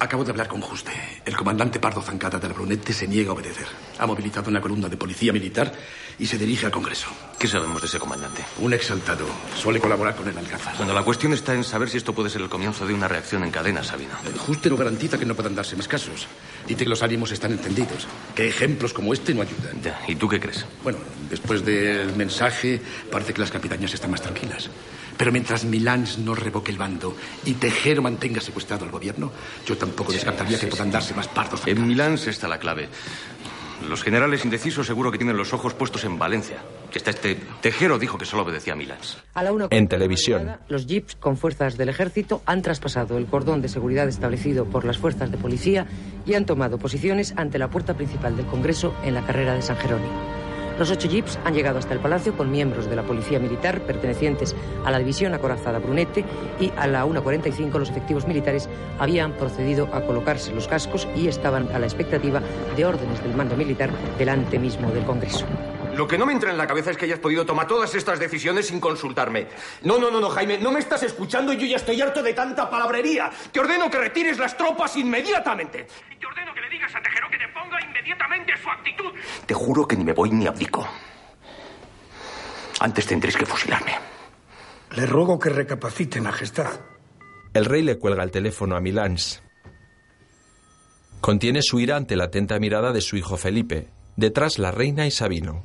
Acabo 0.00 0.22
de 0.22 0.30
hablar 0.30 0.46
con 0.46 0.60
Juste. 0.60 0.92
El 1.24 1.36
comandante 1.36 1.80
Pardo 1.80 2.00
Zancada 2.00 2.38
de 2.38 2.46
la 2.46 2.54
Brunete 2.54 2.92
se 2.92 3.08
niega 3.08 3.30
a 3.30 3.32
obedecer. 3.32 3.66
Ha 3.98 4.06
movilizado 4.06 4.48
una 4.48 4.60
columna 4.60 4.88
de 4.88 4.96
policía 4.96 5.32
militar 5.32 5.72
y 6.20 6.26
se 6.26 6.38
dirige 6.38 6.66
al 6.66 6.72
Congreso. 6.72 7.08
¿Qué 7.36 7.48
sabemos 7.48 7.80
de 7.80 7.88
ese 7.88 7.98
comandante? 7.98 8.44
Un 8.60 8.72
exaltado. 8.72 9.26
Suele 9.56 9.80
colaborar 9.80 10.14
con 10.14 10.28
el 10.28 10.38
Alcázar. 10.38 10.76
Bueno, 10.76 10.94
la 10.94 11.02
cuestión 11.02 11.32
está 11.32 11.52
en 11.52 11.64
saber 11.64 11.88
si 11.88 11.96
esto 11.96 12.14
puede 12.14 12.30
ser 12.30 12.42
el 12.42 12.48
comienzo 12.48 12.86
de 12.86 12.94
una 12.94 13.08
reacción 13.08 13.42
en 13.42 13.50
cadena, 13.50 13.82
Sabino. 13.82 14.12
Juste 14.46 14.70
no 14.70 14.76
garantiza 14.76 15.18
que 15.18 15.26
no 15.26 15.34
puedan 15.34 15.56
darse 15.56 15.74
más 15.74 15.88
casos. 15.88 16.28
Dice 16.68 16.84
que 16.84 16.90
los 16.90 17.02
ánimos 17.02 17.32
están 17.32 17.50
entendidos. 17.50 18.06
Que 18.36 18.46
ejemplos 18.48 18.92
como 18.92 19.12
este 19.12 19.34
no 19.34 19.42
ayudan. 19.42 19.82
Ya, 19.82 20.00
¿Y 20.06 20.14
tú 20.14 20.28
qué 20.28 20.38
crees? 20.38 20.64
Bueno, 20.84 20.98
después 21.28 21.64
del 21.64 22.14
mensaje, 22.14 22.80
parece 23.10 23.34
que 23.34 23.40
las 23.40 23.50
capitañas 23.50 23.92
están 23.92 24.12
más 24.12 24.22
tranquilas. 24.22 24.70
Pero 25.18 25.32
mientras 25.32 25.64
Milans 25.64 26.18
no 26.18 26.34
revoque 26.34 26.70
el 26.70 26.78
bando 26.78 27.14
y 27.44 27.54
Tejero 27.54 28.00
mantenga 28.00 28.40
secuestrado 28.40 28.84
al 28.84 28.92
gobierno, 28.92 29.32
yo 29.66 29.76
tampoco 29.76 30.12
descartaría 30.12 30.58
que 30.58 30.68
puedan 30.68 30.92
darse 30.92 31.12
más 31.12 31.26
pardos. 31.28 31.66
En 31.66 31.86
Milán 31.86 32.14
está 32.14 32.46
la 32.46 32.58
clave. 32.58 32.88
Los 33.88 34.02
generales 34.02 34.44
indecisos 34.44 34.86
seguro 34.86 35.12
que 35.12 35.18
tienen 35.18 35.36
los 35.36 35.52
ojos 35.52 35.74
puestos 35.74 36.04
en 36.04 36.18
Valencia. 36.18 36.58
Que 36.90 36.98
está 36.98 37.10
este 37.10 37.36
Tejero 37.60 37.98
dijo 37.98 38.16
que 38.16 38.24
solo 38.24 38.42
obedecía 38.42 38.72
a 38.72 38.76
Milán. 38.76 38.98
A 39.34 39.42
la 39.42 39.52
una 39.52 39.68
en 39.70 39.88
televisión, 39.88 40.56
Los 40.68 40.86
jeeps 40.86 41.16
con 41.16 41.36
fuerzas 41.36 41.76
del 41.76 41.88
ejército 41.88 42.42
han 42.46 42.62
traspasado 42.62 43.18
el 43.18 43.26
cordón 43.26 43.60
de 43.60 43.68
seguridad 43.68 44.08
establecido 44.08 44.64
por 44.66 44.84
las 44.84 44.98
fuerzas 44.98 45.30
de 45.30 45.36
policía 45.36 45.86
y 46.26 46.34
han 46.34 46.46
tomado 46.46 46.78
posiciones 46.78 47.34
ante 47.36 47.58
la 47.58 47.68
puerta 47.68 47.94
principal 47.94 48.36
del 48.36 48.46
Congreso 48.46 48.94
en 49.04 49.14
la 49.14 49.26
carrera 49.26 49.54
de 49.54 49.62
San 49.62 49.76
Jerónimo. 49.76 50.37
Los 50.78 50.92
ocho 50.92 51.08
jeeps 51.08 51.38
han 51.44 51.54
llegado 51.54 51.78
hasta 51.78 51.92
el 51.92 51.98
palacio 51.98 52.36
con 52.36 52.52
miembros 52.52 52.88
de 52.88 52.94
la 52.94 53.02
policía 53.02 53.40
militar 53.40 53.80
pertenecientes 53.80 54.54
a 54.84 54.90
la 54.92 54.98
división 54.98 55.34
acorazada 55.34 55.80
Brunete 55.80 56.24
y 56.60 56.72
a 56.76 56.86
la 56.86 57.04
1.45 57.04 57.78
los 57.78 57.90
efectivos 57.90 58.28
militares 58.28 58.68
habían 58.98 59.32
procedido 59.32 59.88
a 59.92 60.02
colocarse 60.02 60.52
los 60.52 60.68
cascos 60.68 61.08
y 61.16 61.26
estaban 61.26 61.68
a 61.72 61.80
la 61.80 61.86
expectativa 61.86 62.40
de 62.76 62.84
órdenes 62.84 63.20
del 63.24 63.34
mando 63.34 63.56
militar 63.56 63.90
delante 64.18 64.58
mismo 64.58 64.90
del 64.92 65.04
Congreso. 65.04 65.46
Lo 65.98 66.06
que 66.06 66.16
no 66.16 66.26
me 66.26 66.32
entra 66.32 66.52
en 66.52 66.56
la 66.56 66.68
cabeza 66.68 66.92
es 66.92 66.96
que 66.96 67.06
hayas 67.06 67.18
podido 67.18 67.44
tomar 67.44 67.66
todas 67.66 67.92
estas 67.92 68.20
decisiones 68.20 68.68
sin 68.68 68.78
consultarme. 68.78 69.48
No, 69.82 69.98
no, 69.98 70.12
no, 70.12 70.20
no, 70.20 70.30
Jaime, 70.30 70.56
no 70.56 70.70
me 70.70 70.78
estás 70.78 71.02
escuchando 71.02 71.52
y 71.52 71.56
yo 71.56 71.66
ya 71.66 71.74
estoy 71.74 72.00
harto 72.00 72.22
de 72.22 72.34
tanta 72.34 72.70
palabrería. 72.70 73.32
Te 73.50 73.58
ordeno 73.58 73.90
que 73.90 73.98
retires 73.98 74.38
las 74.38 74.56
tropas 74.56 74.96
inmediatamente. 74.96 75.88
Y 76.08 76.16
te 76.16 76.24
ordeno 76.24 76.54
que 76.54 76.60
le 76.60 76.70
digas 76.70 76.94
a 76.94 77.02
Tejero 77.02 77.28
que 77.28 77.38
te 77.38 77.48
ponga 77.48 77.84
inmediatamente 77.84 78.52
su 78.62 78.68
actitud. 78.70 79.12
Te 79.44 79.54
juro 79.54 79.88
que 79.88 79.96
ni 79.96 80.04
me 80.04 80.12
voy 80.12 80.30
ni 80.30 80.46
abdico. 80.46 80.86
Antes 82.78 83.04
tendréis 83.04 83.36
que 83.36 83.44
fusilarme. 83.44 83.98
Le 84.92 85.04
ruego 85.04 85.36
que 85.36 85.48
recapacite, 85.48 86.20
Majestad. 86.20 86.78
El 87.52 87.64
rey 87.64 87.82
le 87.82 87.98
cuelga 87.98 88.22
el 88.22 88.30
teléfono 88.30 88.76
a 88.76 88.80
Milans. 88.80 89.42
Contiene 91.20 91.60
su 91.60 91.80
ira 91.80 91.96
ante 91.96 92.14
la 92.14 92.26
atenta 92.26 92.60
mirada 92.60 92.92
de 92.92 93.00
su 93.00 93.16
hijo 93.16 93.36
Felipe. 93.36 93.88
Detrás 94.14 94.60
la 94.60 94.70
reina 94.70 95.04
y 95.04 95.10
Sabino. 95.10 95.64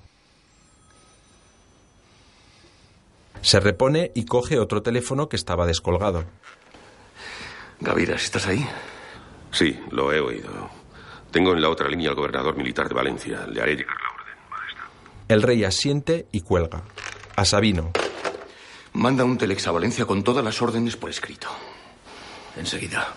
Se 3.44 3.60
repone 3.60 4.12
y 4.16 4.24
coge 4.24 4.58
otro 4.58 4.82
teléfono 4.82 5.28
que 5.28 5.36
estaba 5.36 5.66
descolgado. 5.66 6.24
Gaviras, 7.82 8.24
¿estás 8.24 8.48
ahí? 8.48 8.66
Sí, 9.52 9.78
lo 9.92 10.14
he 10.14 10.20
oído. 10.22 10.70
Tengo 11.30 11.52
en 11.52 11.62
la 11.62 11.70
otra 11.70 11.90
línea 11.90 12.10
al 12.10 12.16
gobernador 12.16 12.56
militar 12.56 12.88
de 12.88 12.96
Valencia. 12.96 13.46
Le 13.46 13.62
haré 13.62 13.76
llegar 13.76 13.98
la 14.02 14.10
orden. 14.14 14.34
El 15.28 15.42
rey 15.42 15.64
asiente 15.66 16.28
y 16.32 16.40
cuelga. 16.40 16.84
A 17.36 17.44
Sabino. 17.44 17.92
Manda 18.94 19.26
un 19.26 19.38
telex 19.38 19.68
a 19.68 19.72
Valencia 19.72 20.06
con 20.06 20.24
todas 20.24 20.46
las 20.46 20.62
órdenes 20.62 20.96
por 20.96 21.10
escrito. 21.10 21.50
Enseguida. 22.56 23.14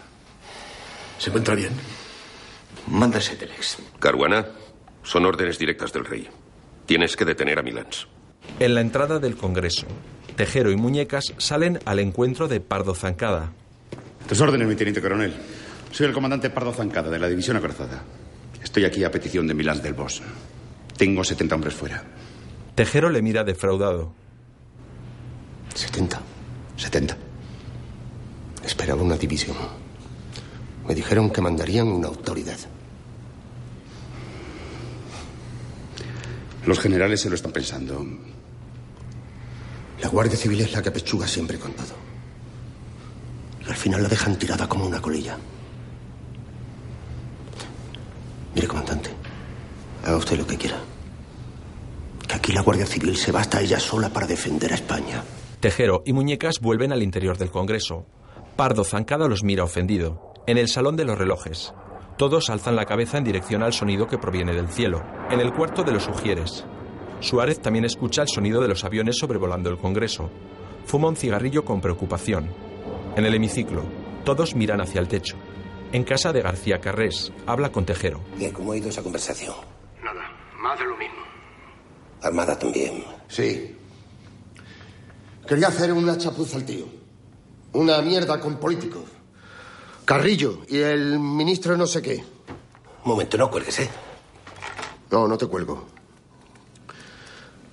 ¿Se 1.19 1.29
encuentra 1.31 1.55
bien? 1.55 1.73
Manda 2.89 3.19
ese 3.19 3.37
telex. 3.37 3.79
Caruana, 4.01 4.45
son 5.05 5.25
órdenes 5.25 5.57
directas 5.57 5.93
del 5.93 6.05
rey. 6.05 6.29
Tienes 6.85 7.15
que 7.17 7.25
detener 7.25 7.61
a 7.61 7.63
Milans. 7.63 8.09
En 8.59 8.75
la 8.75 8.81
entrada 8.81 9.19
del 9.19 9.37
Congreso, 9.37 9.87
Tejero 10.37 10.71
y 10.71 10.77
Muñecas 10.77 11.35
salen 11.39 11.79
al 11.85 11.99
encuentro 11.99 12.49
de 12.49 12.61
Pardo 12.61 12.95
Zancada. 12.95 13.53
Tus 14.29 14.41
órdenes, 14.41 14.67
mi 14.67 14.77
teniente 14.77 15.01
coronel. 15.01 15.35
Soy 15.93 16.07
el 16.07 16.13
comandante 16.13 16.51
Pardo 16.51 16.73
Zancada, 16.73 17.11
de 17.11 17.19
la 17.19 17.29
División 17.29 17.57
Acorazada. 17.57 18.03
Estoy 18.63 18.85
aquí 18.85 19.05
a 19.05 19.11
petición 19.11 19.47
de 19.47 19.55
Milans 19.55 19.83
del 19.83 19.95
Bosch. 19.95 20.21
Tengo 20.97 21.23
70 21.23 21.55
hombres 21.55 21.75
fuera. 21.75 22.03
Tejero 22.75 23.11
le 23.11 23.23
mira 23.23 23.45
defraudado. 23.45 24.13
70. 25.75 26.21
70. 26.77 27.17
Esperaba 28.65 29.03
una 29.03 29.17
división. 29.17 29.57
Me 30.87 30.95
dijeron 30.95 31.31
que 31.31 31.41
mandarían 31.41 31.89
una 31.89 32.09
autoridad. 32.09 32.59
Los 36.67 36.81
generales 36.81 37.21
se 37.21 37.29
lo 37.29 37.37
están 37.37 37.53
pensando. 37.53 38.05
La 40.03 40.09
Guardia 40.09 40.37
Civil 40.37 40.61
es 40.61 40.73
la 40.73 40.83
que 40.83 40.91
pechuga 40.91 41.27
siempre 41.27 41.59
con 41.59 41.73
todo. 41.73 41.95
Y 43.67 43.69
al 43.69 43.77
final 43.77 44.03
la 44.03 44.09
dejan 44.09 44.39
tirada 44.39 44.69
como 44.69 44.87
una 44.87 45.01
colilla. 45.01 45.37
Mire, 48.55 48.67
comandante, 48.69 49.11
haga 50.05 50.17
usted 50.17 50.39
lo 50.39 50.47
que 50.47 50.57
quiera. 50.57 50.79
Que 52.27 52.35
aquí 52.35 52.53
la 52.53 52.63
Guardia 52.63 52.87
Civil 52.87 53.17
se 53.17 53.33
basta 53.33 53.61
ella 53.61 53.79
sola 53.79 54.09
para 54.11 54.27
defender 54.27 54.73
a 54.73 54.77
España. 54.77 55.23
Tejero 55.61 56.03
y 56.05 56.13
Muñecas 56.13 56.61
vuelven 56.61 56.93
al 56.93 57.03
interior 57.03 57.39
del 57.39 57.51
Congreso. 57.51 58.07
Pardo 58.57 58.85
Zancada 58.85 59.29
los 59.29 59.43
mira 59.43 59.65
ofendido. 59.65 60.33
En 60.47 60.59
el 60.59 60.69
salón 60.69 60.97
de 60.97 61.05
los 61.05 61.19
relojes. 61.19 61.73
Todos 62.17 62.49
alzan 62.49 62.77
la 62.77 62.87
cabeza 62.87 63.19
en 63.19 63.25
dirección 63.25 63.63
al 63.63 63.73
sonido 63.73 64.07
que 64.07 64.17
proviene 64.17 64.55
del 64.55 64.69
cielo. 64.69 65.03
En 65.31 65.41
el 65.41 65.53
cuarto 65.53 65.83
de 65.83 65.93
los 65.93 66.09
Ujieres. 66.09 66.65
Suárez 67.21 67.61
también 67.61 67.85
escucha 67.85 68.23
el 68.23 68.29
sonido 68.29 68.61
de 68.61 68.69
los 68.69 68.85
aviones 68.85 69.17
sobrevolando 69.19 69.71
el 69.71 69.79
Congreso. 69.79 70.31
Fuma 70.85 71.09
un 71.09 71.17
cigarrillo 71.17 71.65
con 71.65 71.81
preocupación. 71.81 72.49
En 73.17 73.25
el 73.25 73.35
hemiciclo, 73.35 73.83
todos 74.25 74.55
miran 74.55 74.81
hacia 74.81 75.01
el 75.01 75.09
techo. 75.09 75.37
En 75.93 76.05
casa 76.05 76.33
de 76.33 76.43
García 76.43 76.81
Carrés, 76.81 77.33
habla 77.47 77.71
con 77.73 77.85
Tejero. 77.87 78.21
Bien, 78.37 78.53
¿cómo 78.53 78.73
ha 78.73 78.77
ido 78.77 78.89
esa 78.89 79.03
conversación? 79.03 79.55
Nada, 80.03 80.23
más 80.61 80.79
de 80.79 80.85
lo 80.85 80.97
mismo. 80.97 81.17
Armada 82.23 82.59
también. 82.59 83.05
Sí. 83.29 83.75
Quería 85.49 85.69
hacer 85.69 85.93
una 85.93 86.19
chapuza 86.19 86.57
al 86.57 86.65
tío. 86.65 86.87
Una 87.73 88.01
mierda 88.03 88.39
con 88.41 88.57
políticos. 88.57 89.05
Carrillo 90.05 90.63
y 90.69 90.79
el 90.79 91.19
ministro 91.19 91.77
no 91.77 91.87
sé 91.87 92.03
qué. 92.03 92.17
Un 92.17 93.13
momento, 93.13 93.37
no 93.37 93.51
cuelgues, 93.51 93.81
¿eh? 93.81 93.91
No, 95.11 95.27
no 95.29 95.39
te 95.39 95.47
cuelgo. 95.47 95.87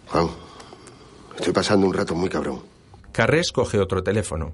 Juan, 0.08 0.28
estoy 1.38 1.54
pasando 1.54 1.88
un 1.88 1.94
rato 1.94 2.16
muy 2.16 2.30
cabrón. 2.30 2.64
Carrés 3.12 3.52
coge 3.52 3.80
otro 3.80 4.04
teléfono. 4.04 4.52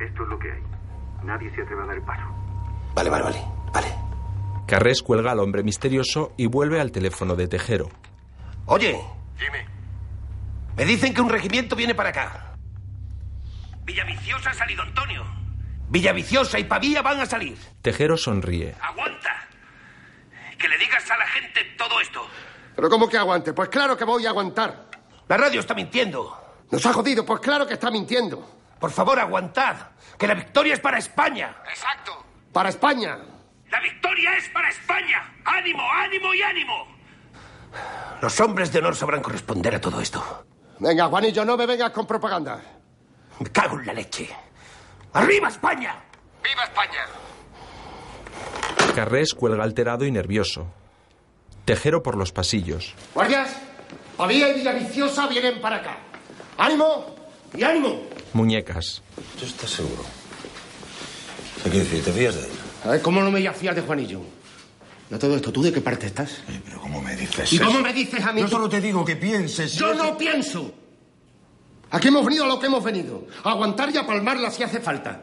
Esto 0.00 0.22
es 0.22 0.28
lo 0.28 0.38
que 0.38 0.50
hay. 0.52 0.62
Nadie 1.24 1.54
se 1.54 1.62
atreve 1.62 1.82
a 1.82 1.86
dar 1.86 1.96
el 1.96 2.02
paso. 2.02 2.24
Vale, 2.94 3.10
vale, 3.10 3.24
vale. 3.24 3.42
Vale. 3.72 3.94
Carrés 4.66 5.02
cuelga 5.02 5.32
al 5.32 5.40
hombre 5.40 5.62
misterioso 5.62 6.32
y 6.36 6.46
vuelve 6.46 6.80
al 6.80 6.90
teléfono 6.92 7.36
de 7.36 7.48
Tejero. 7.48 7.88
Oye. 8.66 8.98
Dime. 9.38 9.66
Me 10.76 10.84
dicen 10.84 11.12
que 11.12 11.20
un 11.20 11.28
regimiento 11.28 11.76
viene 11.76 11.94
para 11.94 12.10
acá. 12.10 12.54
Villaviciosa 13.84 14.50
ha 14.50 14.54
salido 14.54 14.82
Antonio. 14.82 15.22
Villaviciosa 15.88 16.58
y 16.58 16.64
Pavía 16.64 17.02
van 17.02 17.20
a 17.20 17.26
salir. 17.26 17.58
Tejero 17.82 18.16
sonríe. 18.16 18.74
¡Aguanta! 18.80 19.30
Que 20.58 20.68
le 20.68 20.78
digas 20.78 21.10
a 21.10 21.18
la 21.18 21.26
gente 21.26 21.60
todo 21.76 22.00
esto. 22.00 22.20
¿Pero 22.74 22.88
cómo 22.88 23.08
que 23.08 23.18
aguante? 23.18 23.52
Pues 23.52 23.68
claro 23.68 23.96
que 23.96 24.04
voy 24.04 24.26
a 24.26 24.30
aguantar. 24.30 24.86
La 25.28 25.36
radio 25.36 25.60
está 25.60 25.74
mintiendo. 25.74 26.36
Nos 26.70 26.84
ha 26.86 26.92
jodido, 26.92 27.24
pues 27.24 27.40
claro 27.40 27.66
que 27.66 27.74
está 27.74 27.90
mintiendo. 27.90 28.46
Por 28.78 28.90
favor, 28.90 29.18
aguantad. 29.18 29.76
Que 30.18 30.26
la 30.26 30.34
victoria 30.34 30.74
es 30.74 30.80
para 30.80 30.98
España. 30.98 31.56
Exacto. 31.68 32.24
Para 32.52 32.68
España. 32.68 33.18
La 33.70 33.80
victoria 33.80 34.36
es 34.36 34.48
para 34.50 34.68
España. 34.68 35.34
¡Ánimo, 35.44 35.82
ánimo 35.90 36.34
y 36.34 36.42
ánimo! 36.42 36.86
Los 38.20 38.38
hombres 38.40 38.72
de 38.72 38.78
honor 38.80 38.94
sabrán 38.96 39.22
corresponder 39.22 39.74
a 39.74 39.80
todo 39.80 40.00
esto. 40.00 40.44
Venga, 40.78 41.06
Juanillo, 41.08 41.44
no 41.44 41.56
me 41.56 41.66
vengas 41.66 41.90
con 41.90 42.06
propaganda. 42.06 42.60
Me 43.38 43.50
cago 43.50 43.78
en 43.78 43.86
la 43.86 43.92
leche. 43.94 44.28
¡Arriba 45.14 45.48
España! 45.48 45.96
¡Viva 46.42 46.64
España! 46.64 47.06
Carrés 48.94 49.32
cuelga 49.34 49.62
alterado 49.64 50.04
y 50.04 50.10
nervioso. 50.12 50.66
Tejero 51.64 52.02
por 52.02 52.16
los 52.16 52.32
pasillos. 52.32 52.94
Guardias, 53.14 53.50
Pavía 54.16 54.48
y 54.48 54.54
Villaviciosa 54.54 55.26
vienen 55.28 55.60
para 55.60 55.76
acá. 55.76 55.98
¡Ánimo 56.58 57.14
y 57.56 57.62
ánimo! 57.62 58.02
Muñecas. 58.32 59.02
¿Tú 59.38 59.44
estás 59.44 59.70
seguro? 59.70 60.02
¿Qué 61.64 61.70
quiere 61.70 61.84
decir? 61.84 62.04
¿Te 62.04 62.12
fías 62.12 62.34
de 62.34 62.42
él? 62.42 62.50
A 62.84 62.88
ver, 62.90 63.02
¿cómo 63.02 63.20
no 63.20 63.26
me 63.30 63.38
voy 63.38 63.46
a 63.46 63.52
fiar 63.52 63.74
de 63.74 63.82
Juanillo? 63.82 64.20
No 65.10 65.18
todo 65.18 65.36
esto, 65.36 65.52
¿tú 65.52 65.62
de 65.62 65.72
qué 65.72 65.80
parte 65.80 66.06
estás? 66.06 66.42
pero 66.64 66.80
¿cómo 66.80 67.00
me 67.00 67.14
dices 67.14 67.52
¿Y 67.52 67.56
eso? 67.56 67.64
cómo 67.66 67.80
me 67.80 67.92
dices 67.92 68.24
a 68.24 68.32
mí? 68.32 68.40
Yo 68.40 68.48
solo 68.48 68.68
te 68.68 68.80
digo 68.80 69.04
que 69.04 69.16
pienses. 69.16 69.74
Yo 69.74 69.94
no 69.94 70.16
pienso. 70.16 70.72
Aquí 71.90 72.08
hemos 72.08 72.24
venido 72.24 72.44
a 72.44 72.48
lo 72.48 72.58
que 72.58 72.66
hemos 72.66 72.82
venido. 72.82 73.26
A 73.44 73.50
aguantar 73.50 73.90
y 73.94 73.98
a 73.98 74.06
palmarla 74.06 74.50
si 74.50 74.62
hace 74.62 74.80
falta. 74.80 75.20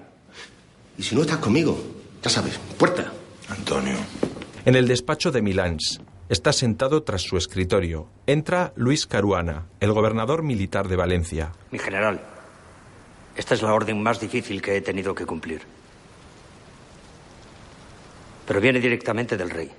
Y 0.97 1.03
si 1.03 1.15
no 1.15 1.21
estás 1.21 1.37
conmigo, 1.39 1.77
ya 2.21 2.29
sabes, 2.29 2.59
puerta. 2.77 3.11
Antonio. 3.49 3.97
En 4.65 4.75
el 4.75 4.87
despacho 4.87 5.31
de 5.31 5.41
Milans, 5.41 5.99
está 6.29 6.53
sentado 6.53 7.03
tras 7.03 7.23
su 7.23 7.37
escritorio. 7.37 8.07
Entra 8.27 8.71
Luis 8.75 9.07
Caruana, 9.07 9.65
el 9.79 9.91
gobernador 9.91 10.43
militar 10.43 10.87
de 10.87 10.95
Valencia. 10.95 11.51
Mi 11.71 11.79
general, 11.79 12.21
esta 13.35 13.55
es 13.55 13.63
la 13.63 13.73
orden 13.73 14.01
más 14.01 14.19
difícil 14.19 14.61
que 14.61 14.77
he 14.77 14.81
tenido 14.81 15.13
que 15.15 15.25
cumplir. 15.25 15.61
Pero 18.45 18.61
viene 18.61 18.79
directamente 18.79 19.35
del 19.35 19.49
rey. 19.49 19.71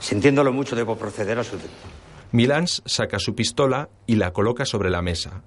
Sintiéndolo 0.00 0.52
mucho, 0.52 0.76
debo 0.76 0.96
proceder 0.96 1.38
a 1.38 1.44
su... 1.44 1.56
Milans 2.30 2.82
saca 2.84 3.18
su 3.18 3.34
pistola 3.34 3.88
y 4.06 4.16
la 4.16 4.32
coloca 4.32 4.64
sobre 4.64 4.90
la 4.90 5.02
mesa. 5.02 5.42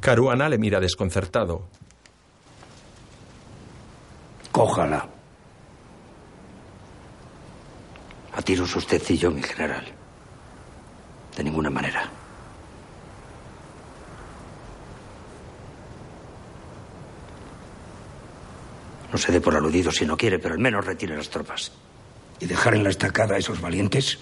Caruana 0.00 0.48
le 0.48 0.58
mira 0.58 0.80
desconcertado. 0.80 1.68
Cójala. 4.52 5.15
A 8.36 8.42
tiros 8.42 8.76
usted 8.76 9.02
y 9.08 9.16
yo, 9.16 9.30
mi 9.30 9.42
general. 9.42 9.84
De 11.36 11.42
ninguna 11.42 11.70
manera. 11.70 12.08
No 19.10 19.18
se 19.18 19.32
dé 19.32 19.40
por 19.40 19.56
aludido 19.56 19.90
si 19.90 20.04
no 20.04 20.16
quiere, 20.16 20.38
pero 20.38 20.54
al 20.54 20.60
menos 20.60 20.84
retire 20.84 21.16
las 21.16 21.30
tropas. 21.30 21.72
¿Y 22.38 22.44
dejar 22.44 22.74
en 22.74 22.84
la 22.84 22.90
estacada 22.90 23.36
a 23.36 23.38
esos 23.38 23.58
valientes? 23.60 24.18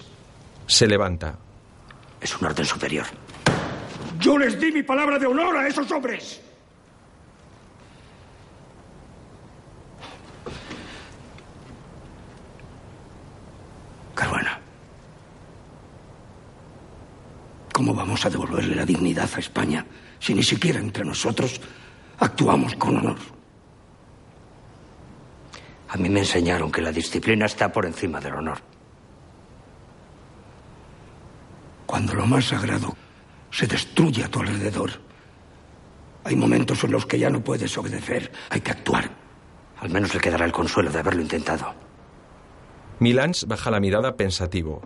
Se 0.65 0.87
levanta. 0.87 1.37
Es 2.21 2.39
un 2.39 2.47
orden 2.47 2.65
superior. 2.65 3.05
Yo 4.19 4.37
les 4.37 4.57
di 4.57 4.71
mi 4.71 4.83
palabra 4.83 5.19
de 5.19 5.25
honor 5.25 5.57
a 5.57 5.67
esos 5.67 5.91
hombres. 5.91 6.41
Caruana, 14.15 14.59
¿cómo 17.73 17.93
vamos 17.93 18.25
a 18.25 18.29
devolverle 18.29 18.75
la 18.75 18.85
dignidad 18.85 19.29
a 19.35 19.39
España 19.39 19.85
si 20.19 20.33
ni 20.33 20.41
siquiera 20.41 20.79
entre 20.79 21.03
nosotros 21.03 21.59
actuamos 22.17 22.75
con 22.75 22.97
honor? 22.97 23.17
A 25.89 25.97
mí 25.97 26.09
me 26.09 26.21
enseñaron 26.21 26.71
que 26.71 26.81
la 26.81 26.91
disciplina 26.91 27.45
está 27.45 27.71
por 27.71 27.85
encima 27.85 28.19
del 28.19 28.35
honor. 28.35 28.57
Cuando 31.85 32.15
lo 32.15 32.25
más 32.25 32.45
sagrado 32.45 32.95
se 33.51 33.67
destruye 33.67 34.23
a 34.23 34.29
tu 34.29 34.39
alrededor, 34.39 34.91
hay 36.23 36.35
momentos 36.35 36.83
en 36.83 36.91
los 36.91 37.05
que 37.05 37.19
ya 37.19 37.29
no 37.29 37.41
puedes 37.41 37.77
obedecer, 37.77 38.31
hay 38.49 38.61
que 38.61 38.71
actuar. 38.71 39.09
Al 39.77 39.89
menos 39.89 40.13
le 40.13 40.19
quedará 40.19 40.45
el 40.45 40.51
consuelo 40.51 40.91
de 40.91 40.99
haberlo 40.99 41.21
intentado. 41.21 41.84
Milans 42.99 43.45
baja 43.47 43.71
la 43.71 43.79
mirada 43.79 44.15
pensativo. 44.15 44.81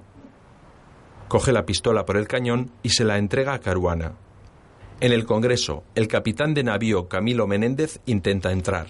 Coge 1.27 1.51
la 1.51 1.65
pistola 1.65 2.05
por 2.05 2.17
el 2.17 2.27
cañón 2.27 2.71
y 2.81 2.89
se 2.89 3.03
la 3.03 3.17
entrega 3.17 3.53
a 3.53 3.59
Caruana. 3.59 4.13
En 4.99 5.11
el 5.13 5.25
Congreso, 5.25 5.83
el 5.95 6.07
capitán 6.07 6.53
de 6.53 6.63
navío 6.63 7.07
Camilo 7.07 7.45
Menéndez 7.45 7.99
intenta 8.07 8.51
entrar. 8.51 8.87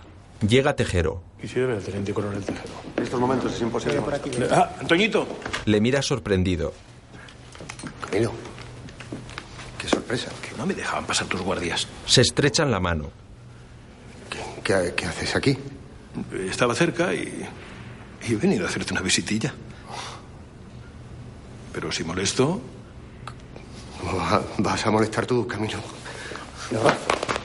Llega 0.47 0.75
Tejero. 0.75 1.21
Quisiera 1.39 1.67
ver 1.67 1.77
al 1.77 1.83
teniente 1.83 2.13
coronel 2.13 2.43
Tejero. 2.43 2.73
En 2.95 3.03
estos 3.03 3.19
momentos 3.19 3.53
es 3.53 3.61
imposible. 3.61 4.01
Por 4.01 4.13
aquí. 4.13 4.31
Ah, 4.49 4.71
Antoñito. 4.79 5.27
Le 5.65 5.81
mira 5.81 6.01
sorprendido. 6.01 6.73
Camilo. 8.09 8.31
Qué 9.77 9.89
sorpresa. 9.89 10.31
Que 10.41 10.57
no 10.57 10.65
me 10.65 10.73
dejaban 10.73 11.05
pasar 11.05 11.27
tus 11.27 11.41
guardias. 11.41 11.87
Se 12.05 12.21
estrechan 12.21 12.71
la 12.71 12.79
mano. 12.79 13.11
¿Qué, 14.63 14.93
qué 14.95 15.05
haces 15.05 15.35
aquí? 15.35 15.57
Estaba 16.49 16.73
cerca 16.73 17.13
y, 17.13 17.45
y 18.27 18.33
he 18.33 18.35
venido 18.35 18.65
a 18.65 18.69
hacerte 18.69 18.93
una 18.93 19.01
visitilla. 19.01 19.53
Pero 21.73 21.91
si 21.91 22.03
molesto, 22.03 22.61
¿Cómo 23.99 24.17
va- 24.17 24.41
vas 24.59 24.85
a 24.85 24.91
molestar 24.91 25.25
tú, 25.25 25.45
Camilo? 25.47 25.77
No. 26.71 26.79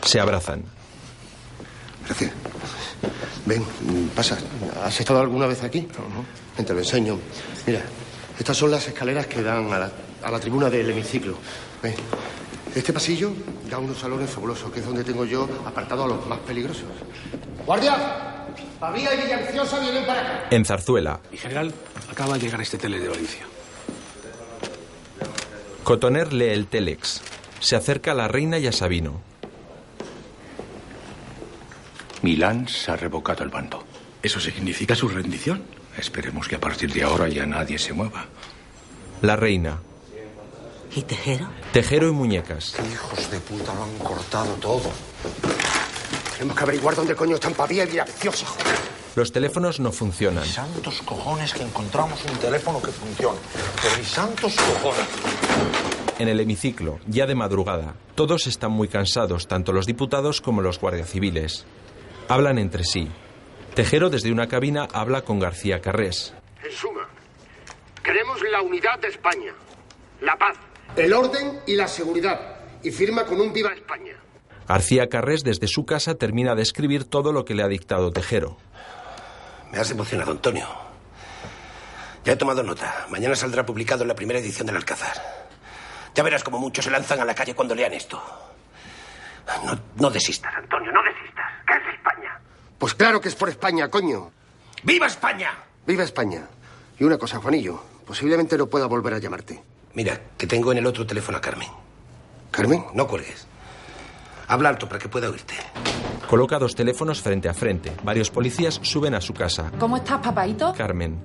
Se 0.06 0.20
abrazan. 0.20 0.62
Gracias. 2.06 2.32
Ven, 3.46 3.64
pasa. 4.14 4.38
¿Has 4.84 4.98
estado 5.00 5.20
alguna 5.20 5.46
vez 5.46 5.62
aquí? 5.62 5.86
Ven, 6.56 6.66
te 6.66 6.72
lo 6.72 6.78
enseño. 6.78 7.18
Mira, 7.66 7.82
estas 8.38 8.56
son 8.56 8.70
las 8.70 8.86
escaleras 8.86 9.26
que 9.26 9.42
dan 9.42 9.72
a 9.72 9.78
la, 9.78 9.92
a 10.22 10.30
la 10.30 10.40
tribuna 10.40 10.70
del 10.70 10.90
hemiciclo. 10.90 11.36
Ven. 11.82 11.94
Este 12.74 12.92
pasillo 12.92 13.32
da 13.70 13.76
a 13.76 13.80
unos 13.80 13.98
salones 13.98 14.30
fabulosos, 14.30 14.70
que 14.72 14.80
es 14.80 14.86
donde 14.86 15.04
tengo 15.04 15.24
yo 15.24 15.48
apartado 15.66 16.04
a 16.04 16.08
los 16.08 16.26
más 16.26 16.38
peligrosos. 16.40 16.84
¡Guardia! 17.66 18.43
Pavía 18.78 19.14
y 19.14 19.22
Villaviciosa 19.22 19.80
vienen 19.80 20.06
para 20.06 20.20
acá. 20.20 20.46
En 20.50 20.64
Zarzuela, 20.64 21.20
Mi 21.30 21.38
general, 21.38 21.72
acaba 22.10 22.34
de 22.34 22.40
llegar 22.40 22.60
este 22.60 22.78
tele 22.78 22.98
de 22.98 23.08
Valencia. 23.08 23.46
Cotoner 25.82 26.32
lee 26.32 26.50
el 26.50 26.66
telex. 26.66 27.20
Se 27.60 27.76
acerca 27.76 28.12
a 28.12 28.14
la 28.14 28.28
reina 28.28 28.58
y 28.58 28.66
a 28.66 28.72
Sabino. 28.72 29.20
Milán 32.22 32.68
se 32.68 32.90
ha 32.90 32.96
revocado 32.96 33.44
el 33.44 33.50
bando. 33.50 33.84
¿Eso 34.22 34.40
significa 34.40 34.94
su 34.94 35.08
rendición? 35.08 35.62
Esperemos 35.98 36.48
que 36.48 36.56
a 36.56 36.60
partir 36.60 36.92
de 36.92 37.02
ahora 37.02 37.28
ya 37.28 37.44
nadie 37.46 37.78
se 37.78 37.92
mueva. 37.92 38.26
La 39.20 39.36
reina. 39.36 39.78
¿Y 40.96 41.02
Tejero? 41.02 41.48
Tejero 41.72 42.08
y 42.08 42.12
muñecas. 42.12 42.76
Hijos 42.90 43.30
de 43.30 43.40
puta, 43.40 43.74
lo 43.74 43.84
han 43.84 43.98
cortado 43.98 44.54
todo. 44.54 44.90
Tenemos 46.36 46.56
que 46.56 46.62
averiguar 46.64 46.94
dónde 46.94 47.14
coño 47.14 47.34
están 47.36 47.54
Pavía 47.54 47.84
y 47.84 47.88
Villaviciosa. 47.88 48.46
Los 49.14 49.30
teléfonos 49.30 49.78
no 49.78 49.92
funcionan. 49.92 50.44
Santos 50.44 51.00
cojones 51.02 51.54
que 51.54 51.62
encontramos 51.62 52.24
un 52.24 52.36
teléfono 52.38 52.82
que 52.82 52.90
funcione. 52.90 53.38
Pero 53.80 53.96
ni 53.96 54.04
santos 54.04 54.56
cojones. 54.56 55.06
En 56.18 56.28
el 56.28 56.40
hemiciclo, 56.40 56.98
ya 57.06 57.26
de 57.26 57.34
madrugada, 57.34 57.94
todos 58.14 58.46
están 58.46 58.72
muy 58.72 58.88
cansados, 58.88 59.46
tanto 59.46 59.72
los 59.72 59.86
diputados 59.86 60.40
como 60.40 60.62
los 60.62 60.80
guardias 60.80 61.10
civiles. 61.10 61.64
Hablan 62.28 62.58
entre 62.58 62.84
sí. 62.84 63.08
Tejero 63.74 64.10
desde 64.10 64.32
una 64.32 64.48
cabina 64.48 64.88
habla 64.92 65.22
con 65.22 65.38
García 65.38 65.80
Carrés. 65.80 66.34
En 66.64 66.72
suma, 66.72 67.08
queremos 68.02 68.40
la 68.50 68.62
unidad 68.62 68.98
de 69.00 69.08
España, 69.08 69.52
la 70.20 70.36
paz, 70.36 70.56
el 70.96 71.12
orden 71.12 71.60
y 71.66 71.76
la 71.76 71.88
seguridad. 71.88 72.58
Y 72.82 72.90
firma 72.90 73.24
con 73.24 73.40
un 73.40 73.52
viva 73.52 73.72
España. 73.72 74.16
García 74.68 75.08
Carrés 75.08 75.44
desde 75.44 75.68
su 75.68 75.84
casa 75.84 76.14
termina 76.14 76.54
de 76.54 76.62
escribir 76.62 77.04
todo 77.04 77.32
lo 77.32 77.44
que 77.44 77.54
le 77.54 77.62
ha 77.62 77.68
dictado 77.68 78.10
Tejero. 78.10 78.56
Me 79.70 79.78
has 79.78 79.90
emocionado, 79.90 80.30
Antonio. 80.32 80.66
Ya 82.24 82.32
he 82.32 82.36
tomado 82.36 82.62
nota. 82.62 83.06
Mañana 83.10 83.36
saldrá 83.36 83.66
publicado 83.66 84.02
en 84.02 84.08
la 84.08 84.14
primera 84.14 84.38
edición 84.38 84.66
del 84.66 84.76
Alcázar. 84.76 85.16
Ya 86.14 86.22
verás 86.22 86.44
cómo 86.44 86.58
muchos 86.58 86.84
se 86.84 86.90
lanzan 86.90 87.20
a 87.20 87.24
la 87.24 87.34
calle 87.34 87.54
cuando 87.54 87.74
lean 87.74 87.92
esto. 87.92 88.22
No, 89.66 89.78
no 89.96 90.10
desistas, 90.10 90.54
Antonio, 90.56 90.90
no 90.92 91.02
desistas. 91.02 91.44
¿Qué 91.66 91.74
es 91.74 91.94
España? 91.96 92.40
Pues 92.78 92.94
claro 92.94 93.20
que 93.20 93.28
es 93.28 93.34
por 93.34 93.48
España, 93.50 93.88
coño. 93.90 94.30
¡Viva 94.82 95.06
España! 95.06 95.50
Viva 95.86 96.04
España. 96.04 96.46
Y 96.98 97.04
una 97.04 97.18
cosa, 97.18 97.38
Juanillo, 97.40 97.82
posiblemente 98.06 98.56
no 98.56 98.68
pueda 98.68 98.86
volver 98.86 99.12
a 99.14 99.18
llamarte. 99.18 99.62
Mira, 99.92 100.18
que 100.38 100.46
tengo 100.46 100.72
en 100.72 100.78
el 100.78 100.86
otro 100.86 101.06
teléfono 101.06 101.36
a 101.38 101.40
Carmen. 101.40 101.68
¿Carmen? 102.50 102.84
No 102.94 103.06
cuelgues. 103.06 103.46
Habla 104.48 104.68
alto 104.70 104.88
para 104.88 104.98
que 104.98 105.08
pueda 105.08 105.28
oírte. 105.30 105.54
Coloca 106.28 106.58
dos 106.58 106.74
teléfonos 106.74 107.20
frente 107.20 107.48
a 107.48 107.54
frente. 107.54 107.92
Varios 108.02 108.30
policías 108.30 108.80
suben 108.82 109.14
a 109.14 109.20
su 109.20 109.32
casa. 109.34 109.70
¿Cómo 109.78 109.96
estás, 109.96 110.18
papaito? 110.20 110.72
Carmen. 110.76 111.18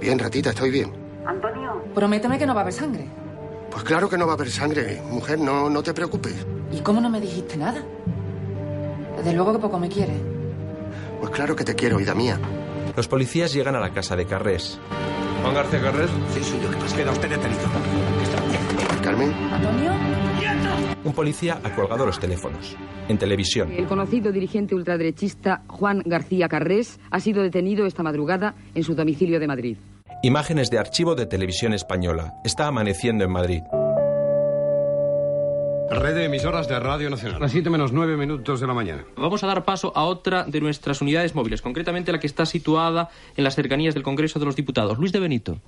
Bien, 0.00 0.18
ratita, 0.18 0.50
estoy 0.50 0.70
bien. 0.70 0.92
Antonio. 1.26 1.84
Prométeme 1.94 2.38
que 2.38 2.46
no 2.46 2.54
va 2.54 2.60
a 2.60 2.62
haber 2.62 2.74
sangre. 2.74 3.06
Pues 3.70 3.84
claro 3.84 4.08
que 4.08 4.18
no 4.18 4.26
va 4.26 4.32
a 4.32 4.34
haber 4.34 4.50
sangre, 4.50 5.00
mujer, 5.10 5.38
no, 5.38 5.70
no 5.70 5.82
te 5.82 5.94
preocupes. 5.94 6.34
¿Y 6.72 6.80
cómo 6.80 7.00
no 7.00 7.08
me 7.08 7.20
dijiste 7.20 7.56
nada? 7.56 7.82
Desde 9.16 9.32
luego 9.32 9.52
que 9.52 9.58
poco 9.58 9.78
me 9.78 9.88
quieres. 9.88 10.16
Pues 11.20 11.30
claro 11.30 11.54
que 11.54 11.64
te 11.64 11.74
quiero, 11.74 11.98
vida 11.98 12.14
mía. 12.14 12.38
Los 12.96 13.06
policías 13.06 13.52
llegan 13.52 13.76
a 13.76 13.80
la 13.80 13.90
casa 13.90 14.16
de 14.16 14.26
Carrés. 14.26 14.78
Juan 15.42 15.54
García 15.54 15.80
Carrés. 15.80 16.10
Sí, 16.34 16.42
soy 16.42 16.60
yo. 16.60 16.70
¿Qué 16.70 16.76
pasa? 16.78 16.96
Queda 16.96 17.12
usted 17.12 17.28
detenido. 17.30 17.60
Carmen. 19.02 19.32
¿Antonio? 19.52 19.92
Un 21.02 21.12
policía 21.14 21.60
ha 21.62 21.74
colgado 21.74 22.04
los 22.04 22.18
teléfonos. 22.20 22.76
En 23.08 23.16
televisión. 23.18 23.72
El 23.72 23.86
conocido 23.86 24.32
dirigente 24.32 24.74
ultraderechista 24.74 25.62
Juan 25.66 26.02
García 26.04 26.48
Carrés 26.48 27.00
ha 27.10 27.20
sido 27.20 27.42
detenido 27.42 27.86
esta 27.86 28.02
madrugada 28.02 28.54
en 28.74 28.84
su 28.84 28.94
domicilio 28.94 29.40
de 29.40 29.46
Madrid. 29.46 29.76
Imágenes 30.22 30.70
de 30.70 30.78
archivo 30.78 31.14
de 31.14 31.26
televisión 31.26 31.72
española. 31.72 32.34
Está 32.44 32.66
amaneciendo 32.66 33.24
en 33.24 33.32
Madrid. 33.32 33.62
Red 35.90 36.14
de 36.14 36.24
emisoras 36.26 36.68
de 36.68 36.78
Radio 36.78 37.10
Nacional. 37.10 37.40
Las 37.40 37.50
7 37.50 37.68
menos 37.68 37.92
9 37.92 38.16
minutos 38.16 38.60
de 38.60 38.66
la 38.66 38.74
mañana. 38.74 39.04
Vamos 39.16 39.42
a 39.42 39.46
dar 39.46 39.64
paso 39.64 39.92
a 39.96 40.04
otra 40.04 40.44
de 40.44 40.60
nuestras 40.60 41.00
unidades 41.00 41.34
móviles, 41.34 41.62
concretamente 41.62 42.12
la 42.12 42.20
que 42.20 42.28
está 42.28 42.46
situada 42.46 43.08
en 43.36 43.42
las 43.42 43.56
cercanías 43.56 43.94
del 43.94 44.04
Congreso 44.04 44.38
de 44.38 44.44
los 44.44 44.54
Diputados. 44.54 44.98
Luis 44.98 45.10
de 45.10 45.18
Benito. 45.18 45.60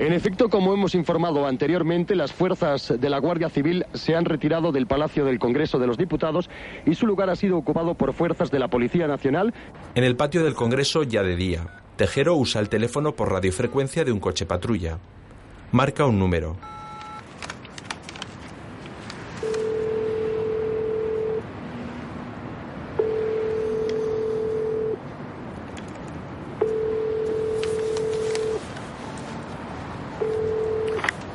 En 0.00 0.14
efecto, 0.14 0.48
como 0.48 0.72
hemos 0.72 0.94
informado 0.94 1.46
anteriormente, 1.46 2.16
las 2.16 2.32
fuerzas 2.32 2.94
de 2.98 3.10
la 3.10 3.18
Guardia 3.18 3.50
Civil 3.50 3.84
se 3.92 4.16
han 4.16 4.24
retirado 4.24 4.72
del 4.72 4.86
Palacio 4.86 5.26
del 5.26 5.38
Congreso 5.38 5.78
de 5.78 5.86
los 5.86 5.98
Diputados 5.98 6.48
y 6.86 6.94
su 6.94 7.06
lugar 7.06 7.28
ha 7.28 7.36
sido 7.36 7.58
ocupado 7.58 7.92
por 7.92 8.14
fuerzas 8.14 8.50
de 8.50 8.58
la 8.58 8.68
Policía 8.68 9.06
Nacional. 9.06 9.52
En 9.94 10.04
el 10.04 10.16
patio 10.16 10.42
del 10.42 10.54
Congreso 10.54 11.02
ya 11.02 11.22
de 11.22 11.36
día. 11.36 11.66
Tejero 11.96 12.34
usa 12.34 12.62
el 12.62 12.70
teléfono 12.70 13.12
por 13.12 13.30
radiofrecuencia 13.30 14.02
de 14.02 14.12
un 14.12 14.20
coche 14.20 14.46
patrulla. 14.46 14.96
Marca 15.70 16.06
un 16.06 16.18
número. 16.18 16.56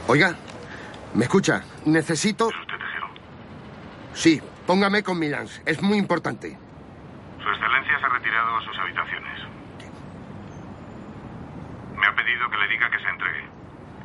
Oiga, 0.08 0.36
¿me 1.14 1.26
escucha? 1.26 1.64
Necesito... 1.86 2.50
Sí, 4.14 4.42
póngame 4.66 5.04
con 5.04 5.20
Milán. 5.20 5.48
Es 5.66 5.82
muy 5.82 5.98
importante. 5.98 6.58
Su 7.44 7.50
excelencia 7.50 8.00
se 8.00 8.06
ha 8.06 8.10
retirado 8.10 8.56
a 8.56 8.62
sus 8.62 8.78
habitaciones. 8.78 9.40
Me 11.98 12.08
ha 12.08 12.16
pedido 12.16 12.50
que 12.50 12.58
le 12.58 12.68
diga 12.70 12.90
que 12.90 13.00
se 13.00 13.10
entregue 13.10 13.44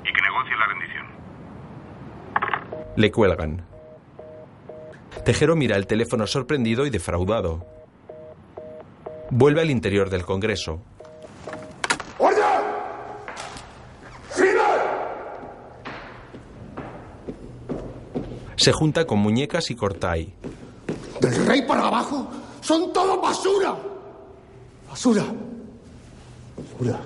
y 0.05 0.12
que 0.12 0.22
negocie 0.22 0.56
la 0.56 0.66
rendición. 0.66 1.06
Le 2.97 3.10
cuelgan. 3.12 3.64
Tejero 5.24 5.55
mira 5.55 5.77
el 5.77 5.86
teléfono 5.86 6.27
sorprendido 6.27 6.86
y 6.86 6.90
defraudado. 6.90 7.66
Vuelve 9.31 9.60
al 9.60 9.70
interior 9.70 10.10
del 10.10 10.24
Congreso. 10.24 10.82
¡Orden! 12.18 12.40
¡Sigan! 14.31 14.81
Se 18.60 18.72
junta 18.72 19.06
con 19.06 19.20
muñecas 19.20 19.70
y 19.70 19.74
Cortay. 19.74 20.34
Del 21.18 21.46
rey 21.46 21.62
para 21.62 21.86
abajo 21.86 22.28
son 22.60 22.92
todo 22.92 23.18
basura. 23.18 23.74
Basura. 24.86 25.24
Basura. 26.58 27.00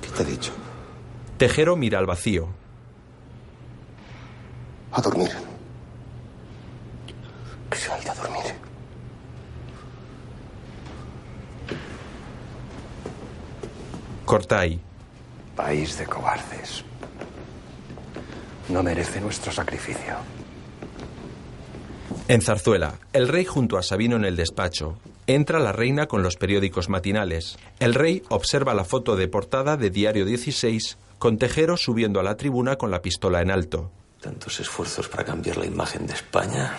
¿Qué 0.00 0.08
te 0.10 0.22
he 0.22 0.26
dicho? 0.26 0.52
Tejero 1.36 1.74
mira 1.74 1.98
al 1.98 2.06
vacío. 2.06 2.50
A 4.92 5.00
dormir. 5.00 5.32
Que 7.68 7.76
se 7.76 7.90
ha 7.90 8.00
ido 8.00 8.12
a 8.12 8.14
dormir. 8.14 8.54
Cortay. 14.24 14.80
País 15.56 15.98
de 15.98 16.06
cobardes. 16.06 16.84
No 18.68 18.82
merece 18.82 19.20
nuestro 19.20 19.52
sacrificio. 19.52 20.16
En 22.28 22.40
Zarzuela, 22.40 22.94
el 23.12 23.28
rey 23.28 23.44
junto 23.44 23.76
a 23.76 23.82
Sabino 23.82 24.16
en 24.16 24.24
el 24.24 24.36
despacho. 24.36 24.98
Entra 25.26 25.58
la 25.58 25.72
reina 25.72 26.06
con 26.06 26.22
los 26.22 26.36
periódicos 26.36 26.88
matinales. 26.88 27.58
El 27.80 27.94
rey 27.94 28.22
observa 28.28 28.74
la 28.74 28.84
foto 28.84 29.16
de 29.16 29.28
portada 29.28 29.76
de 29.76 29.90
Diario 29.90 30.24
16 30.24 30.98
con 31.18 31.38
Tejero 31.38 31.76
subiendo 31.76 32.20
a 32.20 32.22
la 32.22 32.36
tribuna 32.36 32.76
con 32.76 32.90
la 32.90 33.02
pistola 33.02 33.40
en 33.40 33.50
alto. 33.50 33.90
Tantos 34.20 34.60
esfuerzos 34.60 35.08
para 35.08 35.24
cambiar 35.24 35.56
la 35.56 35.66
imagen 35.66 36.06
de 36.06 36.14
España. 36.14 36.74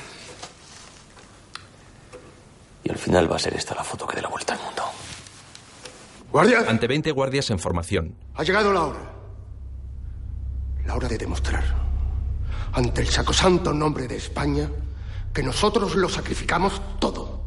Y 2.84 2.90
al 2.90 2.98
final 2.98 3.32
va 3.32 3.38
a 3.38 3.40
ser 3.40 3.54
esta 3.54 3.76
la 3.76 3.84
foto 3.84 4.06
que 4.08 4.16
dé 4.16 4.22
la 4.22 4.30
vuelta 4.30 4.54
al 4.54 4.60
mundo. 4.62 4.84
¡Guardia! 6.32 6.66
Ante 6.68 6.88
20 6.88 7.12
guardias 7.12 7.50
en 7.52 7.60
formación. 7.60 8.16
Ha 8.36 8.44
llegado 8.44 8.74
la 8.74 8.84
hora. 8.84 9.00
La 10.86 10.96
hora 10.96 11.08
de 11.08 11.18
demostrar, 11.18 11.64
ante 12.74 13.02
el 13.02 13.08
sacrosanto 13.08 13.74
nombre 13.74 14.08
de 14.08 14.18
España, 14.18 14.70
que 15.34 15.44
nosotros 15.44 15.96
lo 15.96 16.10
sacrificamos 16.10 16.82
todo. 17.00 17.42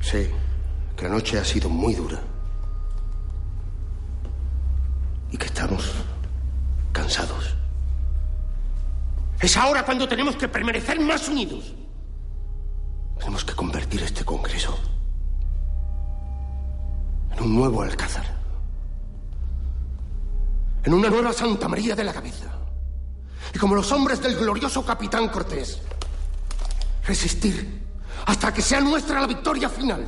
Sé 0.00 0.30
que 0.96 1.04
la 1.04 1.10
noche 1.10 1.38
ha 1.38 1.44
sido 1.44 1.68
muy 1.68 1.94
dura. 1.94 2.20
Y 5.30 5.36
que 5.36 5.46
estamos 5.46 5.92
cansados. 6.92 7.54
Es 9.40 9.56
ahora 9.56 9.84
cuando 9.84 10.08
tenemos 10.08 10.34
que 10.36 10.48
permanecer 10.48 10.98
más 10.98 11.28
unidos. 11.28 11.74
Tenemos 13.18 13.44
que 13.44 13.54
convertir 13.54 14.02
este 14.02 14.24
Congreso 14.24 14.78
en 17.32 17.42
un 17.44 17.54
nuevo 17.54 17.82
Alcázar. 17.82 18.37
En 20.84 20.94
una 20.94 21.10
nueva 21.10 21.32
Santa 21.32 21.68
María 21.68 21.94
de 21.94 22.04
la 22.04 22.12
Cabeza. 22.12 22.52
Y 23.54 23.58
como 23.58 23.74
los 23.74 23.90
hombres 23.92 24.22
del 24.22 24.36
glorioso 24.36 24.84
capitán 24.84 25.28
Cortés, 25.28 25.80
resistir 27.06 27.82
hasta 28.26 28.52
que 28.52 28.62
sea 28.62 28.80
nuestra 28.80 29.20
la 29.20 29.26
victoria 29.26 29.68
final. 29.68 30.06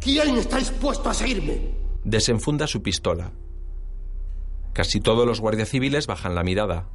¿Quién 0.00 0.36
está 0.36 0.58
dispuesto 0.58 1.08
a 1.08 1.14
seguirme? 1.14 1.74
Desenfunda 2.02 2.66
su 2.66 2.82
pistola. 2.82 3.32
Casi 4.72 5.00
todos 5.00 5.26
los 5.26 5.40
guardias 5.40 5.68
civiles 5.68 6.06
bajan 6.06 6.34
la 6.34 6.42
mirada. 6.42 6.88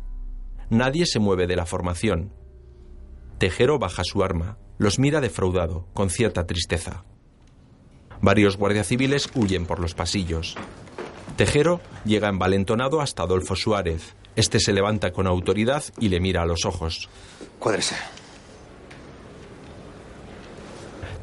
Nadie 0.69 1.05
se 1.05 1.19
mueve 1.19 1.47
de 1.47 1.55
la 1.55 1.65
formación. 1.65 2.33
Tejero 3.37 3.79
baja 3.79 4.03
su 4.03 4.21
arma, 4.21 4.57
los 4.77 4.99
mira 4.99 5.21
defraudado, 5.21 5.87
con 5.93 6.09
cierta 6.09 6.45
tristeza. 6.45 7.05
Varios 8.21 8.57
guardias 8.57 8.87
civiles 8.87 9.29
huyen 9.33 9.65
por 9.65 9.79
los 9.79 9.93
pasillos. 9.93 10.57
Tejero 11.39 11.79
llega 12.03 12.27
envalentonado 12.27 12.99
hasta 12.99 13.23
Adolfo 13.23 13.55
Suárez. 13.55 14.13
Este 14.35 14.59
se 14.59 14.73
levanta 14.73 15.13
con 15.13 15.25
autoridad 15.25 15.85
y 15.97 16.09
le 16.09 16.19
mira 16.19 16.41
a 16.41 16.45
los 16.45 16.65
ojos. 16.65 17.07
Cuádrese. 17.59 17.95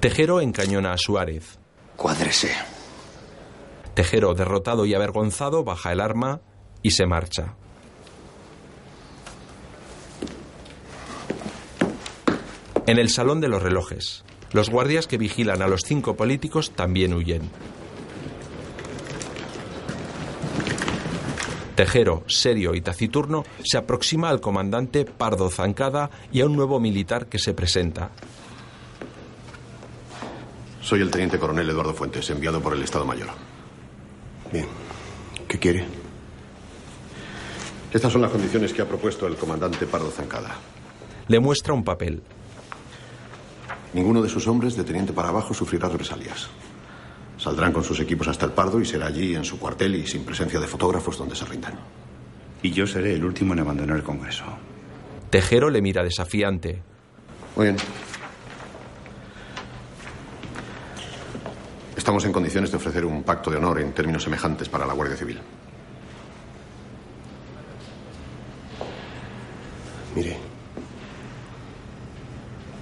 Tejero 0.00 0.40
encañona 0.40 0.94
a 0.94 0.96
Suárez. 0.96 1.58
Cuádrese. 1.96 2.50
Tejero, 3.92 4.32
derrotado 4.32 4.86
y 4.86 4.94
avergonzado, 4.94 5.64
baja 5.64 5.92
el 5.92 6.00
arma 6.00 6.40
y 6.80 6.92
se 6.92 7.04
marcha. 7.04 7.54
En 12.86 12.98
el 12.98 13.10
salón 13.10 13.42
de 13.42 13.48
los 13.48 13.62
relojes, 13.62 14.24
los 14.52 14.70
guardias 14.70 15.06
que 15.06 15.18
vigilan 15.18 15.60
a 15.60 15.68
los 15.68 15.82
cinco 15.82 16.16
políticos 16.16 16.70
también 16.74 17.12
huyen. 17.12 17.50
Tejero, 21.76 22.24
serio 22.26 22.74
y 22.74 22.80
taciturno, 22.80 23.44
se 23.62 23.76
aproxima 23.76 24.30
al 24.30 24.40
comandante 24.40 25.04
Pardo 25.04 25.50
Zancada 25.50 26.10
y 26.32 26.40
a 26.40 26.46
un 26.46 26.56
nuevo 26.56 26.80
militar 26.80 27.26
que 27.26 27.38
se 27.38 27.52
presenta. 27.52 28.10
Soy 30.80 31.02
el 31.02 31.10
teniente 31.10 31.38
coronel 31.38 31.68
Eduardo 31.68 31.92
Fuentes, 31.92 32.30
enviado 32.30 32.62
por 32.62 32.72
el 32.72 32.82
Estado 32.82 33.04
Mayor. 33.04 33.28
Bien. 34.50 34.66
¿Qué 35.46 35.58
quiere? 35.58 35.84
Estas 37.92 38.10
son 38.10 38.22
las 38.22 38.30
condiciones 38.30 38.72
que 38.72 38.80
ha 38.80 38.88
propuesto 38.88 39.26
el 39.26 39.36
comandante 39.36 39.86
Pardo 39.86 40.10
Zancada. 40.10 40.56
Le 41.28 41.40
muestra 41.40 41.74
un 41.74 41.84
papel. 41.84 42.22
Ninguno 43.92 44.22
de 44.22 44.30
sus 44.30 44.46
hombres, 44.48 44.76
de 44.76 44.84
teniente 44.84 45.12
para 45.12 45.28
abajo, 45.28 45.52
sufrirá 45.52 45.90
represalias. 45.90 46.48
Saldrán 47.38 47.72
con 47.72 47.84
sus 47.84 48.00
equipos 48.00 48.28
hasta 48.28 48.46
el 48.46 48.52
Pardo 48.52 48.80
y 48.80 48.84
será 48.84 49.06
allí, 49.06 49.34
en 49.34 49.44
su 49.44 49.58
cuartel 49.58 49.94
y 49.96 50.06
sin 50.06 50.24
presencia 50.24 50.58
de 50.58 50.66
fotógrafos, 50.66 51.18
donde 51.18 51.36
se 51.36 51.44
rindan. 51.44 51.74
Y 52.62 52.70
yo 52.70 52.86
seré 52.86 53.14
el 53.14 53.24
último 53.24 53.52
en 53.52 53.60
abandonar 53.60 53.96
el 53.96 54.02
Congreso. 54.02 54.44
Tejero 55.30 55.68
le 55.68 55.82
mira 55.82 56.02
desafiante. 56.02 56.82
Muy 57.54 57.66
bien. 57.66 57.76
Estamos 61.96 62.24
en 62.24 62.32
condiciones 62.32 62.70
de 62.70 62.76
ofrecer 62.76 63.04
un 63.04 63.22
pacto 63.22 63.50
de 63.50 63.56
honor 63.56 63.80
en 63.80 63.92
términos 63.92 64.22
semejantes 64.22 64.68
para 64.68 64.86
la 64.86 64.94
Guardia 64.94 65.16
Civil. 65.16 65.40
Mire, 70.14 70.38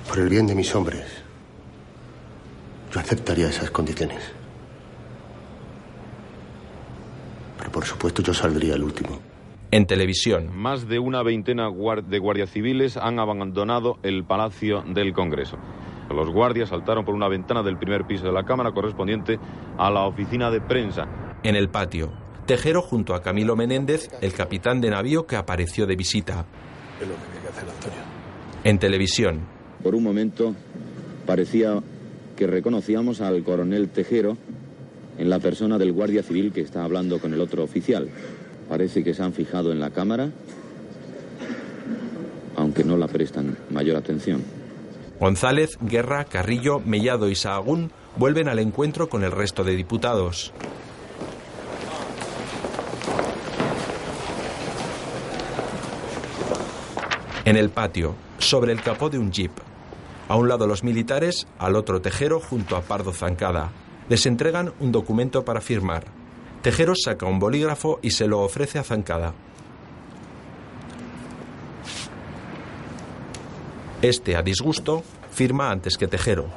por 0.06 0.18
el 0.18 0.28
bien 0.28 0.47
de 0.47 0.55
mis 0.55 0.72
hombres, 0.74 1.06
yo 2.93 3.01
aceptaría 3.01 3.48
esas 3.48 3.70
condiciones. 3.70 4.22
Pero 7.65 7.73
por 7.73 7.86
supuesto 7.86 8.20
yo 8.20 8.35
saldría 8.35 8.74
el 8.74 8.82
último. 8.82 9.19
En 9.70 9.86
televisión. 9.86 10.55
Más 10.55 10.86
de 10.86 10.99
una 10.99 11.23
veintena 11.23 11.70
de 12.07 12.19
guardias 12.19 12.51
civiles 12.51 12.99
han 12.99 13.19
abandonado 13.19 13.97
el 14.03 14.24
Palacio 14.24 14.82
del 14.82 15.15
Congreso. 15.15 15.57
Los 16.11 16.28
guardias 16.28 16.69
saltaron 16.69 17.07
por 17.07 17.15
una 17.15 17.27
ventana 17.27 17.62
del 17.62 17.78
primer 17.78 18.05
piso 18.05 18.27
de 18.27 18.32
la 18.32 18.45
Cámara 18.45 18.73
correspondiente 18.73 19.39
a 19.78 19.91
la 19.91 20.05
oficina 20.05 20.51
de 20.51 20.61
prensa. 20.61 21.39
En 21.43 21.57
el 21.57 21.70
patio, 21.70 22.12
Tejero 22.45 22.82
junto 22.82 23.15
a 23.15 23.23
Camilo 23.23 23.57
Menéndez, 23.57 24.11
el 24.20 24.35
capitán 24.35 24.82
de 24.82 24.91
navío 24.91 25.27
que 25.27 25.36
apareció 25.36 25.86
de 25.86 25.97
visita. 25.97 26.45
Es 27.01 27.09
lo 27.09 27.15
que 27.15 27.20
tiene 27.23 27.41
que 27.41 27.49
hacer 27.49 27.65
Antonio. 27.70 27.99
En 28.62 28.78
televisión. 28.78 29.41
Por 29.82 29.95
un 29.95 30.03
momento 30.03 30.55
parecía 31.24 31.82
que 32.36 32.47
reconocíamos 32.47 33.23
al 33.23 33.43
coronel 33.43 33.89
Tejero 33.89 34.36
en 35.19 35.31
la 35.31 35.39
persona 35.39 35.78
del 35.78 35.93
guardia 35.93 36.23
civil 36.23 36.53
que 36.53 36.61
está 36.61 36.85
hablando 36.85 37.19
con 37.19 37.32
el 37.32 37.41
otro 37.41 37.62
oficial. 37.62 38.09
Parece 38.69 39.05
que 39.05 39.15
se 39.15 39.23
han 39.23 39.32
fijado 39.32 39.73
en 39.73 39.81
la 39.81 39.91
cámara, 39.91 40.31
aunque 42.57 42.85
no 42.85 42.97
la 42.97 43.09
prestan 43.09 43.57
mayor 43.70 43.97
atención. 43.97 44.43
González, 45.20 45.78
Guerra, 45.81 46.24
Carrillo, 46.24 46.81
Mellado 46.81 47.28
y 47.28 47.35
Sahagún 47.35 47.91
vuelven 48.16 48.49
al 48.49 48.59
encuentro 48.59 49.09
con 49.09 49.24
el 49.24 49.31
resto 49.31 49.65
de 49.65 49.77
diputados. 49.77 50.53
En 57.45 57.57
el 57.57 57.69
patio, 57.69 58.15
sobre 58.39 58.73
el 58.73 58.81
capó 58.81 59.11
de 59.11 59.19
un 59.19 59.31
jeep. 59.31 59.53
A 60.28 60.36
un 60.36 60.49
lado 60.49 60.66
los 60.66 60.82
militares, 60.82 61.47
al 61.59 61.77
otro 61.77 62.01
Tejero 62.01 62.41
junto 62.41 62.77
a 62.77 62.81
Pardo 62.81 63.12
Zancada. 63.12 63.70
Les 64.09 64.26
entregan 64.26 64.72
un 64.81 64.93
documento 64.93 65.44
para 65.44 65.60
firmar. 65.60 66.05
Tejero 66.62 66.94
saca 66.94 67.26
un 67.26 67.39
bolígrafo 67.39 67.98
y 68.02 68.10
se 68.10 68.26
lo 68.26 68.40
ofrece 68.40 68.78
a 68.78 68.85
Zancada. 68.85 69.35
Este, 74.02 74.36
a 74.36 74.43
disgusto, 74.43 75.02
firma 75.31 75.70
antes 75.70 75.97
que 75.97 76.06
Tejero. 76.06 76.48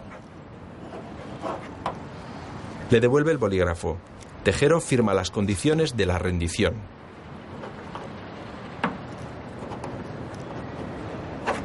Le 2.89 2.99
devuelve 2.99 3.31
el 3.31 3.37
bolígrafo. 3.37 3.97
Tejero 4.43 4.81
firma 4.81 5.13
las 5.13 5.31
condiciones 5.31 5.95
de 5.95 6.05
la 6.05 6.19
rendición. 6.19 6.96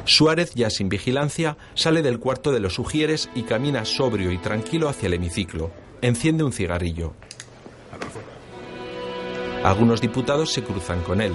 Suárez, 0.05 0.53
ya 0.53 0.69
sin 0.69 0.89
vigilancia, 0.89 1.57
sale 1.75 2.01
del 2.01 2.19
cuarto 2.19 2.51
de 2.51 2.59
los 2.59 2.77
Ujieres 2.79 3.29
y 3.35 3.43
camina 3.43 3.85
sobrio 3.85 4.31
y 4.31 4.37
tranquilo 4.37 4.89
hacia 4.89 5.07
el 5.07 5.13
hemiciclo. 5.13 5.71
Enciende 6.01 6.43
un 6.43 6.51
cigarrillo. 6.51 7.13
Algunos 9.63 10.01
diputados 10.01 10.51
se 10.51 10.63
cruzan 10.63 11.01
con 11.03 11.21
él. 11.21 11.31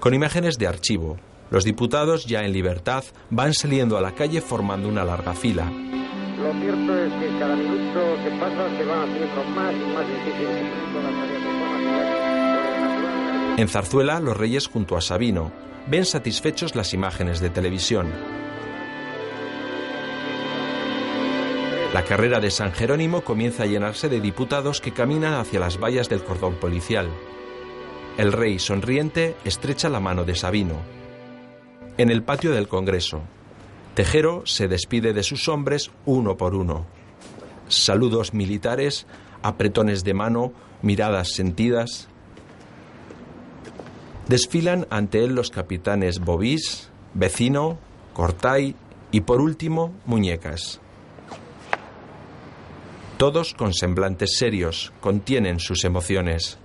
Con 0.00 0.12
imágenes 0.12 0.58
de 0.58 0.66
archivo, 0.66 1.16
los 1.50 1.64
diputados, 1.64 2.26
ya 2.26 2.44
en 2.44 2.52
libertad, 2.52 3.04
van 3.30 3.54
saliendo 3.54 3.96
a 3.96 4.02
la 4.02 4.14
calle 4.14 4.42
formando 4.42 4.86
una 4.88 5.04
larga 5.04 5.32
fila. 5.32 5.64
lo 5.64 6.52
cierto 6.60 6.94
es 6.94 7.12
que 7.14 7.38
cada 7.38 7.56
minuto 7.56 8.00
que 8.22 8.30
pasa 8.38 8.68
se 8.76 8.84
va 8.84 9.02
haciendo 9.02 9.44
más 9.56 9.74
y 9.74 9.94
más 9.94 10.06
difícil 10.06 11.37
En 13.58 13.66
Zarzuela, 13.66 14.20
los 14.20 14.36
reyes 14.36 14.68
junto 14.68 14.96
a 14.96 15.00
Sabino 15.00 15.50
ven 15.88 16.04
satisfechos 16.04 16.76
las 16.76 16.94
imágenes 16.94 17.40
de 17.40 17.50
televisión. 17.50 18.06
La 21.92 22.04
carrera 22.04 22.38
de 22.38 22.52
San 22.52 22.70
Jerónimo 22.70 23.22
comienza 23.22 23.64
a 23.64 23.66
llenarse 23.66 24.08
de 24.08 24.20
diputados 24.20 24.80
que 24.80 24.92
caminan 24.92 25.34
hacia 25.34 25.58
las 25.58 25.80
vallas 25.80 26.08
del 26.08 26.22
cordón 26.22 26.54
policial. 26.54 27.08
El 28.16 28.32
rey, 28.32 28.60
sonriente, 28.60 29.34
estrecha 29.44 29.88
la 29.88 29.98
mano 29.98 30.22
de 30.22 30.36
Sabino. 30.36 30.76
En 31.96 32.10
el 32.10 32.22
patio 32.22 32.52
del 32.52 32.68
Congreso, 32.68 33.22
Tejero 33.94 34.46
se 34.46 34.68
despide 34.68 35.12
de 35.12 35.24
sus 35.24 35.48
hombres 35.48 35.90
uno 36.06 36.36
por 36.36 36.54
uno. 36.54 36.86
Saludos 37.66 38.34
militares, 38.34 39.08
apretones 39.42 40.04
de 40.04 40.14
mano, 40.14 40.52
miradas 40.80 41.32
sentidas. 41.32 42.07
Desfilan 44.28 44.86
ante 44.90 45.24
él 45.24 45.34
los 45.34 45.50
capitanes 45.50 46.20
Bobís, 46.20 46.90
Vecino, 47.14 47.78
Cortay 48.12 48.74
y 49.10 49.22
por 49.22 49.40
último 49.40 49.94
Muñecas. 50.04 50.80
Todos 53.16 53.54
con 53.54 53.72
semblantes 53.72 54.36
serios, 54.36 54.92
contienen 55.00 55.58
sus 55.58 55.84
emociones. 55.84 56.58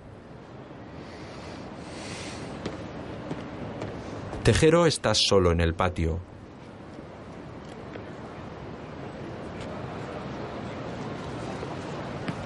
Tejero 4.44 4.86
está 4.86 5.16
solo 5.16 5.54
en 5.54 5.62
el 5.62 5.74
patio. 5.74 6.20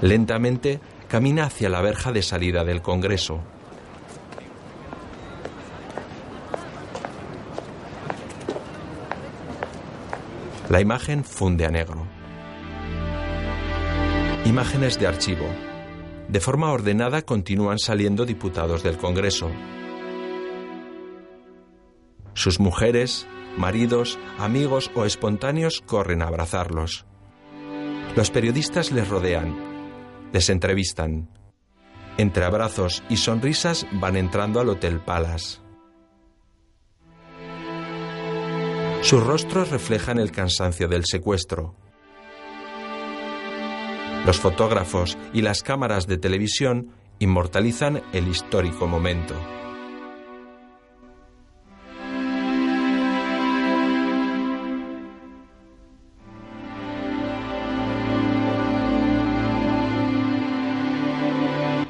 Lentamente 0.03 0.79
camina 1.07 1.45
hacia 1.45 1.69
la 1.69 1.81
verja 1.81 2.11
de 2.11 2.21
salida 2.21 2.63
del 2.63 2.83
Congreso. 2.83 3.41
La 10.69 10.81
imagen 10.81 11.23
funde 11.23 11.65
a 11.65 11.69
negro. 11.69 12.05
Imágenes 14.43 14.99
de 14.99 15.07
archivo. 15.07 15.45
De 16.27 16.41
forma 16.41 16.73
ordenada 16.73 17.21
continúan 17.21 17.79
saliendo 17.79 18.25
diputados 18.25 18.83
del 18.83 18.97
Congreso. 18.97 19.49
Sus 22.33 22.59
mujeres, 22.59 23.25
maridos, 23.55 24.19
amigos 24.37 24.91
o 24.93 25.05
espontáneos 25.05 25.81
corren 25.85 26.21
a 26.21 26.27
abrazarlos. 26.27 27.05
Los 28.17 28.29
periodistas 28.29 28.91
les 28.91 29.07
rodean, 29.07 29.55
les 30.33 30.49
entrevistan. 30.49 31.29
Entre 32.17 32.43
abrazos 32.43 33.03
y 33.07 33.15
sonrisas 33.15 33.87
van 33.93 34.17
entrando 34.17 34.59
al 34.59 34.67
Hotel 34.67 34.99
Palace. 34.99 35.66
Sus 39.01 39.23
rostros 39.23 39.69
reflejan 39.69 40.19
el 40.19 40.31
cansancio 40.31 40.87
del 40.87 41.05
secuestro. 41.05 41.75
Los 44.25 44.39
fotógrafos 44.39 45.17
y 45.33 45.41
las 45.41 45.63
cámaras 45.63 46.07
de 46.07 46.17
televisión 46.17 46.91
inmortalizan 47.19 48.03
el 48.11 48.27
histórico 48.27 48.85
momento. 48.85 49.35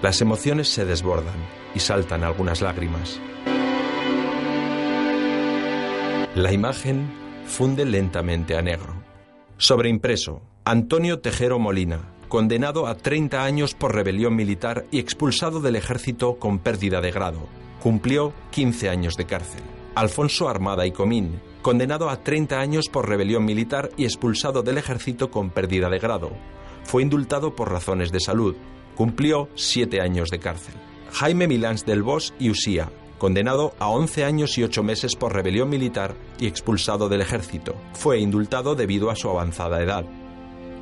Las 0.03 0.21
emociones 0.21 0.69
se 0.69 0.85
desbordan 0.85 1.35
y 1.73 1.79
saltan 1.79 2.23
algunas 2.23 2.61
lágrimas. 2.61 3.19
La 6.37 6.53
imagen 6.53 7.09
funde 7.47 7.83
lentamente 7.83 8.55
a 8.55 8.61
negro. 8.61 8.93
Sobreimpreso, 9.57 10.43
Antonio 10.65 11.19
Tejero 11.19 11.57
Molina, 11.57 12.13
condenado 12.27 12.85
a 12.85 12.95
30 12.95 13.43
años 13.43 13.73
por 13.73 13.95
rebelión 13.95 14.35
militar 14.35 14.85
y 14.91 14.99
expulsado 14.99 15.61
del 15.61 15.77
ejército 15.77 16.37
con 16.37 16.59
pérdida 16.59 17.01
de 17.01 17.09
grado. 17.09 17.47
Cumplió 17.81 18.33
15 18.51 18.87
años 18.87 19.15
de 19.15 19.25
cárcel. 19.25 19.63
Alfonso 19.95 20.47
Armada 20.47 20.85
y 20.85 20.91
Comín, 20.91 21.41
condenado 21.63 22.07
a 22.07 22.21
30 22.21 22.59
años 22.59 22.85
por 22.87 23.09
rebelión 23.09 23.43
militar 23.43 23.89
y 23.97 24.05
expulsado 24.05 24.61
del 24.61 24.77
ejército 24.77 25.31
con 25.31 25.49
pérdida 25.49 25.89
de 25.89 25.97
grado. 25.97 26.29
Fue 26.83 27.01
indultado 27.01 27.55
por 27.55 27.71
razones 27.71 28.11
de 28.11 28.19
salud. 28.19 28.55
Cumplió 28.95 29.49
7 29.55 30.01
años 30.01 30.29
de 30.29 30.37
cárcel. 30.37 30.75
Jaime 31.13 31.47
Milans 31.47 31.83
del 31.83 32.03
Bosch 32.03 32.31
y 32.37 32.51
Usía, 32.51 32.91
condenado 33.17 33.73
a 33.79 33.89
11 33.89 34.23
años 34.23 34.57
y 34.57 34.63
8 34.63 34.83
meses 34.83 35.15
por 35.15 35.33
rebelión 35.33 35.69
militar 35.69 36.15
y 36.39 36.47
expulsado 36.47 37.09
del 37.09 37.21
ejército. 37.21 37.75
Fue 37.93 38.19
indultado 38.19 38.75
debido 38.75 39.09
a 39.09 39.15
su 39.15 39.29
avanzada 39.29 39.81
edad. 39.81 40.05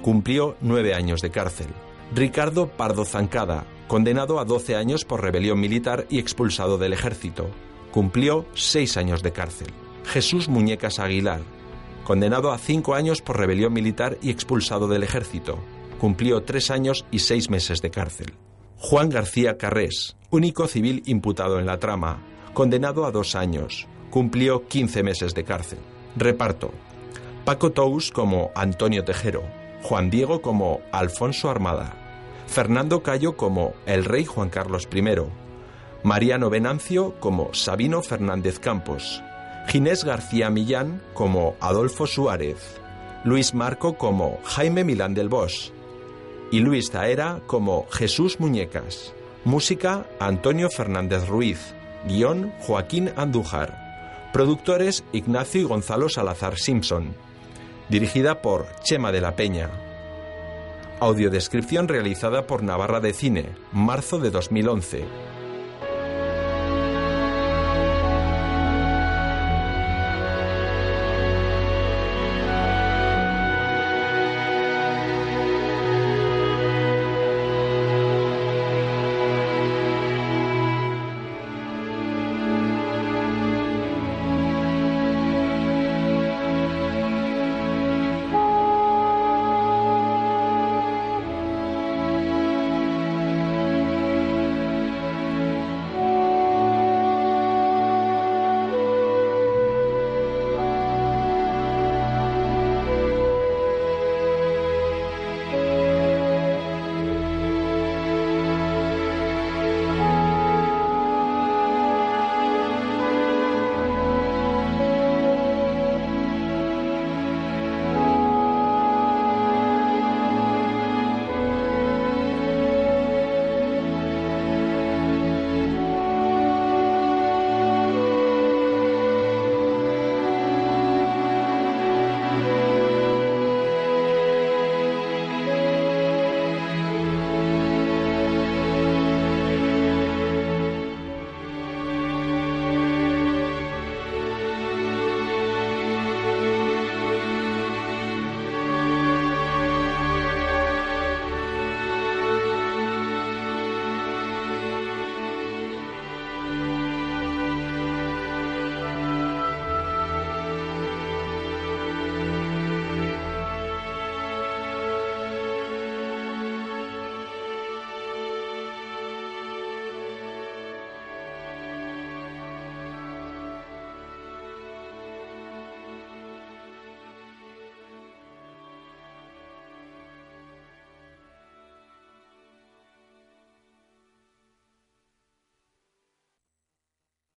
Cumplió 0.02 0.56
9 0.62 0.94
años 0.94 1.22
de 1.22 1.32
cárcel. 1.32 1.68
Ricardo 2.14 2.68
Pardo 2.68 3.06
Zancada, 3.06 3.66
condenado 3.88 4.40
a 4.40 4.46
12 4.46 4.76
años 4.76 5.06
por 5.06 5.22
rebelión 5.22 5.60
militar 5.60 6.06
y 6.10 6.20
expulsado 6.20 6.78
del 6.78 6.94
ejército. 6.94 7.50
Cumplió 7.92 8.46
6 8.54 8.98
años 8.98 9.24
de 9.24 9.32
cárcel. 9.32 9.68
Jesús 10.06 10.50
Muñecas 10.50 11.00
Aguilar, 11.00 11.42
condenado 12.04 12.52
a 12.52 12.58
5 12.58 12.94
años 12.94 13.22
por 13.22 13.38
rebelión 13.38 13.74
militar 13.74 14.18
y 14.22 14.30
expulsado 14.30 14.88
del 14.88 15.04
ejército. 15.04 15.58
Cumplió 16.00 16.44
3 16.44 16.72
años 16.72 17.06
y 17.10 17.20
6 17.20 17.50
meses 17.50 17.82
de 17.82 17.90
cárcel. 17.90 18.34
Juan 18.78 19.10
García 19.10 19.58
Carrés, 19.58 20.16
único 20.30 20.68
civil 20.68 21.02
imputado 21.06 21.60
en 21.60 21.66
la 21.66 21.80
trama, 21.80 22.22
condenado 22.54 23.06
a 23.06 23.12
dos 23.12 23.36
años, 23.36 23.88
cumplió 24.10 24.68
15 24.68 25.02
meses 25.02 25.34
de 25.34 25.44
cárcel. 25.44 25.80
Reparto. 26.16 26.72
Paco 27.46 27.72
Tous 27.72 28.12
como 28.12 28.52
Antonio 28.56 29.04
Tejero, 29.04 29.44
Juan 29.82 30.10
Diego 30.10 30.42
como 30.42 30.82
Alfonso 30.92 31.50
Armada, 31.50 31.94
Fernando 32.48 33.02
Cayo 33.02 33.38
como 33.38 33.74
el 33.86 34.06
rey 34.06 34.26
Juan 34.26 34.50
Carlos 34.50 34.88
I, 34.94 35.04
Mariano 36.04 36.50
Venancio 36.50 37.16
como 37.20 37.54
Sabino 37.54 38.02
Fernández 38.02 38.60
Campos, 38.60 39.24
Ginés 39.68 40.04
García 40.04 40.50
Millán 40.50 41.02
como 41.14 41.56
Adolfo 41.60 42.08
Suárez, 42.08 42.80
Luis 43.24 43.54
Marco 43.54 43.98
como 43.98 44.40
Jaime 44.44 44.84
Milán 44.84 45.14
del 45.14 45.30
Bosch, 45.30 45.72
y 46.52 46.60
Luis 46.60 46.92
Zaera 46.92 47.42
como 47.48 47.88
Jesús 47.92 48.40
Muñecas. 48.40 49.14
Música 49.44 50.06
Antonio 50.20 50.70
Fernández 50.70 51.28
Ruiz. 51.28 51.74
Guión 52.08 52.54
Joaquín 52.60 53.12
Andújar. 53.16 54.30
Productores 54.34 55.04
Ignacio 55.12 55.62
y 55.62 55.64
Gonzalo 55.64 56.10
Salazar 56.10 56.58
Simpson. 56.58 57.16
Dirigida 57.90 58.42
por 58.42 58.68
Chema 58.84 59.12
de 59.12 59.22
la 59.22 59.36
Peña. 59.36 59.70
Audiodescripción 61.00 61.88
realizada 61.88 62.48
por 62.48 62.64
Navarra 62.64 63.00
de 63.00 63.14
Cine, 63.14 63.50
marzo 63.72 64.20
de 64.20 64.32
2011. 64.32 65.04